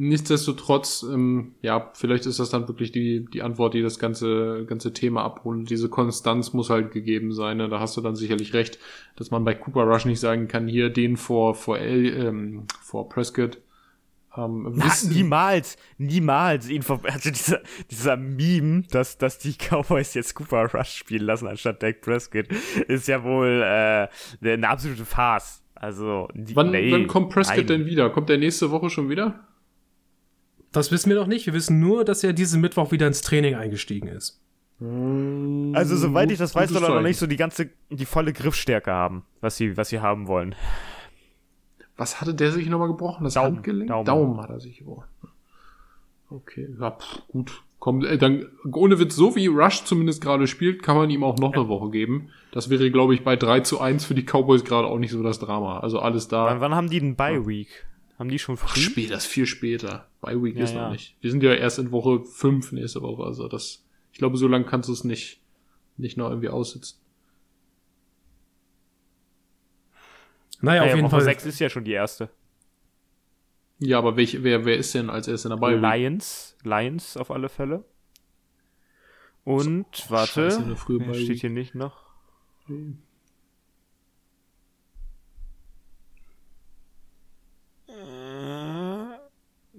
Nichtsdestotrotz, 0.00 1.04
ähm, 1.12 1.56
ja, 1.60 1.90
vielleicht 1.92 2.24
ist 2.26 2.38
das 2.38 2.50
dann 2.50 2.68
wirklich 2.68 2.92
die, 2.92 3.26
die 3.32 3.42
Antwort, 3.42 3.74
die 3.74 3.82
das 3.82 3.98
ganze, 3.98 4.64
ganze 4.64 4.92
Thema 4.92 5.24
abholt. 5.24 5.68
Diese 5.68 5.88
Konstanz 5.88 6.52
muss 6.52 6.70
halt 6.70 6.92
gegeben 6.92 7.32
sein. 7.32 7.56
Ne? 7.56 7.68
Da 7.68 7.80
hast 7.80 7.96
du 7.96 8.00
dann 8.00 8.14
sicherlich 8.14 8.54
recht, 8.54 8.78
dass 9.16 9.32
man 9.32 9.44
bei 9.44 9.54
Cooper 9.54 9.82
Rush 9.82 10.04
nicht 10.04 10.20
sagen 10.20 10.46
kann, 10.46 10.68
hier 10.68 10.90
den 10.90 11.16
vor, 11.16 11.56
vor, 11.56 11.80
L, 11.80 12.06
ähm, 12.06 12.62
vor 12.80 13.08
Prescott 13.08 13.58
ähm, 14.36 14.72
Na, 14.76 14.92
niemals, 15.10 15.76
niemals. 15.96 16.68
Also 17.02 17.30
dieser, 17.30 17.60
dieser 17.90 18.16
Meme, 18.16 18.84
dass, 18.90 19.18
dass 19.18 19.38
die 19.38 19.54
Cowboys 19.54 20.14
jetzt 20.14 20.34
Cooper 20.34 20.72
Rush 20.72 20.94
spielen 20.94 21.24
lassen 21.24 21.48
anstatt 21.48 21.82
Dak 21.82 22.02
Prescott, 22.02 22.46
ist 22.86 23.08
ja 23.08 23.24
wohl 23.24 23.62
äh, 23.64 24.08
eine 24.46 24.68
absolute 24.68 25.04
Farce. 25.04 25.64
Also, 25.74 26.28
die, 26.34 26.54
wann, 26.56 26.70
nee, 26.70 26.90
wann 26.92 27.06
kommt 27.06 27.30
Prescott 27.30 27.56
nein. 27.56 27.66
denn 27.66 27.86
wieder? 27.86 28.10
Kommt 28.10 28.28
der 28.28 28.38
nächste 28.38 28.70
Woche 28.70 28.90
schon 28.90 29.08
wieder? 29.08 29.47
Das 30.72 30.92
wissen 30.92 31.10
wir 31.10 31.16
noch 31.16 31.26
nicht. 31.26 31.46
Wir 31.46 31.54
wissen 31.54 31.80
nur, 31.80 32.04
dass 32.04 32.22
er 32.22 32.32
diesen 32.32 32.60
Mittwoch 32.60 32.92
wieder 32.92 33.06
ins 33.06 33.22
Training 33.22 33.54
eingestiegen 33.54 34.08
ist. 34.08 34.40
Also, 34.80 35.96
soweit 35.96 36.30
ich 36.30 36.38
das 36.38 36.54
weiß, 36.54 36.70
soll 36.70 36.84
er 36.84 36.90
noch 36.90 37.02
nicht 37.02 37.18
so 37.18 37.26
die 37.26 37.36
ganze, 37.36 37.70
die 37.90 38.04
volle 38.04 38.32
Griffstärke 38.32 38.92
haben, 38.92 39.24
was 39.40 39.56
sie, 39.56 39.76
was 39.76 39.88
sie 39.88 39.98
haben 40.00 40.28
wollen. 40.28 40.54
Was 41.96 42.20
hatte 42.20 42.32
der 42.32 42.52
sich 42.52 42.68
nochmal 42.68 42.86
gebrochen? 42.86 43.24
Das 43.24 43.34
Daumen, 43.34 43.56
Handgelenk? 43.56 43.88
Daumen. 43.88 44.04
Daumen 44.04 44.40
hat 44.40 44.50
er 44.50 44.60
sich 44.60 44.78
gebrochen. 44.78 45.08
Okay, 46.30 46.68
ja, 46.78 46.92
pff, 46.92 47.22
gut. 47.26 47.62
Komm, 47.80 48.04
äh, 48.04 48.18
dann, 48.18 48.46
ohne 48.72 49.00
Witz, 49.00 49.16
so 49.16 49.34
wie 49.34 49.46
Rush 49.46 49.84
zumindest 49.84 50.22
gerade 50.22 50.46
spielt, 50.46 50.82
kann 50.82 50.96
man 50.96 51.10
ihm 51.10 51.24
auch 51.24 51.38
noch 51.38 51.54
eine 51.54 51.68
Woche 51.68 51.90
geben. 51.90 52.28
Das 52.52 52.70
wäre, 52.70 52.90
glaube 52.90 53.14
ich, 53.14 53.24
bei 53.24 53.34
3 53.34 53.60
zu 53.60 53.80
1 53.80 54.04
für 54.04 54.14
die 54.14 54.24
Cowboys 54.24 54.64
gerade 54.64 54.86
auch 54.86 54.98
nicht 54.98 55.10
so 55.10 55.22
das 55.22 55.40
Drama. 55.40 55.80
Also 55.80 55.98
alles 55.98 56.28
da. 56.28 56.46
Wann, 56.46 56.60
wann 56.60 56.74
haben 56.74 56.90
die 56.90 57.00
denn 57.00 57.16
Bye 57.16 57.46
Week? 57.46 57.86
Haben 58.18 58.30
die 58.30 58.38
schon 58.38 58.56
früh? 58.56 58.68
Ach, 58.68 58.76
spät, 58.76 59.10
das 59.10 59.24
ist 59.24 59.30
viel 59.30 59.46
später. 59.46 60.08
Bye 60.20 60.42
Week 60.42 60.56
ja, 60.56 60.64
ist 60.64 60.74
ja. 60.74 60.82
noch 60.82 60.92
nicht. 60.92 61.16
Wir 61.20 61.30
sind 61.30 61.42
ja 61.42 61.54
erst 61.54 61.78
in 61.78 61.92
Woche 61.92 62.24
5 62.24 62.72
nächste 62.72 63.00
Woche. 63.00 63.22
Also 63.22 63.46
das, 63.46 63.84
ich 64.12 64.18
glaube, 64.18 64.36
so 64.36 64.48
lange 64.48 64.64
kannst 64.64 64.88
du 64.88 64.92
es 64.92 65.04
nicht, 65.04 65.40
nicht 65.96 66.16
noch 66.16 66.28
irgendwie 66.28 66.48
aussitzen. 66.48 66.98
Naja, 70.60 70.82
auf 70.82 70.88
jeden 70.88 71.02
Woche 71.02 71.10
Fall. 71.10 71.22
6 71.22 71.46
ist 71.46 71.60
ja 71.60 71.70
schon 71.70 71.84
die 71.84 71.92
erste. 71.92 72.28
Ja, 73.78 73.98
aber 73.98 74.16
welch, 74.16 74.42
wer, 74.42 74.64
wer 74.64 74.76
ist 74.76 74.92
denn 74.94 75.08
als 75.10 75.28
erster 75.28 75.50
dabei? 75.50 75.74
Lions. 75.74 76.56
Lions 76.64 77.16
auf 77.16 77.30
alle 77.30 77.48
Fälle. 77.48 77.84
Und, 79.44 79.86
oh, 79.86 80.10
warte, 80.10 80.50
Scheiße, 80.50 81.14
steht 81.14 81.40
hier 81.40 81.50
nicht 81.50 81.76
noch. 81.76 82.04
Nee. 82.66 82.96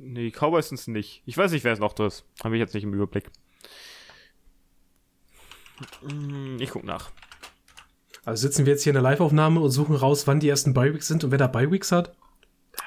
Nee, 0.09 0.31
Cowboys 0.31 0.69
sind 0.69 0.79
es 0.79 0.87
nicht. 0.87 1.21
Ich 1.25 1.37
weiß 1.37 1.51
nicht, 1.51 1.63
wer 1.63 1.73
es 1.73 1.79
noch 1.79 1.97
ist. 1.99 2.25
Habe 2.43 2.55
ich 2.55 2.59
jetzt 2.59 2.73
nicht 2.73 2.83
im 2.83 2.93
Überblick. 2.93 3.29
Ich 6.59 6.69
guck 6.71 6.83
nach. 6.83 7.11
Also 8.25 8.47
sitzen 8.47 8.65
wir 8.65 8.73
jetzt 8.73 8.83
hier 8.83 8.91
in 8.91 8.95
der 8.95 9.03
Live-Aufnahme 9.03 9.59
und 9.59 9.71
suchen 9.71 9.95
raus, 9.95 10.27
wann 10.27 10.39
die 10.39 10.49
ersten 10.49 10.73
Bi-Weeks 10.73 11.07
sind 11.07 11.23
und 11.23 11.31
wer 11.31 11.37
da 11.37 11.47
Bi-Weeks 11.47 11.91
hat. 11.91 12.15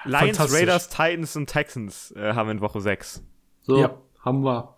Lions, 0.05 0.53
Raiders, 0.53 0.89
Titans 0.89 1.37
und 1.37 1.47
Texans 1.47 2.13
äh, 2.17 2.35
haben 2.35 2.51
in 2.51 2.61
Woche 2.61 2.81
6. 2.81 3.23
So, 3.63 3.79
ja. 3.79 3.99
haben 4.21 4.45
wir. 4.45 4.77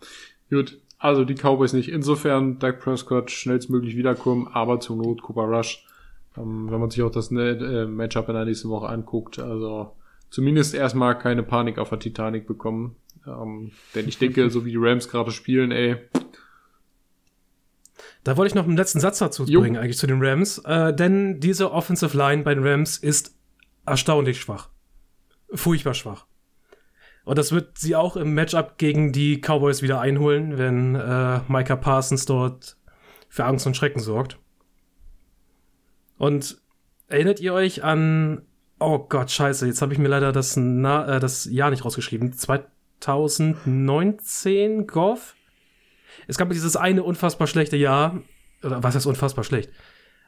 Gut, 0.51 0.81
also 0.99 1.25
die 1.25 1.35
Cowboys 1.35 1.73
nicht. 1.73 1.89
Insofern 1.89 2.59
Dak 2.59 2.81
Prescott 2.81 3.31
schnellstmöglich 3.31 3.97
wiederkommen, 3.97 4.49
aber 4.49 4.81
zur 4.81 4.97
Not 4.97 5.23
Cooper 5.23 5.45
Rush. 5.45 5.87
Ähm, 6.37 6.71
wenn 6.71 6.81
man 6.81 6.91
sich 6.91 7.03
auch 7.03 7.11
das 7.11 7.31
äh, 7.31 7.87
Matchup 7.87 8.29
in 8.29 8.35
der 8.35 8.45
nächsten 8.45 8.69
Woche 8.69 8.89
anguckt, 8.89 9.39
also 9.39 9.93
zumindest 10.35 10.75
erstmal 10.75 11.17
keine 11.17 11.45
Panik 11.45 11.79
auf 11.79 11.91
der 11.91 12.01
Titanic 12.01 12.49
bekommen. 12.49 12.97
Ähm, 13.25 13.71
denn 13.95 14.09
ich 14.09 14.19
denke, 14.19 14.51
so 14.51 14.65
wie 14.65 14.73
die 14.73 14.77
Rams 14.77 15.09
gerade 15.09 15.31
spielen, 15.31 15.71
ey, 15.71 15.97
da 18.25 18.37
wollte 18.37 18.49
ich 18.49 18.55
noch 18.57 18.65
einen 18.65 18.77
letzten 18.77 18.99
Satz 18.99 19.19
dazu 19.19 19.45
jo. 19.45 19.61
bringen, 19.61 19.77
eigentlich 19.77 19.97
zu 19.97 20.09
den 20.09 20.21
Rams. 20.21 20.59
Äh, 20.59 20.93
denn 20.93 21.39
diese 21.39 21.71
Offensive 21.71 22.17
Line 22.17 22.43
bei 22.43 22.53
den 22.53 22.67
Rams 22.67 22.99
ist 22.99 23.37
erstaunlich 23.87 24.41
schwach. 24.41 24.71
Furchtbar 25.53 25.95
schwach. 25.95 26.27
Und 27.25 27.39
das 27.39 27.53
wird 27.53 27.79
sie 27.79 27.95
auch 27.95 28.17
im 28.17 28.35
Matchup 28.35 28.77
gegen 28.77 29.13
die 29.13 29.41
Cowboys 29.41 29.83
wieder 29.83 30.01
einholen, 30.01 30.59
wenn 30.59 30.97
äh, 30.97 31.41
Micah 31.47 31.77
Parsons 31.77 32.27
dort 32.27 32.77
für 33.29 33.45
Angst 33.45 33.69
und 33.69 33.77
Schrecken 33.77 34.01
sorgt. 34.01 34.39
Und 36.19 36.61
erinnert 37.07 37.39
ihr 37.39 37.55
euch 37.55 37.85
an, 37.85 38.43
oh 38.79 39.07
Gott, 39.09 39.31
scheiße, 39.31 39.67
jetzt 39.67 39.83
habe 39.83 39.93
ich 39.93 39.99
mir 39.99 40.09
leider 40.09 40.33
das, 40.33 40.57
Na 40.57 41.17
äh, 41.17 41.21
das 41.21 41.45
Jahr 41.47 41.71
nicht 41.71 41.85
rausgeschrieben, 41.85 42.33
2019 42.33 44.87
Goff? 44.87 45.35
es 46.27 46.39
gab 46.39 46.51
dieses 46.51 46.77
eine 46.77 47.03
unfassbar 47.03 47.47
schlechte 47.47 47.77
Jahr, 47.77 48.21
oder 48.63 48.83
was 48.83 48.95
heißt 48.95 49.07
unfassbar 49.07 49.45
schlecht? 49.45 49.71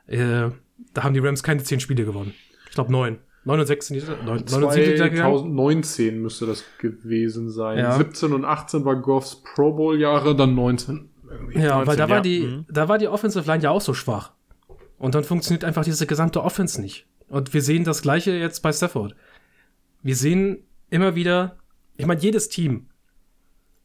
Äh, 0.06 0.50
da 0.92 1.02
haben 1.02 1.14
die 1.14 1.20
Rams 1.20 1.42
keine 1.42 1.62
zehn 1.62 1.80
Spiele 1.80 2.04
gewonnen. 2.04 2.34
Ich 2.68 2.74
glaube 2.74 2.92
neun. 2.92 3.18
9 3.44 3.60
und 3.60 3.66
6 3.66 3.86
sind 3.86 4.02
die, 4.02 4.26
9, 4.26 4.46
2019 4.46 6.20
müsste 6.20 6.46
das 6.46 6.64
gewesen 6.78 7.48
sein. 7.48 7.78
Ja. 7.78 7.92
17 7.92 8.32
und 8.32 8.44
18 8.44 8.84
war 8.84 8.96
Goffs 8.96 9.36
Pro 9.36 9.72
Bowl 9.72 10.00
Jahre, 10.00 10.34
dann 10.34 10.56
19. 10.56 11.10
Ja, 11.54 11.76
19, 11.76 11.86
weil 11.86 11.96
da 11.96 12.04
ja. 12.04 12.10
war 12.10 12.20
die, 12.22 12.40
mhm. 12.40 12.66
da 12.68 12.88
war 12.88 12.98
die 12.98 13.06
Offensive 13.06 13.46
Line 13.46 13.62
ja 13.62 13.70
auch 13.70 13.80
so 13.80 13.94
schwach. 13.94 14.32
Und 14.98 15.14
dann 15.14 15.22
funktioniert 15.22 15.62
einfach 15.62 15.84
diese 15.84 16.08
gesamte 16.08 16.42
Offense 16.42 16.80
nicht. 16.80 17.06
Und 17.28 17.54
wir 17.54 17.62
sehen 17.62 17.84
das 17.84 18.02
Gleiche 18.02 18.32
jetzt 18.32 18.60
bei 18.60 18.72
Stafford. 18.72 19.14
Wir 20.02 20.16
sehen 20.16 20.58
immer 20.90 21.14
wieder, 21.14 21.56
ich 21.96 22.06
meine, 22.06 22.20
jedes 22.20 22.48
Team 22.48 22.88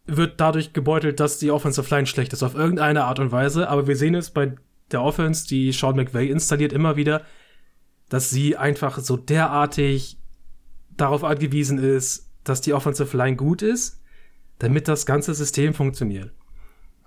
wird 0.05 0.39
dadurch 0.39 0.73
gebeutelt, 0.73 1.19
dass 1.19 1.39
die 1.39 1.51
Offensive 1.51 1.93
Line 1.93 2.07
schlecht 2.07 2.33
ist, 2.33 2.43
auf 2.43 2.55
irgendeine 2.55 3.05
Art 3.05 3.19
und 3.19 3.31
Weise. 3.31 3.69
Aber 3.69 3.87
wir 3.87 3.95
sehen 3.95 4.15
es 4.15 4.31
bei 4.31 4.55
der 4.91 5.01
Offense, 5.01 5.47
die 5.47 5.71
Sean 5.71 5.95
McVay 5.95 6.29
installiert, 6.29 6.73
immer 6.73 6.95
wieder, 6.95 7.25
dass 8.09 8.29
sie 8.29 8.57
einfach 8.57 8.99
so 8.99 9.15
derartig 9.17 10.17
darauf 10.97 11.23
angewiesen 11.23 11.77
ist, 11.77 12.29
dass 12.43 12.61
die 12.61 12.73
Offensive 12.73 13.15
Line 13.15 13.37
gut 13.37 13.61
ist, 13.61 14.01
damit 14.59 14.87
das 14.87 15.05
ganze 15.05 15.33
System 15.33 15.73
funktioniert. 15.73 16.31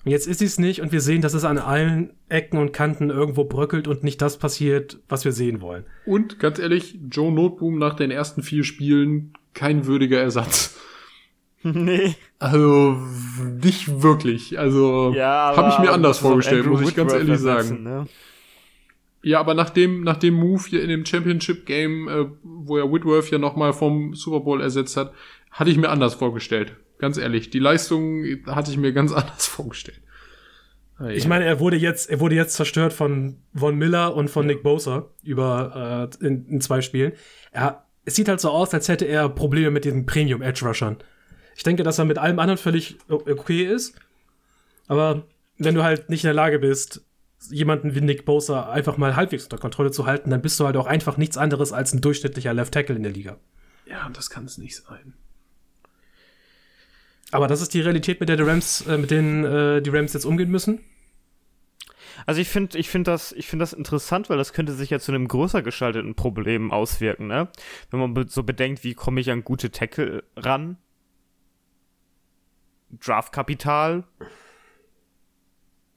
Jetzt 0.04 0.26
ist 0.26 0.40
sie 0.40 0.44
es 0.44 0.58
nicht 0.58 0.82
und 0.82 0.92
wir 0.92 1.00
sehen, 1.00 1.22
dass 1.22 1.32
es 1.32 1.44
an 1.44 1.56
allen 1.56 2.12
Ecken 2.28 2.58
und 2.58 2.72
Kanten 2.72 3.08
irgendwo 3.08 3.44
bröckelt 3.44 3.88
und 3.88 4.04
nicht 4.04 4.20
das 4.20 4.38
passiert, 4.38 4.98
was 5.08 5.24
wir 5.24 5.32
sehen 5.32 5.62
wollen. 5.62 5.86
Und 6.04 6.38
ganz 6.38 6.58
ehrlich, 6.58 6.98
Joe 7.10 7.32
Noteboom 7.32 7.78
nach 7.78 7.94
den 7.94 8.10
ersten 8.10 8.42
vier 8.42 8.64
Spielen 8.64 9.32
kein 9.54 9.86
würdiger 9.86 10.20
Ersatz. 10.20 10.78
Nee. 11.66 12.14
Also 12.38 12.98
nicht 13.62 14.02
wirklich. 14.02 14.58
Also 14.58 15.14
Ja, 15.16 15.54
habe 15.56 15.70
ich 15.70 15.78
mir 15.78 15.94
anders 15.94 16.18
vorgestellt, 16.18 16.66
muss 16.66 16.82
ich 16.82 16.94
ganz 16.94 17.10
Whitworth 17.14 17.26
ehrlich 17.26 17.40
sagen. 17.40 17.82
Ne? 17.82 18.06
Ja, 19.22 19.40
aber 19.40 19.54
nach 19.54 19.70
dem, 19.70 20.02
nach 20.02 20.18
dem 20.18 20.34
Move 20.34 20.62
hier 20.68 20.82
in 20.82 20.90
dem 20.90 21.06
Championship 21.06 21.64
Game, 21.64 22.06
äh, 22.06 22.26
wo 22.42 22.76
er 22.76 22.92
Whitworth 22.92 23.30
ja 23.30 23.38
nochmal 23.38 23.72
vom 23.72 24.14
Super 24.14 24.40
Bowl 24.40 24.60
ersetzt 24.60 24.98
hat, 24.98 25.14
hatte 25.50 25.70
ich 25.70 25.78
mir 25.78 25.88
anders 25.88 26.12
vorgestellt. 26.12 26.76
Ganz 26.98 27.16
ehrlich, 27.18 27.50
die 27.50 27.58
Leistung 27.58 28.24
hatte 28.46 28.70
ich 28.70 28.76
mir 28.76 28.92
ganz 28.92 29.12
anders 29.12 29.46
vorgestellt. 29.46 30.00
Ah, 30.96 31.08
Ich 31.08 31.24
ja. 31.24 31.28
meine, 31.28 31.44
er 31.44 31.60
wurde 31.60 31.76
jetzt, 31.76 32.08
er 32.08 32.20
wurde 32.20 32.34
jetzt 32.36 32.54
zerstört 32.54 32.92
von 32.92 33.38
Von 33.54 33.76
Miller 33.76 34.14
und 34.14 34.28
von 34.28 34.46
Nick 34.46 34.62
Bosa 34.62 35.10
über 35.22 36.10
äh, 36.20 36.26
in, 36.26 36.46
in 36.46 36.60
zwei 36.60 36.80
Spielen. 36.82 37.12
Er, 37.50 37.84
es 38.04 38.14
sieht 38.14 38.28
halt 38.28 38.40
so 38.40 38.50
aus, 38.50 38.72
als 38.74 38.88
hätte 38.88 39.04
er 39.06 39.28
Probleme 39.28 39.70
mit 39.70 39.84
den 39.84 40.06
Premium 40.06 40.42
Edge 40.42 40.64
Rushern. 40.66 40.98
Ich 41.56 41.62
denke, 41.62 41.82
dass 41.82 41.98
er 41.98 42.04
mit 42.04 42.18
allem 42.18 42.38
anderen 42.38 42.58
völlig 42.58 42.98
okay 43.08 43.64
ist. 43.64 43.94
Aber 44.86 45.24
wenn 45.58 45.74
du 45.74 45.82
halt 45.82 46.10
nicht 46.10 46.24
in 46.24 46.28
der 46.28 46.34
Lage 46.34 46.58
bist, 46.58 47.04
jemanden 47.50 47.94
wie 47.94 48.00
Nick 48.00 48.24
Bosa 48.24 48.70
einfach 48.70 48.96
mal 48.96 49.16
halbwegs 49.16 49.44
unter 49.44 49.58
Kontrolle 49.58 49.90
zu 49.90 50.06
halten, 50.06 50.30
dann 50.30 50.42
bist 50.42 50.58
du 50.58 50.66
halt 50.66 50.76
auch 50.76 50.86
einfach 50.86 51.16
nichts 51.16 51.36
anderes 51.36 51.72
als 51.72 51.92
ein 51.92 52.00
durchschnittlicher 52.00 52.54
Left 52.54 52.72
Tackle 52.74 52.96
in 52.96 53.02
der 53.02 53.12
Liga. 53.12 53.38
ja, 53.86 54.08
das 54.12 54.30
kann 54.30 54.44
es 54.46 54.58
nicht 54.58 54.76
sein. 54.76 55.14
Aber 57.30 57.48
das 57.48 57.60
ist 57.60 57.74
die 57.74 57.80
Realität, 57.80 58.20
mit 58.20 58.28
der 58.28 58.36
die 58.36 58.42
Rams, 58.42 58.86
äh, 58.86 58.98
mit 58.98 59.10
denen 59.10 59.44
äh, 59.44 59.82
die 59.82 59.90
Rams 59.90 60.12
jetzt 60.12 60.24
umgehen 60.24 60.50
müssen. 60.50 60.80
Also 62.26 62.40
ich 62.40 62.48
finde 62.48 62.78
ich 62.78 62.88
find 62.88 63.06
das, 63.06 63.32
ich 63.32 63.48
find 63.48 63.60
das 63.60 63.72
interessant, 63.72 64.30
weil 64.30 64.38
das 64.38 64.52
könnte 64.52 64.72
sich 64.72 64.90
ja 64.90 65.00
zu 65.00 65.12
einem 65.12 65.28
größer 65.28 65.62
gestalteten 65.62 66.14
Problem 66.14 66.70
auswirken, 66.70 67.26
ne? 67.26 67.48
Wenn 67.90 68.00
man 68.00 68.14
be 68.14 68.26
so 68.28 68.44
bedenkt, 68.44 68.84
wie 68.84 68.94
komme 68.94 69.20
ich 69.20 69.30
an 69.30 69.42
gute 69.42 69.70
Tackle 69.70 70.22
ran? 70.36 70.76
Draftkapital. 73.00 74.04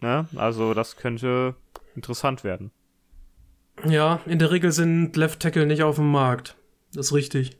Ne? 0.01 0.27
Also 0.35 0.73
das 0.73 0.97
könnte 0.97 1.55
interessant 1.95 2.43
werden. 2.43 2.71
Ja, 3.85 4.21
in 4.25 4.39
der 4.39 4.51
Regel 4.51 4.71
sind 4.71 5.15
Left 5.15 5.39
Tackle 5.39 5.65
nicht 5.65 5.83
auf 5.83 5.95
dem 5.97 6.11
Markt. 6.11 6.55
Das 6.93 7.07
ist 7.07 7.13
richtig. 7.13 7.57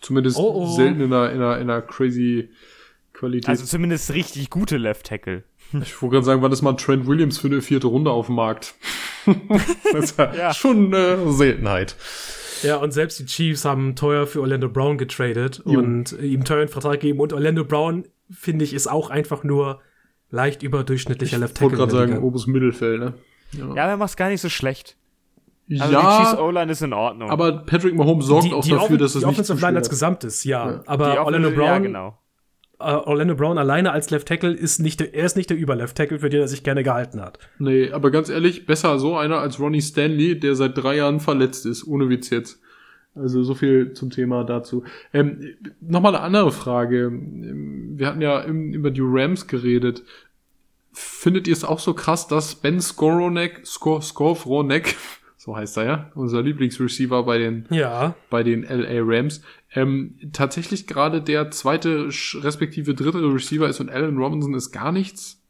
Zumindest 0.00 0.36
Oh, 0.38 0.52
oh. 0.54 0.76
selten 0.76 1.00
in 1.00 1.12
einer, 1.12 1.30
in, 1.30 1.36
einer, 1.40 1.58
in 1.58 1.70
einer 1.70 1.82
crazy 1.82 2.50
Qualität. 3.12 3.48
Also 3.48 3.64
zumindest 3.64 4.12
richtig 4.12 4.50
gute 4.50 4.76
Left 4.76 5.06
Tackle. 5.06 5.44
ich 5.82 6.00
wollte 6.02 6.14
gerade 6.14 6.24
sagen, 6.26 6.42
wann 6.42 6.52
ist 6.52 6.62
mal 6.62 6.74
Trent 6.74 7.06
Williams 7.06 7.38
für 7.38 7.48
eine 7.48 7.60
vierte 7.62 7.86
Runde 7.86 8.10
auf 8.10 8.26
dem 8.26 8.34
Markt? 8.36 8.74
das 9.92 10.10
ist 10.10 10.18
ja, 10.18 10.34
Ja. 10.34 10.54
schon 10.54 10.94
eine 10.94 11.30
Seltenheit. 11.32 11.96
Ja, 12.62 12.76
und 12.76 12.90
selbst 12.92 13.20
die 13.20 13.26
Chiefs 13.26 13.64
haben 13.64 13.94
teuer 13.94 14.26
für 14.26 14.40
Orlando 14.40 14.68
Brown 14.68 14.98
getradet 14.98 15.62
Jo. 15.64 15.78
und 15.78 16.12
ihm 16.20 16.44
teuren 16.44 16.66
Vertrag 16.68 17.00
gegeben. 17.00 17.20
Und 17.20 17.32
Orlando 17.32 17.64
Brown, 17.64 18.04
finde 18.30 18.64
ich, 18.64 18.74
ist 18.74 18.88
auch 18.88 19.10
einfach 19.10 19.44
nur 19.44 19.80
leicht 20.30 20.62
überdurchschnittlicher 20.64 21.38
Left 21.38 21.56
Ich 21.56 21.62
wollte 21.62 21.76
Tackle. 21.76 21.92
gerade 21.98 22.10
sagen, 22.12 22.22
oberes 22.24 22.46
Mittelfeld, 22.48 22.98
ne? 23.00 23.14
Ja, 23.52 23.64
aber 23.64 23.76
er 23.92 23.96
macht's 23.96 24.16
gar 24.16 24.28
nicht 24.28 24.40
so 24.40 24.48
schlecht. 24.48 24.96
Also 25.80 25.94
die 26.00 26.06
Chiefs 26.06 26.32
ja 26.32 26.40
O-Line 26.40 26.72
ist 26.72 26.82
in 26.82 26.92
Ordnung. 26.92 27.30
aber 27.30 27.52
Patrick 27.64 27.94
Mahomes 27.94 28.26
sorgt 28.26 28.46
die, 28.46 28.52
auch 28.54 28.62
die, 28.64 28.70
dafür, 28.70 28.84
Offen- 28.84 28.98
dass 28.98 29.14
es 29.14 29.20
die 29.20 29.26
nicht 29.26 29.38
Offensive 29.40 29.60
Line 29.66 29.76
als. 29.78 29.90
Gesamtes, 29.90 30.44
ja. 30.44 30.70
Ja. 30.70 30.82
Aber 30.86 31.24
Orlando 31.24 31.50
Brown, 31.50 31.64
Ja, 31.66 31.78
genau. 31.78 32.18
äh, 32.80 32.84
Orlando 32.84 33.34
Brown 33.34 33.58
alleine 33.58 33.92
als 33.92 34.08
Left 34.10 34.28
Tackle 34.28 34.52
ist 34.52 34.78
nicht 34.78 35.00
der, 35.00 35.14
er 35.14 35.26
ist 35.26 35.36
nicht 35.36 35.50
der 35.50 35.56
Über-Left 35.58 35.96
Tackle, 35.96 36.20
für 36.20 36.30
den 36.30 36.40
er 36.40 36.48
sich 36.48 36.62
gerne 36.64 36.82
gehalten 36.82 37.20
hat. 37.20 37.38
Nee, 37.58 37.90
aber 37.92 38.10
ganz 38.10 38.28
ehrlich, 38.30 38.64
besser 38.66 38.98
so 38.98 39.16
einer 39.16 39.38
als 39.40 39.60
Ronnie 39.60 39.82
Stanley, 39.82 40.38
der 40.40 40.54
seit 40.54 40.78
drei 40.78 40.96
Jahren 40.96 41.20
verletzt 41.20 41.66
ist, 41.66 41.86
ohne 41.86 42.08
Witz 42.08 42.30
jetzt. 42.30 42.60
Also 43.14 43.42
so 43.42 43.54
viel 43.54 43.94
zum 43.94 44.10
Thema 44.10 44.44
dazu. 44.44 44.84
Ähm, 45.12 45.54
Nochmal 45.80 46.14
eine 46.14 46.24
andere 46.24 46.52
Frage. 46.52 47.10
Wir 47.12 48.06
hatten 48.06 48.20
ja 48.20 48.38
im, 48.40 48.72
über 48.72 48.90
die 48.92 49.02
Rams 49.02 49.48
geredet. 49.48 50.04
Findet 50.92 51.46
ihr 51.48 51.52
es 51.52 51.64
auch 51.64 51.78
so 51.80 51.94
krass, 51.94 52.28
dass 52.28 52.54
Ben 52.54 52.80
Skoronek, 52.80 53.66
Skor, 53.66 54.02
Skorfronek, 54.02 54.94
so 55.48 55.56
heißt 55.56 55.78
er 55.78 55.84
ja, 55.84 56.10
unser 56.14 56.42
Lieblingsreceiver 56.42 57.22
bei 57.22 57.38
den 57.38 57.64
Ja. 57.70 58.14
bei 58.28 58.42
den 58.42 58.64
LA 58.64 59.00
Rams, 59.02 59.40
ähm, 59.74 60.16
tatsächlich 60.34 60.86
gerade 60.86 61.22
der 61.22 61.50
zweite 61.50 62.08
respektive 62.42 62.94
dritte 62.94 63.22
Receiver 63.32 63.66
ist 63.66 63.80
und 63.80 63.88
Allen 63.90 64.18
Robinson 64.18 64.52
ist 64.54 64.72
gar 64.72 64.92
nichts? 64.92 65.42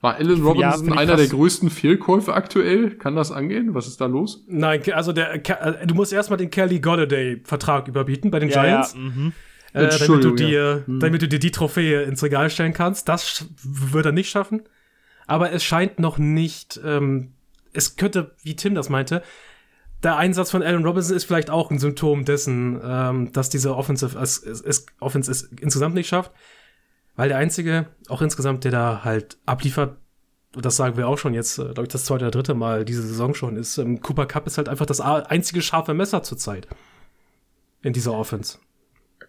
War 0.00 0.14
Allen 0.14 0.38
Ja, 0.38 0.44
Robinson 0.44 0.88
ich 0.92 0.96
einer 0.96 1.16
der 1.16 1.26
größten 1.26 1.70
Fehlkäufe 1.70 2.34
aktuell? 2.34 2.90
Kann 2.90 3.16
das 3.16 3.32
angehen? 3.32 3.74
Was 3.74 3.88
ist 3.88 4.00
da 4.00 4.06
los? 4.06 4.44
Nein, 4.46 4.80
also 4.92 5.12
der, 5.12 5.34
äh, 5.34 5.86
du 5.88 5.94
musst 5.96 6.12
erstmal 6.12 6.36
den 6.36 6.50
Kelly 6.50 6.78
Golladay-Vertrag 6.78 7.88
überbieten 7.88 8.30
bei 8.30 8.38
den 8.38 8.48
Ja, 8.50 8.62
Giants. 8.62 8.94
ja, 8.94 9.00
mhm. 9.00 9.32
Äh, 9.72 9.88
damit, 9.88 10.24
du 10.24 10.34
dir, 10.36 10.48
ja. 10.48 10.86
Hm. 10.86 11.00
damit 11.00 11.20
du 11.22 11.28
dir 11.28 11.40
die 11.40 11.50
Trophäe 11.50 12.02
ins 12.04 12.22
Regal 12.22 12.48
stellen 12.48 12.72
kannst. 12.74 13.08
Das 13.08 13.46
wird 13.64 14.06
er 14.06 14.12
nicht 14.12 14.30
schaffen. 14.30 14.62
Aber 15.26 15.50
es 15.52 15.64
scheint 15.64 15.98
noch 15.98 16.16
nicht, 16.16 16.80
ähm, 16.84 17.32
es 17.76 17.96
könnte, 17.96 18.34
wie 18.42 18.56
Tim 18.56 18.74
das 18.74 18.88
meinte, 18.88 19.22
der 20.02 20.16
Einsatz 20.16 20.50
von 20.50 20.62
Allen 20.62 20.84
Robinson 20.84 21.16
ist 21.16 21.24
vielleicht 21.24 21.50
auch 21.50 21.70
ein 21.70 21.78
Symptom 21.78 22.24
dessen, 22.24 22.80
ähm, 22.82 23.32
dass 23.32 23.48
diese 23.48 23.76
Offensive 23.76 24.18
es, 24.18 24.42
es, 24.42 24.60
es, 24.60 24.86
Offense 25.00 25.30
es 25.30 25.42
insgesamt 25.60 25.94
nicht 25.94 26.08
schafft. 26.08 26.32
Weil 27.16 27.28
der 27.28 27.38
Einzige, 27.38 27.86
auch 28.08 28.20
insgesamt, 28.20 28.64
der 28.64 28.72
da 28.72 29.04
halt 29.04 29.38
abliefert, 29.46 29.96
und 30.54 30.64
das 30.64 30.76
sagen 30.76 30.96
wir 30.96 31.08
auch 31.08 31.18
schon 31.18 31.34
jetzt, 31.34 31.56
glaube 31.56 31.82
ich, 31.82 31.88
das 31.88 32.04
zweite 32.04 32.24
oder 32.24 32.30
dritte 32.30 32.54
Mal 32.54 32.84
diese 32.84 33.02
Saison 33.02 33.34
schon, 33.34 33.56
ist, 33.56 33.78
ähm, 33.78 34.00
Cooper 34.00 34.26
Cup 34.26 34.46
ist 34.46 34.58
halt 34.58 34.68
einfach 34.68 34.86
das 34.86 35.00
einzige 35.00 35.62
scharfe 35.62 35.94
Messer 35.94 36.22
zurzeit. 36.22 36.68
In 37.82 37.92
dieser 37.92 38.12
Offense. 38.12 38.58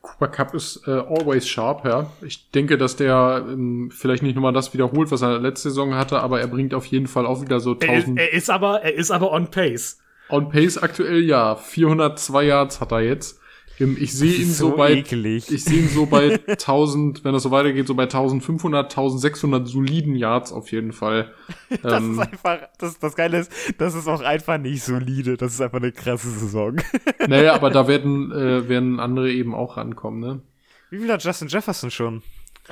Cooper 0.07 0.27
Cup 0.29 0.53
ist 0.53 0.87
äh, 0.87 0.91
always 0.91 1.47
sharp, 1.47 1.85
ja. 1.85 2.09
Ich 2.21 2.49
denke, 2.51 2.77
dass 2.77 2.95
der 2.95 3.45
ähm, 3.47 3.91
vielleicht 3.93 4.23
nicht 4.23 4.35
nochmal 4.35 4.53
das 4.53 4.73
wiederholt, 4.73 5.11
was 5.11 5.21
er 5.21 5.39
letzte 5.39 5.69
Saison 5.69 5.95
hatte, 5.95 6.19
aber 6.21 6.39
er 6.39 6.47
bringt 6.47 6.73
auf 6.73 6.85
jeden 6.85 7.07
Fall 7.07 7.25
auch 7.25 7.41
wieder 7.41 7.59
so 7.59 7.75
Er 7.79 7.97
ist, 7.97 8.07
1000 8.07 8.19
er 8.19 8.33
ist 8.33 8.49
aber, 8.49 8.81
er 8.81 8.93
ist 8.93 9.11
aber 9.11 9.31
on 9.31 9.51
pace. 9.51 9.99
on 10.29 10.49
pace 10.49 10.77
aktuell, 10.77 11.23
ja. 11.23 11.55
402 11.55 12.43
Yards 12.43 12.81
hat 12.81 12.91
er 12.91 13.01
jetzt. 13.01 13.39
Ich 13.79 14.13
sehe 14.13 14.33
ihn 14.33 14.51
so, 14.51 14.75
bei 14.75 14.93
eklig. 14.93 15.51
Ich 15.51 15.63
sehe 15.63 15.79
ihn 15.81 15.89
so 15.89 16.07
bei 16.07 16.39
1000, 16.47 17.23
wenn 17.23 17.33
das 17.33 17.43
so 17.43 17.51
weitergeht, 17.51 17.85
so 17.85 17.93
bei 17.93 18.03
1500, 18.03 18.85
1600 18.85 19.67
soliden 19.67 20.15
Yards 20.15 20.51
auf 20.51 20.71
jeden 20.71 20.93
Fall. 20.93 21.31
das 21.83 22.01
Ähm, 22.01 22.13
ist 22.13 22.19
einfach, 22.19 22.59
das, 22.79 22.97
das 22.99 23.15
Geile 23.15 23.39
ist, 23.39 23.51
das 23.77 23.93
ist 23.93 24.07
auch 24.07 24.21
einfach 24.21 24.57
nicht 24.57 24.83
solide. 24.83 25.37
Das 25.37 25.53
ist 25.53 25.61
einfach 25.61 25.77
eine 25.77 25.91
krasse 25.91 26.29
Saison. 26.31 26.77
naja, 27.27 27.53
aber 27.53 27.69
da 27.69 27.87
werden, 27.87 28.31
äh, 28.31 28.67
werden 28.67 28.99
andere 28.99 29.31
eben 29.31 29.53
auch 29.53 29.77
rankommen, 29.77 30.19
ne? 30.19 30.41
Wie 30.89 30.97
viel 30.99 31.11
hat 31.11 31.23
Justin 31.23 31.47
Jefferson 31.49 31.91
schon? 31.91 32.23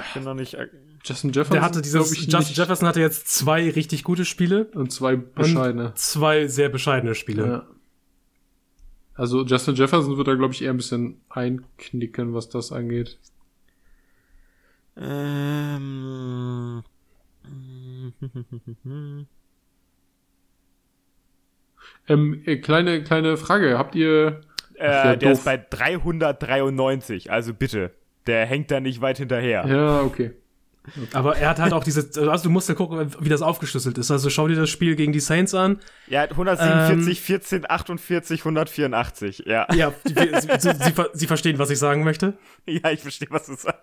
Ich 0.08 0.14
bin 0.14 0.24
noch 0.24 0.34
nicht. 0.34 0.56
äh, 0.56 0.68
Justin 1.04 1.32
Jefferson, 1.34 1.54
Der 1.54 1.62
hatte 1.62 1.82
dieses, 1.84 2.12
ich, 2.14 2.22
Justin 2.22 2.40
nicht. 2.40 2.58
Jefferson 2.58 2.88
hatte 2.88 3.00
jetzt 3.00 3.28
zwei 3.28 3.70
richtig 3.70 4.04
gute 4.04 4.26
Spiele 4.26 4.66
und 4.74 4.92
zwei 4.92 5.16
bescheidene. 5.18 5.90
und 5.90 5.98
zwei 6.00 6.48
sehr 6.48 6.70
bescheidene 6.70 7.14
Spiele. 7.14 7.46
Ja. 7.48 7.75
Also 9.16 9.44
Justin 9.46 9.76
Jefferson 9.76 10.18
wird 10.18 10.28
da, 10.28 10.36
glaube 10.36 10.54
ich, 10.54 10.62
eher 10.62 10.72
ein 10.72 10.78
bisschen 10.78 11.22
einknicken, 11.30 12.34
was 12.34 12.50
das 12.50 12.72
angeht. 12.72 13.18
Ähm. 14.98 16.84
Ähm, 22.08 22.42
äh, 22.46 22.58
kleine, 22.58 23.04
kleine 23.04 23.38
Frage. 23.38 23.78
Habt 23.78 23.96
ihr. 23.96 24.42
Äh, 24.76 24.86
ja, 24.86 25.16
der 25.16 25.30
doof. 25.30 25.40
ist 25.40 25.46
bei 25.46 25.58
393, 25.58 27.32
also 27.32 27.54
bitte. 27.54 27.92
Der 28.28 28.46
hängt 28.46 28.72
da 28.72 28.80
nicht 28.80 29.02
weit 29.02 29.18
hinterher. 29.18 29.66
Ja, 29.68 30.02
okay. 30.02 30.34
Aber 31.14 31.38
er 31.38 31.50
hat 31.50 31.60
halt 31.60 31.74
auch 31.74 31.84
diese, 31.84 32.10
also 32.30 32.44
du 32.44 32.50
musst 32.50 32.70
ja 32.70 32.76
gucken, 32.76 33.12
wie 33.20 33.30
das 33.30 33.42
aufgeschlüsselt 33.42 33.98
ist. 33.98 34.12
Also 34.12 34.30
schau 34.30 34.48
dir 34.48 34.56
das 34.56 34.70
Spiel 34.70 34.96
gegen 34.96 35.12
die 35.14 35.20
Saints 35.20 35.54
an. 35.54 35.80
Hat 36.12 36.32
147, 36.32 37.18
Ähm. 37.20 37.24
14, 37.24 37.70
48, 37.70 38.42
184. 38.42 39.44
Ja, 39.46 39.68
Ja, 39.74 39.94
die, 40.08 40.14
sie, 40.14 40.60
sie, 40.60 40.72
sie, 40.84 40.92
ver- 40.92 41.10
sie 41.14 41.28
verstehen, 41.28 41.60
was 41.60 41.70
ich 41.70 41.80
sagen 41.80 42.04
möchte. 42.04 42.38
ja 42.66 42.92
ich 42.92 43.02
verstehe, 43.02 43.28
was 43.32 43.46
du 43.48 43.56
sagst. 43.56 43.82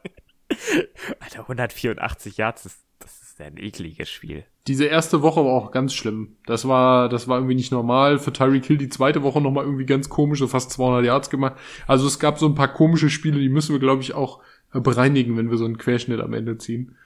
Alter, 1.20 1.40
184 1.40 2.36
Yards, 2.36 2.64
das, 2.64 2.76
das 2.98 3.22
ist 3.22 3.40
ein 3.40 3.56
ekliges 3.56 4.10
Spiel. 4.10 4.44
Diese 4.66 4.84
erste 4.84 5.22
Woche 5.22 5.44
war 5.44 5.52
auch 5.52 5.72
ganz 5.72 5.92
schlimm. 5.94 6.36
Das 6.46 6.68
war, 6.68 7.08
das 7.08 7.26
war 7.26 7.38
irgendwie 7.38 7.54
nicht 7.56 7.72
normal. 7.72 8.18
Für 8.18 8.32
Tyreek 8.32 8.64
Hill 8.66 8.76
die 8.78 8.88
zweite 8.90 9.22
Woche 9.22 9.40
nochmal 9.40 9.64
irgendwie 9.64 9.86
ganz 9.86 10.08
komische, 10.08 10.46
fast 10.46 10.70
200 10.70 11.04
Yards 11.04 11.30
gemacht. 11.30 11.54
Also 11.88 12.06
es 12.06 12.18
gab 12.20 12.38
so 12.38 12.46
ein 12.46 12.54
paar 12.54 12.72
komische 12.72 13.10
Spiele, 13.10 13.40
die 13.40 13.48
müssen 13.48 13.72
wir, 13.72 13.80
glaube 13.80 14.02
ich, 14.02 14.14
auch 14.14 14.40
bereinigen, 14.80 15.36
wenn 15.36 15.50
wir 15.50 15.58
so 15.58 15.64
einen 15.64 15.78
Querschnitt 15.78 16.20
am 16.20 16.32
Ende 16.32 16.58
ziehen. 16.58 16.96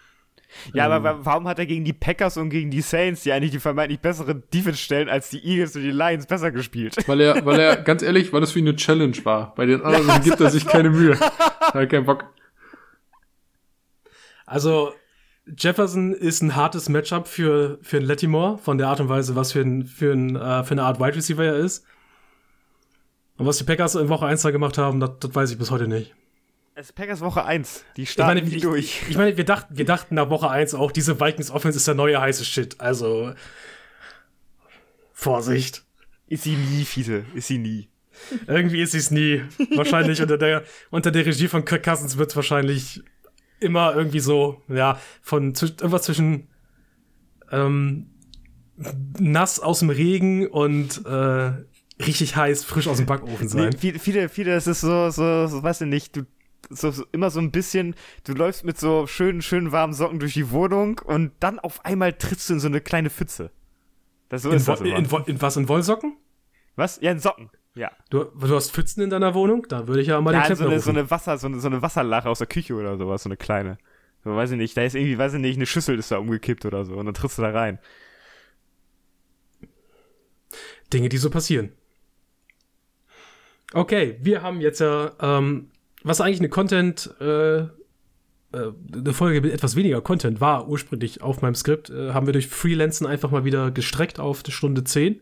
Ja, 0.72 0.86
aber 0.86 1.02
wa- 1.02 1.18
warum 1.22 1.48
hat 1.48 1.58
er 1.58 1.66
gegen 1.66 1.84
die 1.84 1.92
Packers 1.92 2.36
und 2.36 2.50
gegen 2.50 2.70
die 2.70 2.80
Saints, 2.80 3.24
die 3.24 3.32
eigentlich 3.32 3.50
die 3.50 3.58
vermeintlich 3.58 3.98
besseren 4.00 4.44
Defense 4.54 4.78
stellen, 4.78 5.08
als 5.08 5.28
die 5.28 5.44
Eagles 5.44 5.74
und 5.74 5.82
die 5.82 5.90
Lions 5.90 6.26
besser 6.26 6.52
gespielt? 6.52 6.96
Weil 7.08 7.20
er, 7.20 7.44
weil 7.44 7.58
er, 7.58 7.76
ganz 7.76 8.02
ehrlich, 8.02 8.32
weil 8.32 8.40
das 8.40 8.54
wie 8.54 8.60
eine 8.60 8.76
Challenge 8.76 9.16
war. 9.24 9.54
Bei 9.56 9.66
den 9.66 9.82
anderen 9.82 10.22
gibt 10.22 10.40
er 10.40 10.50
sich 10.50 10.64
keine 10.66 10.90
Mühe. 10.90 11.18
Er 11.72 11.80
hat 11.80 11.90
keinen 11.90 12.06
Bock. 12.06 12.24
Also, 14.46 14.92
Jefferson 15.56 16.12
ist 16.12 16.42
ein 16.42 16.54
hartes 16.56 16.88
Matchup 16.88 17.26
für, 17.28 17.78
für 17.82 17.96
einen 17.98 18.06
Latimore, 18.06 18.58
von 18.58 18.78
der 18.78 18.88
Art 18.88 19.00
und 19.00 19.08
Weise, 19.08 19.34
was 19.36 19.52
für, 19.52 19.60
ein, 19.60 19.84
für, 19.84 20.12
ein, 20.12 20.36
äh, 20.36 20.64
für 20.64 20.72
eine 20.72 20.82
Art 20.84 21.00
Wide 21.00 21.16
Receiver 21.16 21.44
er 21.44 21.56
ist. 21.56 21.84
Und 23.36 23.46
was 23.46 23.58
die 23.58 23.64
Packers 23.64 23.94
in 23.96 24.08
Woche 24.08 24.26
1 24.26 24.42
da 24.42 24.50
gemacht 24.50 24.78
haben, 24.78 25.00
das, 25.00 25.10
das 25.20 25.34
weiß 25.34 25.50
ich 25.50 25.58
bis 25.58 25.70
heute 25.70 25.88
nicht. 25.88 26.14
Es 26.78 26.88
ist 26.88 26.92
Packers 26.92 27.22
Woche 27.22 27.42
1. 27.42 27.86
Die 27.96 28.04
starten 28.04 28.36
ich 28.36 28.44
meine, 28.44 28.56
ich, 28.56 28.62
durch. 28.62 29.02
Ich 29.08 29.16
meine, 29.16 29.34
wir 29.34 29.44
dachten, 29.44 29.78
wir 29.78 29.86
dachten 29.86 30.14
nach 30.14 30.28
Woche 30.28 30.50
1 30.50 30.74
auch, 30.74 30.92
diese 30.92 31.18
Vikings 31.18 31.50
Offense 31.50 31.78
ist 31.78 31.88
der 31.88 31.94
neue 31.94 32.20
heiße 32.20 32.44
Shit. 32.44 32.78
Also, 32.82 33.32
Vorsicht. 35.14 35.86
Ist 36.28 36.42
sie 36.42 36.54
nie, 36.54 36.84
Fiese. 36.84 37.24
Ist 37.34 37.48
sie 37.48 37.56
nie. 37.56 37.88
Irgendwie 38.46 38.82
ist 38.82 38.92
sie 38.92 38.98
es 38.98 39.10
nie. 39.10 39.42
Wahrscheinlich 39.74 40.20
unter 40.20 40.36
der, 40.36 40.64
unter 40.90 41.10
der 41.10 41.24
Regie 41.24 41.48
von 41.48 41.64
Kirk 41.64 41.82
Cousins 41.82 42.18
wird 42.18 42.28
es 42.28 42.36
wahrscheinlich 42.36 43.02
immer 43.58 43.94
irgendwie 43.94 44.20
so, 44.20 44.60
ja, 44.68 45.00
von 45.22 45.54
irgendwas 45.54 46.02
zwischen 46.02 46.48
ähm, 47.50 48.10
nass 49.18 49.60
aus 49.60 49.78
dem 49.78 49.88
Regen 49.88 50.46
und 50.46 51.06
äh, 51.06 51.52
richtig 52.04 52.36
heiß, 52.36 52.64
frisch 52.64 52.86
aus 52.86 52.98
dem 52.98 53.06
Backofen 53.06 53.48
sein. 53.48 53.70
Nee, 53.70 53.78
viele, 53.78 53.98
viele, 53.98 54.28
viele, 54.28 54.50
das 54.52 54.66
ist 54.66 54.82
so, 54.82 55.08
so, 55.08 55.46
so 55.46 55.62
weißt 55.62 55.80
du 55.80 55.86
nicht, 55.86 56.14
du 56.16 56.26
so, 56.70 56.90
so, 56.90 57.04
immer 57.12 57.30
so 57.30 57.40
ein 57.40 57.50
bisschen, 57.50 57.94
du 58.24 58.32
läufst 58.32 58.64
mit 58.64 58.78
so 58.78 59.06
schönen, 59.06 59.42
schönen 59.42 59.72
warmen 59.72 59.92
Socken 59.92 60.18
durch 60.18 60.34
die 60.34 60.50
Wohnung 60.50 61.00
und 61.04 61.32
dann 61.40 61.58
auf 61.58 61.84
einmal 61.84 62.12
trittst 62.12 62.48
du 62.48 62.54
in 62.54 62.60
so 62.60 62.68
eine 62.68 62.80
kleine 62.80 63.10
Pfütze. 63.10 63.50
Das, 64.28 64.42
so 64.42 64.50
in, 64.50 64.56
ist 64.56 64.68
das 64.68 64.80
immer. 64.80 64.96
In, 64.96 65.06
in, 65.26 65.42
was, 65.42 65.56
in 65.56 65.68
Wollsocken? 65.68 66.16
Was? 66.74 67.00
Ja, 67.00 67.12
in 67.12 67.18
Socken. 67.18 67.50
Ja. 67.74 67.90
Du, 68.10 68.24
du 68.24 68.54
hast 68.54 68.72
Pfützen 68.72 69.02
in 69.02 69.10
deiner 69.10 69.34
Wohnung? 69.34 69.66
Da 69.68 69.86
würde 69.86 70.00
ich 70.00 70.08
ja 70.08 70.20
mal 70.20 70.32
ja, 70.32 70.46
den 70.46 70.56
so 70.56 70.66
eine, 70.66 70.80
so 70.80 70.90
eine 70.90 71.10
Wasser, 71.10 71.36
so 71.38 71.46
eine, 71.46 71.60
so 71.60 71.68
eine 71.68 71.82
Wasserlache 71.82 72.28
aus 72.28 72.38
der 72.38 72.46
Küche 72.46 72.74
oder 72.74 72.96
sowas, 72.96 73.22
so 73.22 73.28
eine 73.28 73.36
kleine. 73.36 73.78
So, 74.24 74.34
weiß 74.34 74.50
ich 74.52 74.56
nicht, 74.56 74.76
da 74.76 74.82
ist 74.82 74.94
irgendwie, 74.94 75.18
weiß 75.18 75.34
ich 75.34 75.40
nicht, 75.40 75.56
eine 75.56 75.66
Schüssel 75.66 75.98
ist 75.98 76.10
da 76.10 76.18
umgekippt 76.18 76.64
oder 76.64 76.84
so 76.84 76.94
und 76.94 77.06
dann 77.06 77.14
trittst 77.14 77.38
du 77.38 77.42
da 77.42 77.50
rein. 77.50 77.78
Dinge, 80.92 81.08
die 81.08 81.18
so 81.18 81.30
passieren. 81.30 81.72
Okay, 83.72 84.16
wir 84.20 84.42
haben 84.42 84.60
jetzt 84.60 84.80
ja, 84.80 85.12
ähm, 85.20 85.70
was 86.06 86.20
eigentlich 86.20 86.38
eine 86.38 86.48
Content, 86.48 87.10
äh, 87.20 87.58
äh, 87.58 87.68
eine 88.52 89.12
Folge 89.12 89.40
mit 89.40 89.52
etwas 89.52 89.74
weniger 89.74 90.00
Content 90.00 90.40
war 90.40 90.68
ursprünglich 90.68 91.20
auf 91.20 91.42
meinem 91.42 91.56
Skript, 91.56 91.90
äh, 91.90 92.12
haben 92.12 92.26
wir 92.26 92.32
durch 92.32 92.46
Freelancen 92.46 93.08
einfach 93.08 93.32
mal 93.32 93.44
wieder 93.44 93.72
gestreckt 93.72 94.20
auf 94.20 94.44
die 94.44 94.52
Stunde 94.52 94.84
10. 94.84 95.20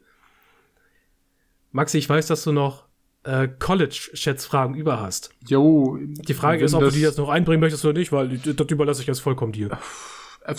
Maxi, 1.72 1.96
ich 1.96 2.08
weiß, 2.08 2.26
dass 2.26 2.44
du 2.44 2.52
noch 2.52 2.84
äh, 3.24 3.48
College-Schätzfragen 3.48 4.74
über 4.74 5.00
hast. 5.00 5.30
Jo. 5.48 5.98
Die 6.02 6.34
Frage 6.34 6.62
ist, 6.62 6.74
ob 6.74 6.82
du 6.82 6.90
die 6.90 7.00
jetzt 7.00 7.16
noch 7.16 7.30
einbringen 7.30 7.60
möchtest 7.60 7.84
oder 7.86 7.98
nicht, 7.98 8.12
weil 8.12 8.36
das 8.36 8.66
überlasse 8.68 9.00
ich 9.00 9.06
jetzt 9.06 9.20
vollkommen 9.20 9.52
dir. 9.52 9.78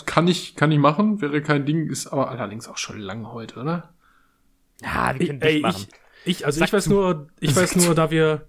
Kann 0.07 0.27
ich, 0.27 0.55
kann 0.55 0.71
ich 0.71 0.79
machen, 0.79 1.21
wäre 1.21 1.43
kein 1.43 1.67
Ding, 1.67 1.87
ist 1.91 2.07
aber 2.07 2.31
allerdings 2.31 2.67
auch 2.67 2.77
schon 2.77 2.99
lang 2.99 3.31
heute, 3.31 3.59
oder? 3.59 3.93
Ja, 4.81 5.13
wir 5.15 5.27
können 5.27 5.39
ich, 5.39 5.47
ey, 5.47 5.59
machen. 5.59 5.85
Ich, 6.25 6.37
ich 6.37 6.45
also 6.47 6.59
Sag 6.59 6.69
ich 6.69 6.73
weiß 6.73 6.87
nur, 6.87 7.27
ich 7.39 7.55
weiß 7.55 7.75
nur, 7.75 7.93
da 7.93 8.09
wir, 8.09 8.47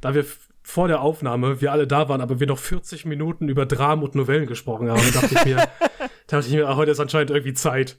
da 0.00 0.14
wir 0.14 0.24
vor 0.68 0.86
der 0.86 1.00
Aufnahme 1.00 1.62
wir 1.62 1.72
alle 1.72 1.86
da 1.86 2.10
waren, 2.10 2.20
aber 2.20 2.40
wir 2.40 2.46
noch 2.46 2.58
40 2.58 3.06
Minuten 3.06 3.48
über 3.48 3.64
Dramen 3.64 4.02
und 4.02 4.14
Novellen 4.14 4.46
gesprochen 4.46 4.90
haben, 4.90 5.00
dachte 5.14 5.34
ich 5.34 5.44
mir, 5.46 5.56
dachte 6.26 6.46
ich 6.46 6.52
mir, 6.52 6.76
heute 6.76 6.90
ist 6.90 7.00
anscheinend 7.00 7.30
irgendwie 7.30 7.54
Zeit. 7.54 7.98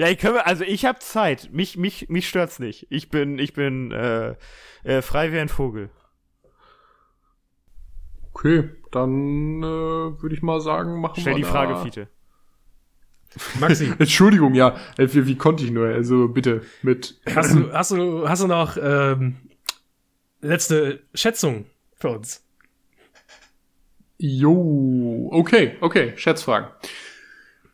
Ja, 0.00 0.08
ich 0.08 0.18
können, 0.18 0.38
also 0.38 0.64
ich 0.64 0.84
habe 0.84 0.98
Zeit. 0.98 1.50
Mich, 1.52 1.76
mich, 1.76 2.08
mich 2.08 2.28
stört's 2.28 2.58
nicht. 2.58 2.88
Ich 2.90 3.08
bin, 3.08 3.38
ich 3.38 3.52
bin 3.52 3.92
äh, 3.92 4.34
äh, 4.82 5.00
frei 5.00 5.30
wie 5.30 5.38
ein 5.38 5.48
Vogel. 5.48 5.90
Okay, 8.32 8.70
dann 8.90 9.62
äh, 9.62 9.66
würde 9.66 10.34
ich 10.34 10.42
mal 10.42 10.60
sagen, 10.60 11.00
machen 11.00 11.20
Stell 11.20 11.34
wir 11.34 11.36
die 11.36 11.44
Frage, 11.44 11.76
Fiete. 11.84 12.08
Maxi. 13.60 13.92
Entschuldigung, 14.00 14.54
ja. 14.54 14.74
Äh, 14.98 15.06
wie, 15.12 15.28
wie 15.28 15.36
konnte 15.36 15.62
ich 15.62 15.70
nur? 15.70 15.86
Also 15.86 16.26
bitte 16.26 16.62
mit. 16.82 17.20
Hast 17.32 17.54
du, 17.54 17.72
hast 17.72 17.92
du, 17.92 18.28
hast 18.28 18.42
du 18.42 18.48
noch 18.48 18.76
ähm, 18.76 19.36
letzte 20.40 21.04
Schätzung 21.14 21.66
für 22.02 22.10
uns. 22.10 22.44
Jo, 24.18 25.28
okay, 25.32 25.76
okay, 25.80 26.12
Schätzfragen. 26.16 26.68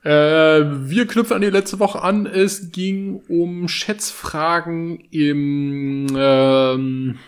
Äh, 0.03 0.11
wir 0.11 1.07
knüpfen 1.07 1.35
an 1.35 1.43
die 1.43 1.51
letzte 1.51 1.81
Woche 1.81 2.01
an. 2.01 2.27
Es 2.27 2.71
ging 2.71 3.21
um 3.29 3.69
Schätzfragen 3.69 5.01
im 5.11 6.07
ähm, 6.17 7.19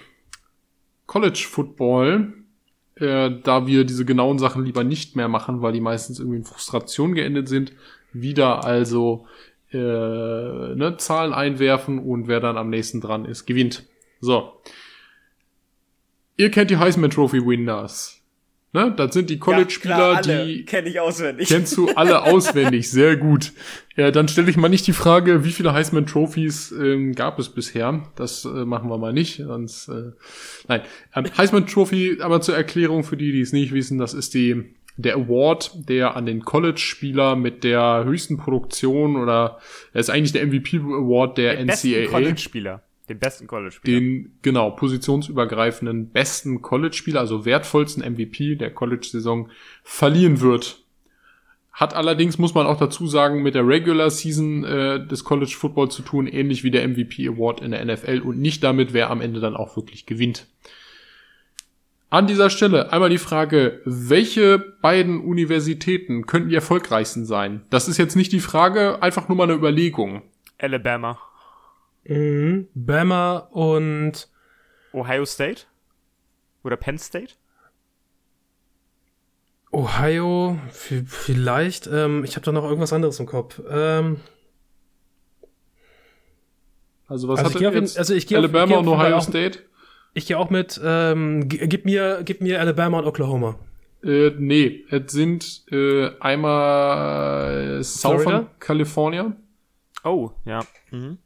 College 1.06 1.46
Football. 1.50 2.32
Äh, 2.94 3.30
da 3.42 3.66
wir 3.66 3.84
diese 3.84 4.04
genauen 4.04 4.38
Sachen 4.38 4.64
lieber 4.64 4.84
nicht 4.84 5.16
mehr 5.16 5.28
machen, 5.28 5.62
weil 5.62 5.72
die 5.72 5.80
meistens 5.80 6.18
irgendwie 6.18 6.38
in 6.38 6.44
Frustration 6.44 7.14
geendet 7.14 7.48
sind. 7.48 7.72
Wieder 8.12 8.64
also 8.64 9.26
äh, 9.72 9.76
ne, 9.76 10.94
Zahlen 10.98 11.32
einwerfen 11.32 11.98
und 11.98 12.28
wer 12.28 12.40
dann 12.40 12.56
am 12.56 12.70
nächsten 12.70 13.00
dran 13.00 13.24
ist, 13.24 13.46
gewinnt. 13.46 13.84
So. 14.20 14.52
Ihr 16.40 16.50
kennt 16.50 16.70
die 16.70 16.78
Heisman 16.78 17.10
Trophy 17.10 17.44
Winners. 17.44 18.22
Ne? 18.72 18.94
Das 18.96 19.12
sind 19.12 19.28
die 19.28 19.38
College-Spieler, 19.38 20.22
ja, 20.24 20.44
die. 20.44 20.64
Kenn 20.64 20.86
ich 20.86 20.98
auswendig. 20.98 21.48
Kennst 21.48 21.76
du 21.76 21.90
alle 21.90 22.22
auswendig, 22.32 22.90
sehr 22.90 23.18
gut. 23.18 23.52
Ja, 23.94 24.10
dann 24.10 24.26
stelle 24.26 24.48
ich 24.48 24.56
mal 24.56 24.70
nicht 24.70 24.86
die 24.86 24.94
Frage, 24.94 25.44
wie 25.44 25.50
viele 25.50 25.74
Heisman 25.74 26.06
Trophies 26.06 26.72
ähm, 26.72 27.14
gab 27.14 27.38
es 27.38 27.50
bisher. 27.50 28.04
Das 28.16 28.46
äh, 28.46 28.64
machen 28.64 28.88
wir 28.88 28.96
mal 28.96 29.12
nicht. 29.12 29.36
Sonst, 29.36 29.88
äh, 29.88 30.12
nein. 30.66 30.80
Ähm, 31.14 31.26
Heisman 31.36 31.66
Trophy, 31.66 32.18
aber 32.22 32.40
zur 32.40 32.56
Erklärung 32.56 33.04
für 33.04 33.18
die, 33.18 33.32
die 33.32 33.42
es 33.42 33.52
nicht 33.52 33.74
wissen, 33.74 33.98
das 33.98 34.14
ist 34.14 34.32
die 34.32 34.64
der 34.96 35.16
Award, 35.16 35.88
der 35.90 36.16
an 36.16 36.24
den 36.24 36.42
College-Spieler 36.44 37.36
mit 37.36 37.64
der 37.64 38.04
höchsten 38.06 38.38
Produktion 38.38 39.16
oder 39.16 39.58
er 39.92 40.00
ist 40.00 40.10
eigentlich 40.10 40.32
der 40.32 40.46
MVP 40.46 40.78
Award 40.78 41.36
der, 41.36 41.56
der 41.56 41.64
NCAA. 41.66 42.10
College-Spieler. 42.10 42.82
Den 43.10 43.18
besten 43.18 43.48
College-Spieler. 43.48 43.98
Den, 43.98 44.38
genau, 44.40 44.70
positionsübergreifenden 44.70 46.10
besten 46.10 46.62
College-Spieler, 46.62 47.18
also 47.18 47.44
wertvollsten 47.44 48.04
MVP 48.04 48.54
der 48.54 48.72
College-Saison 48.72 49.50
verliehen 49.82 50.40
wird. 50.40 50.84
Hat 51.72 51.92
allerdings, 51.92 52.38
muss 52.38 52.54
man 52.54 52.66
auch 52.66 52.78
dazu 52.78 53.08
sagen, 53.08 53.42
mit 53.42 53.56
der 53.56 53.66
Regular 53.66 54.10
Season 54.10 54.62
äh, 54.62 55.04
des 55.04 55.24
College 55.24 55.54
Football 55.58 55.90
zu 55.90 56.02
tun, 56.02 56.28
ähnlich 56.28 56.62
wie 56.62 56.70
der 56.70 56.86
MVP 56.86 57.26
Award 57.26 57.62
in 57.62 57.72
der 57.72 57.84
NFL 57.84 58.20
und 58.20 58.38
nicht 58.38 58.62
damit, 58.62 58.92
wer 58.92 59.10
am 59.10 59.20
Ende 59.20 59.40
dann 59.40 59.56
auch 59.56 59.74
wirklich 59.76 60.06
gewinnt. 60.06 60.46
An 62.10 62.28
dieser 62.28 62.48
Stelle 62.50 62.92
einmal 62.92 63.10
die 63.10 63.18
Frage, 63.18 63.80
welche 63.84 64.58
beiden 64.58 65.20
Universitäten 65.20 66.26
könnten 66.26 66.50
die 66.50 66.54
erfolgreichsten 66.54 67.24
sein? 67.24 67.62
Das 67.70 67.88
ist 67.88 67.98
jetzt 67.98 68.14
nicht 68.14 68.30
die 68.30 68.40
Frage, 68.40 69.02
einfach 69.02 69.28
nur 69.28 69.36
mal 69.36 69.44
eine 69.44 69.54
Überlegung. 69.54 70.22
Alabama. 70.58 71.18
Mhm. 72.04 72.68
Bama 72.74 73.38
und 73.50 74.28
Ohio 74.92 75.24
State? 75.24 75.62
Oder 76.64 76.76
Penn 76.76 76.98
State? 76.98 77.34
Ohio, 79.72 80.58
vielleicht. 80.70 81.86
Ähm, 81.86 82.24
ich 82.24 82.34
habe 82.34 82.44
da 82.44 82.52
noch 82.52 82.64
irgendwas 82.64 82.92
anderes 82.92 83.20
im 83.20 83.26
Kopf. 83.26 83.60
Ähm, 83.70 84.20
also 87.06 87.28
was 87.28 87.40
also 87.40 87.54
hat 87.54 87.74
jetzt? 87.74 87.98
Also 87.98 88.14
ich 88.14 88.26
gehe 88.26 88.38
Alabama 88.38 88.62
auf, 88.62 88.68
ich 88.70 88.74
geh 88.74 88.78
und 88.78 88.88
Ohio 88.88 89.16
auch, 89.16 89.22
State? 89.22 89.60
Ich 90.14 90.26
gehe 90.26 90.38
auch 90.38 90.50
mit. 90.50 90.80
Ähm, 90.82 91.48
gib 91.48 91.84
mir, 91.84 92.22
gib 92.24 92.40
mir 92.40 92.60
Alabama 92.60 92.98
und 92.98 93.06
Oklahoma. 93.06 93.58
Äh, 94.02 94.30
nee, 94.38 94.84
es 94.90 95.12
sind 95.12 95.64
äh, 95.70 96.10
einmal 96.18 97.82
Southern 97.82 98.48
California. 98.58 99.36
Oh, 100.02 100.30
ja. 100.44 100.60
Mhm. 100.90 101.18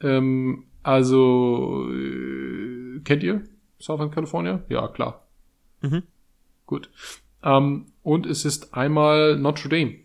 Ähm, 0.00 0.64
also, 0.82 1.88
äh, 1.90 3.00
kennt 3.04 3.22
ihr 3.22 3.42
Southern 3.78 4.10
California? 4.10 4.62
Ja, 4.68 4.88
klar. 4.88 5.26
Mhm. 5.80 6.02
Gut. 6.66 6.90
Ähm, 7.42 7.86
und 8.02 8.26
es 8.26 8.44
ist 8.44 8.74
einmal 8.74 9.36
Notre 9.36 9.68
Dame. 9.68 9.96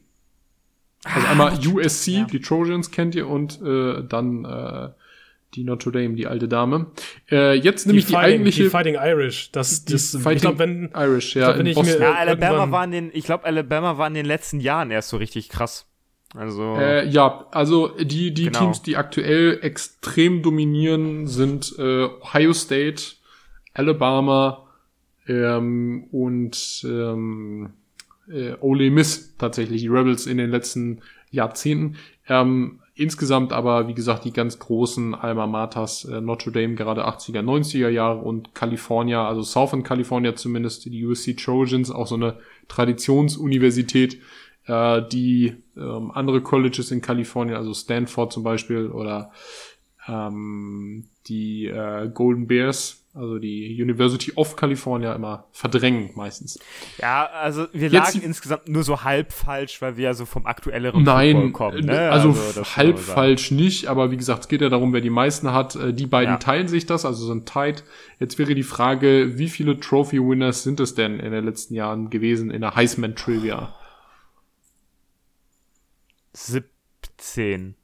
Also 1.03 1.27
ah, 1.27 1.31
einmal 1.31 1.59
USC, 1.67 2.11
ja. 2.11 2.23
die 2.25 2.39
Trojans 2.39 2.91
kennt 2.91 3.15
ihr, 3.15 3.27
und 3.27 3.61
äh, 3.61 4.03
dann 4.07 4.45
äh, 4.45 4.89
die 5.55 5.63
Notre 5.63 5.91
Dame, 5.91 6.15
die 6.15 6.27
alte 6.27 6.47
Dame. 6.47 6.87
Äh, 7.29 7.55
jetzt 7.55 7.85
nämlich 7.85 8.05
die, 8.05 8.11
die 8.11 8.17
eigentliche. 8.17 8.63
Die 8.63 8.69
Fighting 8.69 8.95
Irish. 8.95 9.51
Das, 9.51 9.85
das 9.85 10.11
Fighting 10.11 10.35
ich 10.35 10.41
glaub, 10.41 10.59
wenn, 10.59 10.91
Irish, 10.95 11.35
ja. 11.35 11.41
Ich 11.41 11.47
glaub, 11.47 11.59
wenn 11.59 11.65
ich 11.65 11.81
mir 11.81 11.99
ja, 11.99 12.13
Alabama 12.13 12.71
war 12.71 12.83
in 12.85 12.91
den, 12.91 13.11
ich 13.13 13.25
glaube, 13.25 13.43
Alabama 13.45 13.97
war 13.97 14.07
in 14.07 14.13
den 14.13 14.25
letzten 14.25 14.59
Jahren 14.59 14.91
erst 14.91 15.09
so 15.09 15.17
richtig 15.17 15.49
krass. 15.49 15.87
Also 16.35 16.75
äh, 16.75 17.07
ja, 17.07 17.45
also 17.51 17.89
die 17.89 18.33
die 18.33 18.45
genau. 18.45 18.59
Teams, 18.59 18.81
die 18.81 18.97
aktuell 18.97 19.59
extrem 19.61 20.41
dominieren, 20.41 21.27
sind 21.27 21.75
äh, 21.77 22.05
Ohio 22.05 22.53
State, 22.53 23.03
Alabama 23.73 24.67
ähm, 25.27 26.05
und 26.11 26.83
ähm, 26.85 27.73
äh, 28.27 28.53
Ole 28.61 28.89
Miss 28.89 29.35
tatsächlich 29.37 29.81
die 29.81 29.87
Rebels 29.87 30.25
in 30.25 30.37
den 30.37 30.49
letzten 30.49 31.01
Jahrzehnten. 31.29 31.97
Ähm, 32.27 32.79
insgesamt 32.95 33.53
aber, 33.53 33.87
wie 33.87 33.93
gesagt, 33.93 34.23
die 34.25 34.33
ganz 34.33 34.59
großen 34.59 35.15
Alma 35.15 35.47
Maters, 35.47 36.05
äh, 36.05 36.21
Notre 36.21 36.51
Dame 36.51 36.75
gerade 36.75 37.07
80er, 37.07 37.41
90er 37.41 37.89
Jahre 37.89 38.19
und 38.19 38.53
California, 38.53 39.27
also 39.27 39.41
Southern 39.41 39.83
California 39.83 40.35
zumindest, 40.35 40.85
die 40.85 41.05
USC 41.05 41.35
Trojans, 41.35 41.91
auch 41.91 42.07
so 42.07 42.15
eine 42.15 42.37
Traditionsuniversität, 42.67 44.19
äh, 44.67 45.01
die 45.11 45.55
ähm, 45.75 46.11
andere 46.11 46.41
Colleges 46.41 46.91
in 46.91 47.01
Kalifornien, 47.01 47.57
also 47.57 47.73
Stanford 47.73 48.31
zum 48.31 48.43
Beispiel 48.43 48.87
oder 48.87 49.31
ähm, 50.07 51.05
die 51.27 51.67
äh, 51.67 52.09
Golden 52.13 52.47
Bears, 52.47 53.03
also 53.15 53.37
die 53.37 53.79
University 53.79 54.33
of 54.35 54.55
California 54.55 55.13
immer 55.13 55.45
verdrängen 55.51 56.09
meistens. 56.15 56.59
Ja, 56.99 57.25
also 57.25 57.67
wir 57.71 57.89
Jetzt, 57.89 58.15
lagen 58.15 58.21
insgesamt 58.21 58.67
nur 58.67 58.83
so 58.83 59.03
halb 59.03 59.31
falsch, 59.31 59.81
weil 59.81 59.97
wir 59.97 60.05
ja 60.05 60.13
so 60.13 60.25
vom 60.25 60.45
aktuelleren 60.45 61.03
Nein, 61.03 61.53
kommen. 61.53 61.85
Ne? 61.85 62.09
Also, 62.09 62.29
also 62.29 62.63
halb 62.75 62.97
falsch 62.99 63.51
nicht, 63.51 63.87
aber 63.87 64.11
wie 64.11 64.17
gesagt, 64.17 64.41
es 64.41 64.47
geht 64.47 64.61
ja 64.61 64.69
darum, 64.69 64.93
wer 64.93 65.01
die 65.01 65.11
meisten 65.11 65.53
hat. 65.53 65.75
Äh, 65.75 65.93
die 65.93 66.07
beiden 66.07 66.33
ja. 66.33 66.39
teilen 66.39 66.67
sich 66.67 66.85
das, 66.85 67.05
also 67.05 67.27
sind 67.27 67.47
tight. 67.47 67.83
Jetzt 68.19 68.39
wäre 68.39 68.55
die 68.55 68.63
Frage, 68.63 69.37
wie 69.37 69.49
viele 69.49 69.79
Trophy-Winners 69.79 70.63
sind 70.63 70.79
es 70.79 70.95
denn 70.95 71.19
in 71.19 71.31
den 71.31 71.45
letzten 71.45 71.75
Jahren 71.75 72.09
gewesen 72.09 72.49
in 72.49 72.61
der 72.61 72.75
Heisman-Trivia? 72.75 73.73
17. 76.33 77.75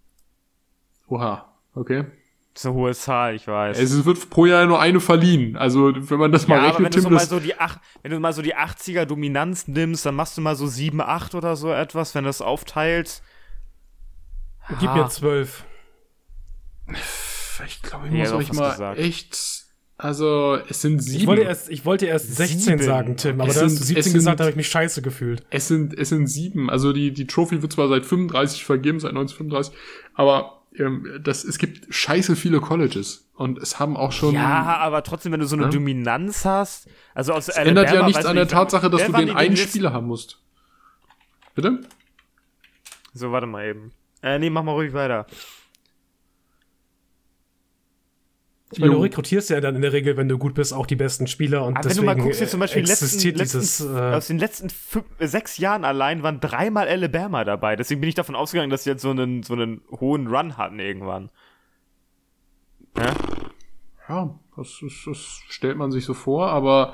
Oha, 1.07 1.53
okay. 1.73 2.05
Das 2.53 2.63
ist 2.63 2.65
eine 2.65 2.75
hohe 2.75 2.93
Zahl, 2.93 3.35
ich 3.35 3.47
weiß. 3.47 3.79
Es 3.79 4.05
wird 4.05 4.29
pro 4.29 4.45
Jahr 4.45 4.65
nur 4.65 4.81
eine 4.81 4.99
verliehen. 4.99 5.55
Also, 5.55 5.93
wenn 5.95 6.19
man 6.19 6.31
das 6.31 6.47
mal 6.47 6.57
ja, 6.57 6.69
rechnet, 6.69 6.85
wenn 6.85 6.91
du, 6.91 7.01
so 7.01 7.09
mal 7.09 7.25
so 7.25 7.39
die 7.39 7.57
ach, 7.57 7.79
wenn 8.01 8.11
du 8.11 8.19
mal 8.19 8.33
so 8.33 8.41
die 8.41 8.55
80er 8.55 9.05
Dominanz 9.05 9.67
nimmst, 9.67 10.05
dann 10.05 10.15
machst 10.15 10.37
du 10.37 10.41
mal 10.41 10.55
so 10.55 10.67
7, 10.67 10.99
8 10.99 11.35
oder 11.35 11.55
so 11.55 11.71
etwas, 11.71 12.15
wenn 12.15 12.25
du 12.25 12.29
das 12.29 12.41
aufteilst. 12.41 13.23
Gib 14.79 14.93
mir 14.93 15.07
12. 15.07 15.65
Ich 17.65 17.81
glaube, 17.81 18.07
ich 18.07 18.13
muss 18.13 18.31
euch 18.31 18.53
mal 18.53 18.71
gesagt. 18.71 18.99
echt 18.99 19.65
also, 20.01 20.57
es 20.69 20.81
sind 20.81 21.03
sieben. 21.03 21.19
Ich 21.19 21.27
wollte 21.27 21.41
erst, 21.41 21.69
ich 21.69 21.83
wollte 21.83 22.05
erst 22.05 22.33
16 22.33 22.59
sieben. 22.59 22.81
sagen, 22.81 23.17
Tim, 23.17 23.41
aber 23.41 23.51
da 23.51 23.61
hast 23.63 23.81
du 23.81 23.83
17 23.83 24.03
sind, 24.03 24.13
gesagt, 24.13 24.39
da 24.39 24.45
habe 24.45 24.51
ich 24.51 24.55
mich 24.55 24.69
scheiße 24.69 25.01
gefühlt. 25.01 25.43
Es 25.49 25.67
sind, 25.67 25.93
es 25.93 26.07
sind 26.07 26.27
sieben. 26.27 26.69
Also, 26.69 26.93
die, 26.93 27.11
die 27.11 27.27
Trophy 27.27 27.61
wird 27.61 27.73
zwar 27.73 27.89
seit 27.89 28.05
35 28.05 28.63
vergeben, 28.63 29.01
seit 29.01 29.09
1935, 29.09 29.77
aber 30.13 30.61
ähm, 30.77 31.19
das, 31.21 31.43
es 31.43 31.57
gibt 31.57 31.93
scheiße 31.93 32.37
viele 32.37 32.61
Colleges. 32.61 33.29
Und 33.35 33.57
es 33.59 33.77
haben 33.77 33.97
auch 33.97 34.13
schon. 34.13 34.35
Ja, 34.35 34.77
aber 34.77 35.03
trotzdem, 35.03 35.33
wenn 35.33 35.41
du 35.41 35.45
so 35.45 35.57
eine 35.57 35.65
ja? 35.65 35.69
Dominanz 35.69 36.45
hast, 36.45 36.87
also 37.13 37.33
aus 37.33 37.49
Es 37.49 37.57
Alabama, 37.57 37.81
ändert 37.81 37.93
ja 37.93 38.05
nichts 38.05 38.25
an 38.25 38.35
der 38.35 38.45
nicht, 38.45 38.53
Tatsache, 38.53 38.89
dass 38.89 39.05
du 39.05 39.11
den 39.11 39.31
einen 39.31 39.57
Spieler 39.57 39.91
haben 39.91 40.07
musst. 40.07 40.41
Bitte? 41.55 41.81
So, 43.13 43.33
warte 43.33 43.47
mal 43.47 43.65
eben. 43.65 43.91
Äh, 44.23 44.39
nee, 44.39 44.49
mach 44.49 44.63
mal 44.63 44.71
ruhig 44.71 44.93
weiter. 44.93 45.25
Ich 48.71 48.79
meine, 48.79 48.93
du 48.93 49.01
rekrutierst 49.01 49.49
ja 49.49 49.61
dann 49.61 49.75
in 49.75 49.81
der 49.81 49.93
Regel, 49.93 50.15
wenn 50.15 50.29
du 50.29 50.37
gut 50.37 50.53
bist, 50.53 50.73
auch 50.73 50.85
die 50.85 50.95
besten 50.95 51.25
Spieler 51.25 51.65
und 51.65 51.75
Aber 51.75 51.87
deswegen 51.87 52.07
wenn 52.07 52.17
du 52.17 52.21
mal 52.21 52.23
guckst, 52.23 52.39
jetzt 52.39 52.51
zum 52.51 52.59
Beispiel 52.59 52.85
letzten, 52.85 53.17
dieses, 53.17 53.79
letzten, 53.79 53.95
äh, 53.95 54.15
aus 54.15 54.27
den 54.27 54.37
letzten 54.37 54.69
fünf, 54.69 55.05
sechs 55.19 55.57
Jahren 55.57 55.83
allein 55.83 56.21
waren 56.21 56.39
dreimal 56.39 56.87
Alabama 56.87 57.43
dabei. 57.43 57.75
Deswegen 57.75 57.99
bin 57.99 58.09
ich 58.09 58.15
davon 58.15 58.35
ausgegangen, 58.35 58.69
dass 58.69 58.83
sie 58.83 58.91
jetzt 58.91 59.01
so 59.01 59.09
einen, 59.09 59.41
so 59.41 59.53
einen 59.53 59.81
hohen 59.89 60.27
Run 60.27 60.57
hatten 60.57 60.79
irgendwann. 60.79 61.31
Ja, 62.95 63.13
ja 64.07 64.39
das, 64.55 64.81
ist, 64.83 65.07
das 65.07 65.17
stellt 65.47 65.77
man 65.77 65.91
sich 65.91 66.05
so 66.05 66.13
vor, 66.13 66.49
aber 66.49 66.93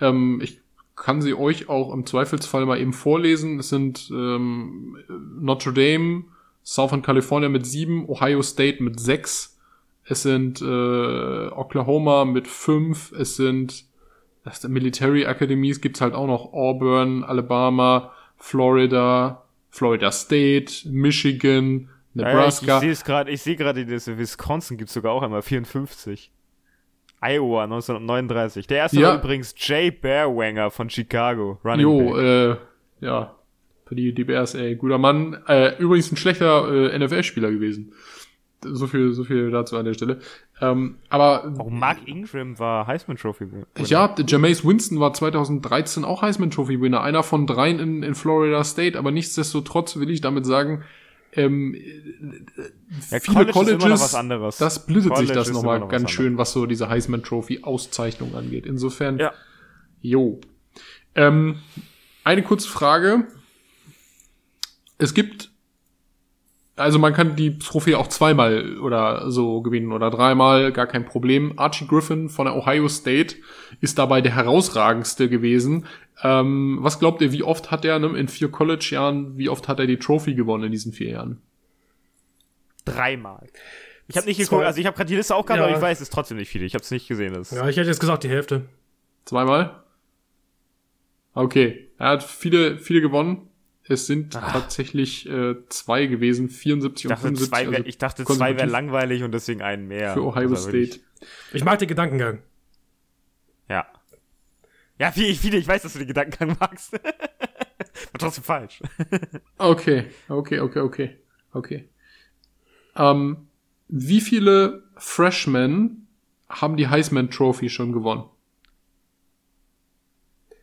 ähm, 0.00 0.40
ich 0.42 0.60
kann 0.94 1.22
sie 1.22 1.34
euch 1.34 1.68
auch 1.68 1.92
im 1.92 2.06
Zweifelsfall 2.06 2.66
mal 2.66 2.80
eben 2.80 2.92
vorlesen. 2.92 3.58
Es 3.58 3.68
sind 3.68 4.08
ähm, 4.12 4.96
Notre 5.40 5.72
Dame, 5.72 6.24
Southern 6.62 7.02
California 7.02 7.48
mit 7.48 7.66
sieben, 7.66 8.08
Ohio 8.08 8.42
State 8.42 8.82
mit 8.82 9.00
sechs, 9.00 9.55
es 10.08 10.22
sind 10.22 10.62
äh, 10.62 10.64
Oklahoma 10.64 12.24
mit 12.24 12.46
fünf, 12.46 13.12
es 13.12 13.36
sind 13.36 13.84
das 14.44 14.62
Military 14.68 15.26
Academies 15.26 15.80
gibt's 15.80 16.00
halt 16.00 16.14
auch 16.14 16.28
noch 16.28 16.52
Auburn, 16.52 17.24
Alabama, 17.24 18.12
Florida, 18.36 19.42
Florida 19.70 20.12
State, 20.12 20.88
Michigan, 20.88 21.88
Nebraska. 22.14 22.66
Ja, 22.66 22.76
ich 22.76 22.80
sehe 22.80 22.92
es 22.92 23.04
gerade, 23.04 23.30
ich 23.32 23.42
sehe 23.42 23.56
gerade, 23.56 23.84
Wisconsin 23.88 24.76
gibt's 24.76 24.94
sogar 24.94 25.12
auch 25.12 25.22
einmal 25.22 25.42
54. 25.42 26.30
Iowa 27.20 27.64
1939. 27.64 28.68
Der 28.68 28.78
erste 28.78 29.00
ja. 29.00 29.08
war 29.08 29.18
übrigens 29.18 29.52
Jay 29.58 29.90
Bearwanger 29.90 30.70
von 30.70 30.90
Chicago. 30.90 31.58
Running 31.64 31.80
jo, 31.80 32.12
back. 32.12 32.22
äh, 32.22 32.56
ja, 33.04 33.34
für 33.84 33.96
die, 33.96 34.14
die 34.14 34.24
Bears, 34.24 34.54
ey, 34.54 34.76
guter 34.76 34.98
Mann. 34.98 35.42
Äh, 35.48 35.76
übrigens 35.78 36.12
ein 36.12 36.16
schlechter 36.16 36.92
äh, 36.92 36.96
NFL-Spieler 36.96 37.50
gewesen 37.50 37.94
so 38.74 38.86
viel, 38.86 39.12
so 39.12 39.24
viel 39.24 39.50
dazu 39.50 39.76
an 39.76 39.84
der 39.84 39.94
Stelle. 39.94 40.18
Ähm, 40.60 40.96
aber 41.08 41.52
auch 41.58 41.70
Mark 41.70 42.06
Ingram 42.06 42.58
war 42.58 42.86
Heisman 42.86 43.16
Trophy 43.16 43.50
Winner. 43.50 43.66
Ja, 43.78 44.14
Jameis 44.26 44.64
Winston 44.64 45.00
war 45.00 45.12
2013 45.12 46.04
auch 46.04 46.22
Heisman 46.22 46.50
Trophy 46.50 46.80
Winner, 46.80 47.02
einer 47.02 47.22
von 47.22 47.46
dreien 47.46 47.78
in, 47.78 48.02
in 48.02 48.14
Florida 48.14 48.64
State. 48.64 48.98
Aber 48.98 49.10
nichtsdestotrotz 49.10 49.96
will 49.96 50.10
ich 50.10 50.20
damit 50.20 50.46
sagen, 50.46 50.84
ähm, 51.32 51.74
ja, 53.10 53.20
viele 53.20 53.46
College 53.46 53.52
Colleges, 53.78 54.12
das 54.58 54.86
College 54.86 55.16
sich 55.16 55.32
das 55.32 55.50
nochmal 55.50 55.80
noch 55.80 55.88
ganz 55.88 56.10
schön, 56.10 56.38
was 56.38 56.52
so 56.52 56.66
diese 56.66 56.88
Heisman 56.88 57.22
Trophy 57.22 57.62
Auszeichnung 57.62 58.34
angeht. 58.34 58.64
Insofern, 58.66 59.18
ja. 59.18 59.32
jo. 60.00 60.40
Ähm, 61.14 61.58
eine 62.24 62.42
kurze 62.42 62.68
Frage. 62.68 63.26
Es 64.98 65.12
gibt 65.12 65.50
also 66.76 66.98
man 66.98 67.14
kann 67.14 67.36
die 67.36 67.58
Trophäe 67.58 67.98
auch 67.98 68.08
zweimal 68.08 68.78
oder 68.78 69.30
so 69.30 69.62
gewinnen 69.62 69.92
oder 69.92 70.10
dreimal, 70.10 70.72
gar 70.72 70.86
kein 70.86 71.06
Problem. 71.06 71.58
Archie 71.58 71.86
Griffin 71.86 72.28
von 72.28 72.44
der 72.44 72.54
Ohio 72.54 72.88
State 72.88 73.36
ist 73.80 73.98
dabei 73.98 74.20
der 74.20 74.34
herausragendste 74.34 75.30
gewesen. 75.30 75.86
Ähm, 76.22 76.78
was 76.80 76.98
glaubt 76.98 77.22
ihr, 77.22 77.32
wie 77.32 77.42
oft 77.42 77.70
hat 77.70 77.84
er 77.84 77.98
ne, 77.98 78.08
in 78.18 78.28
vier 78.28 78.50
College-Jahren, 78.50 79.38
wie 79.38 79.48
oft 79.48 79.68
hat 79.68 79.80
er 79.80 79.86
die 79.86 79.98
Trophy 79.98 80.34
gewonnen 80.34 80.64
in 80.64 80.72
diesen 80.72 80.92
vier 80.92 81.10
Jahren? 81.10 81.40
Dreimal. 82.84 83.48
Ich 84.08 84.16
habe 84.16 84.26
nicht 84.26 84.38
geguckt, 84.38 84.64
also 84.64 84.78
ich 84.78 84.86
habe 84.86 84.96
gerade 84.96 85.08
die 85.08 85.16
Liste 85.16 85.34
auch 85.34 85.44
gehabt, 85.44 85.60
ja. 85.60 85.66
aber 85.66 85.74
ich 85.74 85.82
weiß 85.82 86.00
es 86.00 86.10
trotzdem 86.10 86.36
nicht 86.36 86.48
viel. 86.48 86.62
Ich 86.62 86.74
habe 86.74 86.82
es 86.82 86.90
nicht 86.90 87.08
gesehen. 87.08 87.34
Das 87.34 87.50
ja, 87.50 87.68
ich 87.68 87.76
hätte 87.76 87.88
jetzt 87.88 88.00
gesagt 88.00 88.22
die 88.22 88.28
Hälfte. 88.28 88.66
Zweimal? 89.24 89.82
Okay, 91.34 91.88
er 91.98 92.10
hat 92.10 92.22
viele, 92.22 92.78
viele 92.78 93.00
gewonnen. 93.00 93.48
Es 93.88 94.06
sind 94.06 94.34
Ach. 94.36 94.52
tatsächlich 94.52 95.28
äh, 95.28 95.54
zwei 95.68 96.06
gewesen, 96.06 96.48
74 96.48 97.04
ich 97.04 97.08
dachte, 97.08 97.28
und 97.28 97.36
75. 97.36 97.48
Zwei 97.48 97.70
wär, 97.70 97.78
also 97.78 97.88
ich 97.88 97.98
dachte, 97.98 98.24
zwei 98.24 98.56
wäre 98.56 98.66
langweilig 98.66 99.22
und 99.22 99.32
deswegen 99.32 99.62
einen 99.62 99.86
mehr. 99.86 100.14
Für 100.14 100.24
Ohio 100.24 100.50
also 100.50 100.56
State. 100.56 101.00
Ich, 101.20 101.54
ich 101.54 101.64
mag 101.64 101.78
den 101.78 101.88
Gedankengang. 101.88 102.42
Ja. 103.68 103.86
Ja, 104.98 105.12
viele, 105.12 105.34
viele, 105.34 105.58
ich 105.58 105.68
weiß, 105.68 105.82
dass 105.82 105.92
du 105.92 106.00
den 106.00 106.08
Gedankengang 106.08 106.56
magst. 106.58 106.92
War 108.12 108.18
trotzdem 108.18 108.44
falsch. 108.44 108.82
okay, 109.58 110.06
okay, 110.28 110.60
okay, 110.60 110.80
okay, 110.80 111.16
okay. 111.52 111.88
Ähm, 112.96 113.48
wie 113.88 114.20
viele 114.20 114.84
Freshmen 114.96 116.08
haben 116.48 116.76
die 116.76 116.88
Heisman 116.88 117.30
Trophy 117.30 117.68
schon 117.68 117.92
gewonnen? 117.92 118.24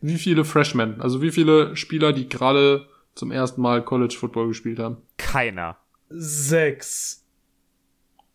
Wie 0.00 0.18
viele 0.18 0.44
Freshmen? 0.44 1.00
Also 1.00 1.22
wie 1.22 1.30
viele 1.30 1.76
Spieler, 1.76 2.12
die 2.12 2.28
gerade 2.28 2.88
zum 3.14 3.30
ersten 3.30 3.60
Mal 3.60 3.84
College 3.84 4.14
Football 4.18 4.48
gespielt 4.48 4.78
haben? 4.78 4.98
Keiner. 5.16 5.76
Sechs. 6.08 7.24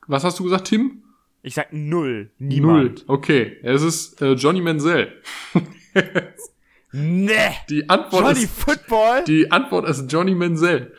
Was 0.07 0.23
hast 0.23 0.39
du 0.39 0.43
gesagt, 0.43 0.67
Tim? 0.67 1.03
Ich 1.41 1.53
sag 1.53 1.71
null. 1.71 2.31
Niemand. 2.37 3.07
Null. 3.07 3.15
Okay. 3.15 3.57
Es 3.63 3.81
ist 3.81 4.21
äh, 4.21 4.33
Johnny 4.33 4.61
Menzel. 4.61 5.21
nee. 6.91 7.33
Die 7.69 7.89
Antwort 7.89 8.25
Johnny 8.25 8.43
ist, 8.43 8.59
Football? 8.59 9.23
Die 9.25 9.51
Antwort 9.51 9.87
ist 9.87 10.11
Johnny 10.11 10.35
Menzel. 10.35 10.93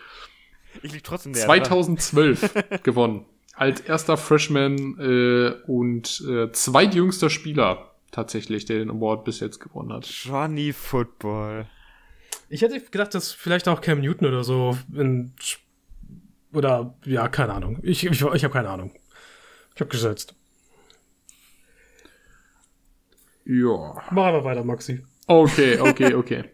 Ich 0.82 0.93
lieg 0.93 1.05
trotzdem 1.05 1.32
der 1.32 1.43
2012 1.43 2.55
gewonnen. 2.82 3.27
Als 3.55 3.81
erster 3.81 4.16
Freshman 4.16 4.98
äh, 4.98 5.70
und 5.70 6.24
äh, 6.27 6.51
zweitjüngster 6.52 7.28
Spieler 7.28 7.90
tatsächlich, 8.11 8.65
der 8.65 8.78
den 8.78 8.90
Award 8.90 9.24
bis 9.24 9.40
jetzt 9.40 9.59
gewonnen 9.61 9.93
hat. 9.93 10.07
Johnny 10.07 10.73
Football. 10.73 11.66
Ich 12.52 12.62
hätte 12.62 12.81
gedacht, 12.81 13.14
dass 13.14 13.31
vielleicht 13.31 13.68
auch 13.68 13.81
Cam 13.81 14.01
Newton 14.01 14.27
oder 14.27 14.43
so 14.43 14.77
in, 14.93 15.32
oder 16.52 16.98
ja, 17.05 17.28
keine 17.28 17.55
Ahnung. 17.55 17.78
Ich, 17.82 18.05
ich, 18.05 18.20
ich 18.20 18.44
habe 18.44 18.51
keine 18.51 18.68
Ahnung. 18.68 18.93
Ich 19.74 19.81
habe 19.81 19.90
gesetzt. 19.90 20.35
Ja. 23.44 24.02
Machen 24.10 24.35
wir 24.35 24.44
weiter, 24.44 24.64
Maxi. 24.64 25.05
Okay, 25.28 25.78
okay, 25.78 26.14
okay. 26.14 26.44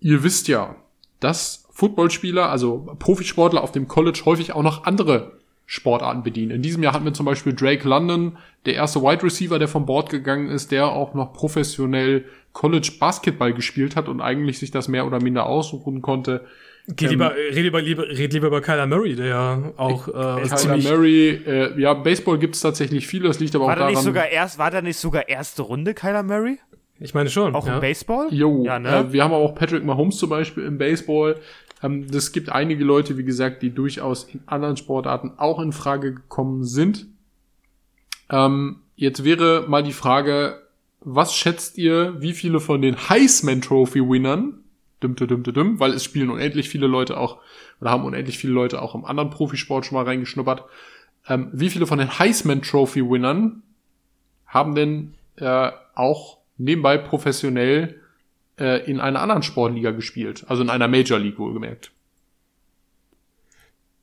Ihr 0.00 0.22
wisst 0.22 0.48
ja, 0.48 0.76
dass 1.20 1.66
Footballspieler, 1.70 2.48
also 2.48 2.96
Profisportler 2.98 3.62
auf 3.62 3.72
dem 3.72 3.88
College 3.88 4.22
häufig 4.24 4.52
auch 4.52 4.62
noch 4.62 4.84
andere 4.84 5.37
Sportarten 5.70 6.22
bedienen. 6.22 6.50
In 6.50 6.62
diesem 6.62 6.82
Jahr 6.82 6.94
hatten 6.94 7.04
wir 7.04 7.12
zum 7.12 7.26
Beispiel 7.26 7.52
Drake 7.52 7.86
London, 7.86 8.38
der 8.64 8.72
erste 8.72 9.02
Wide 9.02 9.22
Receiver, 9.22 9.58
der 9.58 9.68
vom 9.68 9.84
Board 9.84 10.08
gegangen 10.08 10.48
ist, 10.48 10.72
der 10.72 10.86
auch 10.86 11.12
noch 11.12 11.34
professionell 11.34 12.24
College 12.54 12.92
Basketball 12.98 13.52
gespielt 13.52 13.94
hat 13.94 14.08
und 14.08 14.22
eigentlich 14.22 14.58
sich 14.58 14.70
das 14.70 14.88
mehr 14.88 15.06
oder 15.06 15.22
minder 15.22 15.44
aussuchen 15.44 16.00
konnte. 16.00 16.46
Geh 16.86 17.08
lieber, 17.08 17.36
ähm, 17.36 17.54
red, 17.54 17.64
lieber, 17.64 17.82
lieber, 17.82 18.08
red 18.08 18.32
lieber 18.32 18.46
über 18.46 18.62
Kyler 18.62 18.86
Murray, 18.86 19.14
der 19.14 19.26
ja 19.26 19.72
auch 19.76 20.08
äh, 20.08 20.12
Kyler 20.12 20.56
ziemlich 20.56 20.88
Murray, 20.88 21.28
äh, 21.46 21.78
ja, 21.78 21.92
Baseball 21.92 22.38
gibt 22.38 22.54
es 22.54 22.62
tatsächlich 22.62 23.06
viel, 23.06 23.24
das 23.24 23.38
liegt 23.38 23.54
aber 23.54 23.66
war 23.66 23.74
auch 23.74 23.78
daran. 23.78 23.92
Nicht 23.92 24.02
sogar 24.02 24.30
erst, 24.30 24.58
war 24.58 24.70
da 24.70 24.80
nicht 24.80 24.96
sogar 24.96 25.28
erste 25.28 25.60
Runde, 25.60 25.92
Kyler 25.92 26.22
Murray? 26.22 26.58
Ich 26.98 27.12
meine 27.12 27.28
schon. 27.28 27.54
Auch 27.54 27.66
ja. 27.66 27.74
im 27.74 27.80
Baseball? 27.80 28.28
Jo, 28.30 28.64
ja, 28.64 28.78
ne? 28.78 28.88
Äh, 28.88 29.12
wir 29.12 29.22
haben 29.22 29.34
auch 29.34 29.54
Patrick 29.54 29.84
Mahomes 29.84 30.16
zum 30.16 30.30
Beispiel 30.30 30.64
im 30.64 30.78
Baseball. 30.78 31.36
Ähm, 31.82 32.06
es 32.12 32.32
gibt 32.32 32.50
einige 32.50 32.84
Leute, 32.84 33.16
wie 33.16 33.24
gesagt, 33.24 33.62
die 33.62 33.70
durchaus 33.70 34.24
in 34.24 34.40
anderen 34.46 34.76
Sportarten 34.76 35.32
auch 35.36 35.60
in 35.60 35.72
Frage 35.72 36.14
gekommen 36.14 36.64
sind. 36.64 37.06
Ähm, 38.30 38.80
jetzt 38.96 39.24
wäre 39.24 39.66
mal 39.68 39.82
die 39.82 39.92
Frage, 39.92 40.62
was 41.00 41.34
schätzt 41.34 41.78
ihr, 41.78 42.20
wie 42.20 42.32
viele 42.32 42.60
von 42.60 42.82
den 42.82 42.96
Heisman 42.96 43.62
Trophy 43.62 44.00
Winnern, 44.00 44.58
düm, 45.02 45.14
düm, 45.14 45.28
düm, 45.28 45.54
düm, 45.54 45.80
weil 45.80 45.92
es 45.92 46.04
spielen 46.04 46.30
unendlich 46.30 46.68
viele 46.68 46.86
Leute 46.86 47.16
auch, 47.16 47.38
oder 47.80 47.90
haben 47.90 48.04
unendlich 48.04 48.38
viele 48.38 48.52
Leute 48.52 48.82
auch 48.82 48.94
im 48.94 49.04
anderen 49.04 49.30
Profisport 49.30 49.86
schon 49.86 49.96
mal 49.96 50.04
reingeschnuppert, 50.04 50.64
ähm, 51.28 51.50
wie 51.52 51.70
viele 51.70 51.86
von 51.86 51.98
den 51.98 52.18
Heisman 52.18 52.62
Trophy 52.62 53.08
Winnern 53.08 53.62
haben 54.46 54.74
denn 54.74 55.14
äh, 55.36 55.70
auch 55.94 56.38
nebenbei 56.56 56.98
professionell 56.98 58.00
äh, 58.58 58.90
in 58.90 59.00
einer 59.00 59.20
anderen 59.20 59.42
Sportliga 59.42 59.90
gespielt, 59.90 60.44
also 60.48 60.62
in 60.62 60.70
einer 60.70 60.88
Major 60.88 61.18
League 61.18 61.38
wohlgemerkt? 61.38 61.92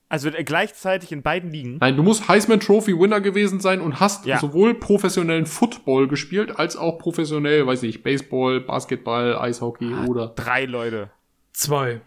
Also 0.07 0.29
äh, 0.29 0.43
gleichzeitig 0.43 1.11
in 1.11 1.23
beiden 1.23 1.51
Ligen? 1.51 1.77
Nein, 1.79 1.97
du 1.97 2.03
musst 2.03 2.27
Heisman 2.27 2.59
Trophy 2.59 2.97
Winner 2.97 3.21
gewesen 3.21 3.59
sein 3.59 3.81
und 3.81 3.99
hast 3.99 4.25
ja. 4.25 4.39
sowohl 4.39 4.75
professionellen 4.75 5.45
Football 5.45 6.07
gespielt, 6.07 6.57
als 6.57 6.75
auch 6.77 6.99
professionell, 6.99 7.65
weiß 7.65 7.83
ich, 7.83 8.03
Baseball, 8.03 8.61
Basketball, 8.61 9.37
Eishockey 9.37 9.91
ah, 9.93 10.05
oder. 10.05 10.27
Drei 10.29 10.65
Leute. 10.65 11.09
Zwei. 11.53 12.01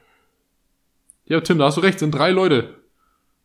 Ja, 1.26 1.40
Tim, 1.40 1.58
da 1.58 1.66
hast 1.66 1.76
du 1.76 1.80
recht, 1.80 1.98
sind 1.98 2.12
drei 2.12 2.30
Leute. 2.30 2.76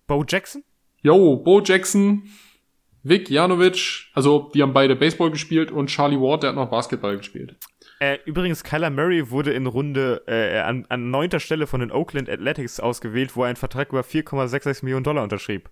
Bo 0.07 0.23
Jackson? 0.27 0.63
Jo, 1.01 1.37
Bo 1.37 1.61
Jackson, 1.61 2.23
Vic 3.03 3.29
Janovic, 3.29 4.05
also 4.13 4.49
die 4.53 4.61
haben 4.61 4.71
beide 4.71 4.95
Baseball 4.95 5.31
gespielt 5.31 5.71
und 5.71 5.87
Charlie 5.87 6.19
Ward, 6.19 6.43
der 6.43 6.51
hat 6.51 6.55
noch 6.55 6.69
Basketball 6.69 7.17
gespielt. 7.17 7.57
Äh, 8.03 8.19
übrigens, 8.25 8.65
Kyler 8.65 8.89
Murray 8.89 9.29
wurde 9.29 9.53
in 9.53 9.65
Runde 9.65 10.23
äh, 10.27 10.59
an, 10.59 10.85
an 10.89 11.09
neunter 11.09 11.39
Stelle 11.39 11.67
von 11.67 11.79
den 11.79 11.89
Oakland 11.89 12.29
Athletics 12.29 12.81
ausgewählt, 12.81 13.37
wo 13.37 13.43
er 13.43 13.47
einen 13.47 13.55
Vertrag 13.55 13.93
über 13.93 14.01
4,66 14.01 14.83
Millionen 14.83 15.05
Dollar 15.05 15.23
unterschrieb. 15.23 15.69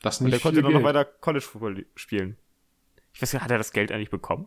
Das 0.00 0.20
nicht 0.20 0.26
Und 0.26 0.32
er 0.34 0.40
konnte 0.40 0.62
dann 0.62 0.72
noch 0.72 0.84
weiter 0.84 1.04
College 1.04 1.44
Football 1.44 1.84
spielen. 1.96 2.36
Ich 3.12 3.20
weiß 3.20 3.32
nicht, 3.32 3.42
hat 3.42 3.50
er 3.50 3.58
das 3.58 3.72
Geld 3.72 3.90
eigentlich 3.90 4.10
bekommen? 4.10 4.46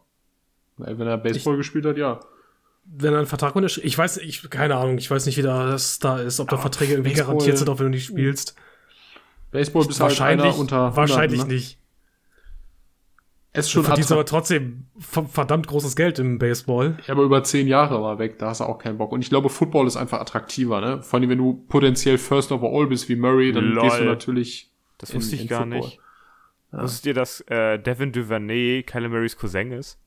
Wenn 0.77 1.05
er 1.05 1.17
Baseball 1.17 1.55
ich, 1.55 1.59
gespielt 1.59 1.85
hat, 1.85 1.97
ja. 1.97 2.21
Wenn 2.85 3.11
er 3.11 3.17
einen 3.17 3.27
Vertrag 3.27 3.57
unterschrieb, 3.57 3.83
ich 3.83 3.97
weiß, 3.97 4.19
ich, 4.19 4.49
keine 4.49 4.77
Ahnung, 4.77 4.97
ich 4.97 5.11
weiß 5.11 5.25
nicht, 5.25 5.37
wie 5.37 5.41
das 5.41 5.99
da 5.99 6.19
ist, 6.19 6.39
ob 6.39 6.47
da 6.47 6.55
Verträge 6.55 6.93
irgendwie 6.93 7.09
Baseball, 7.09 7.33
garantiert 7.33 7.57
sind, 7.57 7.67
auch 7.67 7.79
wenn 7.79 7.87
du 7.87 7.91
nicht 7.91 8.05
spielst. 8.05 8.55
Baseball 9.51 9.85
bist 9.85 9.99
halt 9.99 10.11
wahrscheinlich, 10.11 10.45
halt 10.45 10.59
unter 10.59 10.77
100, 10.77 10.95
Wahrscheinlich 10.95 11.41
ne? 11.41 11.53
nicht. 11.55 11.77
Es 13.57 13.69
schon 13.69 13.81
du 13.81 13.88
verdienst 13.88 14.11
aber 14.11 14.25
trotzdem 14.25 14.85
verdammt 14.99 15.67
großes 15.67 15.95
Geld 15.95 16.19
im 16.19 16.38
Baseball. 16.38 16.97
Ja, 17.07 17.13
aber 17.13 17.23
über 17.23 17.43
zehn 17.43 17.67
Jahre 17.67 18.01
war 18.01 18.19
weg, 18.19 18.38
da 18.39 18.49
hast 18.49 18.61
du 18.61 18.65
auch 18.65 18.77
keinen 18.77 18.97
Bock. 18.97 19.11
Und 19.11 19.21
ich 19.21 19.29
glaube, 19.29 19.49
Football 19.49 19.88
ist 19.88 19.97
einfach 19.97 20.19
attraktiver, 20.19 20.79
ne? 20.81 21.01
Vor 21.01 21.19
allem, 21.19 21.29
wenn 21.29 21.38
du 21.38 21.65
potenziell 21.67 22.17
First 22.17 22.51
Overall 22.51 22.88
bist 22.88 23.09
wie 23.09 23.15
Murray, 23.15 23.51
dann 23.51 23.65
Lol. 23.65 23.84
gehst 23.84 23.99
du 23.99 24.05
natürlich. 24.05 24.71
Das 24.97 25.13
wusste 25.13 25.35
in, 25.35 25.43
ich 25.43 25.47
gar 25.47 25.61
Football. 25.61 25.79
nicht. 25.79 25.99
Ja. 26.71 26.84
Wusstet 26.84 27.05
ihr, 27.07 27.13
dass 27.13 27.41
äh, 27.47 27.79
Devin 27.79 28.11
Duvernay 28.11 28.84
Kyler 28.84 29.09
Murrays 29.09 29.38
Cousin 29.38 29.71
ist? 29.71 29.99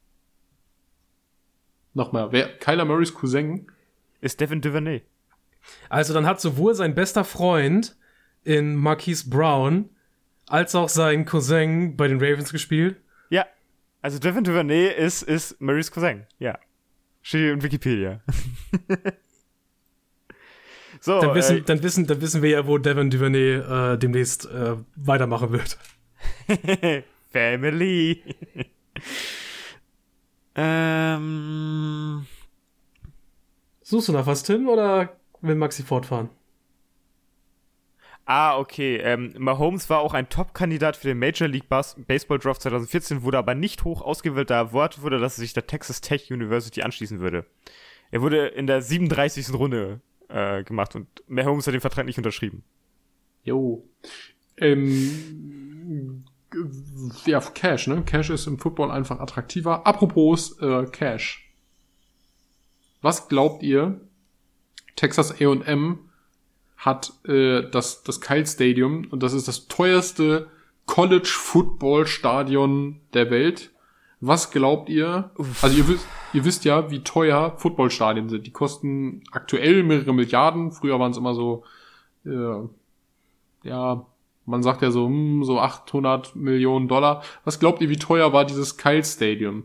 Nochmal, 1.95 2.31
wer 2.31 2.49
Kyler 2.59 2.85
Murrays 2.85 3.13
Cousin? 3.13 3.67
Ist 4.21 4.41
Devin 4.41 4.61
Duvernay. 4.61 5.03
Also 5.89 6.15
dann 6.15 6.27
hat 6.27 6.41
sowohl 6.41 6.75
sein 6.75 6.95
bester 6.95 7.25
Freund 7.25 7.97
in 8.45 8.77
Marquise 8.77 9.29
Brown 9.29 9.91
als 10.47 10.75
auch 10.75 10.89
sein 10.89 11.25
Cousin 11.25 11.97
bei 11.97 12.09
den 12.09 12.19
Ravens 12.23 12.53
gespielt. 12.53 12.97
Also 14.03 14.19
Devin 14.19 14.45
Duvernay 14.45 14.89
ist, 14.89 15.23
ist 15.23 15.61
Murrays 15.61 15.91
Cousin. 15.91 16.27
Ja. 16.39 16.59
Steht 17.23 17.53
in 17.53 17.63
Wikipedia. 17.63 18.21
so, 21.01 21.21
dann 21.21 21.35
wissen, 21.35 21.59
äh, 21.59 21.63
dann, 21.63 21.83
wissen, 21.83 22.07
dann 22.07 22.21
wissen 22.21 22.43
wir 22.43 22.51
ja, 22.51 22.67
wo 22.67 22.79
Devin 22.79 23.11
Duvernay 23.11 23.57
äh, 23.57 23.99
demnächst 23.99 24.47
äh, 24.47 24.77
weitermachen 24.97 25.53
wird. 25.53 25.79
Family. 27.31 28.23
ähm. 30.55 32.27
Suchst 33.83 34.09
du 34.09 34.13
nach 34.13 34.27
was, 34.27 34.45
Tim, 34.45 34.69
oder 34.69 35.17
will 35.41 35.57
Maxi 35.57 35.83
fortfahren? 35.83 36.31
Ah, 38.33 38.57
okay. 38.57 38.99
Ähm, 38.99 39.35
Mahomes 39.39 39.91
war 39.91 39.99
auch 39.99 40.15
ein 40.15 40.29
Top-Kandidat 40.29 40.97
für 40.97 41.09
den 41.09 41.19
Major 41.19 41.49
League 41.49 41.69
Bas 41.69 41.97
Baseball 41.99 42.39
Draft 42.39 42.63
2014, 42.63 43.25
wurde 43.25 43.39
aber 43.39 43.57
nicht 43.57 43.83
hoch 43.83 44.03
ausgewählt, 44.03 44.51
da 44.51 44.59
erwartet 44.59 45.03
wurde, 45.03 45.19
dass 45.19 45.37
er 45.37 45.41
sich 45.41 45.53
der 45.53 45.67
Texas 45.67 46.01
Tech 46.01 46.31
University 46.31 46.83
anschließen 46.83 47.19
würde. 47.19 47.45
Er 48.13 48.23
wurde 48.23 48.47
in 48.47 48.69
der 48.69 48.83
37. 48.83 49.53
Runde 49.53 50.01
äh, 50.29 50.63
gemacht 50.63 50.95
und 50.95 51.09
Mahomes 51.27 51.67
hat 51.67 51.75
den 51.75 51.81
Vertrag 51.81 52.07
nicht 52.07 52.19
unterschrieben. 52.19 52.63
Jo. 53.43 53.85
Ähm, 54.59 56.25
ja, 57.27 57.41
Cash, 57.41 57.89
ne? 57.89 58.03
Cash 58.03 58.31
ist 58.31 58.47
im 58.47 58.61
Football 58.61 58.93
einfach 58.93 59.19
attraktiver. 59.19 59.89
Apropos 59.89 60.57
äh, 60.61 60.85
Cash. 60.93 61.53
Was 63.03 63.27
glaubt 63.27 63.65
ihr? 63.65 64.01
Texas 64.95 65.33
A&M 65.41 66.10
hat 66.81 67.13
äh, 67.29 67.63
das, 67.71 68.03
das 68.03 68.21
Kyle 68.23 68.47
Stadium 68.47 69.07
und 69.11 69.23
das 69.23 69.35
ist 69.35 69.47
das 69.49 69.69
teuerste 69.69 70.49
College 70.87 71.31
Football 71.31 72.07
Stadion 72.07 73.01
der 73.13 73.31
Welt. 73.31 73.71
Was 74.21 74.51
glaubt 74.51 74.89
ihr? 74.89 75.31
Uff. 75.37 75.63
Also 75.63 75.77
ihr 75.77 75.89
wisst, 75.89 76.07
ihr 76.33 76.45
wisst 76.45 76.65
ja, 76.65 76.91
wie 76.91 77.05
teuer 77.05 77.55
Footballstadien 77.59 78.29
sind. 78.29 78.47
Die 78.47 78.51
kosten 78.51 79.23
aktuell 79.31 79.83
mehrere 79.83 80.15
Milliarden. 80.15 80.73
Früher 80.73 80.99
waren 80.99 81.13
es 81.13 81.19
immer 81.19 81.35
so, 81.35 81.65
äh, 82.25 82.67
ja, 83.63 84.07
man 84.47 84.63
sagt 84.63 84.83
ja 84.83 84.91
so, 84.91 85.07
hm, 85.07 85.45
so 85.45 85.61
800 85.61 86.35
Millionen 86.35 86.89
Dollar. 86.89 87.23
Was 87.45 87.61
glaubt 87.61 87.83
ihr, 87.83 87.91
wie 87.91 87.97
teuer 87.97 88.33
war 88.33 88.47
dieses 88.47 88.79
Kyle 88.79 89.05
Stadium? 89.05 89.65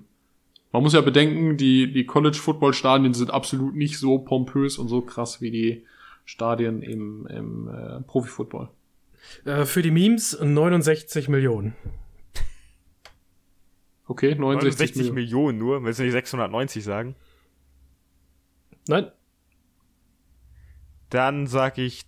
Man 0.74 0.84
muss 0.84 0.94
ja 0.94 1.02
bedenken, 1.02 1.56
die, 1.56 1.92
die 1.94 2.06
College 2.06 2.38
Football 2.38 2.74
Stadien 2.74 3.14
sind 3.14 3.32
absolut 3.32 3.76
nicht 3.76 3.98
so 3.98 4.20
pompös 4.20 4.78
und 4.78 4.90
so 4.90 5.00
krass 5.02 5.40
wie 5.40 5.52
die 5.52 5.86
Stadien 6.26 6.82
im, 6.82 7.28
im 7.28 7.70
äh, 7.70 8.02
Profifootball? 8.02 8.70
Äh, 9.46 9.66
für 9.66 9.82
die 9.82 9.92
Memes 9.92 10.38
69 10.40 11.30
Millionen. 11.30 11.76
Okay, 14.08 14.36
69, 14.36 14.96
69 14.96 15.14
Millionen. 15.14 15.16
Millionen 15.16 15.58
nur. 15.58 15.84
Willst 15.84 16.00
du 16.00 16.04
nicht 16.04 16.12
690 16.12 16.84
sagen? 16.84 17.16
Nein. 18.88 19.12
Dann 21.10 21.48
sag 21.48 21.78
ich 21.78 22.04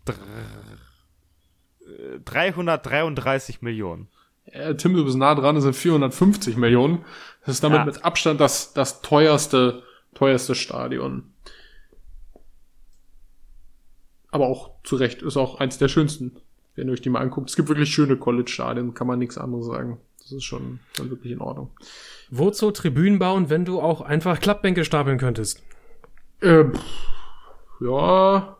333 2.26 3.61
Millionen. 3.61 4.10
Äh, 4.45 4.76
Tim, 4.76 4.94
du 4.94 5.03
bist 5.03 5.18
nah 5.18 5.35
dran, 5.35 5.56
das 5.56 5.64
sind 5.64 5.76
450 5.76 6.57
Millionen. 6.57 7.03
Das 7.45 7.56
ist 7.56 7.64
damit 7.64 7.80
ja. 7.80 7.85
mit 7.85 8.06
Abstand 8.06 8.39
das, 8.39 8.73
das 8.73 9.02
teuerste, 9.02 9.84
teuerste 10.14 10.56
Stadion 10.56 11.34
aber 14.32 14.48
auch 14.48 14.72
zu 14.84 14.95
Recht, 14.95 15.22
ist 15.22 15.38
auch 15.38 15.60
eins 15.60 15.78
der 15.78 15.88
schönsten, 15.88 16.38
wenn 16.76 16.88
ihr 16.88 16.94
euch 16.94 17.02
die 17.02 17.10
mal 17.10 17.22
anguckt. 17.22 17.49
Es 17.49 17.56
gibt 17.56 17.70
wirklich 17.70 17.90
schöne 17.90 18.18
College-Stadien, 18.18 18.94
kann 18.94 19.08
man 19.08 19.20
nichts 19.20 19.38
anderes 19.38 19.66
sagen. 19.66 19.99
Das 20.20 20.32
ist 20.32 20.44
schon, 20.44 20.80
schon 20.95 21.10
wirklich 21.10 21.32
in 21.32 21.40
Ordnung. 21.40 21.72
Wozu 22.30 22.72
Tribünen 22.72 23.20
bauen, 23.20 23.49
wenn 23.49 23.64
du 23.64 23.80
auch 23.80 24.02
einfach 24.02 24.40
Klappbänke 24.40 24.84
stapeln 24.84 25.18
könntest? 25.18 25.64
Äh, 26.41 26.66
ja. 27.80 28.58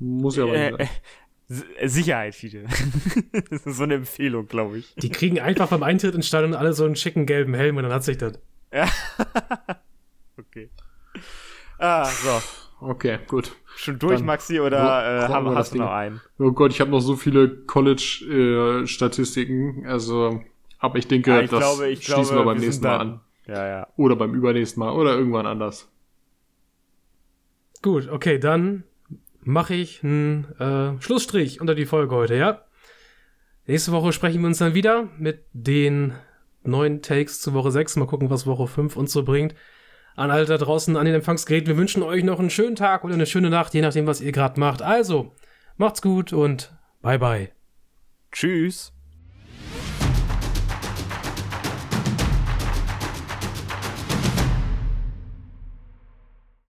Muss 0.00 0.36
ja 0.36 0.44
aber 0.44 0.54
äh, 0.54 0.70
nicht 0.70 0.78
sein. 0.78 0.88
Äh, 0.88 1.88
Sicherheit, 1.88 2.34
viele. 2.34 2.64
das 3.50 3.64
ist 3.64 3.76
so 3.76 3.84
eine 3.84 3.94
Empfehlung, 3.94 4.48
glaube 4.48 4.78
ich. 4.78 4.94
Die 4.96 5.08
kriegen 5.08 5.40
einfach 5.40 5.68
beim 5.68 5.82
Eintritt 5.82 6.14
ins 6.14 6.26
Stadion 6.26 6.54
alle 6.54 6.72
so 6.72 6.84
einen 6.84 6.96
schicken 6.96 7.24
gelben 7.24 7.54
Helm 7.54 7.76
und 7.76 7.84
dann 7.84 7.92
hat 7.92 8.04
sich 8.04 8.18
das. 8.18 8.34
Ja. 8.72 8.88
okay. 10.36 10.68
Ah, 11.78 12.04
so. 12.04 12.42
Okay, 12.80 13.18
gut. 13.26 13.56
Schon 13.78 13.98
durch, 14.00 14.16
Dann, 14.16 14.26
Maxi, 14.26 14.58
oder 14.58 14.78
äh, 14.78 15.28
haben, 15.28 15.54
hast 15.54 15.72
du 15.72 15.78
noch 15.78 15.92
einen? 15.92 16.20
Oh 16.40 16.50
Gott, 16.50 16.72
ich 16.72 16.80
habe 16.80 16.90
noch 16.90 16.98
so 16.98 17.14
viele 17.14 17.48
College-Statistiken. 17.48 19.84
Äh, 19.84 19.88
also, 19.88 20.42
aber 20.80 20.98
ich 20.98 21.06
denke, 21.06 21.30
ja, 21.30 21.42
ich 21.42 21.50
das 21.50 21.60
glaube, 21.60 21.88
ich 21.88 22.04
schließen 22.04 22.34
glaube, 22.34 22.40
wir 22.40 22.54
beim 22.54 22.60
wir 22.60 22.66
nächsten 22.66 22.84
Mal 22.84 22.98
an. 22.98 23.20
Ja, 23.46 23.68
ja. 23.68 23.86
Oder 23.96 24.16
beim 24.16 24.34
übernächsten 24.34 24.80
Mal 24.80 24.90
oder 24.90 25.14
irgendwann 25.14 25.46
anders. 25.46 25.88
Gut, 27.80 28.08
okay, 28.08 28.40
dann 28.40 28.82
mache 29.42 29.76
ich 29.76 30.02
einen 30.02 30.46
äh, 30.58 31.00
Schlussstrich 31.00 31.60
unter 31.60 31.76
die 31.76 31.86
Folge 31.86 32.16
heute, 32.16 32.34
ja? 32.34 32.62
Nächste 33.68 33.92
Woche 33.92 34.12
sprechen 34.12 34.40
wir 34.40 34.48
uns 34.48 34.58
dann 34.58 34.74
wieder 34.74 35.08
mit 35.18 35.44
den 35.52 36.14
neuen 36.64 37.00
Takes 37.00 37.40
zu 37.40 37.54
Woche 37.54 37.70
6. 37.70 37.94
Mal 37.94 38.08
gucken, 38.08 38.28
was 38.28 38.44
Woche 38.44 38.66
5 38.66 38.96
uns 38.96 39.12
so 39.12 39.22
bringt. 39.22 39.54
An 40.18 40.32
alle 40.32 40.46
da 40.46 40.58
draußen 40.58 40.96
an 40.96 41.06
den 41.06 41.14
Empfangsgeräten. 41.14 41.68
Wir 41.68 41.76
wünschen 41.76 42.02
euch 42.02 42.24
noch 42.24 42.40
einen 42.40 42.50
schönen 42.50 42.74
Tag 42.74 43.04
oder 43.04 43.14
eine 43.14 43.26
schöne 43.26 43.50
Nacht, 43.50 43.72
je 43.72 43.80
nachdem, 43.80 44.06
was 44.06 44.20
ihr 44.20 44.32
gerade 44.32 44.58
macht. 44.58 44.82
Also, 44.82 45.32
macht's 45.76 46.02
gut 46.02 46.32
und 46.32 46.76
bye 47.00 47.18
bye. 47.18 47.50
Tschüss. 48.32 48.97